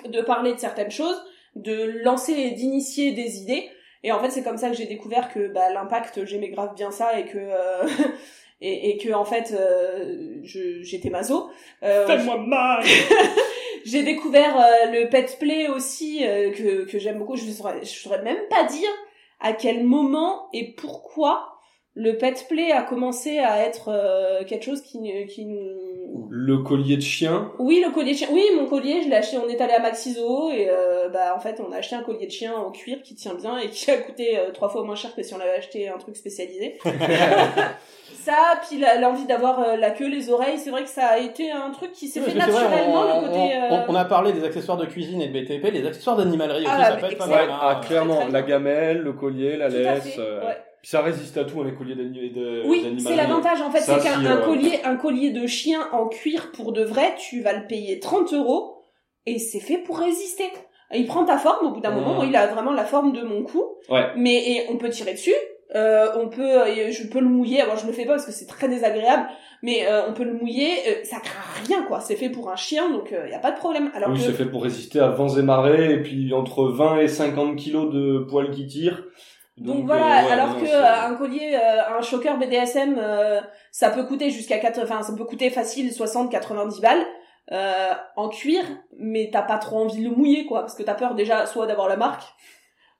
de 0.05 0.21
parler 0.21 0.53
de 0.53 0.59
certaines 0.59 0.91
choses, 0.91 1.19
de 1.55 2.03
lancer 2.03 2.33
et 2.33 2.51
d'initier 2.51 3.13
des 3.13 3.41
idées. 3.41 3.69
Et 4.05 4.11
en 4.11 4.19
fait, 4.19 4.29
c'est 4.29 4.43
comme 4.43 4.57
ça 4.57 4.69
que 4.69 4.75
j'ai 4.75 4.85
découvert 4.85 5.33
que 5.33 5.47
bah, 5.47 5.73
l'impact, 5.73 6.25
j'aimais 6.25 6.49
grave 6.49 6.75
bien 6.75 6.91
ça 6.91 7.19
et 7.19 7.25
que 7.25 7.39
euh, 7.39 7.87
et, 8.61 8.91
et 8.91 8.97
que 8.97 9.11
en 9.11 9.25
fait, 9.25 9.51
euh, 9.59 10.37
j'étais 10.43 11.09
maso. 11.09 11.49
Euh, 11.81 12.05
Fais-moi 12.05 12.37
mal. 12.37 12.83
j'ai 13.85 14.03
découvert 14.03 14.59
euh, 14.59 14.91
le 14.91 15.09
pet 15.09 15.37
play 15.39 15.69
aussi 15.69 16.23
euh, 16.23 16.51
que, 16.51 16.85
que 16.85 16.99
j'aime 16.99 17.17
beaucoup. 17.17 17.35
Je 17.35 17.49
saurais, 17.49 17.79
je 17.81 17.89
saurais 17.89 18.21
même 18.21 18.47
pas 18.47 18.63
dire 18.65 18.89
à 19.39 19.53
quel 19.53 19.83
moment 19.83 20.49
et 20.53 20.73
pourquoi 20.73 21.59
le 21.95 22.15
pet 22.15 22.45
play 22.47 22.71
a 22.71 22.83
commencé 22.83 23.39
à 23.39 23.65
être 23.65 23.89
euh, 23.89 24.43
quelque 24.43 24.65
chose 24.65 24.81
qui, 24.81 24.99
qui 25.27 25.45
nous... 25.45 25.84
Le 26.29 26.57
collier 26.59 26.95
de 26.97 27.01
chien. 27.01 27.51
Oui, 27.59 27.83
le 27.85 27.91
collier 27.93 28.13
de 28.13 28.17
chien. 28.17 28.27
Oui, 28.31 28.43
mon 28.55 28.65
collier, 28.67 29.01
je 29.03 29.09
l'ai 29.09 29.15
acheté. 29.15 29.37
On 29.37 29.49
est 29.49 29.59
allé 29.59 29.73
à 29.73 29.79
Maxiso 29.79 30.49
et 30.51 30.67
euh, 30.69 31.09
bah 31.09 31.33
en 31.35 31.39
fait, 31.39 31.59
on 31.67 31.71
a 31.73 31.77
acheté 31.77 31.95
un 31.95 32.03
collier 32.03 32.25
de 32.27 32.31
chien 32.31 32.53
en 32.55 32.71
cuir 32.71 33.01
qui 33.03 33.15
tient 33.15 33.33
bien 33.33 33.57
et 33.57 33.69
qui 33.69 33.89
a 33.91 33.97
coûté 33.97 34.37
euh, 34.37 34.51
trois 34.51 34.69
fois 34.69 34.83
moins 34.83 34.95
cher 34.95 35.13
que 35.15 35.23
si 35.23 35.33
on 35.33 35.39
avait 35.39 35.57
acheté 35.57 35.89
un 35.89 35.97
truc 35.97 36.15
spécialisé. 36.15 36.77
ça, 38.13 38.59
puis 38.67 38.79
l'envie 39.01 39.25
d'avoir 39.25 39.59
euh, 39.59 39.75
la 39.75 39.91
queue, 39.91 40.07
les 40.07 40.29
oreilles, 40.29 40.57
c'est 40.57 40.69
vrai 40.71 40.83
que 40.83 40.89
ça 40.89 41.07
a 41.07 41.17
été 41.19 41.51
un 41.51 41.69
truc 41.71 41.91
qui 41.91 42.07
s'est 42.07 42.19
Oui, 42.19 42.25
fait 42.31 42.39
c'est 42.39 42.51
vrai, 42.51 42.63
naturellement 42.63 43.01
on, 43.01 43.21
le 43.21 43.27
côté. 43.27 43.39
on- 43.39 43.73
euh, 43.75 43.85
on 43.89 43.95
a 43.95 44.05
parlé 44.05 44.31
des 44.33 44.43
accessoires 44.43 44.77
de 44.77 44.85
cuisine 44.85 45.21
et 45.21 45.27
de 45.27 45.33
BTP, 45.39 45.71
les 45.71 45.85
accessoires 45.85 46.15
d'animalerie 46.17 46.65
Ah, 46.67 46.75
aussi, 46.77 46.85
ça 46.87 46.95
mais 46.95 47.01
peut 47.01 47.07
être 47.07 47.17
pas 47.17 47.27
mal. 47.27 47.49
hein. 47.49 47.57
Ah, 47.61 47.81
clairement, 47.85 48.15
Très, 48.15 48.23
très 48.25 48.31
la 48.33 48.41
gamelle, 48.41 48.97
le 48.99 49.13
collier, 49.13 49.57
la 49.57 49.69
Tout 49.69 49.75
à 49.75 49.79
laisse. 49.79 50.03
fait, 50.15 50.21
euh, 50.21 50.47
ouais. 50.47 50.57
Ça 50.85 51.01
résiste 51.01 51.35
à 51.37 51.45
tout, 51.45 51.59
hein, 51.61 51.65
les 51.65 51.73
colliers 51.73 51.95
d'ani- 51.95 52.29
de- 52.31 52.61
Oui, 52.67 52.85
c'est 52.99 53.15
l'avantage 53.15 53.59
en 53.61 53.71
fait, 53.71 53.79
c'est 53.79 53.97
qu'un 54.03 54.19
si, 54.21 54.27
euh, 54.27 54.37
collier, 54.45 54.79
un 54.83 54.95
collier 54.97 55.31
de 55.31 55.47
chien 55.47 55.87
en 55.91 56.07
cuir 56.07 56.51
pour 56.53 56.71
de 56.73 56.83
vrai, 56.83 57.15
tu 57.17 57.41
vas 57.41 57.53
le 57.53 57.65
payer 57.67 57.99
30 57.99 58.33
euros 58.33 58.75
et 59.25 59.39
c'est 59.39 59.59
fait 59.59 59.79
pour 59.79 59.97
résister. 59.99 60.45
Il 60.93 61.07
prend 61.07 61.25
ta 61.25 61.37
forme 61.39 61.65
au 61.67 61.71
bout 61.71 61.81
d'un 61.81 61.89
Mmh. 61.89 61.95
moment, 61.95 62.23
il 62.23 62.35
a 62.35 62.45
vraiment 62.47 62.71
la 62.71 62.85
forme 62.85 63.13
de 63.13 63.23
mon 63.23 63.43
cou, 63.43 63.63
Ouais. 63.89 64.05
mais 64.15 64.35
et 64.35 64.61
on 64.69 64.77
peut 64.77 64.89
tirer 64.89 65.13
dessus. 65.13 65.33
Euh, 65.73 66.05
on 66.17 66.29
peut, 66.29 66.67
et 66.67 66.91
je 66.91 67.07
peux 67.07 67.19
le 67.19 67.25
mouiller. 67.27 67.59
Alors 67.59 67.75
je 67.77 67.87
le 67.87 67.91
fais 67.91 68.05
pas 68.05 68.11
parce 68.11 68.25
que 68.27 68.31
c'est 68.31 68.45
très 68.45 68.69
désagréable, 68.69 69.27
mais 69.63 69.87
euh, 69.87 70.07
on 70.07 70.13
peut 70.13 70.23
le 70.23 70.33
mouiller. 70.33 70.69
euh, 70.87 71.03
ça 71.03 71.17
craint 71.19 71.63
rien 71.65 71.81
quoi. 71.87 71.99
C'est 72.01 72.15
fait 72.15 72.29
pour 72.29 72.51
un 72.51 72.55
chien, 72.55 72.91
donc 72.91 73.11
il 73.11 73.31
y 73.31 73.33
a 73.33 73.39
pas 73.39 73.51
de 73.51 73.57
problème. 73.57 73.89
Alors 73.95 74.11
oui, 74.11 74.17
que 74.17 74.21
c'est 74.21 74.31
fait 74.33 74.45
pour 74.45 74.61
résister 74.61 74.99
à 74.99 75.09
vents 75.09 75.35
et 75.35 75.41
marées, 75.41 75.91
et 75.95 76.01
puis 76.03 76.31
entre 76.35 76.65
20 76.65 76.99
et 76.99 77.07
50 77.07 77.55
kilos 77.55 77.91
de 77.91 78.19
poils 78.29 78.51
qui 78.51 78.67
tirent. 78.67 79.03
Donc, 79.57 79.83
euh, 79.83 79.85
voilà, 79.85 80.25
ouais, 80.25 80.31
alors 80.31 80.57
que 80.57 80.65
euh, 80.65 81.05
un 81.05 81.15
collier, 81.15 81.55
euh, 81.55 81.97
un 81.97 82.01
choker 82.01 82.37
BDSM, 82.37 82.97
euh, 82.99 83.39
ça 83.71 83.89
peut 83.89 84.03
coûter 84.03 84.29
jusqu'à 84.29 84.59
4, 84.59 84.81
enfin 84.83 85.01
ça 85.01 85.13
peut 85.15 85.23
coûter 85.23 85.49
facile 85.49 85.91
60-90 85.91 86.81
balles 86.81 87.05
euh, 87.51 87.93
en 88.17 88.27
cuir, 88.27 88.63
mais 88.99 89.29
t'as 89.31 89.43
pas 89.43 89.57
trop 89.57 89.77
envie 89.79 90.03
de 90.03 90.09
le 90.09 90.15
mouiller 90.15 90.45
quoi, 90.45 90.59
parce 90.61 90.75
que 90.75 90.83
t'as 90.83 90.93
peur 90.95 91.15
déjà 91.15 91.45
soit 91.45 91.67
d'avoir 91.67 91.87
la 91.87 91.95
marque, 91.95 92.23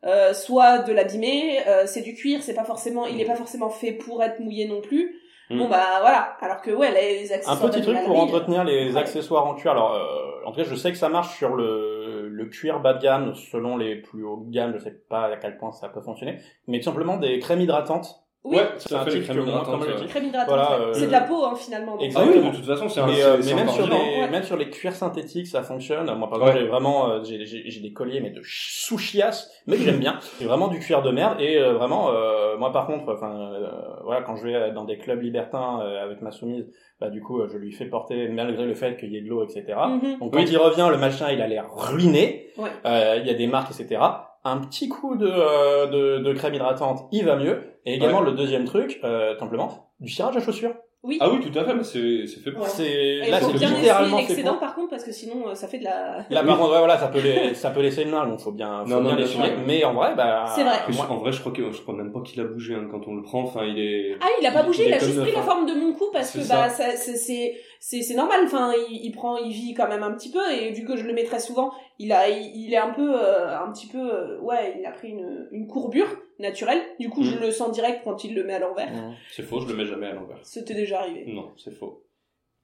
euh, 0.06 0.34
soit 0.34 0.80
de 0.80 0.94
l'abîmer. 0.94 1.60
euh, 1.68 1.86
c'est 1.88 2.02
du 2.02 2.14
cuir, 2.14 2.42
c'est 2.42 2.54
pas 2.54 2.64
forcément, 2.64 3.06
il 3.06 3.20
est 3.20 3.26
pas 3.26 3.36
forcément 3.36 3.70
fait 3.70 3.92
pour 3.92 4.24
être 4.24 4.40
mouillé 4.40 4.66
non 4.66 4.80
plus. 4.80 5.14
Mm. 5.50 5.58
Bon 5.60 5.70
bah 5.70 6.00
voilà, 6.02 6.36
alors 6.42 6.62
que 6.62 6.72
ouais 6.72 6.92
les, 6.92 7.20
les 7.24 7.32
Un 7.32 7.36
accessoires 7.36 7.72
petit 7.72 7.82
truc 7.82 7.98
pour 8.06 8.20
entretenir 8.20 8.64
les 8.64 8.94
Ouais. 8.94 9.00
accessoires 9.00 9.46
en 9.46 9.54
cuir. 9.54 9.72
Alors, 9.74 9.94
euh, 9.94 10.46
en 10.46 10.52
tout 10.52 10.58
cas, 10.58 10.64
je 10.64 10.76
sais 10.76 10.92
que 10.92 10.98
ça 10.98 11.10
marche 11.10 11.38
sur 11.38 11.54
le, 11.56 12.28
le 12.30 12.46
cuir 12.48 12.80
bas 12.80 12.94
de 12.94 13.02
gamme, 13.02 13.36
selon 13.36 13.78
les 13.78 13.96
plus 13.98 14.24
hauts 14.26 14.44
de 14.46 14.52
gamme. 14.52 14.74
Je 14.74 14.80
sais 14.84 14.96
pas 15.10 15.26
à 15.26 15.38
quel 15.38 15.58
point 15.58 15.72
ça 15.72 15.90
peut 15.90 16.02
fonctionner, 16.02 16.40
mais 16.68 16.80
tout 16.80 16.86
simplement 16.86 17.18
des 17.18 17.38
crèmes 17.40 17.62
hydratantes 17.62 18.25
Oui, 18.48 18.58
Ouais, 18.58 18.68
C'est 18.78 18.94
un 18.94 19.04
fait, 19.06 19.22
crèmes 19.22 19.38
que 19.38 19.42
moi, 19.42 19.64
je 20.00 20.06
crème 20.06 20.26
hydratante. 20.26 20.48
Voilà, 20.50 20.72
euh, 20.74 20.94
c'est 20.94 21.08
de 21.08 21.12
la 21.12 21.22
peau 21.22 21.44
hein, 21.46 21.56
finalement. 21.56 21.94
donc. 21.94 22.04
Exactement. 22.04 22.36
Ah 22.36 22.40
oui, 22.44 22.52
de 22.52 22.56
toute 22.56 22.66
façon, 22.66 22.88
c'est 22.90 23.00
un, 23.00 23.08
Mais, 23.08 23.16
c'est- 23.16 23.24
euh, 23.24 23.38
mais 23.44 23.54
même, 23.56 23.70
sur 23.70 23.88
les, 23.88 23.94
Ouais. 23.96 24.30
même 24.30 24.44
sur 24.44 24.56
les 24.56 24.70
cuirs 24.70 24.94
synthétiques, 24.94 25.48
ça 25.48 25.64
fonctionne. 25.64 26.06
Moi, 26.16 26.30
par 26.30 26.38
exemple, 26.40 26.54
Ouais. 26.58 26.60
j'ai 26.62 26.68
vraiment, 26.68 27.10
euh, 27.10 27.20
j'ai, 27.24 27.80
des 27.82 27.92
colliers, 27.94 28.22
mais 28.22 28.30
de 28.30 28.42
sous 28.44 29.00
chiasse, 29.00 29.52
mais 29.66 29.78
que 29.78 29.82
j'aime 29.84 29.98
bien. 30.00 30.20
C'est 30.38 30.46
vraiment 30.46 30.68
du 30.68 30.78
cuir 30.80 31.02
de 31.02 31.10
merde. 31.10 31.42
Et 31.42 31.58
euh, 31.58 31.74
vraiment, 31.74 32.12
euh, 32.12 32.56
moi, 32.58 32.72
par 32.72 32.86
contre, 32.86 33.12
enfin, 33.12 33.36
euh, 33.36 33.68
voilà, 34.04 34.22
quand 34.22 34.36
je 34.36 34.44
vais 34.44 34.72
dans 34.74 34.86
des 34.86 35.00
clubs 35.00 35.22
libertins 35.22 35.80
euh, 35.82 36.04
avec 36.04 36.22
ma 36.22 36.30
soumise, 36.32 36.66
bah, 37.02 37.10
du 37.10 37.22
coup, 37.24 37.42
je 37.52 37.58
lui 37.58 37.72
fais 37.72 37.86
porter, 37.86 38.28
malgré 38.30 38.66
le 38.66 38.76
fait 38.76 38.96
qu'il 38.98 39.12
y 39.12 39.18
ait 39.18 39.22
de 39.22 39.28
l'eau, 39.28 39.44
etc. 39.44 39.66
Mhm. 39.90 40.20
Donc, 40.20 40.34
quand 40.34 40.40
il 40.40 40.58
revient, 40.58 40.88
le 40.92 40.98
machin, 40.98 41.32
il 41.32 41.42
a 41.42 41.48
l'air 41.48 41.66
ruiné. 41.76 42.52
Ouais. 42.58 42.70
Euh, 42.86 43.18
il 43.20 43.28
y 43.28 43.32
a 43.32 43.34
des 43.34 43.48
marques, 43.48 43.72
etc. 43.72 44.00
Un 44.48 44.58
petit 44.60 44.88
coup 44.90 45.16
de, 45.16 45.28
euh, 45.28 45.88
de, 45.88 46.24
de 46.24 46.34
crème 46.34 46.54
hydratante, 46.54 47.10
il 47.12 47.26
va 47.26 47.36
mieux. 47.36 47.80
Et 47.86 47.96
également, 47.96 48.22
le 48.22 48.32
deuxième 48.32 48.66
truc, 48.66 49.00
euh, 49.04 49.36
simplement, 49.40 49.92
du 50.00 50.08
cirage 50.08 50.38
à 50.38 50.40
chaussures. 50.40 50.76
Oui. 51.06 51.18
Ah 51.22 51.30
oui, 51.30 51.40
tout 51.40 51.58
à 51.60 51.64
fait, 51.64 51.74
mais 51.76 51.84
c'est 51.84 52.26
c'est 52.28 52.40
fait 52.42 52.52
pour. 52.52 52.64
Ouais. 52.64 52.70
C'est, 52.70 52.84
Et 52.92 53.30
là, 53.30 53.40
c'est 53.40 53.54
littéralement 53.54 54.18
fait 54.18 54.24
l'excédent 54.28 54.52
pour. 54.52 54.60
par 54.62 54.76
contre 54.76 54.90
parce 54.90 55.04
que 55.04 55.12
sinon 55.12 55.48
euh, 55.50 55.54
ça 55.56 55.68
fait 55.68 55.78
de 55.78 55.84
la. 55.84 56.26
Là, 56.30 56.44
par 56.44 56.58
contre, 56.58 56.72
ouais, 56.72 56.80
voilà, 56.80 56.98
ça 56.98 57.08
peut, 57.08 57.20
les, 57.22 57.54
ça 57.54 57.70
peut 57.70 57.82
laisser 57.82 58.04
une 58.04 58.10
main, 58.10 58.26
donc 58.26 58.40
faut 58.40 58.52
bien, 58.52 58.84
faut 58.84 58.90
Non, 58.90 58.96
non, 58.98 59.02
bien 59.10 59.16
bien 59.16 59.26
l'essuyer. 59.26 59.46
sûr. 59.46 59.54
Mais 59.68 59.84
en 59.84 59.94
vrai, 59.94 60.16
bah. 60.16 60.46
C'est 60.56 60.64
vrai. 60.64 60.78
moi- 60.94 61.08
En 61.10 61.18
vrai, 61.18 61.32
je 61.32 61.40
crois 61.40 61.52
que 61.52 61.72
je 61.72 61.82
crois 61.82 61.94
même 61.96 62.12
pas 62.12 62.22
qu'il 62.22 62.42
a 62.42 62.46
bougé 62.46 62.74
hein, 62.76 62.88
quand 62.90 63.08
on 63.08 63.16
le 63.16 63.22
prend. 63.22 63.44
Enfin, 63.44 63.64
il 63.66 63.78
est. 63.80 64.16
Ah, 64.22 64.28
il 64.42 64.46
a 64.48 64.52
pas 64.52 64.64
bougé, 64.64 64.84
Il 64.84 64.90
il, 64.90 64.94
a 64.94 65.00
juste 65.00 65.22
pris 65.22 65.32
la 65.32 65.40
hein. 65.40 65.44
forme 65.44 65.66
de 65.68 65.74
mon 65.74 65.94
cou 65.94 66.06
parce 66.12 66.32
que 66.32 66.40
C'est 66.42 66.50
bah 66.50 66.70
ça. 66.70 66.92
ça, 66.92 66.98
c'est 66.98 67.54
c'est 67.80 68.02
c'est 68.02 68.16
normal. 68.16 68.42
Enfin, 68.46 68.74
il, 68.90 69.06
il 69.06 69.12
prend, 69.12 69.38
il 69.38 69.52
vit 69.52 69.74
quand 69.76 69.88
même 69.88 70.04
un 70.04 70.12
petit 70.14 70.32
peu 70.32 70.42
et 70.52 70.72
vu 70.72 70.86
que 70.86 70.96
je 70.98 71.04
le 71.06 71.14
mets 71.14 71.24
très 71.24 71.40
souvent, 71.40 71.72
il 72.00 72.12
a 72.12 72.28
il, 72.30 72.52
il 72.56 72.74
est 72.74 72.78
un 72.78 72.90
peu 72.92 73.14
euh, 73.16 73.56
un 73.58 73.72
petit 73.72 73.88
peu 73.88 74.00
euh, 74.00 74.40
ouais, 74.42 74.78
il 74.80 74.86
a 74.86 74.92
pris 74.92 75.10
une 75.10 75.48
une 75.52 75.68
courbure 75.68 76.08
naturelle. 76.40 76.82
Du 77.00 77.10
coup, 77.10 77.24
je 77.24 77.36
Mhm. 77.36 77.42
le 77.42 77.52
sens 77.52 77.72
direct 77.72 78.02
quand 78.04 78.24
il 78.24 78.36
le 78.36 78.44
met 78.44 78.54
à 78.54 78.60
l'envers. 78.60 78.92
Mm. 78.92 79.16
C'est 79.32 79.44
faux, 79.44 79.60
je 79.62 79.68
le 79.68 79.76
mets 79.76 79.86
jamais 79.86 80.08
à 80.08 80.14
l'envers. 80.14 80.38
C'était 80.44 80.74
déjà 80.76 81.00
arrivé. 81.02 81.26
Non, 81.28 81.52
c'est 81.58 81.72
faux. 81.72 82.02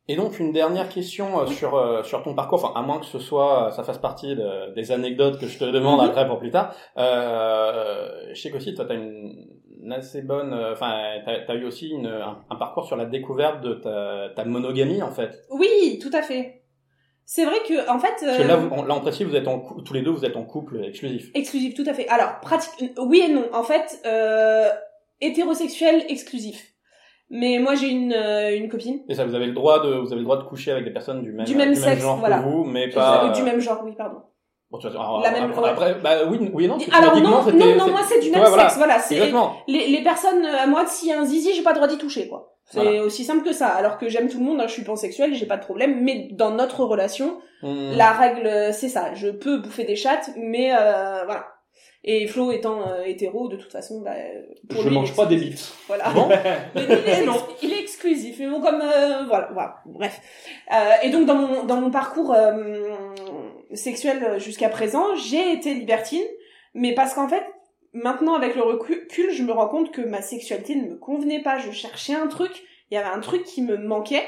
Et 0.07 0.15
donc, 0.15 0.39
une 0.39 0.51
dernière 0.51 0.89
question 0.89 1.41
euh, 1.41 1.45
sur, 1.45 1.75
euh, 1.75 2.01
sur 2.03 2.23
ton 2.23 2.33
parcours, 2.33 2.63
enfin, 2.65 2.77
à 2.77 2.81
moins 2.83 2.99
que 2.99 3.05
ce 3.05 3.19
soit, 3.19 3.71
ça 3.71 3.83
fasse 3.83 3.99
partie 3.99 4.35
de- 4.35 4.73
des 4.73 4.91
anecdotes 4.91 5.39
que 5.39 5.45
je 5.47 5.57
te 5.59 5.63
demande 5.65 6.01
Mhm. 6.01 6.07
après 6.09 6.27
pour 6.27 6.39
plus 6.39 6.49
tard. 6.51 6.73
Euh, 6.97 8.29
je 8.33 8.41
sais 8.41 8.51
qu'aussi, 8.51 8.73
toi, 8.73 8.85
t'as 8.85 8.95
une, 8.95 9.47
une 9.83 9.93
assez 9.93 10.21
bonne, 10.21 10.53
euh, 10.53 10.73
enfin, 10.73 11.19
t'as, 11.25 11.41
t'as 11.41 11.55
eu 11.55 11.65
aussi 11.65 11.89
une, 11.89 12.07
un, 12.07 12.39
un 12.49 12.55
parcours 12.55 12.85
sur 12.85 12.95
la 12.95 13.05
découverte 13.05 13.61
de 13.61 13.75
ta, 13.75 14.29
ta 14.35 14.43
monogamie, 14.45 15.01
en 15.01 15.11
fait. 15.11 15.43
Oui, 15.51 15.99
tout 16.01 16.11
à 16.13 16.21
fait. 16.21 16.60
C'est 17.33 17.45
vrai 17.45 17.59
que 17.65 17.89
en 17.89 17.97
fait 17.97 18.25
euh, 18.25 18.43
là, 18.45 18.57
vous, 18.57 18.67
on- 18.75 18.83
là, 18.83 18.93
on 18.93 18.99
précise, 18.99 19.25
vous 19.25 19.37
êtes 19.37 19.47
en, 19.47 19.59
cou- 19.59 19.81
tous 19.83 19.93
les 19.93 20.01
deux, 20.01 20.11
vous 20.11 20.25
êtes 20.25 20.35
en 20.35 20.43
couple 20.43 20.83
exclusif. 20.83 21.29
exclusif, 21.33 21.73
tout 21.75 21.85
à 21.87 21.93
fait. 21.93 22.05
Alors, 22.09 22.41
pratique 22.41 22.91
oui 22.97 23.21
et 23.25 23.31
non. 23.31 23.45
En 23.53 23.63
fait, 23.63 24.01
euh, 24.05 24.67
hétérosexuel 25.21 26.03
exclusif. 26.09 26.61
Mais 27.29 27.59
moi 27.59 27.75
j'ai 27.75 27.87
une 27.87 28.11
euh, 28.11 28.53
une 28.57 28.67
copine 28.67 28.99
Et 29.07 29.15
ça, 29.15 29.23
vous 29.25 29.33
avez 29.33 29.45
le 29.45 29.53
droit 29.53 29.81
de, 29.81 29.93
vous 29.93 30.07
avez 30.07 30.17
le 30.17 30.23
droit 30.25 30.39
de 30.39 30.43
coucher 30.43 30.71
avec 30.73 30.83
des 30.83 30.91
personnes 30.91 31.21
du 31.23 31.31
même, 31.31 31.45
Du 31.45 31.55
même 31.55 31.73
sexe, 31.73 32.01
genre 32.01 32.17
voilà. 32.17 32.39
que 32.39 32.43
vous, 32.43 32.65
mais 32.65 32.89
pas. 32.89 33.27
Euh, 33.27 33.31
du 33.31 33.43
même 33.43 33.61
genre, 33.61 33.79
oui, 33.85 33.93
pardon. 33.97 34.17
Bon, 34.69 34.77
tu 34.79 34.89
dire, 34.89 34.99
alors, 34.99 35.21
La 35.21 35.31
même- 35.31 35.43
après, 35.51 35.61
ouais. 35.61 35.69
après, 35.69 35.95
bah 36.03 36.15
oui, 36.29 36.37
oui 36.53 36.65
et 36.65 36.67
non. 36.67 36.77
Alors 36.91 37.15
non, 37.15 37.21
non, 37.21 37.29
non, 37.29 37.45
c'est- 37.85 37.91
moi 37.91 38.01
c'est 38.09 38.19
du 38.19 38.31
même 38.31 38.39
vois, 38.41 38.49
voilà. 38.49 38.63
sexe, 38.67 38.77
voilà. 38.77 38.99
C'est 38.99 39.15
Exactement. 39.15 39.53
les, 39.69 39.87
les 39.87 40.03
personnes 40.03 40.45
euh, 40.45 40.63
à 40.63 40.67
moi, 40.67 40.85
s'il 40.85 41.07
y 41.07 41.13
a 41.13 41.19
un 41.21 41.25
zizi, 41.25 41.53
j'ai 41.55 41.63
pas 41.63 41.71
le 41.71 41.75
droit 41.77 41.87
d'y 41.87 41.97
toucher, 41.97 42.27
quoi. 42.27 42.50
C'est 42.71 42.81
Voilà. 42.81 43.03
aussi 43.03 43.23
simple 43.25 43.43
que 43.43 43.53
ça. 43.53 43.67
Alors 43.67 43.97
que 43.97 44.07
j'aime 44.09 44.29
tout 44.29 44.39
le 44.39 44.45
monde, 44.45 44.59
hein, 44.61 44.65
je 44.67 44.73
suis 44.73 44.83
pansexuelle, 44.83 45.33
j'ai 45.35 45.45
pas 45.45 45.57
de 45.57 45.63
problème. 45.63 46.01
Mais 46.01 46.29
dans 46.31 46.51
notre 46.51 46.83
relation, 46.83 47.37
Hmm. 47.63 47.91
la 47.95 48.11
règle, 48.11 48.47
euh, 48.47 48.71
c'est 48.71 48.89
ça. 48.89 49.13
Je 49.13 49.27
peux 49.27 49.57
bouffer 49.59 49.83
des 49.83 49.95
chattes, 49.95 50.31
mais 50.35 50.71
euh, 50.73 51.23
voilà. 51.25 51.45
Et 52.03 52.25
Flo 52.25 52.51
étant 52.51 52.89
euh, 52.89 53.03
hétéro, 53.05 53.47
de 53.49 53.55
toute 53.55 53.71
façon, 53.71 54.01
bah, 54.01 54.13
pour 54.67 54.81
Je 54.81 54.87
lui, 54.89 54.95
mange 54.95 55.15
pas 55.15 55.27
des 55.27 55.35
bites. 55.35 55.71
Voilà. 55.87 56.09
Bon. 56.09 56.27
Mais 56.73 56.81
lui, 56.87 56.95
il 57.05 57.09
est, 57.09 57.25
Non. 57.27 57.35
il 57.61 57.71
est 57.71 57.79
exclusif. 57.79 58.37
Mais 58.39 58.47
bon, 58.47 58.59
comme 58.61 58.81
euh, 58.81 59.25
voilà, 59.27 59.49
voilà. 59.53 59.75
Bref. 59.85 60.19
Euh, 60.73 60.89
et 61.03 61.11
donc 61.11 61.27
dans 61.27 61.35
mon 61.35 61.63
dans 61.65 61.79
mon 61.79 61.91
parcours 61.91 62.33
euh, 62.33 62.89
sexuel 63.73 64.39
jusqu'à 64.39 64.69
présent, 64.69 65.05
j'ai 65.15 65.53
été 65.53 65.73
libertine, 65.75 66.23
mais 66.73 66.93
parce 66.95 67.13
qu'en 67.13 67.27
fait, 67.27 67.43
maintenant 67.93 68.35
avec 68.35 68.55
le 68.55 68.61
recul, 68.63 69.31
je 69.31 69.43
me 69.43 69.51
rends 69.51 69.67
compte 69.67 69.91
que 69.91 70.01
ma 70.01 70.21
sexualité 70.21 70.75
ne 70.75 70.91
me 70.91 70.95
convenait 70.97 71.41
pas. 71.41 71.57
Je 71.57 71.71
cherchais 71.71 72.13
un 72.15 72.27
truc, 72.27 72.51
il 72.89 72.95
y 72.95 72.97
avait 72.97 73.09
un 73.09 73.19
truc 73.19 73.43
qui 73.43 73.61
me 73.61 73.77
manquait. 73.77 74.23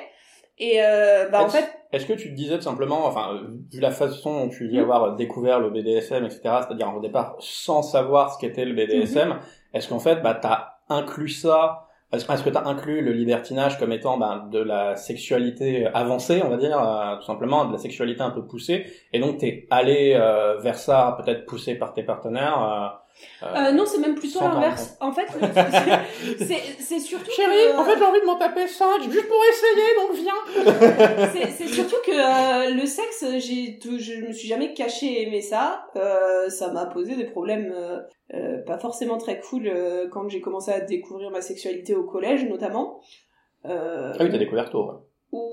Et 0.59 0.83
euh, 0.83 1.27
bah 1.29 1.43
en 1.43 1.49
fait, 1.49 1.65
Est-ce 1.91 2.05
que 2.05 2.13
tu 2.13 2.29
te 2.29 2.35
disais 2.35 2.57
tout 2.57 2.63
simplement, 2.63 3.05
enfin, 3.05 3.33
euh, 3.35 3.47
vu 3.71 3.79
la 3.79 3.91
façon 3.91 4.45
dont 4.45 4.49
tu 4.49 4.67
dis 4.67 4.77
Mhm. 4.77 4.83
avoir 4.83 5.15
découvert 5.15 5.59
le 5.59 5.69
BDSM, 5.69 6.25
etc., 6.25 6.41
c'est-à-dire 6.43 6.93
au 6.95 6.99
départ 6.99 7.35
sans 7.39 7.81
savoir 7.81 8.33
ce 8.33 8.39
qu'était 8.39 8.65
le 8.65 8.73
BDSM, 8.73 9.29
Mhm. 9.29 9.39
est-ce 9.73 9.89
qu'en 9.89 9.99
fait, 9.99 10.21
bah, 10.21 10.35
t'as 10.39 10.69
inclus 10.89 11.29
ça, 11.29 11.87
est-ce 12.11 12.43
que 12.43 12.49
t'as 12.51 12.65
inclus 12.65 13.01
le 13.01 13.11
libertinage 13.13 13.79
comme 13.79 13.91
étant 13.91 14.17
bah, 14.19 14.45
de 14.51 14.59
la 14.59 14.95
sexualité 14.95 15.87
avancée, 15.95 16.41
on 16.45 16.49
va 16.49 16.57
dire, 16.57 16.79
euh, 16.79 17.15
tout 17.17 17.25
simplement, 17.25 17.65
de 17.65 17.71
la 17.73 17.79
sexualité 17.79 18.21
un 18.21 18.29
peu 18.29 18.45
poussée, 18.45 18.85
et 19.11 19.19
donc 19.19 19.39
t'es 19.39 19.65
allé 19.71 20.13
euh, 20.15 20.57
vers 20.59 20.77
ça, 20.77 21.17
peut-être 21.23 21.45
poussé 21.47 21.73
par 21.75 21.93
tes 21.93 22.03
partenaires 22.03 22.99
euh, 23.43 23.55
euh, 23.55 23.71
non, 23.71 23.85
c'est 23.85 23.99
même 23.99 24.15
plutôt 24.15 24.39
l'inverse. 24.41 24.95
En 24.99 25.11
fait, 25.11 25.27
c'est- 26.79 26.99
surtout 26.99 27.31
Chérie, 27.31 27.71
que, 27.71 27.77
en 27.77 27.83
fait 27.83 27.97
j'ai 27.97 28.03
envie 28.05 28.21
de 28.21 28.25
m'en 28.25 28.37
taper 28.37 28.67
5, 28.67 29.01
juste 29.03 29.27
pour 29.27 29.37
essayer, 29.49 29.95
donc 29.97 30.15
viens 30.15 31.27
c'est 31.57 31.67
surtout 31.67 31.95
que 32.05 32.11
euh, 32.11 32.73
le 32.73 32.85
sexe, 32.85 33.25
j'ai, 33.39 33.79
tout- 33.79 33.99
je 33.99 34.25
me 34.25 34.31
suis 34.31 34.47
jamais 34.47 34.73
caché 34.73 35.23
aimer 35.23 35.41
ça. 35.41 35.85
Euh, 35.95 36.49
ça 36.49 36.71
m'a 36.71 36.85
posé 36.85 37.15
des 37.15 37.25
problèmes 37.25 37.73
pas 38.65 38.77
forcément 38.79 39.17
très 39.17 39.39
cool 39.39 39.67
euh, 39.67 40.07
quand 40.09 40.27
j'ai 40.29 40.41
commencé 40.41 40.71
à 40.71 40.79
découvrir 40.79 41.29
ma 41.29 41.41
sexualité 41.41 41.95
au 41.95 42.03
collège, 42.03 42.45
notamment. 42.45 43.01
Euh, 43.65 44.11
Ah 44.19 44.23
oui, 44.23 44.29
t'as 44.31 44.37
découvert 44.37 44.69
tôt. 44.69 44.89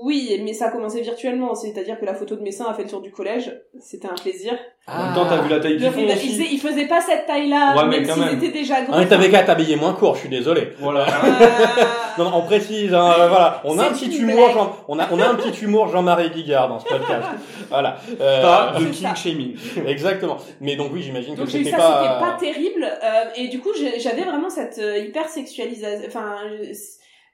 Oui, 0.03 0.39
mais 0.43 0.53
ça 0.53 0.67
a 0.67 0.69
commencé 0.71 1.01
virtuellement, 1.01 1.55
c'est-à-dire 1.55 1.99
que 1.99 2.05
la 2.05 2.13
photo 2.13 2.35
de 2.35 2.41
mes 2.41 2.51
seins 2.51 2.65
a 2.69 2.73
fait 2.75 2.83
le 2.83 2.89
tour 2.89 3.01
du 3.01 3.11
collège. 3.11 3.51
C'était 3.79 4.07
un 4.07 4.13
plaisir. 4.15 4.53
En 4.87 5.05
même 5.05 5.13
temps, 5.15 5.25
t'as 5.27 5.41
vu 5.41 5.49
la 5.49 5.59
taille 5.59 5.73
Le- 5.73 5.79
qu'ils 5.79 5.91
font 5.91 5.99
il, 6.01 6.05
il 6.09 6.11
aussi. 6.11 6.27
faisait, 6.29 6.47
il 6.51 6.59
faisait 6.59 6.85
pas 6.87 7.01
cette 7.01 7.25
taille-là, 7.25 7.75
Ouais, 7.75 7.83
mais 7.87 7.99
même 7.99 8.07
quand 8.07 8.13
s'ils 8.15 8.23
même. 8.25 8.37
étaient 8.37 8.51
déjà 8.51 8.81
grands. 8.81 8.97
Ah, 8.97 9.05
t'avais 9.05 9.29
qu'à 9.29 9.43
t'habiller 9.43 9.75
moins 9.75 9.93
court, 9.93 10.15
je 10.15 10.21
suis 10.21 10.29
désolé. 10.29 10.69
Voilà. 10.79 11.01
Euh, 11.05 11.05
Non, 12.17 12.25
non, 12.29 12.37
on 12.39 12.41
précise, 12.41 12.93
hein, 12.93 13.13
euh, 13.19 13.27
voilà. 13.29 13.61
On 13.63 13.79
a 13.79 13.85
un 13.85 13.91
petit 13.91 14.13
humour. 14.17 14.49
Jean, 14.51 14.75
on 14.89 14.99
a, 14.99 15.07
on 15.13 15.19
a 15.19 15.27
un 15.29 15.35
petit 15.35 15.63
humour 15.63 15.87
Jean-Marie 15.87 16.29
Guigard 16.29 16.67
dans 16.67 16.77
ce 16.79 16.85
podcast. 16.85 17.25
voilà. 17.69 17.97
Euh, 18.19 18.41
Pas 18.41 18.73
de 18.79 18.85
king 18.85 19.15
shaming. 19.15 19.55
exactement. 19.87 20.37
Mais 20.59 20.75
donc 20.75 20.89
oui, 20.93 21.01
j'imagine 21.03 21.35
que 21.35 21.39
Donc 21.39 21.49
j'ai 21.49 21.59
eu 21.59 21.63
c'était 21.63 21.77
ça, 21.77 21.83
pas. 21.89 22.03
c'était 22.03 22.25
pas 22.31 22.37
terrible. 22.53 22.83
euh, 22.83 23.23
et 23.37 23.47
du 23.47 23.59
coup, 23.61 23.69
j'avais 23.97 24.23
vraiment 24.23 24.49
cette 24.49 24.77
euh, 24.79 24.97
hyper 24.99 25.29
sexualisation. 25.29 26.05
Enfin, 26.07 26.35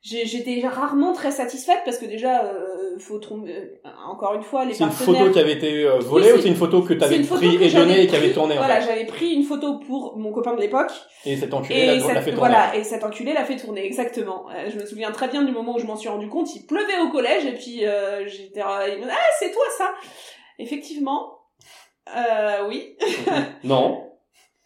j'étais 0.02 0.62
rarement 0.68 1.14
très 1.14 1.32
satisfaite 1.32 1.80
parce 1.86 1.98
que 1.98 2.06
déjà, 2.06 2.44
euh, 2.46 2.98
faut 3.00 3.20
tromper. 3.20 3.52
euh, 3.52 3.90
encore 4.10 4.34
une 4.36 4.42
fois, 4.44 4.66
les 4.66 4.74
C'est 4.74 4.84
une 4.86 4.90
photo 4.92 5.30
qui 5.32 5.40
avait 5.40 5.54
été 5.54 5.84
euh, 5.84 6.00
volée 6.00 6.32
Oui, 6.32 6.40
ou 6.40 6.42
c'est- 6.42 6.48
une 6.48 6.56
photo 6.56 6.82
que 6.82 6.94
une 6.94 7.24
photo 7.24 7.42
pris 7.42 7.64
et 7.64 7.70
donnée 7.72 8.04
et 8.04 8.08
qui 8.08 8.16
avait 8.16 8.32
tourné 8.32 8.56
en 8.56 8.58
Voilà, 8.58 8.80
fait. 8.82 8.88
j'avais 8.88 9.06
pris 9.06 9.34
une 9.34 9.44
photo 9.44 9.80
pour 9.80 10.18
mon 10.18 10.32
copain 10.32 10.56
de 10.56 10.62
l'époque 10.62 10.92
Et 11.26 11.36
cet 11.36 11.54
enculé 11.54 11.80
et 11.80 11.86
l'a, 11.86 12.00
fait 12.00 12.32
tourner. 12.32 12.36
voilà, 12.38 12.76
et 12.76 12.84
cet 12.84 13.04
enculé 13.04 13.34
l'a 13.34 13.44
fait 13.44 13.58
tourner 13.58 13.86
exactement. 13.86 14.46
Euh, 14.50 14.70
je 14.72 14.80
me 14.80 14.86
souviens 14.86 15.12
très 15.12 15.28
bien 15.28 15.44
du 15.44 15.52
moment 15.52 15.76
où 15.76 15.80
je 15.80 15.86
m'en 15.86 15.96
suis 15.96 16.10
rendu 16.10 16.28
compte. 16.30 16.56
Il 16.56 16.66
pleuvait 16.66 17.00
au 17.04 17.10
collège 17.10 17.46
et 17.46 17.54
puis 17.54 17.86
euh, 17.86 18.28
j'étais, 18.28 18.62
euh, 18.62 18.88
il 18.90 19.00
me 19.00 19.04
dit, 19.06 19.10
ah 19.12 19.32
c'est 19.40 19.52
toi 19.52 19.64
ça. 19.78 19.92
Effectivement, 20.60 21.34
euh, 22.16 22.68
oui. 22.68 22.96
Non. 23.64 24.07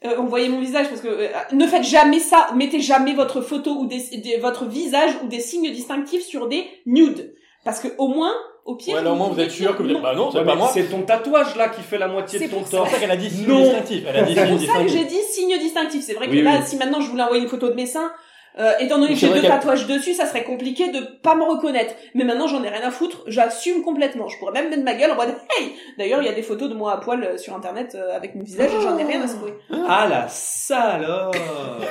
Euh, 0.04 0.16
on 0.18 0.24
voyait 0.24 0.50
mon 0.50 0.60
visage 0.60 0.90
parce 0.90 1.02
que 1.02 1.08
euh, 1.08 1.28
ne 1.52 1.68
faites 1.68 1.84
jamais 1.84 2.20
ça, 2.20 2.48
mettez 2.56 2.80
jamais 2.80 3.14
votre 3.14 3.40
photo 3.42 3.72
ou 3.80 3.86
des, 3.86 4.00
des- 4.18 4.38
votre 4.38 4.66
visage 4.66 5.12
ou 5.24 5.28
des 5.28 5.40
signes 5.40 5.72
distinctifs 5.72 6.24
sur 6.24 6.48
des 6.48 6.66
nudes 6.88 7.36
parce 7.64 7.80
que 7.80 7.88
au 8.00 8.08
moins 8.08 8.34
au 8.66 8.76
pire 8.76 8.96
Ouais, 8.98 9.04
là 9.04 9.12
au 9.12 9.16
moins 9.16 9.28
vous 9.30 9.40
êtes 9.40 9.52
sûr 9.52 9.78
que 9.78 9.84
vous 9.84 9.90
êtes. 9.90 9.96
non. 9.98 10.02
Bah 10.02 10.16
non, 10.16 10.32
c'est 10.32 10.40
Ouais, 10.40 10.46
pas 10.46 10.56
moi. 10.56 10.70
C'est 10.74 10.86
ton 10.86 11.04
tatouage 11.04 11.56
là 11.56 11.70
qui 11.70 11.82
fait 11.82 12.00
la 12.00 12.08
moitié 12.08 12.40
de 12.40 12.44
C'est 12.46 12.50
ton 12.50 12.58
pour 12.58 12.68
C'est 12.68 12.78
pour 12.78 12.86
torse. 12.86 12.94
ça 12.96 13.00
qu'elle 13.00 13.12
a 13.12 13.16
dit 13.18 13.30
signe 13.30 13.48
Non. 13.48 13.62
distinctif. 13.62 14.04
Elle 14.08 14.16
a 14.18 14.24
dit 14.24 14.34
C'est 14.36 14.48
pour 14.48 14.76
ça 14.76 14.82
que 14.84 14.88
j'ai 14.88 15.06
dit 15.06 15.22
signe 15.32 15.58
distinctif. 15.60 16.04
C'est 16.04 16.14
vrai 16.14 16.26
que 16.28 16.32
Oui, 16.32 16.42
là, 16.42 16.58
oui. 16.60 16.66
si 16.66 16.78
maintenant 16.78 17.00
je 17.02 17.08
voulais 17.10 17.24
envoyer 17.24 17.44
une 17.44 17.50
photo 17.50 17.70
de 17.70 17.74
mes 17.76 17.86
seins, 17.86 18.12
euh, 18.60 18.74
étant 18.80 18.98
donné 18.98 19.14
que 19.14 19.20
j'ai 19.20 19.30
deux 19.30 19.42
tatouages 19.42 19.88
dessus, 19.88 20.14
ça 20.14 20.26
serait 20.26 20.44
compliqué 20.44 20.90
de 20.90 21.00
pas 21.00 21.36
me 21.36 21.44
reconnaître. 21.44 21.94
Mais 22.16 22.24
maintenant, 22.26 22.48
j'en 22.48 22.62
ai 22.64 22.70
rien 22.70 22.86
à 22.86 22.92
foutre. 22.92 23.24
J'assume 23.28 23.82
complètement. 23.84 24.28
Je 24.28 24.38
pourrais 24.40 24.52
même 24.54 24.70
mettre 24.70 24.84
ma 24.84 24.94
gueule 24.94 25.12
en 25.12 25.16
mode 25.16 25.34
hey. 25.58 25.74
D'ailleurs, 25.98 26.22
il 26.22 26.26
y 26.26 26.30
a 26.30 26.34
des 26.34 26.42
photos 26.44 26.70
de 26.70 26.74
moi 26.74 26.94
à 26.94 26.98
poil 26.98 27.24
euh, 27.24 27.38
sur 27.38 27.56
internet 27.56 27.96
euh, 27.96 28.16
avec 28.16 28.36
mon 28.36 28.44
visage 28.44 28.70
et 28.74 28.82
j'en 28.82 28.98
ai 28.98 29.04
rien 29.04 29.22
à 29.22 29.28
secouer. 29.28 29.54
Ah 29.88 30.08
la 30.10 30.28
salope 30.28 31.36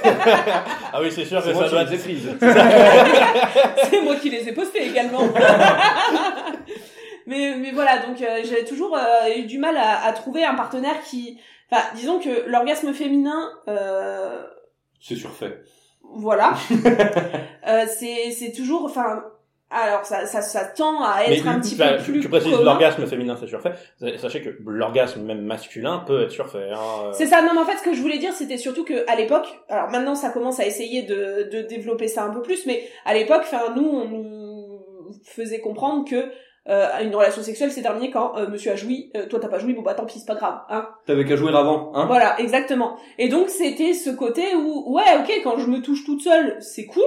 Ah 0.92 1.00
oui, 1.00 1.10
c'est 1.10 1.24
sûr 1.24 1.38
que 1.42 1.52
C'est 1.52 1.54
ça 1.54 1.68
doit 1.68 1.82
être. 1.82 1.98
prises. 2.02 2.28
C'est 3.90 4.02
moi 4.02 4.16
qui 4.16 4.28
les 4.30 4.48
ai 4.48 4.52
postés 4.52 4.86
également. 4.86 5.22
mais, 7.26 7.54
mais 7.56 7.70
voilà, 7.72 7.98
donc 8.06 8.20
euh, 8.22 8.40
j'ai 8.44 8.64
toujours 8.64 8.96
euh, 8.96 9.34
eu 9.36 9.42
du 9.44 9.58
mal 9.58 9.76
à, 9.76 10.04
à 10.04 10.12
trouver 10.12 10.44
un 10.44 10.54
partenaire 10.54 11.00
qui... 11.08 11.38
Enfin, 11.70 11.82
disons 11.94 12.18
que 12.18 12.48
l'orgasme 12.48 12.92
féminin, 12.92 13.48
euh, 13.68 14.42
C'est 15.00 15.14
surfait. 15.14 15.62
Voilà, 16.02 16.54
euh, 17.68 17.84
c'est 17.88 18.30
c'est 18.30 18.52
toujours... 18.52 18.84
Enfin, 18.84 19.22
alors 19.72 20.04
ça, 20.04 20.26
ça, 20.26 20.42
ça 20.42 20.64
tend 20.64 21.00
à 21.00 21.20
Mais 21.28 21.38
être 21.38 21.46
un 21.46 21.60
petit 21.60 21.76
bah, 21.76 21.92
peu 21.92 22.02
plus 22.02 22.20
tu 22.20 22.28
précises 22.28 22.58
l'orgasme 22.58 23.06
féminin, 23.06 23.36
c'est 23.38 23.46
surfait. 23.46 23.72
Sachez 24.18 24.42
que 24.42 24.50
l'orgasme 24.66 25.22
même 25.22 25.42
masculin 25.42 26.02
peut 26.04 26.24
être 26.24 26.32
surfait. 26.32 26.70
Hein. 26.74 27.12
C'est 27.12 27.26
ça, 27.26 27.40
non 27.42 27.50
mais 27.54 27.60
en 27.60 27.64
fait 27.64 27.76
ce 27.76 27.84
que 27.84 27.94
je 27.94 28.00
voulais 28.00 28.18
dire 28.18 28.32
c'était 28.32 28.56
surtout 28.56 28.84
que 28.84 29.08
à 29.08 29.14
l'époque, 29.14 29.46
alors 29.68 29.88
maintenant 29.90 30.16
ça 30.16 30.30
commence 30.30 30.58
à 30.58 30.66
essayer 30.66 31.02
de, 31.02 31.48
de 31.52 31.62
développer 31.62 32.08
ça 32.08 32.24
un 32.24 32.30
peu 32.30 32.42
plus, 32.42 32.66
mais 32.66 32.82
à 33.04 33.14
l'époque, 33.14 33.42
enfin 33.42 33.72
nous 33.76 33.88
on 33.88 34.08
nous 34.08 35.20
faisait 35.24 35.60
comprendre 35.60 36.04
que 36.08 36.32
euh, 36.68 36.88
une 37.02 37.14
relation 37.14 37.42
sexuelle 37.42 37.72
c'est 37.72 37.82
terminé 37.82 38.10
quand 38.10 38.36
euh, 38.36 38.46
monsieur 38.48 38.72
a 38.72 38.76
joui, 38.76 39.10
euh, 39.16 39.26
toi 39.26 39.40
t'as 39.40 39.48
pas 39.48 39.58
joui, 39.58 39.72
bon 39.72 39.82
bah 39.82 39.94
tant 39.94 40.04
pis 40.04 40.18
c'est 40.18 40.26
pas 40.26 40.34
grave, 40.34 40.60
hein. 40.68 40.88
T'avais 41.06 41.24
qu'à 41.24 41.36
jouer 41.36 41.54
avant, 41.54 41.90
hein 41.94 42.04
Voilà, 42.06 42.38
exactement. 42.38 42.96
Et 43.18 43.28
donc 43.28 43.48
c'était 43.48 43.94
ce 43.94 44.10
côté 44.10 44.54
où 44.54 44.92
ouais 44.94 45.02
ok 45.20 45.40
quand 45.42 45.58
je 45.58 45.66
me 45.66 45.80
touche 45.80 46.04
toute 46.04 46.20
seule 46.20 46.56
c'est 46.60 46.84
cool, 46.86 47.02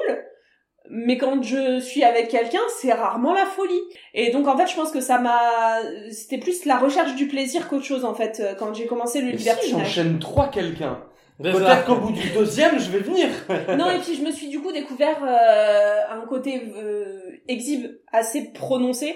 mais 0.90 1.18
quand 1.18 1.42
je 1.44 1.80
suis 1.80 2.04
avec 2.04 2.30
quelqu'un 2.30 2.60
c'est 2.82 2.92
rarement 2.92 3.34
la 3.34 3.46
folie. 3.46 3.80
Et 4.16 4.32
donc 4.32 4.48
en 4.48 4.58
fait 4.58 4.68
je 4.68 4.76
pense 4.76 4.92
que 4.92 5.02
ça 5.02 5.20
m'a, 5.20 5.78
c'était 6.12 6.40
plus 6.40 6.66
la 6.66 6.78
recherche 6.78 7.16
du 7.16 7.28
plaisir 7.28 7.68
qu'autre 7.70 7.86
chose 7.86 8.06
en 8.06 8.16
fait 8.16 8.40
euh, 8.40 8.54
quand 8.58 8.74
j'ai 8.74 8.88
commencé 8.88 9.22
le 9.22 9.30
Et 9.30 9.38
si 9.38 9.38
libertinage. 9.38 9.86
j'enchaîne 9.86 10.20
trois 10.20 10.48
quelqu'un, 10.50 11.00
peut-être 11.42 11.86
qu'au 11.86 11.96
bout 11.96 12.12
du 12.12 12.28
deuxième, 12.32 12.80
je 12.80 12.90
vais 12.90 13.00
venir. 13.00 13.28
Non, 13.78 13.90
et 13.92 14.00
puis 14.00 14.16
je 14.16 14.24
me 14.24 14.32
suis 14.32 14.50
du 14.50 14.60
coup 14.60 14.72
découvert 14.72 15.18
euh, 15.24 16.00
un 16.12 16.26
côté 16.28 16.64
euh, 16.76 17.40
exhibe 17.48 17.88
assez 18.12 18.52
prononcé 18.54 19.16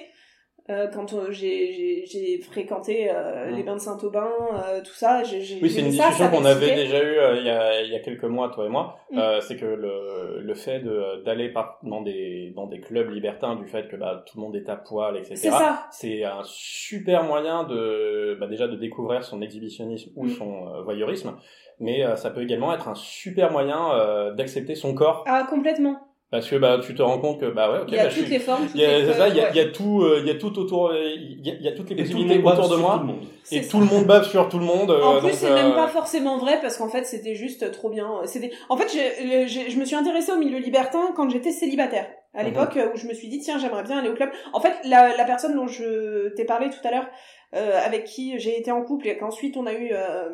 euh, 0.70 0.88
quand 0.88 1.14
euh, 1.14 1.32
j'ai 1.32 2.40
fréquenté 2.42 3.10
euh, 3.12 3.52
Mm. 3.52 3.56
les 3.56 3.64
bains 3.64 3.76
de 3.76 3.80
Saint-Aubin, 3.80 4.28
euh, 4.54 4.82
tout 4.82 4.94
ça. 4.94 5.24
j'ai- 5.24 5.60
Oui, 5.62 5.70
c'est 5.70 5.82
une 5.82 5.90
discussion 5.90 6.30
qu'on 6.30 6.46
avait 6.46 6.76
déjà 6.76 7.02
eue 7.04 7.18
euh, 7.18 7.36
il, 7.38 7.46
y 7.46 7.50
a, 7.50 7.82
il 7.84 7.92
y 7.92 7.96
a 7.96 8.00
quelques 8.00 8.24
mois, 8.26 8.50
toi 8.50 8.66
et 8.66 8.70
moi. 8.70 8.98
Mm. 9.12 9.18
Euh, 9.20 9.40
c'est 9.42 9.56
que 9.56 9.66
le, 9.66 10.42
le 10.42 10.54
fait 10.56 10.80
de- 10.80 11.24
d'aller 11.24 11.50
par- 11.50 11.80
dans 11.84 12.02
des, 12.02 12.52
dans 12.56 12.68
des 12.68 12.80
clubs 12.82 13.10
libertins, 13.10 13.56
du 13.56 13.66
fait 13.68 13.88
que 13.88 13.96
bah, 13.96 14.24
tout 14.26 14.38
le 14.38 14.44
monde 14.44 14.56
est 14.56 14.70
à 14.70 14.76
poil, 14.76 15.18
etc. 15.18 15.50
C'est 15.92 16.24
un 16.24 16.42
super 16.44 17.24
moyen 17.24 17.64
de 17.64 18.38
bah, 18.40 18.48
déjà 18.48 18.68
de 18.68 18.76
découvrir 18.76 19.24
son 19.24 19.42
exhibitionnisme 19.42 20.12
ou 20.16 20.26
Mm. 20.26 20.30
son 20.30 20.82
voyeurisme, 20.84 21.36
mais 21.80 22.04
ça 22.16 22.30
peut 22.30 22.42
également 22.42 22.74
être 22.74 22.88
un 22.88 22.96
super 22.96 23.52
moyen 23.52 24.34
d'accepter 24.36 24.76
son 24.76 24.94
corps 24.94 25.24
Ah, 25.28 25.46
complètement. 25.50 26.07
Parce 26.30 26.50
que 26.50 26.56
bah 26.58 26.80
tu 26.86 26.94
te 26.94 27.02
rends 27.02 27.20
compte 27.20 27.40
que 27.40 27.46
bah 27.46 27.72
ouais 27.72 27.80
ok 27.80 27.86
il 27.90 27.94
y 27.96 28.00
a 28.00 28.04
bah, 28.04 28.10
je 28.10 28.16
toutes 28.16 28.26
suis- 28.26 28.34
les 28.34 28.40
formes, 28.40 28.66
toutes 28.66 28.76
il 28.76 28.82
y 28.82 28.86
a, 28.86 29.14
ça, 29.14 29.28
il 29.30 29.36
y 29.36 29.40
a, 29.40 29.44
ouais. 29.46 29.50
il 29.54 29.58
y 29.58 29.60
a 29.62 29.66
tout 29.70 30.02
euh, 30.04 30.20
il 30.22 30.28
y 30.28 30.32
a 30.32 30.36
tout 30.36 30.60
autour 30.60 30.90
euh, 30.90 31.00
il 31.16 31.46
y 31.46 31.52
a, 31.52 31.54
il 31.56 31.62
y 31.64 31.68
a 31.68 31.72
toutes 31.72 31.90
les 31.90 31.96
tout 31.96 32.02
possibilités 32.04 32.40
bave 32.40 32.60
autour 32.60 32.70
de 32.70 32.82
moi 32.82 33.02
tout 33.06 33.56
et 33.56 33.62
ça. 33.64 33.70
tout 33.72 33.80
le 33.80 33.86
monde 33.86 34.06
bave 34.06 34.28
sur 34.30 34.50
tout 34.50 34.60
le 34.60 34.66
monde 34.66 34.92
En 34.92 35.16
euh, 35.16 35.20
plus, 35.20 35.28
donc, 35.30 35.36
c'est 35.36 35.54
même 35.54 35.72
euh, 35.72 35.76
pas 35.76 35.88
forcément 35.88 36.38
vrai 36.38 36.60
parce 36.62 36.76
qu'en 36.78 36.90
fait, 36.90 37.06
c'était 37.06 37.34
juste 37.36 37.72
trop 37.72 37.90
bien. 37.90 38.10
C'était. 38.26 38.52
En 38.68 38.76
fait, 38.76 38.92
j'ai- 38.92 39.70
je 39.70 39.80
me 39.80 39.86
suis 39.86 39.96
intéressée 39.96 40.34
au 40.34 40.38
milieu 40.38 40.58
libertin 40.60 41.14
quand 41.16 41.30
j'étais 41.30 41.52
célibataire. 41.52 42.08
À 42.38 42.44
Mhm. 42.44 42.50
l'époque 42.50 42.78
euh, 42.78 42.94
où 42.94 42.98
je 42.98 43.08
me 43.08 43.14
suis 43.14 43.28
dit 43.28 43.40
tiens, 43.40 43.58
j'aimerais 43.60 43.84
bien 43.84 43.98
aller 43.98 44.10
au 44.10 44.14
club. 44.14 44.30
En 44.54 44.62
fait, 44.62 44.74
la, 44.86 45.16
la 45.18 45.26
personne 45.26 45.56
dont 45.56 45.68
je 45.68 46.30
t'ai 46.36 46.46
parlé 46.46 46.70
tout 46.70 46.88
à 46.88 46.92
l'heure, 46.92 47.08
euh, 47.56 47.78
avec 47.86 48.04
qui 48.06 48.38
j'ai 48.40 48.58
été 48.60 48.72
en 48.72 48.82
couple 48.84 49.08
et 49.08 49.18
qu'ensuite 49.18 49.56
on 49.58 49.66
a 49.66 49.74
eu 49.74 49.90
euh, 49.92 50.30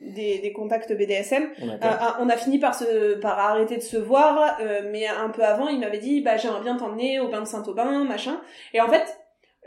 des, 0.00 0.38
des 0.38 0.52
contacts 0.52 0.92
BDSM, 0.92 1.48
D'accord. 1.58 1.78
euh, 1.82 1.86
euh, 1.86 2.24
on 2.24 2.28
a 2.28 2.36
fini 2.36 2.58
par 2.58 2.74
se 2.74 3.14
par 3.14 3.38
arrêter 3.38 3.76
de 3.76 3.82
se 3.82 3.96
voir, 3.96 4.58
euh, 4.60 4.82
mais 4.90 5.06
un 5.06 5.30
peu 5.30 5.42
avant, 5.42 5.68
il 5.68 5.80
m'avait 5.80 5.98
dit 5.98 6.20
bah 6.20 6.36
j'aimerais 6.36 6.60
bien 6.62 6.76
t'emmener 6.76 7.18
au 7.20 7.28
bain 7.28 7.40
de 7.40 7.46
Saint-Aubin, 7.46 8.04
machin. 8.04 8.40
Et 8.74 8.80
en 8.80 8.88
fait, 8.88 9.18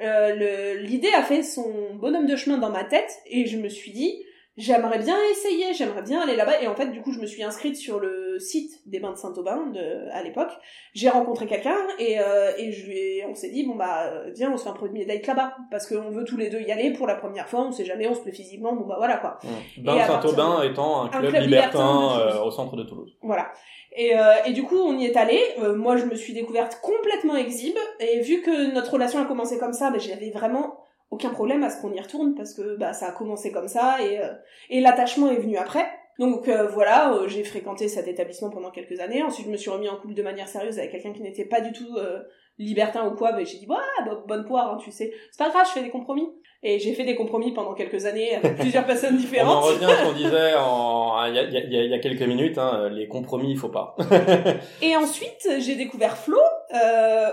euh, 0.01 0.75
l'idée 0.81 1.11
a 1.17 1.21
fait 1.23 1.43
son 1.43 1.95
bonhomme 1.95 2.25
de 2.27 2.35
chemin 2.35 2.57
dans 2.59 2.69
ma 2.71 2.83
tête 2.83 3.11
et 3.27 3.45
je 3.45 3.57
me 3.57 3.69
suis 3.69 3.91
dit 3.91 4.23
j'aimerais 4.57 4.99
bien 4.99 5.17
essayer, 5.31 5.73
j'aimerais 5.73 6.01
bien 6.03 6.21
aller 6.21 6.35
là-bas. 6.35 6.61
Et 6.61 6.67
en 6.67 6.75
fait, 6.75 6.87
du 6.87 7.01
coup, 7.01 7.11
je 7.11 7.19
me 7.19 7.25
suis 7.25 7.43
inscrite 7.43 7.75
sur 7.75 7.99
le 7.99 8.37
site 8.39 8.81
des 8.87 8.99
bains 8.99 9.11
de 9.11 9.17
Saint-Aubin 9.17 9.67
de, 9.67 10.09
à 10.11 10.23
l'époque. 10.23 10.51
J'ai 10.93 11.09
rencontré 11.09 11.45
quelqu'un 11.47 11.77
et, 11.99 12.19
euh, 12.19 12.51
et 12.57 12.71
je 12.71 12.85
lui 12.85 12.97
ai- 12.97 13.25
on 13.29 13.35
s'est 13.35 13.49
dit 13.49 13.65
bon 13.65 13.75
bah 13.75 14.05
euh, 14.11 14.31
viens, 14.35 14.51
on 14.51 14.57
se 14.57 14.63
fait 14.63 14.69
un 14.69 14.73
premier 14.73 15.05
date 15.05 15.25
là-bas 15.27 15.55
parce 15.71 15.87
qu'on 15.87 16.09
veut 16.09 16.23
tous 16.23 16.37
les 16.37 16.49
deux 16.49 16.61
y 16.61 16.71
aller 16.71 16.91
pour 16.93 17.07
la 17.07 17.15
première 17.15 17.47
fois. 17.47 17.61
On 17.61 17.71
sait 17.71 17.85
jamais, 17.85 18.07
on 18.07 18.13
se 18.15 18.21
plaît 18.21 18.31
physiquement, 18.31 18.73
bon 18.73 18.85
bah 18.85 18.95
voilà 18.97 19.17
quoi. 19.17 19.37
Mm. 19.43 19.83
Bain 19.83 19.95
et 19.97 20.01
de 20.01 20.05
Saint-Aubin 20.07 20.63
étant 20.63 21.01
un 21.01 21.05
un 21.05 21.09
club, 21.09 21.29
club 21.29 21.43
libertin, 21.43 22.19
euh, 22.19 22.41
au 22.43 22.51
centre 22.51 22.75
de 22.75 22.83
Toulouse. 22.83 23.15
Voilà. 23.21 23.51
Et, 23.95 24.17
euh, 24.17 24.33
et 24.47 24.53
du 24.53 24.63
coup, 24.63 24.77
on 24.79 24.97
y 24.97 25.05
est 25.05 25.15
allé. 25.17 25.39
Euh, 25.59 25.75
moi, 25.75 25.97
je 25.97 26.05
me 26.05 26.15
suis 26.15 26.33
découverte 26.33 26.79
complètement 26.81 27.35
exhibe. 27.35 27.77
Et 27.99 28.21
vu 28.21 28.41
que 28.41 28.73
notre 28.73 28.93
relation 28.93 29.19
a 29.21 29.25
commencé 29.25 29.59
comme 29.59 29.73
ça, 29.73 29.91
bah, 29.91 29.99
j'avais 29.99 30.31
vraiment 30.31 30.82
aucun 31.13 31.29
problème 31.29 31.63
à 31.63 31.69
ce 31.69 31.81
qu'on 31.81 31.91
y 31.93 31.99
retourne 32.01 32.33
parce 32.35 32.53
que 32.53 32.75
bah, 32.77 32.93
ça 32.93 33.07
a 33.07 33.11
commencé 33.11 33.51
comme 33.51 33.67
ça 33.67 33.97
et, 34.01 34.19
euh, 34.19 34.29
et 34.69 34.81
l'attachement 34.81 35.29
est 35.31 35.37
venu 35.37 35.57
après. 35.57 35.85
Donc 36.19 36.47
euh, 36.47 36.67
voilà, 36.67 37.13
euh, 37.13 37.27
j'ai 37.27 37.43
fréquenté 37.43 37.87
cet 37.87 38.07
établissement 38.07 38.49
pendant 38.51 38.69
quelques 38.71 38.99
années. 38.99 39.23
Ensuite, 39.23 39.47
je 39.47 39.51
me 39.51 39.57
suis 39.57 39.71
remis 39.71 39.89
en 39.89 39.95
couple 39.97 40.13
de 40.13 40.21
manière 40.23 40.47
sérieuse 40.47 40.77
avec 40.77 40.91
quelqu'un 40.91 41.11
qui 41.13 41.21
n'était 41.23 41.45
pas 41.45 41.59
du 41.61 41.71
tout 41.71 41.95
euh, 41.97 42.19
libertin 42.59 43.07
ou 43.07 43.15
quoi. 43.15 43.31
Mais 43.31 43.45
j'ai 43.45 43.57
dit, 43.57 43.67
ouais, 43.67 43.77
bah, 44.05 44.23
bonne 44.27 44.45
poire, 44.45 44.73
hein, 44.73 44.77
tu 44.83 44.91
sais. 44.91 45.11
C'est 45.31 45.43
pas 45.43 45.49
grave, 45.49 45.65
je 45.67 45.71
fais 45.71 45.81
des 45.83 45.89
compromis. 45.89 46.27
Et 46.65 46.77
j'ai 46.79 46.93
fait 46.93 47.03
des 47.03 47.15
compromis 47.15 47.51
pendant 47.51 47.73
quelques 47.73 48.05
années 48.05 48.35
avec 48.35 48.55
plusieurs 48.57 48.85
personnes 48.91 49.13
On 49.15 49.17
en 49.17 49.19
différentes. 49.19 49.63
revient 49.65 49.85
à 49.85 49.95
ce 49.97 50.03
qu'on 50.05 50.13
disait 50.13 50.53
en- 50.55 51.25
il 51.25 51.35
y, 51.35 51.39
a, 51.39 51.43
il 51.43 51.53
y 51.53 51.57
a- 51.77 51.83
il 51.83 51.89
y 51.91 51.93
a 51.93 51.99
quelques 51.99 52.21
minutes, 52.21 52.57
hein, 52.59 52.89
les 52.89 53.07
compromis, 53.07 53.49
il 53.51 53.57
faut 53.57 53.69
pas. 53.69 53.95
Et 54.81 54.95
ensuite, 54.95 55.47
j'ai 55.59 55.75
découvert 55.75 56.15
Flo. 56.17 56.37
Euh, 56.75 57.29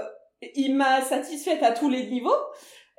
il 0.54 0.74
m'a 0.74 1.02
satisfaite 1.02 1.62
à 1.62 1.72
tous 1.72 1.90
les 1.90 2.06
niveaux. 2.06 2.30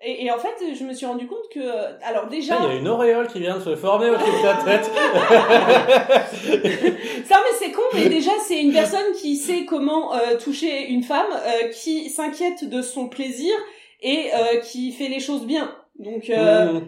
Et, 0.04 0.26
et 0.26 0.32
en 0.32 0.38
fait, 0.40 0.56
je 0.78 0.84
me 0.84 0.94
suis 0.94 1.06
rendu 1.06 1.28
compte 1.28 1.48
que, 1.54 1.60
alors 2.04 2.28
déjà, 2.28 2.56
Il 2.64 2.74
y 2.74 2.76
a 2.76 2.76
une 2.80 2.88
auréole 2.88 3.28
qui 3.28 3.40
vient 3.40 3.58
de 3.58 3.64
se 3.64 3.76
former 3.76 4.10
au-dessus 4.10 4.32
de 4.32 4.42
ta 4.42 4.56
tête. 4.64 4.86
ça 7.28 7.38
mais 7.44 7.56
c'est 7.60 7.72
con, 7.72 7.82
mais 7.94 8.10
déjà 8.10 8.32
c'est 8.48 8.62
une 8.62 8.74
personne 8.74 9.14
qui 9.20 9.36
sait 9.36 9.66
comment 9.66 10.14
euh, 10.16 10.38
toucher 10.44 10.88
une 10.88 11.04
femme, 11.04 11.28
euh, 11.32 11.68
qui 11.70 12.10
s'inquiète 12.10 12.68
de 12.68 12.82
son 12.82 13.08
plaisir 13.10 13.54
et 14.02 14.30
euh, 14.34 14.58
qui 14.60 14.92
fait 14.92 15.08
les 15.08 15.20
choses 15.20 15.46
bien. 15.46 15.72
Donc, 16.00 16.30
euh, 16.30 16.74
Mm. 16.74 16.82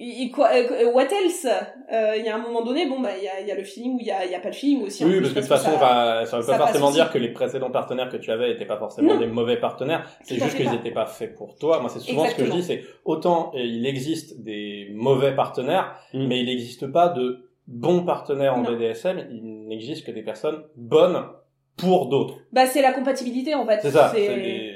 Il- 0.00 0.30
quoi, 0.30 0.48
euh, 0.54 0.92
what 0.92 1.04
else? 1.24 1.46
Euh, 1.92 2.14
Il 2.18 2.24
y 2.24 2.28
a 2.28 2.34
un 2.36 2.38
moment 2.38 2.62
donné, 2.62 2.86
bon 2.88 3.00
bah 3.00 3.10
il 3.18 3.24
y 3.24 3.28
a, 3.28 3.40
il 3.40 3.46
y 3.46 3.50
a 3.50 3.54
le 3.54 3.64
feeling 3.64 3.94
ou 3.96 3.98
il 4.00 4.06
y 4.06 4.10
a, 4.10 4.24
il 4.24 4.30
y 4.30 4.34
a 4.34 4.40
pas 4.40 4.50
de 4.50 4.54
feeling 4.54 4.82
aussi. 4.84 5.04
en 5.04 5.08
Oui, 5.08 5.20
parce 5.20 5.30
que 5.30 5.34
de 5.36 5.40
toute 5.40 5.48
façon, 5.48 5.70
ça- 5.70 5.76
enfin, 5.76 6.24
ça 6.26 6.38
veut 6.40 6.46
pas 6.46 6.58
forcément 6.58 6.90
dire 6.90 7.10
que 7.12 7.18
les 7.18 7.28
précédents 7.32 7.70
partenaires 7.70 8.08
que 8.08 8.16
tu 8.16 8.30
avais 8.30 8.48
n'étaient 8.48 8.64
pas 8.66 8.78
forcément 8.78 9.14
Non. 9.14 9.20
des 9.20 9.26
mauvais 9.26 9.58
partenaires. 9.58 10.08
C'est 10.22 10.36
juste 10.36 10.56
qu'ils 10.56 10.70
n'étaient 10.70 10.90
pas 10.92 11.06
faits 11.06 11.34
pour 11.34 11.56
toi. 11.56 11.80
Moi, 11.80 11.90
c'est 11.90 12.00
souvent 12.00 12.26
ce 12.26 12.34
que 12.34 12.44
je 12.46 12.50
dis, 12.50 12.62
c'est 12.62 12.82
autant 13.04 13.52
euh, 13.54 13.58
il 13.60 13.86
existe 13.86 14.42
des 14.42 14.88
mauvais 14.94 15.34
partenaires, 15.34 15.94
Mm. 16.14 16.26
mais 16.26 16.40
il 16.40 16.46
n'existe 16.46 16.86
pas 16.90 17.08
de 17.08 17.48
bons 17.66 18.02
partenaires 18.04 18.54
en 18.56 18.62
Non. 18.62 18.72
BDSM. 18.72 19.26
Il 19.30 19.66
n'existe 19.68 20.04
que 20.06 20.10
des 20.12 20.22
personnes 20.22 20.62
bonnes 20.76 21.22
pour 21.76 22.08
d'autres. 22.08 22.34
Bah 22.52 22.66
c'est 22.66 22.82
la 22.82 22.92
compatibilité 22.92 23.54
en 23.54 23.64
fait. 23.66 23.78
C'est 23.80 23.90
ça. 23.92 24.12
Des- 24.14 24.69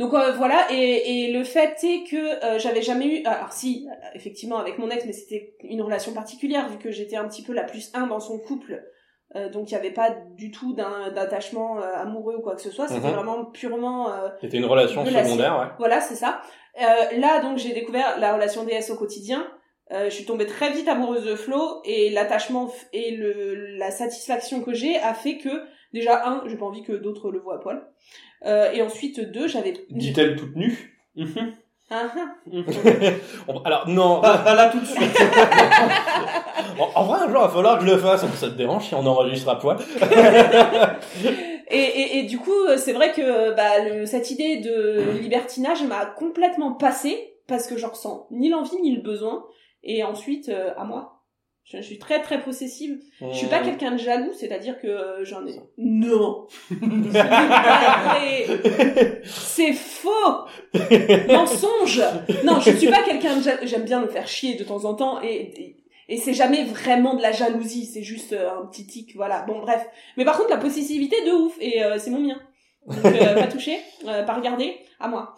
Donc 0.00 0.14
euh, 0.14 0.32
voilà, 0.32 0.66
et, 0.72 1.26
et 1.26 1.32
le 1.32 1.44
fait 1.44 1.76
est 1.84 2.02
que 2.10 2.16
euh, 2.44 2.58
j'avais 2.58 2.82
jamais 2.82 3.06
eu, 3.06 3.24
alors 3.26 3.52
si, 3.52 3.86
euh, 3.88 3.94
effectivement 4.14 4.58
avec 4.58 4.78
mon 4.78 4.88
ex, 4.90 5.04
mais 5.06 5.12
c'était 5.12 5.54
une 5.62 5.82
relation 5.82 6.12
particulière 6.12 6.68
vu 6.70 6.78
que 6.78 6.90
j'étais 6.90 7.16
un 7.16 7.28
petit 7.28 7.42
peu 7.42 7.52
la 7.52 7.64
plus 7.64 7.90
un 7.94 8.06
dans 8.06 8.18
son 8.18 8.38
couple, 8.38 8.82
euh, 9.36 9.48
donc 9.50 9.70
il 9.70 9.74
n'y 9.74 9.78
avait 9.78 9.92
pas 9.92 10.10
du 10.36 10.50
tout 10.50 10.72
d'attachement 10.74 11.78
euh, 11.78 11.94
amoureux 11.96 12.36
ou 12.38 12.40
quoi 12.40 12.54
que 12.56 12.62
ce 12.62 12.70
soit, 12.70 12.88
c'était 12.88 13.08
Mhm. 13.08 13.14
vraiment 13.14 13.44
purement, 13.44 14.10
euh, 14.10 14.28
C'était 14.40 14.56
une 14.56 14.64
relation 14.64 15.04
secondaire, 15.04 15.58
ouais. 15.60 15.66
voilà, 15.78 16.00
c'est 16.00 16.14
ça. 16.16 16.40
Euh, 16.80 17.18
là 17.18 17.40
donc 17.40 17.58
j'ai 17.58 17.72
découvert 17.74 18.18
la 18.18 18.34
relation 18.34 18.64
DS 18.64 18.90
au 18.90 18.96
quotidien. 18.96 19.46
Euh, 19.92 20.04
je 20.04 20.14
suis 20.14 20.24
tombée 20.24 20.46
très 20.46 20.70
vite 20.70 20.86
amoureuse 20.88 21.24
de 21.24 21.34
Flo 21.34 21.80
et 21.84 22.10
l'attachement 22.10 22.70
et 22.92 23.10
le, 23.16 23.76
la 23.76 23.90
satisfaction 23.90 24.62
que 24.62 24.72
j'ai 24.72 24.96
a 24.98 25.14
fait 25.14 25.36
que 25.38 25.50
déjà 25.92 26.26
un, 26.28 26.42
j'ai 26.46 26.56
pas 26.56 26.66
envie 26.66 26.82
que 26.82 26.92
d'autres 26.92 27.30
le 27.30 27.38
voient 27.40 27.56
à 27.56 27.58
poil. 27.58 27.82
Euh, 28.46 28.70
et 28.72 28.82
ensuite 28.82 29.20
deux, 29.32 29.46
j'avais 29.48 29.74
Dit-elle 29.90 30.36
toute 30.36 30.56
nue 30.56 30.96
Ah, 31.90 32.02
ah. 32.16 32.34
On- 33.48 33.62
Alors, 33.62 33.88
non. 33.88 34.20
Pas, 34.20 34.38
pas 34.38 34.54
là 34.54 34.68
tout 34.70 34.80
de 34.80 34.86
suite. 34.86 35.00
En, 36.78 37.00
en 37.02 37.04
vrai, 37.04 37.18
un 37.20 37.28
jour, 37.28 37.40
il 37.40 37.42
va 37.42 37.48
falloir 37.50 37.78
que 37.78 37.84
je 37.84 37.90
le 37.90 37.98
fasse. 37.98 38.24
Ça 38.36 38.48
te 38.48 38.54
dérange 38.54 38.86
si 38.86 38.94
on 38.94 39.04
enregistre 39.04 39.50
à 39.50 39.58
poil. 39.58 39.76
Et, 41.72 41.78
et, 41.78 42.18
et 42.18 42.22
du 42.24 42.38
coup, 42.38 42.64
euh, 42.68 42.76
c'est 42.76 42.92
vrai 42.92 43.12
que 43.12 43.54
bah, 43.54 43.78
le, 43.84 44.04
cette 44.04 44.30
idée 44.32 44.56
de 44.56 45.02
libertinage 45.20 45.84
m'a 45.84 46.04
complètement 46.04 46.72
passé 46.72 47.34
parce 47.46 47.68
que 47.68 47.76
j'en 47.76 47.90
ressens 47.90 48.26
ni 48.32 48.48
l'envie 48.48 48.80
ni 48.82 48.92
le 48.96 49.02
besoin. 49.02 49.44
Et 49.84 50.02
ensuite, 50.02 50.48
euh, 50.48 50.72
à 50.76 50.82
moi, 50.84 51.19
je, 51.70 51.76
je 51.78 51.82
suis 51.82 51.98
très 51.98 52.20
très 52.20 52.42
possessive. 52.42 52.98
Je 53.20 53.36
suis 53.36 53.46
pas 53.46 53.60
quelqu'un 53.60 53.92
de 53.92 53.98
jaloux, 53.98 54.32
c'est-à-dire 54.32 54.80
que 54.80 54.88
euh, 54.88 55.24
j'en 55.24 55.46
ai. 55.46 55.60
Non. 55.78 56.46
C'est 59.24 59.72
faux. 59.72 60.46
Mensonge. 61.28 62.02
Non, 62.44 62.60
je 62.60 62.72
suis 62.72 62.88
pas 62.88 63.02
quelqu'un 63.02 63.36
de 63.36 63.42
jaloux. 63.42 63.66
J'aime 63.66 63.84
bien 63.84 64.00
me 64.00 64.08
faire 64.08 64.26
chier 64.26 64.54
de 64.54 64.64
temps 64.64 64.84
en 64.84 64.94
temps 64.94 65.22
et, 65.22 65.28
et, 65.28 65.76
et 66.08 66.16
c'est 66.16 66.34
jamais 66.34 66.64
vraiment 66.64 67.14
de 67.14 67.22
la 67.22 67.30
jalousie, 67.30 67.86
c'est 67.86 68.02
juste 68.02 68.32
euh, 68.32 68.50
un 68.50 68.66
petit 68.66 68.84
tic, 68.84 69.14
voilà. 69.14 69.42
Bon, 69.42 69.60
bref. 69.60 69.86
Mais 70.16 70.24
par 70.24 70.36
contre, 70.36 70.50
la 70.50 70.56
possessivité 70.56 71.14
de 71.24 71.30
ouf 71.30 71.56
et 71.60 71.84
euh, 71.84 71.98
c'est 71.98 72.10
mon 72.10 72.18
mien. 72.18 72.40
Donc, 72.86 73.04
euh, 73.04 73.34
pas 73.34 73.46
touché, 73.46 73.78
euh, 74.08 74.22
pas 74.24 74.34
regardé, 74.34 74.78
à 74.98 75.06
moi. 75.08 75.34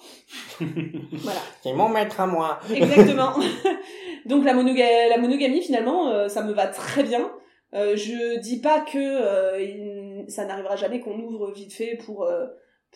Voilà. 0.61 1.41
C'est 1.63 1.73
mon 1.73 1.89
maître 1.89 2.21
à 2.21 2.27
moi. 2.27 2.59
Exactement. 2.75 3.33
Donc 4.27 4.45
la, 4.45 4.55
monoga- 4.55 5.09
la 5.09 5.19
monogamie 5.19 5.63
finalement, 5.63 6.09
euh, 6.09 6.29
ça 6.29 6.43
me 6.43 6.53
va 6.53 6.67
très 6.67 7.03
bien. 7.03 7.31
Euh, 7.75 7.97
je 7.97 8.39
dis 8.41 8.61
pas 8.61 8.81
que 8.81 8.99
euh, 8.99 10.23
ça 10.29 10.45
n'arrivera 10.45 10.77
jamais 10.77 11.01
qu'on 11.01 11.19
ouvre 11.19 11.51
vite 11.53 11.73
fait 11.73 11.97
pour 12.05 12.25
euh, 12.25 12.47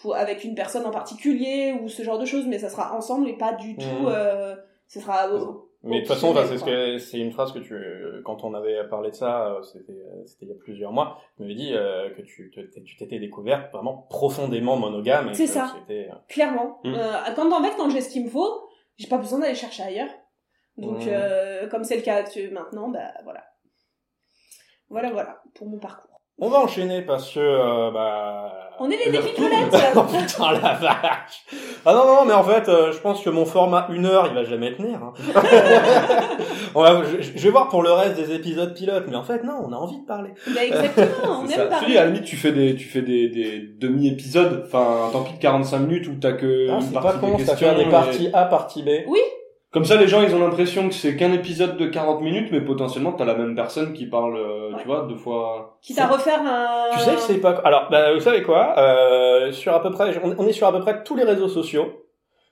pour 0.00 0.14
avec 0.14 0.44
une 0.44 0.54
personne 0.54 0.84
en 0.84 0.90
particulier 0.90 1.74
ou 1.82 1.88
ce 1.88 2.02
genre 2.02 2.18
de 2.18 2.26
choses, 2.26 2.46
mais 2.46 2.58
ça 2.58 2.68
sera 2.68 2.94
ensemble 2.94 3.28
et 3.28 3.36
pas 3.38 3.52
du 3.54 3.76
tout. 3.76 4.08
Euh, 4.08 4.54
ce 4.88 5.00
sera. 5.00 5.28
Mais 5.86 6.00
de 6.02 6.06
toute 6.06 6.14
façon, 6.14 6.34
c'est 6.34 6.58
ce 6.58 6.64
quoi. 6.64 6.72
que 6.72 6.98
c'est 6.98 7.18
une 7.18 7.32
phrase 7.32 7.52
que 7.52 7.58
tu, 7.60 7.74
quand 8.24 8.44
on 8.44 8.54
avait 8.54 8.86
parlé 8.88 9.10
de 9.10 9.14
ça, 9.14 9.48
euh, 9.48 9.62
c'était 9.62 9.92
euh, 9.92 10.26
c'était 10.26 10.46
il 10.46 10.48
y 10.48 10.52
a 10.52 10.56
plusieurs 10.58 10.92
mois, 10.92 11.18
tu 11.36 11.42
m'avais 11.42 11.54
dit 11.54 11.72
euh, 11.72 12.10
que 12.10 12.22
tu 12.22 12.50
t'étais 12.98 13.18
découverte 13.18 13.72
vraiment 13.72 14.06
profondément 14.10 14.76
monogame. 14.76 15.32
C'est 15.34 15.46
ça. 15.46 15.74
Clairement. 16.28 16.80
Euh, 16.84 17.12
quand 17.34 17.52
en 17.52 17.62
fait, 17.62 17.76
quand 17.76 17.90
j'ai 17.90 18.00
ce 18.00 18.10
qu'il 18.10 18.24
me 18.24 18.30
faut, 18.30 18.68
j'ai 18.96 19.08
pas 19.08 19.18
besoin 19.18 19.38
d'aller 19.38 19.54
chercher 19.54 19.84
ailleurs. 19.84 20.10
Donc, 20.76 21.06
euh, 21.06 21.68
comme 21.68 21.84
c'est 21.84 21.96
le 21.96 22.02
cas 22.02 22.24
maintenant, 22.52 22.88
bah 22.88 23.12
voilà. 23.24 23.44
Voilà, 24.88 25.10
voilà, 25.10 25.42
pour 25.54 25.68
mon 25.68 25.78
parcours. 25.78 26.15
On 26.38 26.48
va 26.50 26.58
enchaîner 26.58 27.00
parce 27.02 27.32
que 27.32 27.40
euh, 27.40 27.90
bah. 27.90 28.52
On 28.78 28.90
est 28.90 28.98
les 29.06 29.10
tourne. 29.32 29.48
oh 29.96 30.02
putain 30.02 30.52
la 30.52 30.74
vache. 30.74 31.46
Ah 31.86 31.94
non 31.94 32.04
non 32.04 32.24
mais 32.26 32.34
en 32.34 32.42
fait 32.44 32.68
euh, 32.68 32.92
je 32.92 32.98
pense 32.98 33.22
que 33.22 33.30
mon 33.30 33.46
format 33.46 33.86
une 33.90 34.04
heure 34.04 34.26
il 34.28 34.34
va 34.34 34.44
jamais 34.44 34.74
tenir. 34.76 34.98
hein. 35.02 35.14
on 36.74 36.82
va, 36.82 37.02
je, 37.04 37.22
je 37.22 37.42
vais 37.42 37.48
voir 37.50 37.68
pour 37.68 37.82
le 37.82 37.90
reste 37.90 38.16
des 38.16 38.34
épisodes 38.34 38.74
pilotes 38.74 39.04
mais 39.08 39.16
en 39.16 39.22
fait 39.22 39.42
non 39.44 39.62
on 39.66 39.72
a 39.72 39.76
envie 39.76 39.98
de 39.98 40.04
parler. 40.06 40.30
Bah, 40.54 40.62
exactement, 40.62 41.40
on 41.40 41.44
aime 41.44 41.50
ça. 41.50 41.64
Parler. 41.66 41.86
dis, 41.86 41.96
à 41.96 42.04
la 42.04 42.10
limite, 42.10 42.24
tu 42.24 42.36
fais 42.36 42.52
des, 42.52 42.76
tu 42.76 42.84
fais 42.86 43.00
des, 43.00 43.28
des 43.30 43.60
demi-épisodes, 43.80 44.64
enfin, 44.66 45.08
tant 45.12 45.22
pis 45.22 45.32
de 45.34 45.38
45 45.38 45.78
minutes 45.78 46.08
où 46.08 46.14
t'as 46.20 46.32
que 46.32 46.68
Ah, 46.70 46.74
une 46.74 46.82
c'est 46.82 46.92
pas 46.92 47.14
con 47.14 47.34
des 47.38 47.44
ça 47.46 47.56
fait 47.56 47.74
des 47.76 47.82
et- 47.82 47.90
parties 47.90 48.28
A 48.34 48.44
partie 48.44 48.82
B. 48.82 48.88
Comme 49.76 49.84
ça, 49.84 49.96
les 49.96 50.08
gens, 50.08 50.22
ils 50.22 50.34
ont 50.34 50.38
l'impression 50.38 50.88
que 50.88 50.94
c'est 50.94 51.16
qu'un 51.16 51.34
épisode 51.34 51.76
de 51.76 51.84
40 51.84 52.22
minutes, 52.22 52.48
mais 52.50 52.62
potentiellement, 52.62 53.12
t'as 53.12 53.26
la 53.26 53.34
même 53.34 53.54
personne 53.54 53.92
qui 53.92 54.06
parle, 54.06 54.34
euh, 54.34 54.70
Ouais. 54.70 54.78
tu 54.80 54.86
vois, 54.86 55.04
deux 55.06 55.16
fois. 55.16 55.76
Quitte 55.82 55.98
à 55.98 56.06
refaire 56.06 56.40
un... 56.40 56.94
Tu 56.94 57.00
sais 57.00 57.14
que 57.14 57.20
c'est 57.20 57.40
pas. 57.42 57.50
Alors, 57.62 57.88
bah, 57.90 58.14
vous 58.14 58.20
savez 58.20 58.40
quoi 58.42 58.72
euh, 58.78 59.52
Sur 59.52 59.74
à 59.74 59.82
peu 59.82 59.90
près, 59.90 60.18
on 60.38 60.46
est 60.46 60.52
sur 60.52 60.66
à 60.66 60.72
peu 60.72 60.80
près 60.80 61.02
tous 61.04 61.14
les 61.14 61.24
réseaux 61.24 61.48
sociaux, 61.48 62.06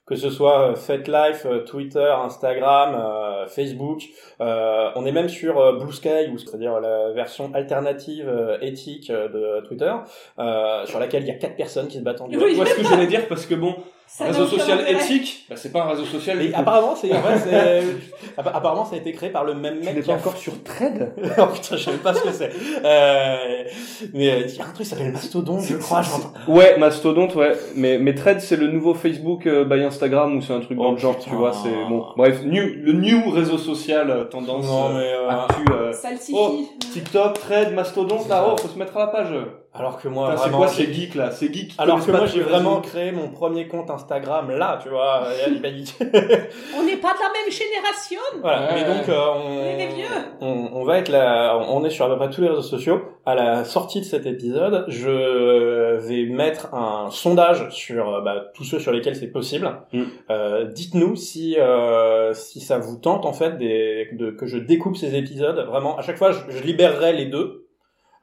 que 0.07 0.17
ce 0.17 0.29
soit 0.29 0.73
euh, 0.73 0.75
FetLife, 0.75 1.47
euh, 1.47 1.61
Twitter, 1.65 2.13
Instagram, 2.23 2.95
euh, 2.95 3.47
Facebook. 3.47 4.03
Euh, 4.43 4.91
on 4.95 5.07
est 5.07 5.13
même 5.13 5.31
sur 5.31 5.59
euh, 5.59 5.79
Blue 5.79 5.95
Sky, 5.95 6.29
ou 6.31 6.37
c'est-à-dire 6.37 6.79
la 6.79 7.13
version 7.13 7.51
alternative 7.55 8.29
euh, 8.29 8.59
éthique 8.61 9.11
de 9.11 9.67
Twitter, 9.67 9.95
euh, 10.41 10.85
sur 10.85 10.99
laquelle 11.01 11.23
il 11.23 11.29
y 11.29 11.33
a 11.33 11.37
quatre 11.37 11.57
personnes 11.57 11.89
qui 11.89 11.97
se 11.97 12.03
battent 12.03 12.21
en 12.21 12.29
duel. 12.29 12.43
Oui. 12.43 12.51
Tu 12.51 12.57
vois 12.57 12.67
ce 12.67 12.75
que 12.75 12.85
j'allais 12.85 13.07
dire 13.07 13.27
Parce 13.29 13.47
que 13.47 13.55
bon, 13.55 13.77
Ça 14.07 14.27
réseau 14.27 14.47
social 14.47 14.85
éthique, 14.89 15.45
bah, 15.51 15.57
c'est 15.57 15.73
pas 15.73 15.83
un 15.83 15.89
réseau 15.89 16.05
social. 16.05 16.41
Et 16.41 16.55
apparemment, 16.55 16.95
c'est 16.95 17.13
en 17.13 17.21
vrai, 17.21 17.35
apparemment 18.37 18.85
ça 18.85 18.95
a 18.95 18.99
été 18.99 19.11
créé 19.13 19.31
par 19.31 19.43
le 19.45 19.55
même 19.55 19.81
Tu 19.81 19.87
mec 19.87 19.97
n'es 19.97 20.03
qui 20.03 20.07
pas 20.07 20.15
a 20.15 20.19
encore 20.19 20.37
sur 20.37 20.63
Trade 20.63 21.13
oh 21.39 21.47
putain, 21.47 21.77
je 21.77 21.83
sais 21.85 21.91
même 21.91 22.01
pas 22.01 22.15
ce 22.15 22.23
que 22.23 22.31
c'est. 22.33 22.53
Euh, 22.85 23.65
mais 24.13 24.31
euh, 24.31 24.47
il 24.47 24.55
y 24.55 24.61
a 24.61 24.65
un 24.65 24.69
truc 24.69 24.79
qui 24.79 24.85
s'appelle 24.85 25.11
Mastodon, 25.11 25.59
je 25.59 25.77
crois. 25.79 26.03
Ouais, 26.47 26.79
Mastodonte, 26.79 27.35
ouais. 27.35 27.57
Mais, 27.75 27.99
mais 27.99 28.15
Thread, 28.15 28.41
c'est 28.41 28.57
le 28.57 28.69
nouveau 28.69 28.95
Facebook 28.95 29.47
euh, 29.47 29.65
by 29.65 29.83
Instagram 29.83 30.37
ou 30.37 30.41
c'est 30.41 30.53
un 30.53 30.61
truc 30.61 30.79
dans 30.79 30.91
Oh, 30.91 30.93
le 30.93 30.99
genre, 30.99 31.17
putain. 31.17 31.31
tu 31.31 31.37
vois, 31.37 31.53
c'est 31.53 31.71
bon. 31.89 32.07
Bref, 32.17 32.43
new, 32.45 32.63
le 32.63 32.93
new 32.93 33.31
réseau 33.31 33.59
social 33.59 34.11
euh, 34.11 34.25
tendance 34.27 34.67
Non 34.67 34.91
mais 34.91 35.13
euh, 35.13 35.29
actu, 35.29 35.63
euh. 35.73 35.93
Oh, 36.35 36.61
TikTok, 36.93 37.41
Thread, 37.41 37.75
Mastodonte, 37.75 38.29
là, 38.29 38.47
oh, 38.49 38.57
faut 38.59 38.69
se 38.69 38.79
mettre 38.79 38.97
à 38.97 39.01
la 39.01 39.07
page. 39.09 39.35
Alors 39.77 40.01
que 40.01 40.07
moi 40.07 40.35
c'est 40.37 40.43
vraiment, 40.43 40.59
quoi 40.59 40.69
ces 40.69 40.93
geeks 40.93 41.17
là? 41.17 41.31
Ces 41.33 41.53
geeks 41.53 41.75
Alors 41.79 42.05
que 42.05 42.11
moi 42.11 42.27
j'ai 42.27 42.41
vraiment 42.43 42.81
créé 42.81 43.11
mon 43.11 43.29
premier 43.29 43.67
compte 43.67 43.91
Instagram 43.91 44.51
là, 44.51 44.79
tu 44.83 44.89
vois, 44.89 45.25
euh. 45.27 45.47
On 46.79 46.83
n'est 46.85 46.97
pas 46.97 47.13
de 47.13 47.19
la 47.19 47.33
même 47.33 47.51
génération. 47.51 48.21
voilà. 48.41 48.73
Ouais. 48.73 48.81
Et 48.81 48.85
donc 48.85 49.09
euh, 49.09 49.21
On 49.35 49.61
est 49.65 49.77
des 49.77 49.93
on, 49.93 49.97
vieux. 49.97 50.07
on, 50.41 50.69
on 50.75 50.85
va 50.85 50.99
être 50.99 51.09
là, 51.09 51.59
on 51.69 51.85
est 51.85 51.91
sur 51.91 52.05
à 52.05 52.09
peu 52.09 52.17
près 52.17 52.31
tous 52.31 52.41
les 52.41 52.49
réseaux 52.49 52.63
sociaux. 52.63 53.03
À 53.27 53.35
la 53.35 53.65
sortie 53.65 54.01
de 54.01 54.05
cet 54.05 54.27
épisode, 54.27 54.85
je 54.89 55.97
vais 56.07 56.27
mettre 56.27 56.75
un 56.75 57.11
sondage 57.11 57.71
sur 57.71 58.15
euh, 58.17 58.21
bah, 58.21 58.45
tous 58.55 58.65
ceux 58.65 58.79
sur 58.79 58.93
lesquels 58.93 59.17
c'est 59.17 59.29
possible. 59.33 59.71
Mm. 59.93 60.03
Euh, 60.31 60.65
Dites-nous 60.67 61.17
si 61.17 61.59
euh, 61.59 62.33
si 62.35 62.61
ça 62.61 62.79
vous 62.79 62.97
tente 62.97 63.25
en 63.27 63.33
fait 63.33 63.57
des, 63.59 64.11
de, 64.13 64.31
que 64.31 64.47
je 64.47 64.59
découpe 64.59 64.97
ces 64.97 65.17
épisodes. 65.17 65.67
Vraiment, 65.67 65.97
à 65.99 66.03
chaque 66.03 66.17
fois, 66.19 66.33
je, 66.33 66.39
je 66.57 66.63
libérerai 66.63 67.13
les 67.13 67.27
deux. 67.27 67.64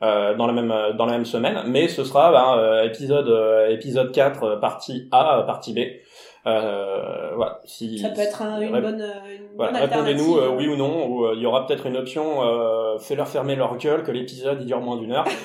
Euh, 0.03 0.33
dans 0.35 0.47
la 0.47 0.53
même 0.53 0.71
euh, 0.71 0.93
dans 0.93 1.05
la 1.05 1.13
même 1.13 1.25
semaine, 1.25 1.61
mais 1.67 1.87
ce 1.87 2.03
sera 2.03 2.31
ben, 2.31 2.57
euh, 2.57 2.83
épisode 2.83 3.27
euh, 3.29 3.69
épisode 3.69 4.11
4 4.11 4.43
euh, 4.43 4.55
partie 4.57 5.07
A 5.11 5.39
euh, 5.39 5.43
partie 5.43 5.73
B. 5.73 5.79
Euh, 6.47 7.33
voilà. 7.35 7.59
Si, 7.65 7.99
Ça 7.99 8.09
peut 8.09 8.21
être 8.21 8.41
un- 8.41 8.59
une 8.61 8.73
Rép- 8.75 8.81
bonne, 8.81 9.01
euh, 9.01 9.35
une 9.35 9.55
voilà, 9.57 9.73
bonne 9.73 9.81
répondez-nous 9.89 10.37
euh, 10.39 10.49
oui 10.57 10.67
ou 10.67 10.75
non, 10.75 11.05
ou 11.07 11.25
euh, 11.25 11.33
il 11.35 11.41
y 11.41 11.45
aura 11.45 11.67
peut-être 11.67 11.85
une 11.85 11.97
option 11.97 12.41
euh, 12.43 12.97
fais-leur 12.97 13.27
fermer 13.27 13.55
leur 13.55 13.77
gueule 13.77 14.01
que 14.01 14.11
l'épisode 14.11 14.57
il 14.59 14.65
dure 14.65 14.79
moins 14.81 14.97
d'une 14.97 15.11
heure. 15.11 15.25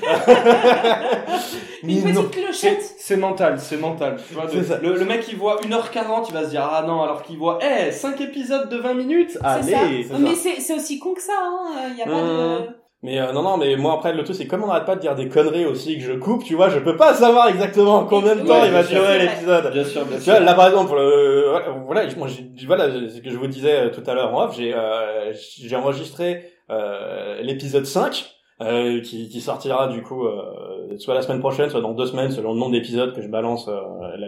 Une 1.83 2.03
petite 2.03 2.31
clochette. 2.31 2.83
c'est 2.99 3.17
mental, 3.17 3.59
c'est 3.59 3.77
mental. 3.77 4.17
Tu 4.27 4.35
vois, 4.35 4.47
de- 4.47 4.83
le, 4.87 4.95
le 4.97 5.05
mec 5.05 5.27
il 5.29 5.37
voit 5.37 5.61
1h40, 5.61 6.25
il 6.29 6.35
va 6.35 6.45
se 6.45 6.51
dire 6.51 6.67
ah 6.69 6.83
non, 6.87 7.03
alors 7.03 7.23
qu'il 7.23 7.37
voit 7.37 7.59
eh 7.63 7.93
5 7.93 8.21
épisodes 8.23 8.69
de 8.69 8.77
20 8.79 8.95
minutes. 8.95 9.31
C'est 9.33 9.45
Allez, 9.75 10.05
ça. 10.05 10.17
Mais 10.19 10.35
c'est 10.35 10.61
c'est 10.61 10.75
aussi 10.75 10.99
con 10.99 11.13
que 11.15 11.23
ça. 11.23 11.33
Hein. 11.41 11.91
Il 11.93 11.99
y 11.99 12.03
a 12.03 12.07
pas 12.07 12.11
Mmh. 12.13 12.63
de. 12.63 12.86
Mais 13.07 13.21
euh, 13.21 13.31
non 13.33 13.43
non 13.43 13.57
mais 13.57 13.77
moi 13.77 13.93
après 13.95 14.13
le 14.13 14.25
truc 14.25 14.35
c'est 14.35 14.49
comme 14.49 14.65
on 14.65 14.67
n'arrête 14.67 14.85
pas 14.85 14.97
de 14.97 15.01
dire 15.01 15.15
des 15.15 15.29
conneries 15.29 15.65
aussi 15.65 15.97
que 15.97 16.03
je 16.03 16.15
coupe, 16.15 16.43
tu 16.43 16.57
vois, 16.57 16.69
je 16.71 16.81
peux 16.81 16.97
pas 16.97 17.15
savoir 17.15 17.47
exactement 17.47 18.05
combien 18.05 18.35
de 18.35 18.41
temps 18.41 18.65
il 18.65 18.73
va 18.73 18.83
sûr, 18.83 19.01
durer 19.01 19.21
l'épisode. 19.21 19.73
Bien 19.73 19.85
sûr, 19.85 20.05
bien 20.07 20.19
Tu 20.19 20.25
vois, 20.25 20.37
sûr. 20.39 20.45
là 20.45 20.55
par 20.55 20.67
exemple, 20.67 20.95
le, 20.97 21.45
voilà, 21.85 22.09
moi, 22.17 22.29
voilà, 22.67 22.91
ce 22.91 23.21
que 23.21 23.31
je 23.31 23.37
vous 23.37 23.47
disais 23.47 23.77
euh, 23.79 23.91
tout 23.91 24.03
à 24.11 24.15
l'heure 24.15 24.35
en 24.35 24.45
off, 24.47 24.57
j'ai 24.57 24.75
euh, 24.75 25.33
j'ai 25.35 25.77
enregistré 25.77 26.51
euh, 26.69 27.41
l'épisode 27.43 27.87
5 27.87 28.29
euh, 28.63 29.01
qui, 29.03 29.29
qui 29.29 29.41
sortira 29.41 29.87
du 29.87 30.03
coup 30.03 30.27
euh, 30.27 30.97
soit 30.99 31.15
la 31.15 31.23
semaine 31.23 31.39
prochaine, 31.41 31.71
soit 31.71 31.83
dans 31.83 31.93
deux 31.93 32.07
semaines, 32.07 32.33
selon 32.33 32.55
le 32.55 32.59
nombre 32.59 32.73
d'épisodes 32.73 33.15
que 33.15 33.23
je 33.23 33.29
balance, 33.29 33.69
euh, 33.69 33.73
euh, 33.73 34.27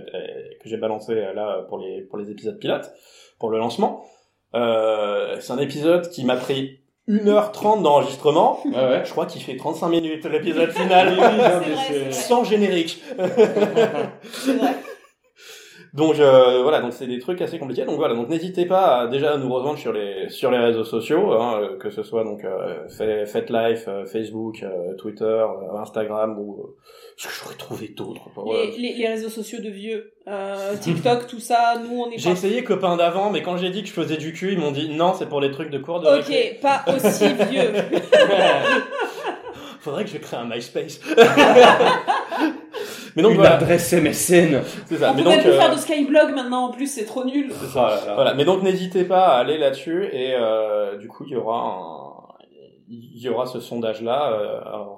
que 0.63 0.69
j'ai 0.69 0.77
balancé 0.77 1.15
euh, 1.15 1.33
là 1.35 1.65
pour 1.69 1.79
les 1.79 2.03
pour 2.03 2.17
les 2.19 2.31
épisodes 2.31 2.59
pilotes, 2.61 2.89
pour 3.41 3.51
le 3.51 3.59
lancement. 3.59 4.05
Euh, 4.55 5.35
C'est 5.41 5.53
un 5.53 5.59
épisode 5.59 6.09
qui 6.11 6.25
m'a 6.25 6.37
pris 6.37 6.79
1h30 7.09 7.83
d'enregistrement. 7.83 8.61
Ouais, 8.65 8.75
ouais. 8.75 9.03
Je 9.05 9.11
crois 9.11 9.27
qu'il 9.27 9.43
fait 9.43 9.57
35 9.57 9.89
minutes 9.89 10.25
l'épisode 10.27 10.71
final. 10.73 11.17
Sans 12.11 12.45
générique. 12.45 13.03
C'est 14.33 14.53
vrai. 14.53 14.75
Donc 15.95 16.19
euh, 16.19 16.63
voilà, 16.63 16.81
donc 16.81 16.93
c'est 16.93 17.07
des 17.07 17.19
trucs 17.19 17.41
assez 17.41 17.59
compliqués. 17.59 17.85
Donc 17.85 17.97
voilà, 17.97 18.15
donc 18.15 18.29
n'hésitez 18.29 18.67
pas 18.67 19.01
à, 19.01 19.07
déjà 19.07 19.33
à 19.33 19.37
nous 19.39 19.53
rejoindre 19.53 19.79
sur 19.79 19.93
les 19.93 20.29
sur 20.29 20.51
les 20.51 20.59
réseaux 20.59 20.85
sociaux, 20.85 21.33
hein, 21.33 21.61
euh, 21.63 21.77
que 21.79 21.91
ce 21.91 22.03
soit 22.03 22.25
donc 22.25 22.45
euh, 22.45 22.87
FetLife, 23.27 23.85
euh, 23.89 24.05
Facebook, 24.05 24.63
euh, 24.63 24.95
Twitter, 24.97 25.25
euh, 25.25 25.79
Instagram 25.79 26.39
ou 26.39 26.61
euh, 26.61 26.77
ce 27.17 27.27
que 27.29 27.33
j'aurais 27.33 27.55
trouvé 27.57 27.89
d'autres. 27.89 28.21
Les, 28.47 28.77
les, 28.77 28.93
les 28.99 29.09
réseaux 29.09 29.31
sociaux 29.31 29.61
de 29.61 29.71
vieux, 29.71 30.13
euh, 30.29 30.75
TikTok, 30.81 31.27
tout 31.27 31.41
ça, 31.41 31.81
nous 31.83 32.03
on 32.03 32.11
est 32.11 32.19
J'ai 32.19 32.31
essayé 32.31 32.63
copains 32.65 32.97
d'avant, 32.97 33.31
mais 33.31 33.43
quand 33.43 33.57
j'ai 33.57 33.71
dit 33.71 33.83
que 33.83 33.89
je 33.89 33.95
faisais 33.95 34.19
du 34.19 34.33
cul, 34.35 34.53
ils 34.53 34.59
m'ont 34.59 34.73
dit 34.73 34.91
non, 34.95 35.15
c'est 35.15 35.27
pour 35.27 35.41
les 35.41 35.51
trucs 35.51 35.71
de 35.71 35.79
cours 35.79 36.01
de 36.01 36.07
récré. 36.09 36.57
Ok, 36.57 36.61
pas 36.61 36.85
aussi 36.95 37.33
vieux. 37.51 37.73
Faudrait 39.81 40.05
que 40.05 40.11
je 40.11 40.19
crée 40.19 40.37
un 40.37 40.45
MySpace. 40.45 41.01
mais 43.17 43.23
donc 43.23 43.33
Une 43.33 43.39
voilà, 43.39 43.55
adresse 43.57 43.93
MSN. 43.93 44.61
c'est 44.87 44.97
ça. 44.97 45.11
On 45.13 45.15
Mais 45.17 45.23
pourrait 45.23 45.35
donc 45.37 45.45
plus 45.45 45.53
euh, 45.53 45.59
faire 45.61 45.73
de 45.73 45.79
Skyblog 45.79 46.35
maintenant 46.35 46.67
en 46.67 46.71
plus, 46.73 46.87
c'est 46.87 47.05
trop 47.05 47.25
nul. 47.25 47.51
C'est 47.53 47.67
ça. 47.67 48.01
Voilà. 48.15 48.35
Mais 48.35 48.45
donc 48.45 48.63
n'hésitez 48.63 49.05
pas 49.05 49.27
à 49.29 49.39
aller 49.39 49.59
là-dessus 49.59 50.07
et 50.13 50.35
euh, 50.35 50.97
du 50.99 51.09
coup 51.09 51.25
il 51.27 51.33
y 51.33 51.37
aura 51.37 51.59
un... 51.61 52.09
il 52.89 53.21
y 53.23 53.29
aura 53.29 53.47
ce 53.47 53.61
sondage 53.61 54.03
là. 54.03 54.33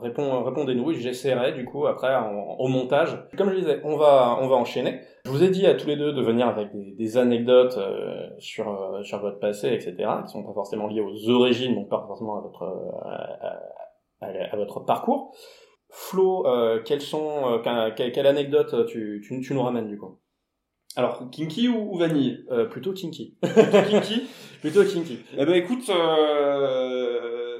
répond, 0.00 0.42
répondez-nous. 0.44 0.90
et 0.92 0.94
J'essaierai 0.94 1.52
du 1.52 1.64
coup 1.64 1.86
après 1.86 2.14
en- 2.14 2.56
au 2.58 2.68
montage. 2.68 3.16
Comme 3.36 3.50
je 3.50 3.56
disais, 3.56 3.80
on 3.84 3.96
va 3.96 4.38
on 4.40 4.46
va 4.48 4.56
enchaîner. 4.56 5.00
Je 5.26 5.30
vous 5.30 5.42
ai 5.44 5.50
dit 5.50 5.66
à 5.66 5.74
tous 5.74 5.86
les 5.88 5.96
deux 5.96 6.12
de 6.12 6.22
venir 6.22 6.48
avec 6.48 6.72
des, 6.72 6.92
des 6.92 7.18
anecdotes 7.18 7.76
euh, 7.76 8.28
sur 8.38 8.68
euh, 8.70 9.02
sur 9.02 9.18
votre 9.20 9.38
passé, 9.38 9.68
etc. 9.68 9.94
qui 10.24 10.32
sont 10.32 10.42
pas 10.42 10.54
forcément 10.54 10.86
liées 10.86 11.02
aux 11.02 11.28
origines, 11.30 11.74
donc 11.74 11.88
pas 11.90 12.02
forcément 12.06 12.38
à 12.38 12.40
votre 12.40 12.62
euh, 12.62 12.90
à, 14.22 14.26
à- 14.26 14.52
à 14.52 14.56
votre 14.56 14.80
parcours. 14.80 15.34
Flo, 15.91 16.47
euh, 16.47 16.80
quelles 16.84 17.01
sont 17.03 17.61
euh, 17.66 17.91
quelle, 17.97 18.12
quelle 18.12 18.26
anecdote 18.26 18.86
tu, 18.86 19.22
tu, 19.26 19.41
tu 19.41 19.55
nous 19.55 19.62
ramènes 19.62 19.88
du 19.88 19.99
coup? 19.99 20.18
Alors, 20.97 21.30
kinky 21.30 21.68
ou, 21.68 21.95
ou 21.95 21.99
vanille? 21.99 22.45
Euh, 22.51 22.64
Plutôt 22.64 22.93
kinky. 22.93 23.36
Kinky? 23.91 24.22
Plutôt 24.61 24.84
kinky. 24.84 25.20
Eh 25.38 25.45
ben 25.47 25.55
écoute, 25.55 25.88
euh, 25.91 27.59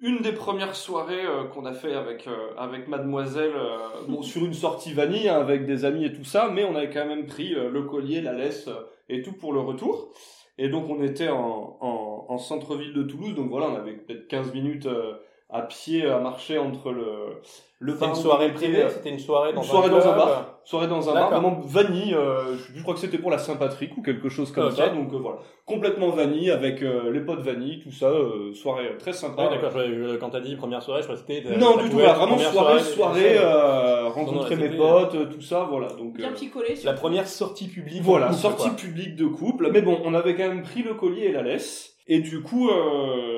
une 0.00 0.18
des 0.20 0.32
premières 0.32 0.74
soirées 0.74 1.24
euh, 1.24 1.44
qu'on 1.44 1.64
a 1.66 1.72
fait 1.72 1.94
avec 1.94 2.26
euh, 2.26 2.32
avec 2.58 2.88
Mademoiselle, 2.88 3.52
euh, 3.54 3.78
bon 4.08 4.22
sur 4.22 4.44
une 4.44 4.54
sortie 4.54 4.92
vanille 4.92 5.28
hein, 5.28 5.36
avec 5.40 5.66
des 5.66 5.84
amis 5.84 6.04
et 6.06 6.12
tout 6.12 6.24
ça, 6.24 6.50
mais 6.52 6.64
on 6.64 6.74
avait 6.74 6.90
quand 6.90 7.06
même 7.06 7.26
pris 7.26 7.54
euh, 7.54 7.70
le 7.70 7.82
collier, 7.84 8.20
la 8.20 8.32
laisse 8.32 8.68
euh, 8.68 8.72
et 9.08 9.22
tout 9.22 9.32
pour 9.32 9.52
le 9.52 9.60
retour. 9.60 10.12
Et 10.58 10.68
donc 10.68 10.88
on 10.88 11.02
était 11.02 11.28
en, 11.28 11.78
en, 11.80 12.26
en 12.28 12.38
centre-ville 12.38 12.92
de 12.94 13.02
Toulouse, 13.02 13.34
donc 13.34 13.50
voilà, 13.50 13.68
on 13.68 13.74
avait 13.76 13.92
peut-être 13.96 14.28
15 14.28 14.52
minutes 14.54 14.86
euh, 14.86 15.14
à 15.50 15.62
pied 15.62 16.06
à 16.06 16.18
marcher 16.18 16.58
entre 16.58 16.90
le 16.90 17.40
le 17.80 17.92
C'était 17.92 18.04
une 18.06 18.10
bar 18.12 18.16
soirée 18.16 18.52
privée, 18.52 18.80
était. 18.80 18.88
c'était 18.90 19.10
une 19.10 19.18
soirée 19.18 19.52
dans 19.52 19.60
Une 19.60 19.68
soirée 19.68 19.90
dans 19.90 20.08
un 20.08 20.16
bar. 20.16 20.58
Soirée 20.64 20.86
dans 20.86 21.10
un 21.10 21.12
bar, 21.12 21.30
vraiment 21.30 21.60
vanille. 21.66 22.14
euh, 22.14 22.56
je, 22.74 22.82
crois 22.82 22.94
que 22.94 23.00
c'était 23.00 23.18
pour 23.18 23.30
la 23.30 23.36
Saint-Patrick 23.36 23.94
ou 23.98 24.02
quelque 24.02 24.30
chose 24.30 24.50
comme 24.52 24.70
ça. 24.70 24.88
Donc 24.88 25.12
euh, 25.12 25.18
voilà, 25.18 25.38
complètement 25.66 26.08
vanille 26.08 26.50
avec 26.50 26.82
euh, 26.82 27.10
les 27.12 27.20
potes 27.20 27.40
vanille, 27.40 27.80
tout 27.80 27.90
ça. 27.90 28.06
euh, 28.06 28.54
soirée 28.54 28.96
très 28.98 29.12
sympa. 29.12 29.50
Ah, 29.50 29.54
d'accord, 29.54 29.72
quand 30.18 30.30
t'as 30.30 30.40
dit 30.40 30.56
première 30.56 30.82
soirée, 30.82 31.02
je 31.02 31.08
crois 31.08 31.18
que 31.18 31.22
c'était. 31.26 31.56
Non, 31.58 31.76
du 31.76 31.90
tout, 31.90 31.96
voilà, 31.98 32.14
vraiment 32.14 32.38
soirée, 32.38 32.80
soirée, 32.80 33.36
euh, 33.36 34.08
rencontrer 34.08 34.56
mes 34.56 34.70
potes, 34.70 35.14
euh, 35.14 35.26
tout 35.26 35.42
ça, 35.42 35.66
voilà. 35.68 35.88
Donc 35.88 36.14
Bien 36.16 36.32
picolé. 36.32 36.74
La 36.84 36.94
première 36.94 37.28
sortie 37.28 37.68
publique. 37.68 38.00
voilà, 38.02 38.32
sortie 38.32 38.68
quoi. 38.68 38.76
publique 38.76 39.16
de 39.16 39.26
couple. 39.26 39.70
Mais 39.72 39.82
bon, 39.82 40.00
on 40.04 40.14
avait 40.14 40.34
quand 40.36 40.48
même 40.48 40.62
pris 40.62 40.82
le 40.82 40.94
collier 40.94 41.24
et 41.26 41.32
la 41.32 41.42
laisse. 41.42 41.90
Et 42.06 42.20
du 42.20 42.42
coup, 42.42 42.68
euh, 42.68 43.33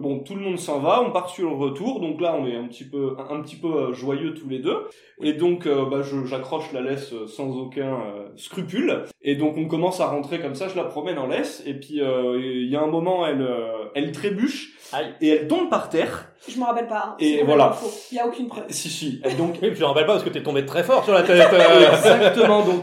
bon, 0.00 0.20
tout 0.20 0.34
le 0.34 0.40
monde 0.40 0.58
s'en 0.58 0.80
va, 0.80 1.02
on 1.06 1.10
part 1.12 1.28
sur 1.30 1.48
le 1.50 1.56
retour. 1.56 2.00
Donc 2.00 2.20
là, 2.20 2.34
on 2.38 2.46
est 2.46 2.56
un 2.56 2.64
petit 2.66 2.84
peu, 2.84 3.14
un, 3.18 3.36
un 3.36 3.40
petit 3.42 3.56
peu 3.56 3.68
euh, 3.68 3.92
joyeux 3.92 4.34
tous 4.34 4.48
les 4.48 4.58
deux. 4.58 4.86
Et 5.22 5.34
donc, 5.34 5.66
euh, 5.66 5.84
bah, 5.84 6.02
je- 6.02 6.24
j'accroche 6.26 6.72
la 6.72 6.80
laisse 6.80 7.12
euh, 7.12 7.26
sans 7.26 7.56
aucun 7.56 7.94
euh, 7.94 8.28
scrupule. 8.36 9.04
Et 9.22 9.36
donc, 9.36 9.56
on 9.56 9.66
commence 9.66 10.00
à 10.00 10.06
rentrer 10.06 10.40
comme 10.40 10.54
ça. 10.54 10.68
Je 10.68 10.76
la 10.76 10.84
promène 10.84 11.18
en 11.18 11.26
laisse. 11.26 11.62
Et 11.66 11.74
puis, 11.74 12.00
euh, 12.00 12.38
il 12.40 12.68
y 12.70 12.76
a 12.76 12.80
un 12.82 12.86
moment, 12.86 13.26
elle, 13.26 13.42
euh, 13.42 13.84
elle 13.94 14.12
trébuche 14.12 14.76
Aïe. 14.92 15.14
et 15.20 15.28
elle 15.28 15.46
tombe 15.48 15.68
par 15.70 15.88
terre. 15.88 16.32
Je 16.48 16.58
me 16.58 16.64
rappelle 16.64 16.86
pas. 16.88 17.10
hein. 17.10 17.16
Et 17.20 17.42
voilà. 17.42 17.76
Il 18.10 18.16
y 18.16 18.18
a 18.18 18.26
aucune 18.26 18.48
preuve. 18.48 18.64
Si, 18.70 18.88
si. 18.88 19.20
Elle, 19.22 19.36
donc, 19.38 19.52
Oui, 19.62 19.68
puis 19.68 19.76
je 19.76 19.80
me 19.80 19.86
rappelle 19.86 20.06
pas 20.06 20.12
parce 20.14 20.24
que 20.24 20.30
t'es 20.30 20.42
tombé 20.42 20.64
très 20.64 20.82
fort 20.82 21.04
sur 21.04 21.12
la 21.12 21.22
tête. 21.22 21.48
euh. 21.52 21.92
Exactement, 21.92 22.64
donc 22.64 22.82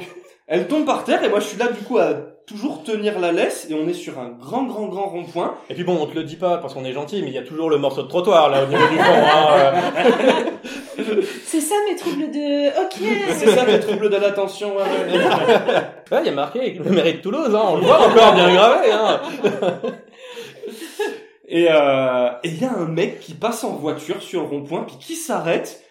elle 0.50 0.68
tombe 0.70 0.86
par 0.86 1.04
terre 1.04 1.22
et 1.26 1.30
moi 1.30 1.42
je 1.42 1.46
suis 1.48 1.58
là 1.60 1.68
du 1.68 1.80
coup 1.84 1.98
à 1.98 2.14
toujours 2.48 2.82
tenir 2.84 3.20
la 3.20 3.34
laisse 3.34 3.68
et 3.70 3.74
on 3.74 3.88
est 3.90 3.94
sur 3.94 4.18
un 4.20 4.30
grand 4.30 4.64
grand 4.64 4.88
grand 4.88 5.10
rond-point. 5.10 5.58
Et 5.70 5.76
puis 5.76 5.84
bon, 5.84 5.98
on 6.02 6.08
te 6.08 6.16
le 6.16 6.24
dit 6.24 6.38
pas 6.38 6.58
parce 6.58 6.74
qu'on 6.74 6.86
est 6.86 6.94
gentil, 6.94 7.22
mais 7.22 7.28
il 7.28 7.34
y 7.34 7.38
a 7.38 7.44
toujours 7.44 7.70
le 7.70 7.78
morceau 7.78 8.04
de 8.04 8.08
trottoir 8.08 8.50
là 8.50 8.64
au 8.64 8.68
niveau 8.68 8.88
du 8.88 8.96
fond. 8.96 9.04
hein, 9.04 9.74
euh. 11.00 11.22
C'est 11.46 11.62
ça 11.62 11.76
mes 11.88 11.96
troubles 11.96 12.32
de. 12.32 12.70
Ok. 12.82 13.34
C'est 13.34 13.50
ça 13.50 13.66
les 13.66 13.80
troubles 13.80 14.10
de 14.10 14.16
l'attention. 14.16 14.76
ouais, 14.78 16.20
il 16.22 16.26
y 16.26 16.30
a 16.30 16.32
marqué 16.32 16.72
le 16.74 16.90
mairie 16.90 17.16
de 17.16 17.20
Toulouse, 17.20 17.54
hein, 17.54 17.64
on 17.68 17.76
le 17.76 17.82
voit 17.82 18.08
encore 18.08 18.34
bien 18.34 18.54
gravé. 18.54 18.92
Hein. 18.92 19.22
Et 21.50 21.68
euh, 21.70 22.30
et 22.44 22.50
il 22.50 22.62
y 22.62 22.66
a 22.66 22.74
un 22.74 22.88
mec 22.88 23.22
qui 23.22 23.34
passe 23.34 23.64
en 23.64 23.72
voiture 23.72 24.22
sur 24.22 24.42
le 24.42 24.48
rond-point 24.48 24.84
puis 24.84 24.98
qui 25.00 25.16
s'arrête 25.16 25.82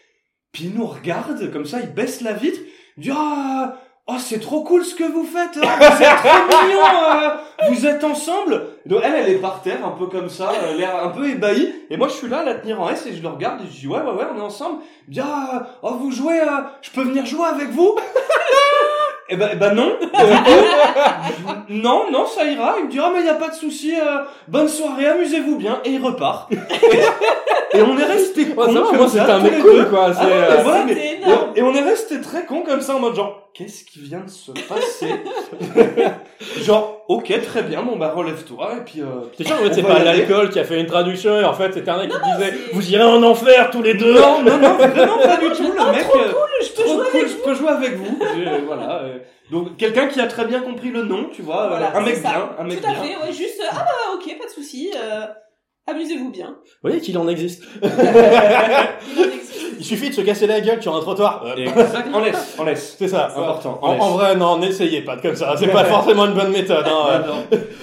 puis 0.52 0.64
il 0.64 0.74
nous 0.74 0.86
regarde 0.86 1.50
comme 1.50 1.64
ça, 1.64 1.80
il 1.80 1.92
baisse 1.92 2.20
la 2.20 2.32
vitre, 2.32 2.60
il 2.96 3.04
dit 3.04 3.10
ah 3.14 3.74
Oh, 3.74 3.85
c'est 4.18 4.38
trop 4.38 4.62
cool 4.62 4.84
ce 4.84 4.94
que 4.94 5.04
vous 5.04 5.24
faites, 5.24 5.56
hein, 5.56 5.68
vous 5.78 6.02
êtes 6.02 6.16
trop 6.18 6.62
mignons, 6.66 6.80
euh, 6.80 7.70
vous 7.70 7.86
êtes 7.86 8.04
ensemble. 8.04 8.68
Donc 8.86 9.00
elle, 9.02 9.14
elle 9.14 9.28
est 9.30 9.38
par 9.38 9.62
terre, 9.62 9.84
un 9.84 9.90
peu 9.90 10.06
comme 10.06 10.28
ça, 10.28 10.52
euh, 10.62 10.76
l'air 10.76 11.04
un 11.04 11.08
peu 11.08 11.28
ébahi. 11.28 11.74
Et 11.90 11.96
moi, 11.96 12.06
je 12.08 12.14
suis 12.14 12.28
là 12.28 12.38
à 12.38 12.44
la 12.44 12.54
tenir 12.54 12.80
en 12.80 12.88
S 12.88 13.04
et 13.06 13.14
je 13.14 13.22
le 13.22 13.28
regarde 13.28 13.62
et 13.62 13.66
je 13.66 13.80
dis 13.80 13.88
ouais, 13.88 13.98
ouais, 13.98 14.12
ouais, 14.12 14.26
on 14.32 14.38
est 14.38 14.42
ensemble. 14.42 14.78
Dit 15.08 15.20
ah, 15.20 15.66
oh, 15.82 15.94
vous 15.94 16.12
jouez, 16.12 16.40
euh, 16.40 16.62
je 16.82 16.90
peux 16.90 17.02
venir 17.02 17.26
jouer 17.26 17.46
avec 17.46 17.68
vous? 17.70 17.96
Eh 19.28 19.36
ben, 19.36 19.48
eh 19.52 19.56
ben 19.56 19.74
non. 19.74 19.96
Non, 21.68 22.10
non, 22.10 22.26
ça 22.26 22.44
ira. 22.44 22.76
Il 22.78 22.84
me 22.86 22.90
dit, 22.90 22.98
oh, 23.00 23.08
mais 23.12 23.20
il 23.20 23.24
n'y 23.24 23.28
a 23.28 23.34
pas 23.34 23.48
de 23.48 23.54
souci, 23.54 23.94
euh, 23.94 24.18
bonne 24.48 24.68
soirée, 24.68 25.06
amusez-vous 25.08 25.56
bien. 25.56 25.80
Et 25.84 25.90
il 25.90 26.02
repart. 26.02 26.50
et, 26.52 27.76
et 27.78 27.82
on 27.82 27.98
est 27.98 28.04
resté 28.04 28.46
cons 28.50 28.64
comme 28.66 28.74
moi 28.96 29.08
ça, 29.08 29.20
c'était 29.20 29.32
un 29.32 29.38
tous 29.38 29.44
mec 29.44 29.54
les 29.56 29.60
cool 29.60 29.72
deux. 29.72 29.84
quoi. 29.86 30.14
C'est, 30.14 30.20
Ah 30.22 30.26
ouais, 30.26 30.32
euh, 30.32 30.54
mais 30.56 30.62
voilà, 30.62 30.78
C'était 30.88 30.94
mais- 30.94 31.14
énorme. 31.26 31.48
et, 31.54 31.58
et 31.58 31.62
on 31.62 31.74
est 31.74 31.82
resté 31.82 32.20
très 32.20 32.44
cons 32.46 32.62
comme 32.62 32.80
ça 32.80 32.94
en 32.96 33.00
mode 33.00 33.16
genre, 33.16 33.48
qu'est-ce 33.52 33.84
qui 33.84 34.00
vient 34.00 34.20
de 34.20 34.30
se 34.30 34.52
passer? 34.52 35.10
Genre, 36.62 37.04
ok, 37.08 37.40
très 37.42 37.62
bien, 37.62 37.82
bon 37.82 37.96
bah 37.96 38.12
relève-toi 38.14 38.70
et 38.78 38.84
puis... 38.84 39.00
Euh, 39.00 39.06
T'es 39.36 39.44
sûr 39.44 39.54
en 39.54 39.58
fait 39.58 39.74
c'est 39.74 39.82
pas 39.82 39.98
l'alcool 40.00 40.50
qui 40.50 40.58
a 40.58 40.64
fait 40.64 40.80
une 40.80 40.86
traduction 40.86 41.38
et 41.40 41.44
en 41.44 41.54
fait 41.54 41.72
c'était 41.72 41.90
un 41.90 41.98
mec 41.98 42.10
qui 42.10 42.16
disait 42.32 42.52
c'est- 42.52 42.72
vous 42.74 42.90
irez 42.92 43.04
en 43.04 43.22
enfer 43.22 43.70
tous 43.70 43.82
les 43.82 43.94
deux. 43.94 44.14
Non, 44.14 44.42
non, 44.42 44.58
non, 44.58 44.74
vraiment 44.78 45.18
pas 45.18 45.36
du 45.36 45.48
tout. 45.50 45.62
Le 45.72 45.92
mec, 45.92 46.06
euh, 46.14 46.32
Je 46.62 46.72
peux 46.72 46.82
trop 46.82 46.94
jouer 46.94 47.04
cool, 47.10 47.20
avec 47.20 47.28
je 47.30 47.36
peux 47.36 47.54
jouer 47.54 47.68
avec 47.68 47.94
vous. 47.96 48.18
Voilà. 48.66 49.02
euh. 49.02 49.18
Donc 49.50 49.76
quelqu'un 49.76 50.08
qui 50.08 50.20
a 50.20 50.26
très 50.26 50.44
bien 50.44 50.60
compris 50.60 50.90
le 50.90 51.02
nom, 51.04 51.28
tu 51.32 51.42
vois, 51.42 51.62
euh, 51.64 51.68
Voilà, 51.68 51.96
un 51.96 52.00
mec 52.00 52.16
c'est 52.16 52.22
ça. 52.22 52.28
bien, 52.30 52.50
un 52.58 52.64
mec 52.64 52.80
Tout 52.80 52.88
à 52.88 52.92
bien. 52.94 53.02
fait, 53.02 53.16
ouais, 53.26 53.32
juste, 53.32 53.62
ah 53.70 53.76
bah 53.76 54.14
ok, 54.14 54.38
pas 54.38 54.46
de 54.46 54.50
souci, 54.50 54.90
euh, 54.96 55.20
amusez-vous 55.86 56.30
bien. 56.30 56.48
Vous 56.48 56.88
voyez 56.88 57.00
qu'il 57.00 57.16
en 57.18 57.28
existe. 57.28 57.64
Il 57.82 57.88
en 57.88 59.24
existe. 59.24 59.52
Il 59.78 59.84
suffit 59.84 60.08
de 60.08 60.14
se 60.14 60.22
casser 60.22 60.46
la 60.46 60.60
gueule 60.62 60.80
sur 60.82 60.96
un 60.96 61.00
trottoir. 61.00 61.44
Euh, 61.44 61.54
Exact. 61.56 62.08
En 62.14 62.20
laisse, 62.20 62.56
en 62.58 62.64
laisse. 62.64 62.96
C'est 62.98 63.08
ça. 63.08 63.28
C'est 63.30 63.38
important. 63.40 63.78
En, 63.82 64.10
vrai, 64.12 64.34
non, 64.34 64.56
n'essayez 64.58 65.02
pas 65.02 65.16
de 65.16 65.20
comme 65.22 65.36
ça. 65.36 65.54
C'est 65.58 65.68
pas 65.68 65.84
forcément 65.96 66.24
une 66.24 66.32
bonne 66.32 66.50
méthode. 66.50 66.86
Hein. 66.88 67.22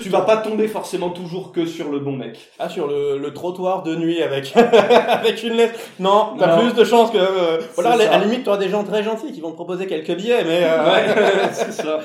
tu 0.02 0.10
vas 0.10 0.22
pas 0.22 0.38
tomber 0.38 0.68
forcément 0.68 1.12
toujours 1.12 1.52
que 1.52 1.66
sur 1.68 1.92
le 1.92 2.00
bon 2.00 2.14
mec. 2.14 2.50
Ah, 2.58 2.68
sur 2.68 2.88
le, 2.88 3.20
le 3.20 3.34
trottoir 3.34 3.84
de 3.84 3.96
nuit 3.96 4.24
avec 4.24 4.54
avec 5.08 5.44
une 5.44 5.54
lettre. 5.54 5.80
Non, 6.00 6.34
t'as 6.40 6.58
plus 6.60 6.74
de 6.74 6.84
chances 6.84 7.12
que. 7.12 7.18
euh, 7.20 7.60
voilà, 7.76 7.92
à 7.92 7.98
la- 7.98 8.06
ça. 8.06 8.12
à 8.14 8.18
la 8.18 8.26
limite, 8.26 8.44
t'auras 8.44 8.58
des 8.58 8.70
gens 8.70 8.84
très 8.84 9.04
gentils 9.04 9.32
qui 9.32 9.42
vont 9.42 9.52
te 9.52 9.56
proposer 9.56 9.86
quelques 9.86 10.16
billets, 10.16 10.44
mais. 10.44 10.64
euh, 10.64 10.92
Ouais, 10.92 11.50
c'est 11.54 11.72
ça. 11.72 12.00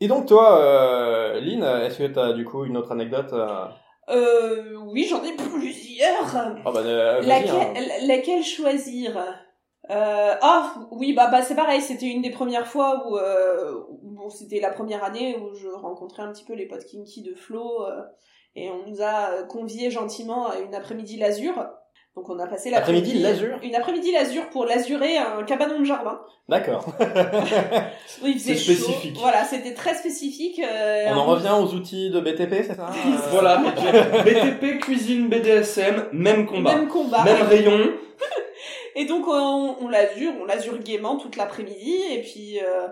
Et 0.00 0.06
donc 0.08 0.26
toi, 0.26 0.60
euh, 0.60 1.40
Lynn, 1.40 1.62
est-ce 1.84 1.98
que 1.98 2.06
t'as 2.06 2.32
du 2.32 2.44
coup 2.44 2.64
une 2.64 2.76
autre 2.76 2.92
anecdote 2.92 3.32
euh... 4.10 4.76
Oui, 4.86 5.06
j'en 5.08 5.22
ai 5.24 5.34
plusieurs. 5.34 6.34
Ah 6.34 6.70
bah, 6.72 6.80
euh, 6.80 7.20
vas-y, 7.20 8.06
Laquelle, 8.06 8.40
hein. 8.40 8.42
choisir? 8.42 9.16
Euh, 9.90 10.34
Ah 10.40 10.74
oui, 10.92 11.12
bah, 11.12 11.28
bah 11.28 11.42
c'est 11.42 11.56
pareil, 11.56 11.80
c'était 11.80 12.06
une 12.06 12.22
des 12.22 12.30
premières 12.30 12.66
fois 12.66 13.06
où, 13.08 13.16
euh, 13.16 13.74
où- 13.88 13.98
bon, 14.12 14.30
c'était 14.30 14.60
la 14.60 14.70
première 14.70 15.02
année 15.04 15.36
où 15.38 15.54
je 15.54 15.68
rencontrais 15.68 16.22
un 16.22 16.32
petit 16.32 16.44
peu 16.44 16.54
les 16.54 16.66
potes 16.66 16.84
kinky 16.84 17.22
de 17.22 17.34
Flo 17.34 17.84
euh, 17.86 18.02
et 18.54 18.70
on 18.70 18.86
nous 18.86 19.02
a 19.02 19.42
conviés 19.44 19.90
gentiment 19.90 20.48
à 20.48 20.58
une 20.58 20.74
après-midi 20.74 21.16
l'azur. 21.16 21.68
Donc 22.14 22.28
on 22.28 22.38
a 22.38 22.46
passé 22.46 22.72
Après-midi, 22.74 23.20
l'azur 23.20 23.58
Une 23.62 23.74
après-midi 23.74 24.12
l'azur 24.12 24.50
pour 24.50 24.66
l'azurer 24.66 25.16
un 25.16 25.42
cabanon 25.44 25.80
de 25.80 25.84
jardin. 25.84 26.20
D'accord. 26.48 26.84
Oui, 28.22 28.38
C'est 28.38 28.54
spécifique. 28.54 29.16
Voilà, 29.18 29.44
c'était 29.44 29.72
très 29.72 29.94
spécifique. 29.94 30.60
euh, 30.60 31.06
On 31.10 31.16
en 31.16 31.24
revient 31.24 31.54
aux 31.58 31.72
outils 31.74 32.10
de 32.10 32.20
BTP, 32.20 32.66
c'est 32.66 32.74
ça 32.74 32.90
euh, 32.90 33.16
Voilà. 33.30 33.62
BTP, 34.24 34.78
cuisine, 34.80 35.28
BDSM, 35.28 36.08
même 36.12 36.46
combat. 36.46 36.76
Même 36.76 36.88
combat. 36.88 37.24
Même 37.24 37.42
rayon. 37.42 37.92
Et 38.94 39.06
donc 39.06 39.24
on, 39.26 39.76
on 39.80 39.88
l'azure, 39.88 40.32
on 40.40 40.44
l'azure 40.44 40.78
gaiement 40.78 41.16
toute 41.16 41.36
l'après-midi 41.36 41.94
et 42.10 42.20
puis 42.20 42.60
euh, 42.62 42.88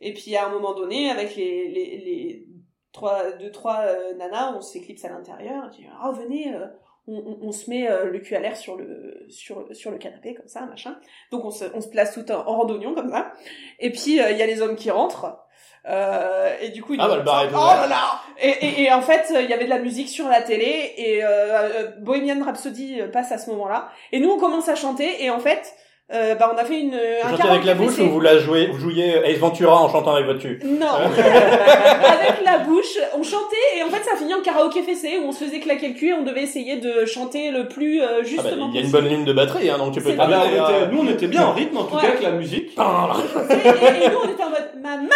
et 0.00 0.12
puis 0.12 0.34
à 0.34 0.46
un 0.46 0.50
moment 0.50 0.74
donné 0.74 1.10
avec 1.10 1.36
les 1.36 1.68
les, 1.68 1.98
les 2.04 2.46
trois 2.92 3.30
deux 3.38 3.52
trois 3.52 3.82
euh, 3.82 4.14
nanas, 4.16 4.52
on 4.56 4.60
s'éclipse 4.60 5.04
à 5.04 5.10
l'intérieur, 5.10 5.62
on 5.64 5.70
dit 5.70 5.86
ah 6.02 6.10
venez 6.10 6.52
euh, 6.52 6.66
on, 7.06 7.16
on, 7.16 7.48
on 7.48 7.52
se 7.52 7.68
met 7.70 7.88
euh, 7.88 8.06
le 8.06 8.18
cul 8.18 8.34
à 8.36 8.40
l'air 8.40 8.56
sur 8.56 8.76
le 8.76 9.26
sur 9.28 9.66
sur 9.72 9.90
le 9.90 9.98
canapé 9.98 10.34
comme 10.34 10.48
ça 10.48 10.62
machin. 10.62 10.96
Donc 11.30 11.44
on 11.44 11.50
se 11.50 11.64
on 11.74 11.80
se 11.80 11.88
place 11.88 12.14
tout 12.14 12.30
en, 12.32 12.46
en 12.46 12.56
randonnion 12.58 12.94
comme 12.94 13.10
ça. 13.10 13.32
Et 13.78 13.90
puis 13.90 14.20
euh, 14.20 14.30
il 14.30 14.38
y 14.38 14.42
a 14.42 14.46
les 14.46 14.62
hommes 14.62 14.76
qui 14.76 14.90
rentrent. 14.90 15.38
Euh, 15.86 16.56
et 16.62 16.70
du 16.70 16.82
coup, 16.82 16.94
Ah, 16.98 17.08
bah, 17.08 17.16
le 17.16 17.22
bar 17.22 17.44
est 17.44 17.48
oh 17.52 17.56
là 17.56 17.86
là 17.86 18.20
et, 18.40 18.48
et, 18.48 18.82
et 18.84 18.92
en 18.92 19.02
fait, 19.02 19.30
il 19.38 19.50
y 19.50 19.52
avait 19.52 19.66
de 19.66 19.70
la 19.70 19.78
musique 19.78 20.08
sur 20.08 20.26
la 20.28 20.40
télé 20.40 20.94
et 20.96 21.22
euh, 21.22 21.28
euh, 21.28 21.90
Bohemian 22.00 22.42
Rhapsody 22.42 23.02
euh, 23.02 23.08
passe 23.08 23.32
à 23.32 23.36
ce 23.38 23.50
moment-là. 23.50 23.90
Et 24.10 24.18
nous, 24.18 24.30
on 24.30 24.38
commence 24.38 24.70
à 24.70 24.76
chanter 24.76 25.22
et 25.22 25.28
en 25.28 25.40
fait, 25.40 25.74
euh, 26.12 26.34
bah, 26.34 26.50
on 26.54 26.58
a 26.58 26.64
fait 26.64 26.80
une 26.80 26.90
Vous 26.90 27.26
un 27.26 27.30
chantez 27.36 27.48
avec 27.48 27.64
la 27.64 27.74
bouche 27.74 27.98
ou 27.98 28.08
vous 28.10 28.20
la 28.20 28.38
jouez, 28.38 28.66
vous 28.66 28.78
jouiez 28.78 29.24
Ace 29.24 29.38
Ventura 29.38 29.80
en 29.80 29.88
chantant 29.88 30.12
avec 30.14 30.26
votre 30.26 30.40
cul? 30.40 30.60
Non, 30.64 30.86
avec 30.86 32.44
la 32.44 32.58
bouche, 32.58 32.98
on 33.18 33.22
chantait 33.22 33.56
et 33.78 33.82
en 33.82 33.88
fait, 33.88 34.02
ça 34.04 34.14
finit 34.16 34.34
en 34.34 34.42
karaoké 34.42 34.82
fessé 34.82 35.18
où 35.22 35.28
on 35.28 35.32
se 35.32 35.44
faisait 35.44 35.60
claquer 35.60 35.88
le 35.88 35.94
cul 35.94 36.08
et 36.10 36.12
on 36.14 36.22
devait 36.22 36.42
essayer 36.42 36.76
de 36.76 37.06
chanter 37.06 37.50
le 37.50 37.68
plus 37.68 38.02
euh, 38.02 38.06
Ah 38.06 38.12
bah, 38.18 38.22
justement 38.24 38.68
il 38.72 38.76
y 38.76 38.82
a 38.82 38.84
une 38.84 38.90
bonne 38.92 39.08
ligne 39.08 39.24
de 39.24 39.32
batterie, 39.32 39.70
hein, 39.70 39.78
donc 39.78 39.94
tu 39.94 40.02
peux 40.02 40.12
Ah 40.18 40.26
ben, 40.26 40.40
on 40.44 40.48
était- 40.50 40.58
euh, 40.60 40.86
nous, 40.92 41.00
on 41.00 41.08
était 41.08 41.26
bien 41.26 41.46
en 41.46 41.52
rythme, 41.54 41.78
en 41.78 41.84
tout 41.84 41.94
Ouais. 41.96 42.02
cas, 42.02 42.08
avec 42.08 42.22
la 42.22 42.30
musique. 42.32 42.72
Et, 42.76 42.80
et- 42.80 44.04
et 44.04 44.08
nous, 44.10 44.18
on 44.24 44.28
était 44.30 44.44
en 44.44 44.50
mode 44.50 44.70
maman. 44.82 45.08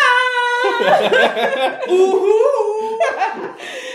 Ouhou 1.89 2.29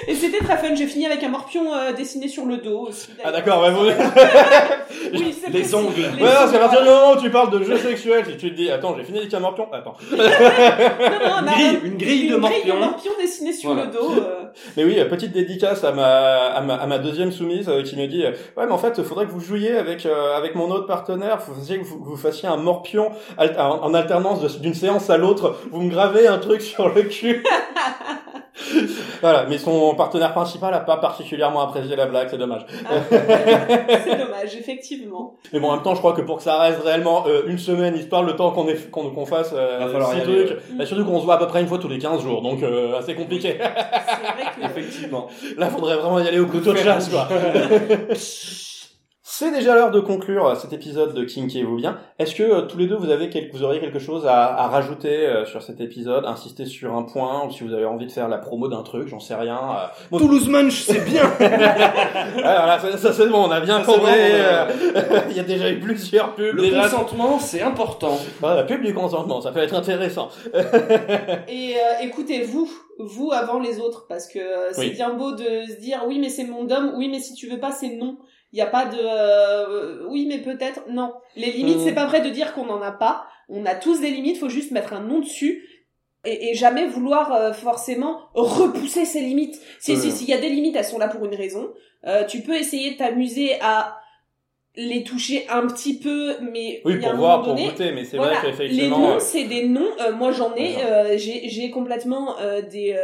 Et 0.08 0.16
c'était 0.16 0.40
très 0.44 0.58
fun. 0.58 0.76
J'ai 0.76 0.88
fini 0.88 1.06
avec 1.06 1.24
un 1.24 1.30
morpion 1.30 1.74
euh, 1.74 1.94
dessiné 1.94 2.28
sur 2.28 2.46
le 2.46 2.58
dos 2.58 2.88
aussi. 2.90 3.10
Ah 3.24 3.32
d'accord, 3.32 3.62
ouais, 3.62 3.72
vous... 3.72 3.86
Oui, 5.14 5.36
c'est 5.44 5.52
Les 5.52 5.74
ongles. 5.76 5.94
Les 6.18 6.24
Ouais, 6.24 6.30
non, 6.30 6.48
c'est 6.50 6.56
à 6.58 6.60
partir 6.60 6.82
du 6.82 6.88
moment 6.90 7.12
où 7.14 7.22
tu 7.22 7.30
parles 7.30 7.50
de 7.52 7.64
jeu 7.64 7.78
sexuel, 7.78 8.24
si 8.26 8.38
tu 8.38 8.52
te 8.52 8.56
dis, 8.56 8.70
attends, 8.72 8.96
j'ai 8.98 9.04
fini 9.04 9.20
avec 9.20 9.34
un 9.34 9.40
morpion, 9.40 9.68
attends. 9.72 9.96
Non, 10.12 10.18
non, 10.18 10.26
Une 10.26 11.32
on 11.32 11.48
a 11.48 11.54
grille, 11.54 11.66
un- 11.82 11.86
une 11.86 11.98
grille 11.98 12.28
de 12.30 12.36
une 12.36 12.40
grille 12.40 12.40
morpion. 12.40 12.76
de 12.76 12.80
morpion 12.80 13.12
dessinée 13.20 13.54
sur 13.54 13.74
Voilà. 13.74 13.88
le 13.90 13.92
dos. 13.94 14.12
euh. 14.18 14.46
Mais 14.78 14.84
oui, 14.84 15.00
euh, 15.00 15.06
petite 15.06 15.32
dédicace 15.32 15.84
à 15.84 15.92
ma, 15.92 16.06
à 16.48 16.62
ma, 16.62 16.76
à 16.76 16.86
ma 16.88 16.98
deuxième 17.00 17.32
soumise 17.32 17.68
euh, 17.70 17.82
qui 17.84 17.96
me 17.98 18.08
dit, 18.08 18.24
ouais, 18.24 18.66
mais 18.66 18.72
en 18.72 18.78
fait, 18.78 19.02
faudrait 19.04 19.26
que 19.26 19.32
vous 19.32 19.40
jouiez 19.42 19.76
avec, 19.76 20.06
euh, 20.06 20.36
avec 20.38 20.56
mon 20.56 20.70
autre 20.72 20.86
partenaire, 20.86 21.42
faisiez 21.42 21.80
que 21.80 21.84
vous, 21.86 22.00
vous 22.04 22.18
fassiez 22.18 22.48
un 22.48 22.58
morpion 22.58 23.12
al- 23.38 23.56
en, 23.60 23.84
en 23.84 23.94
alternance 23.94 24.60
d'une 24.60 24.74
séance 24.76 25.10
à 25.10 25.18
l'autre, 25.18 25.58
vous 25.72 25.82
me 25.82 25.90
gravez 25.90 26.28
un 26.28 26.38
truc 26.38 26.62
sur 26.62 26.90
le 26.90 27.04
cul. 27.04 27.44
Voilà, 29.22 29.46
mais 29.50 29.58
son 29.58 29.96
partenaire 29.96 30.32
principal 30.34 30.74
a 30.74 30.80
pas 30.80 30.98
particulièrement 30.98 31.62
apprécié 31.62 31.96
la 31.96 32.06
blague, 32.06 32.28
c'est 32.30 32.38
dommage. 32.38 32.66
Ah, 32.86 32.94
c'est 33.10 34.16
dommage, 34.18 34.56
effectivement. 34.58 35.36
Mais 35.52 35.60
bon, 35.60 35.70
en 35.70 35.74
même 35.76 35.84
temps, 35.84 35.94
je 35.96 36.00
crois 36.00 36.14
que 36.14 36.22
pour 36.22 36.38
que 36.38 36.44
ça 36.44 36.60
reste 36.60 36.82
réellement 36.84 37.26
euh, 37.28 37.44
une 37.48 37.58
semaine, 37.58 37.96
histoire 37.96 38.24
le 38.24 38.36
temps 38.36 38.52
qu'on 38.52 38.68
ait- 38.68 38.76
qu'on 38.92 39.10
qu'on 39.10 39.26
fasse 39.26 39.54
euh, 39.56 40.02
aller, 40.12 40.46
trucs, 40.46 40.58
bah, 40.78 40.86
surtout 40.86 41.06
qu'on 41.06 41.20
se 41.20 41.26
voit 41.26 41.36
à 41.36 41.38
peu 41.40 41.48
près 41.48 41.62
une 41.62 41.68
fois 41.68 41.80
tous 41.80 41.88
les 41.90 41.98
15 42.00 42.22
jours, 42.22 42.42
donc 42.42 42.62
euh, 42.64 42.98
assez 42.98 43.16
compliqué. 43.16 43.56
C'est 43.58 43.64
vrai 43.64 44.52
que. 44.56 44.66
Effectivement. 44.66 45.28
Là, 45.58 45.68
faudrait 45.70 45.96
vraiment 45.96 46.20
y 46.20 46.28
aller 46.28 46.40
au 46.40 46.46
couteau 46.48 46.74
de 46.74 46.78
chasse, 46.78 47.10
quoi. 47.10 47.28
C'est 49.36 49.50
déjà 49.50 49.74
l'heure 49.74 49.90
de 49.90 50.00
conclure 50.00 50.46
euh, 50.46 50.54
cet 50.56 50.74
épisode 50.74 51.16
de 51.16 51.24
Kinkez-vous 51.24 51.76
bien. 51.78 51.98
Est-ce 52.20 52.36
que 52.36 52.44
euh, 52.44 52.62
tous 52.62 52.78
les 52.78 52.86
deux 52.86 52.96
vous 52.96 53.10
avez 53.10 53.32
quelque, 53.32 53.52
vous 53.58 53.64
auriez 53.64 53.80
quelque 53.80 53.98
chose 53.98 54.28
à, 54.28 54.54
à 54.56 54.68
rajouter 54.68 55.26
euh, 55.26 55.44
sur 55.48 55.64
cet 55.64 55.82
épisode, 55.82 56.24
insister 56.28 56.66
sur 56.68 56.94
un 56.96 57.02
point, 57.02 57.48
ou 57.48 57.52
si 57.52 57.64
vous 57.64 57.74
avez 57.74 57.86
envie 57.86 58.06
de 58.06 58.12
faire 58.12 58.28
la 58.30 58.38
promo 58.38 58.68
d'un 58.68 58.84
truc, 58.84 59.08
j'en 59.08 59.20
sais 59.20 59.34
rien. 59.34 59.60
euh, 60.12 60.18
Toulouse 60.20 60.48
Munch, 60.50 60.84
c'est 60.84 61.04
bien. 61.04 61.24
Ah, 62.46 62.78
voilà, 62.78 62.80
ça, 62.80 62.96
ça, 62.98 63.12
c'est 63.14 63.28
bon, 63.28 63.46
on 63.48 63.52
a 63.52 63.60
bien 63.60 63.82
compris. 63.82 64.04
euh, 64.14 64.66
Il 65.32 65.36
y 65.36 65.40
a 65.40 65.44
déjà 65.44 65.72
eu 65.72 65.80
plusieurs 65.80 66.36
pubs. 66.36 66.54
Le 66.56 66.62
déjà. 66.62 66.84
consentement, 66.84 67.40
c'est 67.40 67.62
important. 67.64 68.20
Ah, 68.44 68.54
la 68.54 68.64
pub 68.64 68.84
du 68.84 68.94
consentement, 68.94 69.42
ça 69.42 69.52
peut 69.52 69.62
être 69.62 69.74
intéressant. 69.74 70.30
Et 71.48 71.74
euh, 71.76 72.04
écoutez-vous, 72.04 72.70
vous 73.00 73.32
avant 73.32 73.60
les 73.60 73.80
autres, 73.80 74.06
parce 74.08 74.28
que 74.28 74.40
c'est 74.74 74.80
Oui. 74.82 74.90
bien 74.92 75.14
beau 75.16 75.32
de 75.32 75.44
se 75.44 75.80
dire 75.80 76.04
oui 76.08 76.20
mais 76.20 76.30
c'est 76.30 76.44
mon 76.44 76.66
dom, 76.66 76.94
oui 76.98 77.08
mais 77.10 77.20
si 77.20 77.34
tu 77.34 77.48
veux 77.50 77.60
pas 77.60 77.72
c'est 77.72 77.96
non. 77.96 78.18
Il 78.54 78.58
n'y 78.58 78.62
a 78.62 78.68
pas 78.68 78.86
de 78.86 78.98
euh, 79.02 80.06
oui 80.10 80.26
mais 80.28 80.38
peut-être 80.38 80.82
non. 80.90 81.12
Les 81.36 81.52
limites 81.52 81.78
Mm. 81.80 81.84
c'est 81.86 81.94
pas 81.96 82.06
vrai 82.06 82.22
de 82.22 82.30
dire 82.30 82.54
qu'on 82.54 82.66
n'en 82.66 82.82
a 82.82 82.92
pas. 82.92 83.26
On 83.50 83.66
a 83.66 83.76
tous 83.76 84.00
des 84.00 84.10
limites, 84.12 84.38
faut 84.38 84.48
juste 84.50 84.72
mettre 84.72 84.94
un 84.94 85.02
nom 85.02 85.20
dessus. 85.20 85.68
Et, 86.26 86.52
et 86.52 86.54
jamais 86.54 86.86
vouloir 86.88 87.34
euh, 87.34 87.52
forcément 87.52 88.22
repousser 88.34 89.04
ces 89.04 89.20
limites. 89.20 89.60
Si 89.82 89.98
si 89.98 90.10
s'il 90.12 90.30
y 90.30 90.34
a 90.34 90.38
des 90.38 90.48
limites, 90.50 90.76
elles 90.78 90.86
sont 90.86 90.98
là 91.00 91.10
pour 91.10 91.26
une 91.26 91.36
raison. 91.36 91.74
Euh, 92.06 92.24
tu 92.26 92.42
peux 92.42 92.56
essayer 92.56 92.92
de 92.92 92.98
t'amuser 92.98 93.60
à 93.60 93.98
les 94.76 95.04
toucher 95.04 95.46
un 95.50 95.68
petit 95.68 96.00
peu, 96.00 96.36
mais 96.42 96.82
Oui, 96.86 96.98
pour 97.00 97.14
voir, 97.16 97.44
pour 97.44 97.56
goûter, 97.56 97.92
mais 97.92 98.06
c'est 98.06 98.18
voilà, 98.18 98.40
vrai 98.40 98.52
les 98.52 98.52
qu'effectivement. 98.58 98.98
noms, 99.00 99.16
euh, 99.16 99.20
c'est 99.20 99.44
des 99.44 99.68
noms. 99.68 99.92
Euh, 100.00 100.14
moi, 100.14 100.32
j'en 100.32 100.56
ai. 100.56 100.78
Euh, 100.84 101.18
j'ai 101.18 101.50
j'ai 101.50 101.70
complètement 101.72 102.40
euh, 102.40 102.62
des. 102.62 102.96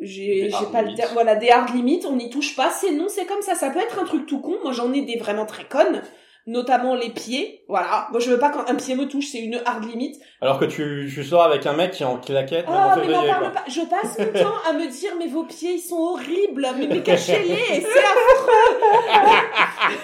J'ai 0.00 0.50
pas 0.72 0.82
le 0.82 0.94
terme. 0.94 1.12
Voilà, 1.14 1.36
des 1.36 1.50
hard 1.50 1.74
limits. 1.74 2.02
On 2.08 2.16
n'y 2.16 2.30
touche 2.30 2.56
pas. 2.56 2.70
C'est 2.70 2.92
non, 2.92 3.06
c'est 3.08 3.26
comme 3.26 3.42
ça. 3.42 3.54
Ça 3.54 3.70
peut 3.70 3.80
être 3.80 3.98
un 3.98 4.04
truc 4.04 4.26
tout 4.26 4.40
con. 4.40 4.56
Moi, 4.62 4.72
j'en 4.72 4.92
ai 4.92 5.02
des 5.02 5.16
vraiment 5.16 5.46
très 5.46 5.64
connes. 5.64 6.02
Notamment 6.46 6.94
les 6.94 7.08
pieds. 7.08 7.64
Voilà. 7.68 8.06
Moi, 8.10 8.20
je 8.20 8.30
veux 8.30 8.38
pas 8.38 8.50
quand 8.50 8.68
un 8.68 8.74
pied 8.74 8.94
me 8.94 9.08
touche. 9.08 9.28
C'est 9.32 9.38
une 9.38 9.62
hard 9.64 9.82
limit. 9.84 10.20
Alors 10.42 10.58
que 10.58 10.66
tu, 10.66 11.10
tu 11.12 11.24
sors 11.24 11.42
avec 11.42 11.64
un 11.64 11.72
mec 11.72 11.92
qui 11.92 12.02
est 12.02 12.06
en 12.06 12.18
claquette, 12.18 12.66
Ah, 12.68 12.96
mais 13.00 13.06
n'en 13.10 13.24
parle 13.26 13.50
pas. 13.52 13.64
Je 13.66 13.80
passe 13.80 14.18
mon 14.18 14.26
temps 14.42 14.54
à 14.68 14.74
me 14.74 14.86
dire, 14.86 15.12
mais 15.18 15.26
vos 15.26 15.44
pieds, 15.44 15.76
ils 15.76 15.80
sont 15.80 15.96
horribles. 15.96 16.68
Mais, 16.78 16.86
mais 16.86 17.00
cachez-les. 17.02 17.80
C'est 17.80 17.98
affreux. 17.98 19.24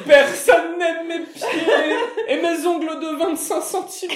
Personne 0.06 0.78
n'aime 0.78 1.08
mes 1.08 1.20
pieds 1.26 1.46
et 2.28 2.36
mes 2.36 2.66
ongles 2.66 2.98
de 3.00 3.18
25 3.18 3.60
cm. 3.62 4.10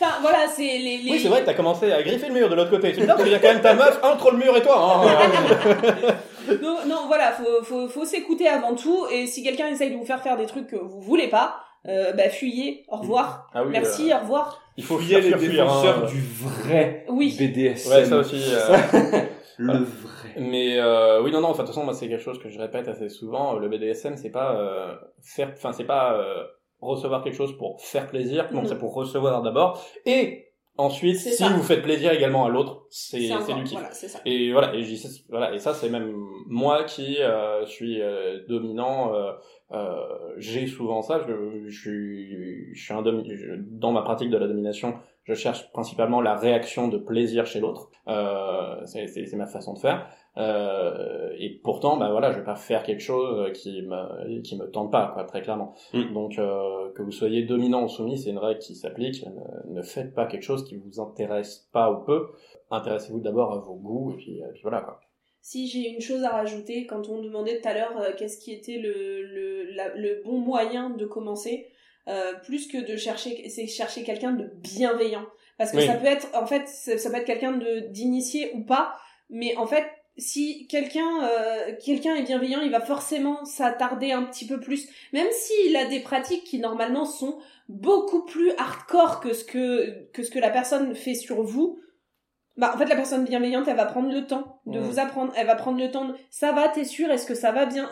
Enfin, 0.00 0.12
voilà, 0.20 0.48
c'est 0.48 0.62
les, 0.62 0.98
les... 0.98 1.10
Oui, 1.12 1.20
c'est 1.22 1.28
vrai 1.28 1.42
que 1.42 1.46
t'as 1.46 1.54
commencé 1.54 1.92
à 1.92 2.02
griffer 2.02 2.26
le 2.26 2.34
mur 2.34 2.48
de 2.48 2.56
l'autre 2.56 2.70
côté. 2.70 2.92
Tu 2.92 3.00
me 3.02 3.06
dis 3.06 3.22
qu'il 3.22 3.32
y 3.32 3.34
a 3.34 3.38
quand 3.38 3.52
même 3.52 3.62
ta 3.62 3.74
meuf 3.74 4.00
entre 4.02 4.32
le 4.32 4.38
mur 4.38 4.56
et 4.56 4.62
toi. 4.62 5.04
Hein. 5.06 6.14
Non, 6.62 6.78
non, 6.86 7.06
voilà, 7.06 7.32
faut, 7.32 7.62
faut, 7.62 7.88
faut 7.88 8.04
s'écouter 8.04 8.48
avant 8.48 8.74
tout. 8.74 9.06
Et 9.12 9.26
si 9.26 9.42
quelqu'un 9.42 9.68
essaye 9.68 9.90
de 9.90 9.96
vous 9.96 10.04
faire 10.06 10.20
faire 10.22 10.36
des 10.36 10.46
trucs 10.46 10.66
que 10.66 10.76
vous 10.76 11.00
voulez 11.00 11.28
pas, 11.28 11.56
euh, 11.86 12.12
bah 12.12 12.28
fuyez. 12.28 12.84
Au 12.88 12.96
revoir. 12.96 13.48
Ah 13.54 13.62
oui, 13.64 13.70
Merci, 13.72 14.12
euh, 14.12 14.16
au 14.16 14.20
revoir. 14.20 14.60
il 14.76 14.84
faut 14.84 14.98
Fuyez 14.98 15.20
fuir, 15.22 15.36
les 15.38 15.46
fuir, 15.46 15.64
défenseurs 15.64 16.04
hein. 16.04 16.06
du 16.08 16.20
vrai 16.20 17.04
Oui. 17.08 17.36
BDSM. 17.38 17.92
Ouais, 17.92 18.04
ça 18.04 18.16
aussi. 18.18 18.42
euh, 18.52 19.20
Le 19.58 19.72
vrai. 19.78 20.34
Mais 20.38 20.78
euh, 20.78 21.20
oui, 21.22 21.32
non, 21.32 21.40
non. 21.40 21.48
enfin, 21.48 21.62
De 21.62 21.66
toute 21.66 21.74
façon, 21.74 21.84
moi, 21.84 21.94
c'est 21.94 22.08
quelque 22.08 22.22
chose 22.22 22.38
que 22.38 22.48
je 22.48 22.58
répète 22.58 22.86
assez 22.88 23.08
souvent. 23.08 23.54
Le 23.58 23.68
BDSM, 23.68 24.16
c'est 24.16 24.30
pas 24.30 24.54
euh, 24.56 24.94
faire, 25.22 25.50
enfin, 25.56 25.72
c'est 25.72 25.84
pas 25.84 26.12
euh, 26.14 26.44
recevoir 26.80 27.22
quelque 27.24 27.34
chose 27.36 27.56
pour 27.58 27.80
faire 27.80 28.06
plaisir. 28.08 28.46
Non, 28.52 28.60
Mhm. 28.62 28.68
c'est 28.68 28.78
pour 28.78 28.94
recevoir 28.94 29.42
d'abord. 29.42 29.84
Et 30.06 30.47
ensuite, 30.78 31.16
si 31.18 31.32
ça. 31.32 31.48
vous 31.50 31.62
faites 31.62 31.82
plaisir 31.82 32.12
également 32.12 32.44
à 32.46 32.48
l'autre, 32.48 32.86
c'est. 32.90 33.20
Voilà, 33.74 33.92
c'est 33.92 34.08
ça. 34.08 34.20
Et 34.24 34.52
voilà, 34.52 34.74
et, 34.74 34.84
voilà, 35.28 35.52
et 35.54 35.58
ça 35.58 35.74
c'est 35.74 35.90
même 35.90 36.12
moi 36.46 36.84
qui 36.84 37.18
euh, 37.20 37.66
suis 37.66 38.00
euh, 38.00 38.40
dominant. 38.48 39.12
Euh, 39.14 39.32
euh, 39.72 39.96
j'ai 40.38 40.66
souvent 40.66 41.02
ça. 41.02 41.20
Je, 41.28 41.68
je 41.68 41.78
suis, 41.80 42.74
je 42.74 42.82
suis 42.82 42.94
un 42.94 43.02
domi- 43.02 43.28
je- 43.34 43.54
dans 43.58 43.92
ma 43.92 44.00
pratique 44.02 44.30
de 44.30 44.38
la 44.38 44.46
domination. 44.46 44.94
Je 45.24 45.34
cherche 45.34 45.70
principalement 45.72 46.22
la 46.22 46.34
réaction 46.36 46.88
de 46.88 46.96
plaisir 46.96 47.44
chez 47.44 47.60
l'autre. 47.60 47.90
Euh, 48.08 48.76
c'est 48.86 49.06
c'est- 49.08 49.26
c'est 49.26 49.36
ma 49.36 49.46
façon 49.46 49.74
de 49.74 49.78
faire. 49.78 50.08
Euh, 50.38 51.30
et 51.38 51.50
pourtant, 51.64 51.96
bah 51.96 52.10
voilà, 52.10 52.30
je 52.32 52.38
vais 52.38 52.44
pas 52.44 52.54
faire 52.54 52.82
quelque 52.84 53.00
chose 53.02 53.52
qui 53.54 53.82
me 53.82 54.40
qui 54.42 54.56
me 54.56 54.70
tente 54.70 54.92
pas, 54.92 55.10
quoi, 55.12 55.24
très 55.24 55.42
clairement. 55.42 55.74
Mm. 55.92 56.12
Donc 56.12 56.38
euh, 56.38 56.92
que 56.94 57.02
vous 57.02 57.10
soyez 57.12 57.42
dominant 57.42 57.84
ou 57.84 57.88
soumis, 57.88 58.18
c'est 58.18 58.30
une 58.30 58.38
règle 58.38 58.60
qui 58.60 58.74
s'applique. 58.76 59.24
Ne, 59.26 59.74
ne 59.74 59.82
faites 59.82 60.14
pas 60.14 60.26
quelque 60.26 60.42
chose 60.44 60.64
qui 60.64 60.76
vous 60.76 61.00
intéresse 61.00 61.68
pas 61.72 61.90
ou 61.90 62.04
peu 62.04 62.28
intéressez-vous 62.70 63.20
d'abord 63.20 63.52
à 63.52 63.58
vos 63.58 63.74
goûts 63.74 64.12
et 64.12 64.16
puis, 64.16 64.42
euh, 64.42 64.46
puis 64.52 64.62
voilà 64.62 64.80
quoi. 64.80 65.00
Si 65.40 65.66
j'ai 65.68 65.88
une 65.88 66.00
chose 66.00 66.22
à 66.24 66.30
rajouter, 66.30 66.86
quand 66.86 67.08
on 67.08 67.22
demandait 67.22 67.60
tout 67.60 67.68
à 67.68 67.74
l'heure 67.74 67.96
euh, 68.00 68.10
qu'est-ce 68.16 68.38
qui 68.38 68.52
était 68.52 68.78
le, 68.78 69.22
le, 69.22 69.64
la- 69.74 69.94
le 69.94 70.22
bon 70.24 70.38
moyen 70.38 70.90
de 70.90 71.06
commencer, 71.06 71.66
euh, 72.08 72.34
plus 72.44 72.66
que 72.68 72.78
de 72.90 72.96
chercher, 72.96 73.48
c'est 73.48 73.66
chercher 73.66 74.02
quelqu'un 74.02 74.32
de 74.32 74.50
bienveillant. 74.56 75.24
Parce 75.56 75.72
que 75.72 75.78
Oui. 75.78 75.86
ça 75.86 75.94
peut 75.94 76.06
être, 76.06 76.28
en 76.34 76.46
fait, 76.46 76.68
ça, 76.68 76.98
ça 76.98 77.10
peut 77.10 77.16
être 77.16 77.24
quelqu'un 77.24 77.56
de 77.56 77.80
d'initié 77.90 78.52
ou 78.54 78.64
pas, 78.64 78.94
mais 79.30 79.56
en 79.56 79.66
fait, 79.66 79.84
si 80.18 80.66
quelqu'un 80.66 81.22
euh, 81.22 81.72
quelqu'un 81.84 82.16
est 82.16 82.22
bienveillant, 82.22 82.60
il 82.60 82.70
va 82.70 82.80
forcément 82.80 83.44
s'attarder 83.44 84.12
un 84.12 84.24
petit 84.24 84.46
peu 84.46 84.60
plus, 84.60 84.88
même 85.12 85.28
s'il 85.30 85.76
a 85.76 85.86
des 85.86 86.00
pratiques 86.00 86.44
qui 86.44 86.58
normalement 86.58 87.04
sont 87.04 87.38
beaucoup 87.68 88.24
plus 88.24 88.50
hardcore 88.58 89.20
que 89.20 89.32
ce 89.32 89.44
que 89.44 90.06
que 90.12 90.22
ce 90.22 90.30
que 90.30 90.38
la 90.38 90.50
personne 90.50 90.94
fait 90.94 91.14
sur 91.14 91.42
vous. 91.42 91.80
Bah, 92.58 92.72
en 92.74 92.78
fait, 92.78 92.86
la 92.86 92.96
personne 92.96 93.24
bienveillante, 93.24 93.68
elle 93.68 93.76
va 93.76 93.86
prendre 93.86 94.12
le 94.12 94.26
temps 94.26 94.60
de 94.66 94.78
vous 94.80 94.98
apprendre. 94.98 95.32
Elle 95.36 95.46
va 95.46 95.54
prendre 95.54 95.78
le 95.78 95.90
temps 95.90 96.06
de, 96.06 96.14
ça 96.28 96.52
va, 96.52 96.68
t'es 96.68 96.84
sûr, 96.84 97.08
est-ce 97.10 97.26
que 97.26 97.34
ça 97.34 97.52
va 97.52 97.66
bien? 97.66 97.88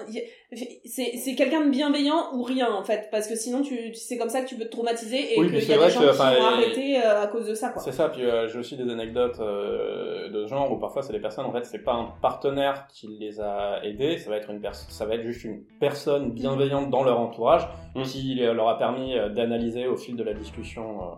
C'est, 0.84 1.16
c'est 1.16 1.34
quelqu'un 1.34 1.64
de 1.64 1.70
bienveillant 1.70 2.34
ou 2.34 2.42
rien, 2.42 2.72
en 2.72 2.82
fait. 2.82 3.08
Parce 3.10 3.28
que 3.28 3.36
sinon, 3.36 3.62
tu, 3.62 3.94
c'est 3.94 4.18
comme 4.18 4.28
ça 4.28 4.42
que 4.42 4.48
tu 4.48 4.56
peux 4.56 4.64
te 4.64 4.70
traumatiser 4.70 5.34
et 5.34 5.40
Oui, 5.40 5.46
qu'il 5.48 5.68
y 5.68 5.72
a 5.72 5.76
vrai 5.76 5.86
des 5.86 5.92
gens 5.92 6.00
que, 6.00 6.04
qui 6.06 6.10
enfin, 6.10 6.34
vont 6.34 6.44
arrêter 6.44 7.00
euh, 7.00 7.22
à 7.22 7.26
cause 7.28 7.46
de 7.46 7.54
ça, 7.54 7.70
quoi. 7.70 7.80
C'est 7.80 7.92
ça, 7.92 8.08
puis 8.08 8.24
euh, 8.24 8.48
j'ai 8.48 8.58
aussi 8.58 8.76
des 8.76 8.90
anecdotes 8.90 9.38
euh, 9.40 10.28
de 10.30 10.46
genre 10.46 10.70
où 10.72 10.78
parfois 10.78 11.02
c'est 11.02 11.12
des 11.12 11.20
personnes, 11.20 11.46
en 11.46 11.52
fait, 11.52 11.64
c'est 11.64 11.84
pas 11.84 11.94
un 11.94 12.08
partenaire 12.20 12.86
qui 12.92 13.06
les 13.08 13.40
a 13.40 13.80
aidés, 13.84 14.18
ça 14.18 14.30
va 14.30 14.36
être 14.36 14.50
une 14.50 14.60
personne, 14.60 14.90
ça 14.90 15.06
va 15.06 15.14
être 15.14 15.24
juste 15.24 15.44
une 15.44 15.62
personne 15.80 16.32
bienveillante 16.32 16.90
dans 16.90 17.04
leur 17.04 17.20
entourage 17.20 17.68
Mm. 17.96 18.02
qui 18.02 18.34
leur 18.34 18.68
a 18.68 18.78
permis 18.78 19.16
euh, 19.16 19.28
d'analyser 19.30 19.86
au 19.86 19.96
fil 19.96 20.16
de 20.16 20.22
la 20.22 20.34
discussion 20.34 21.02
euh, 21.02 21.14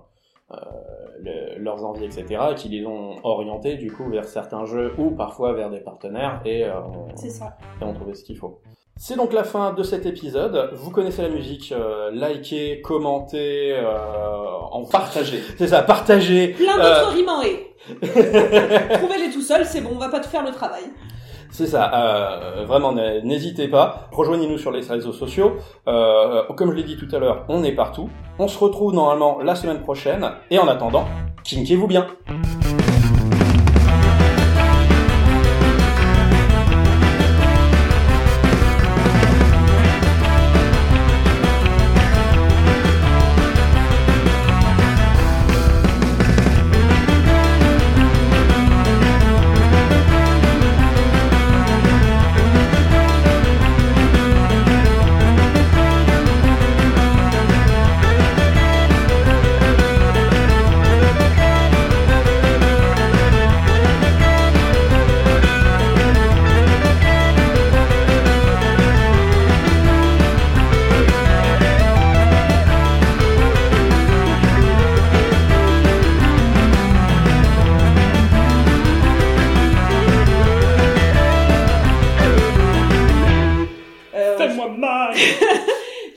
le- 1.20 1.58
leurs 1.58 1.84
envies, 1.84 2.04
etc., 2.06 2.26
et 2.52 2.54
qui 2.54 2.68
les 2.68 2.86
ont 2.86 3.16
orientés 3.24 3.76
du 3.76 3.92
coup 3.92 4.08
vers 4.08 4.24
certains 4.24 4.64
jeux 4.64 4.92
ou 4.98 5.10
parfois 5.10 5.52
vers 5.52 5.68
des 5.70 5.80
partenaires 5.80 6.40
et 6.44 6.64
euh, 6.64 6.72
on, 6.80 7.16
ça. 7.16 7.56
et 7.80 7.84
on 7.84 7.92
trouvait 7.92 8.14
ce 8.14 8.24
qu'il 8.24 8.36
faut. 8.36 8.60
C'est 8.96 9.16
donc 9.16 9.32
la 9.32 9.44
fin 9.44 9.72
de 9.74 9.82
cet 9.84 10.06
épisode. 10.06 10.70
Vous 10.74 10.90
connaissez 10.90 11.22
la 11.22 11.28
musique, 11.28 11.70
euh, 11.72 12.10
likez, 12.10 12.80
commentez, 12.82 13.72
euh, 13.76 13.94
en 14.72 14.84
Partagez. 14.86 15.40
C'est 15.58 15.68
ça, 15.68 15.82
partagez. 15.82 16.48
Plein 16.48 16.78
Euh, 16.80 17.00
d'autres 17.04 17.12
rimes 17.14 17.28
en 17.28 17.42
et. 17.42 17.74
Trouvez-les 18.98 19.30
tout 19.32 19.40
seul, 19.40 19.64
c'est 19.64 19.80
bon, 19.80 19.90
on 19.94 19.98
va 19.98 20.08
pas 20.08 20.20
te 20.20 20.26
faire 20.26 20.44
le 20.44 20.50
travail. 20.50 20.82
C'est 21.50 21.66
ça, 21.66 21.90
euh, 21.94 22.64
vraiment 22.66 22.92
n- 22.96 23.22
n'hésitez 23.24 23.68
pas, 23.68 24.08
rejoignez-nous 24.12 24.58
sur 24.58 24.70
les 24.70 24.80
réseaux 24.86 25.12
sociaux, 25.12 25.56
Euh, 25.88 26.42
comme 26.56 26.70
je 26.70 26.76
l'ai 26.76 26.82
dit 26.84 26.96
tout 26.96 27.08
à 27.14 27.18
l'heure, 27.18 27.44
on 27.48 27.64
est 27.64 27.72
partout, 27.72 28.10
on 28.38 28.46
se 28.48 28.58
retrouve 28.58 28.92
normalement 28.94 29.38
la 29.42 29.54
semaine 29.54 29.80
prochaine, 29.80 30.30
et 30.50 30.58
en 30.58 30.68
attendant, 30.68 31.04
kinkez-vous 31.44 31.86
bien 31.86 32.06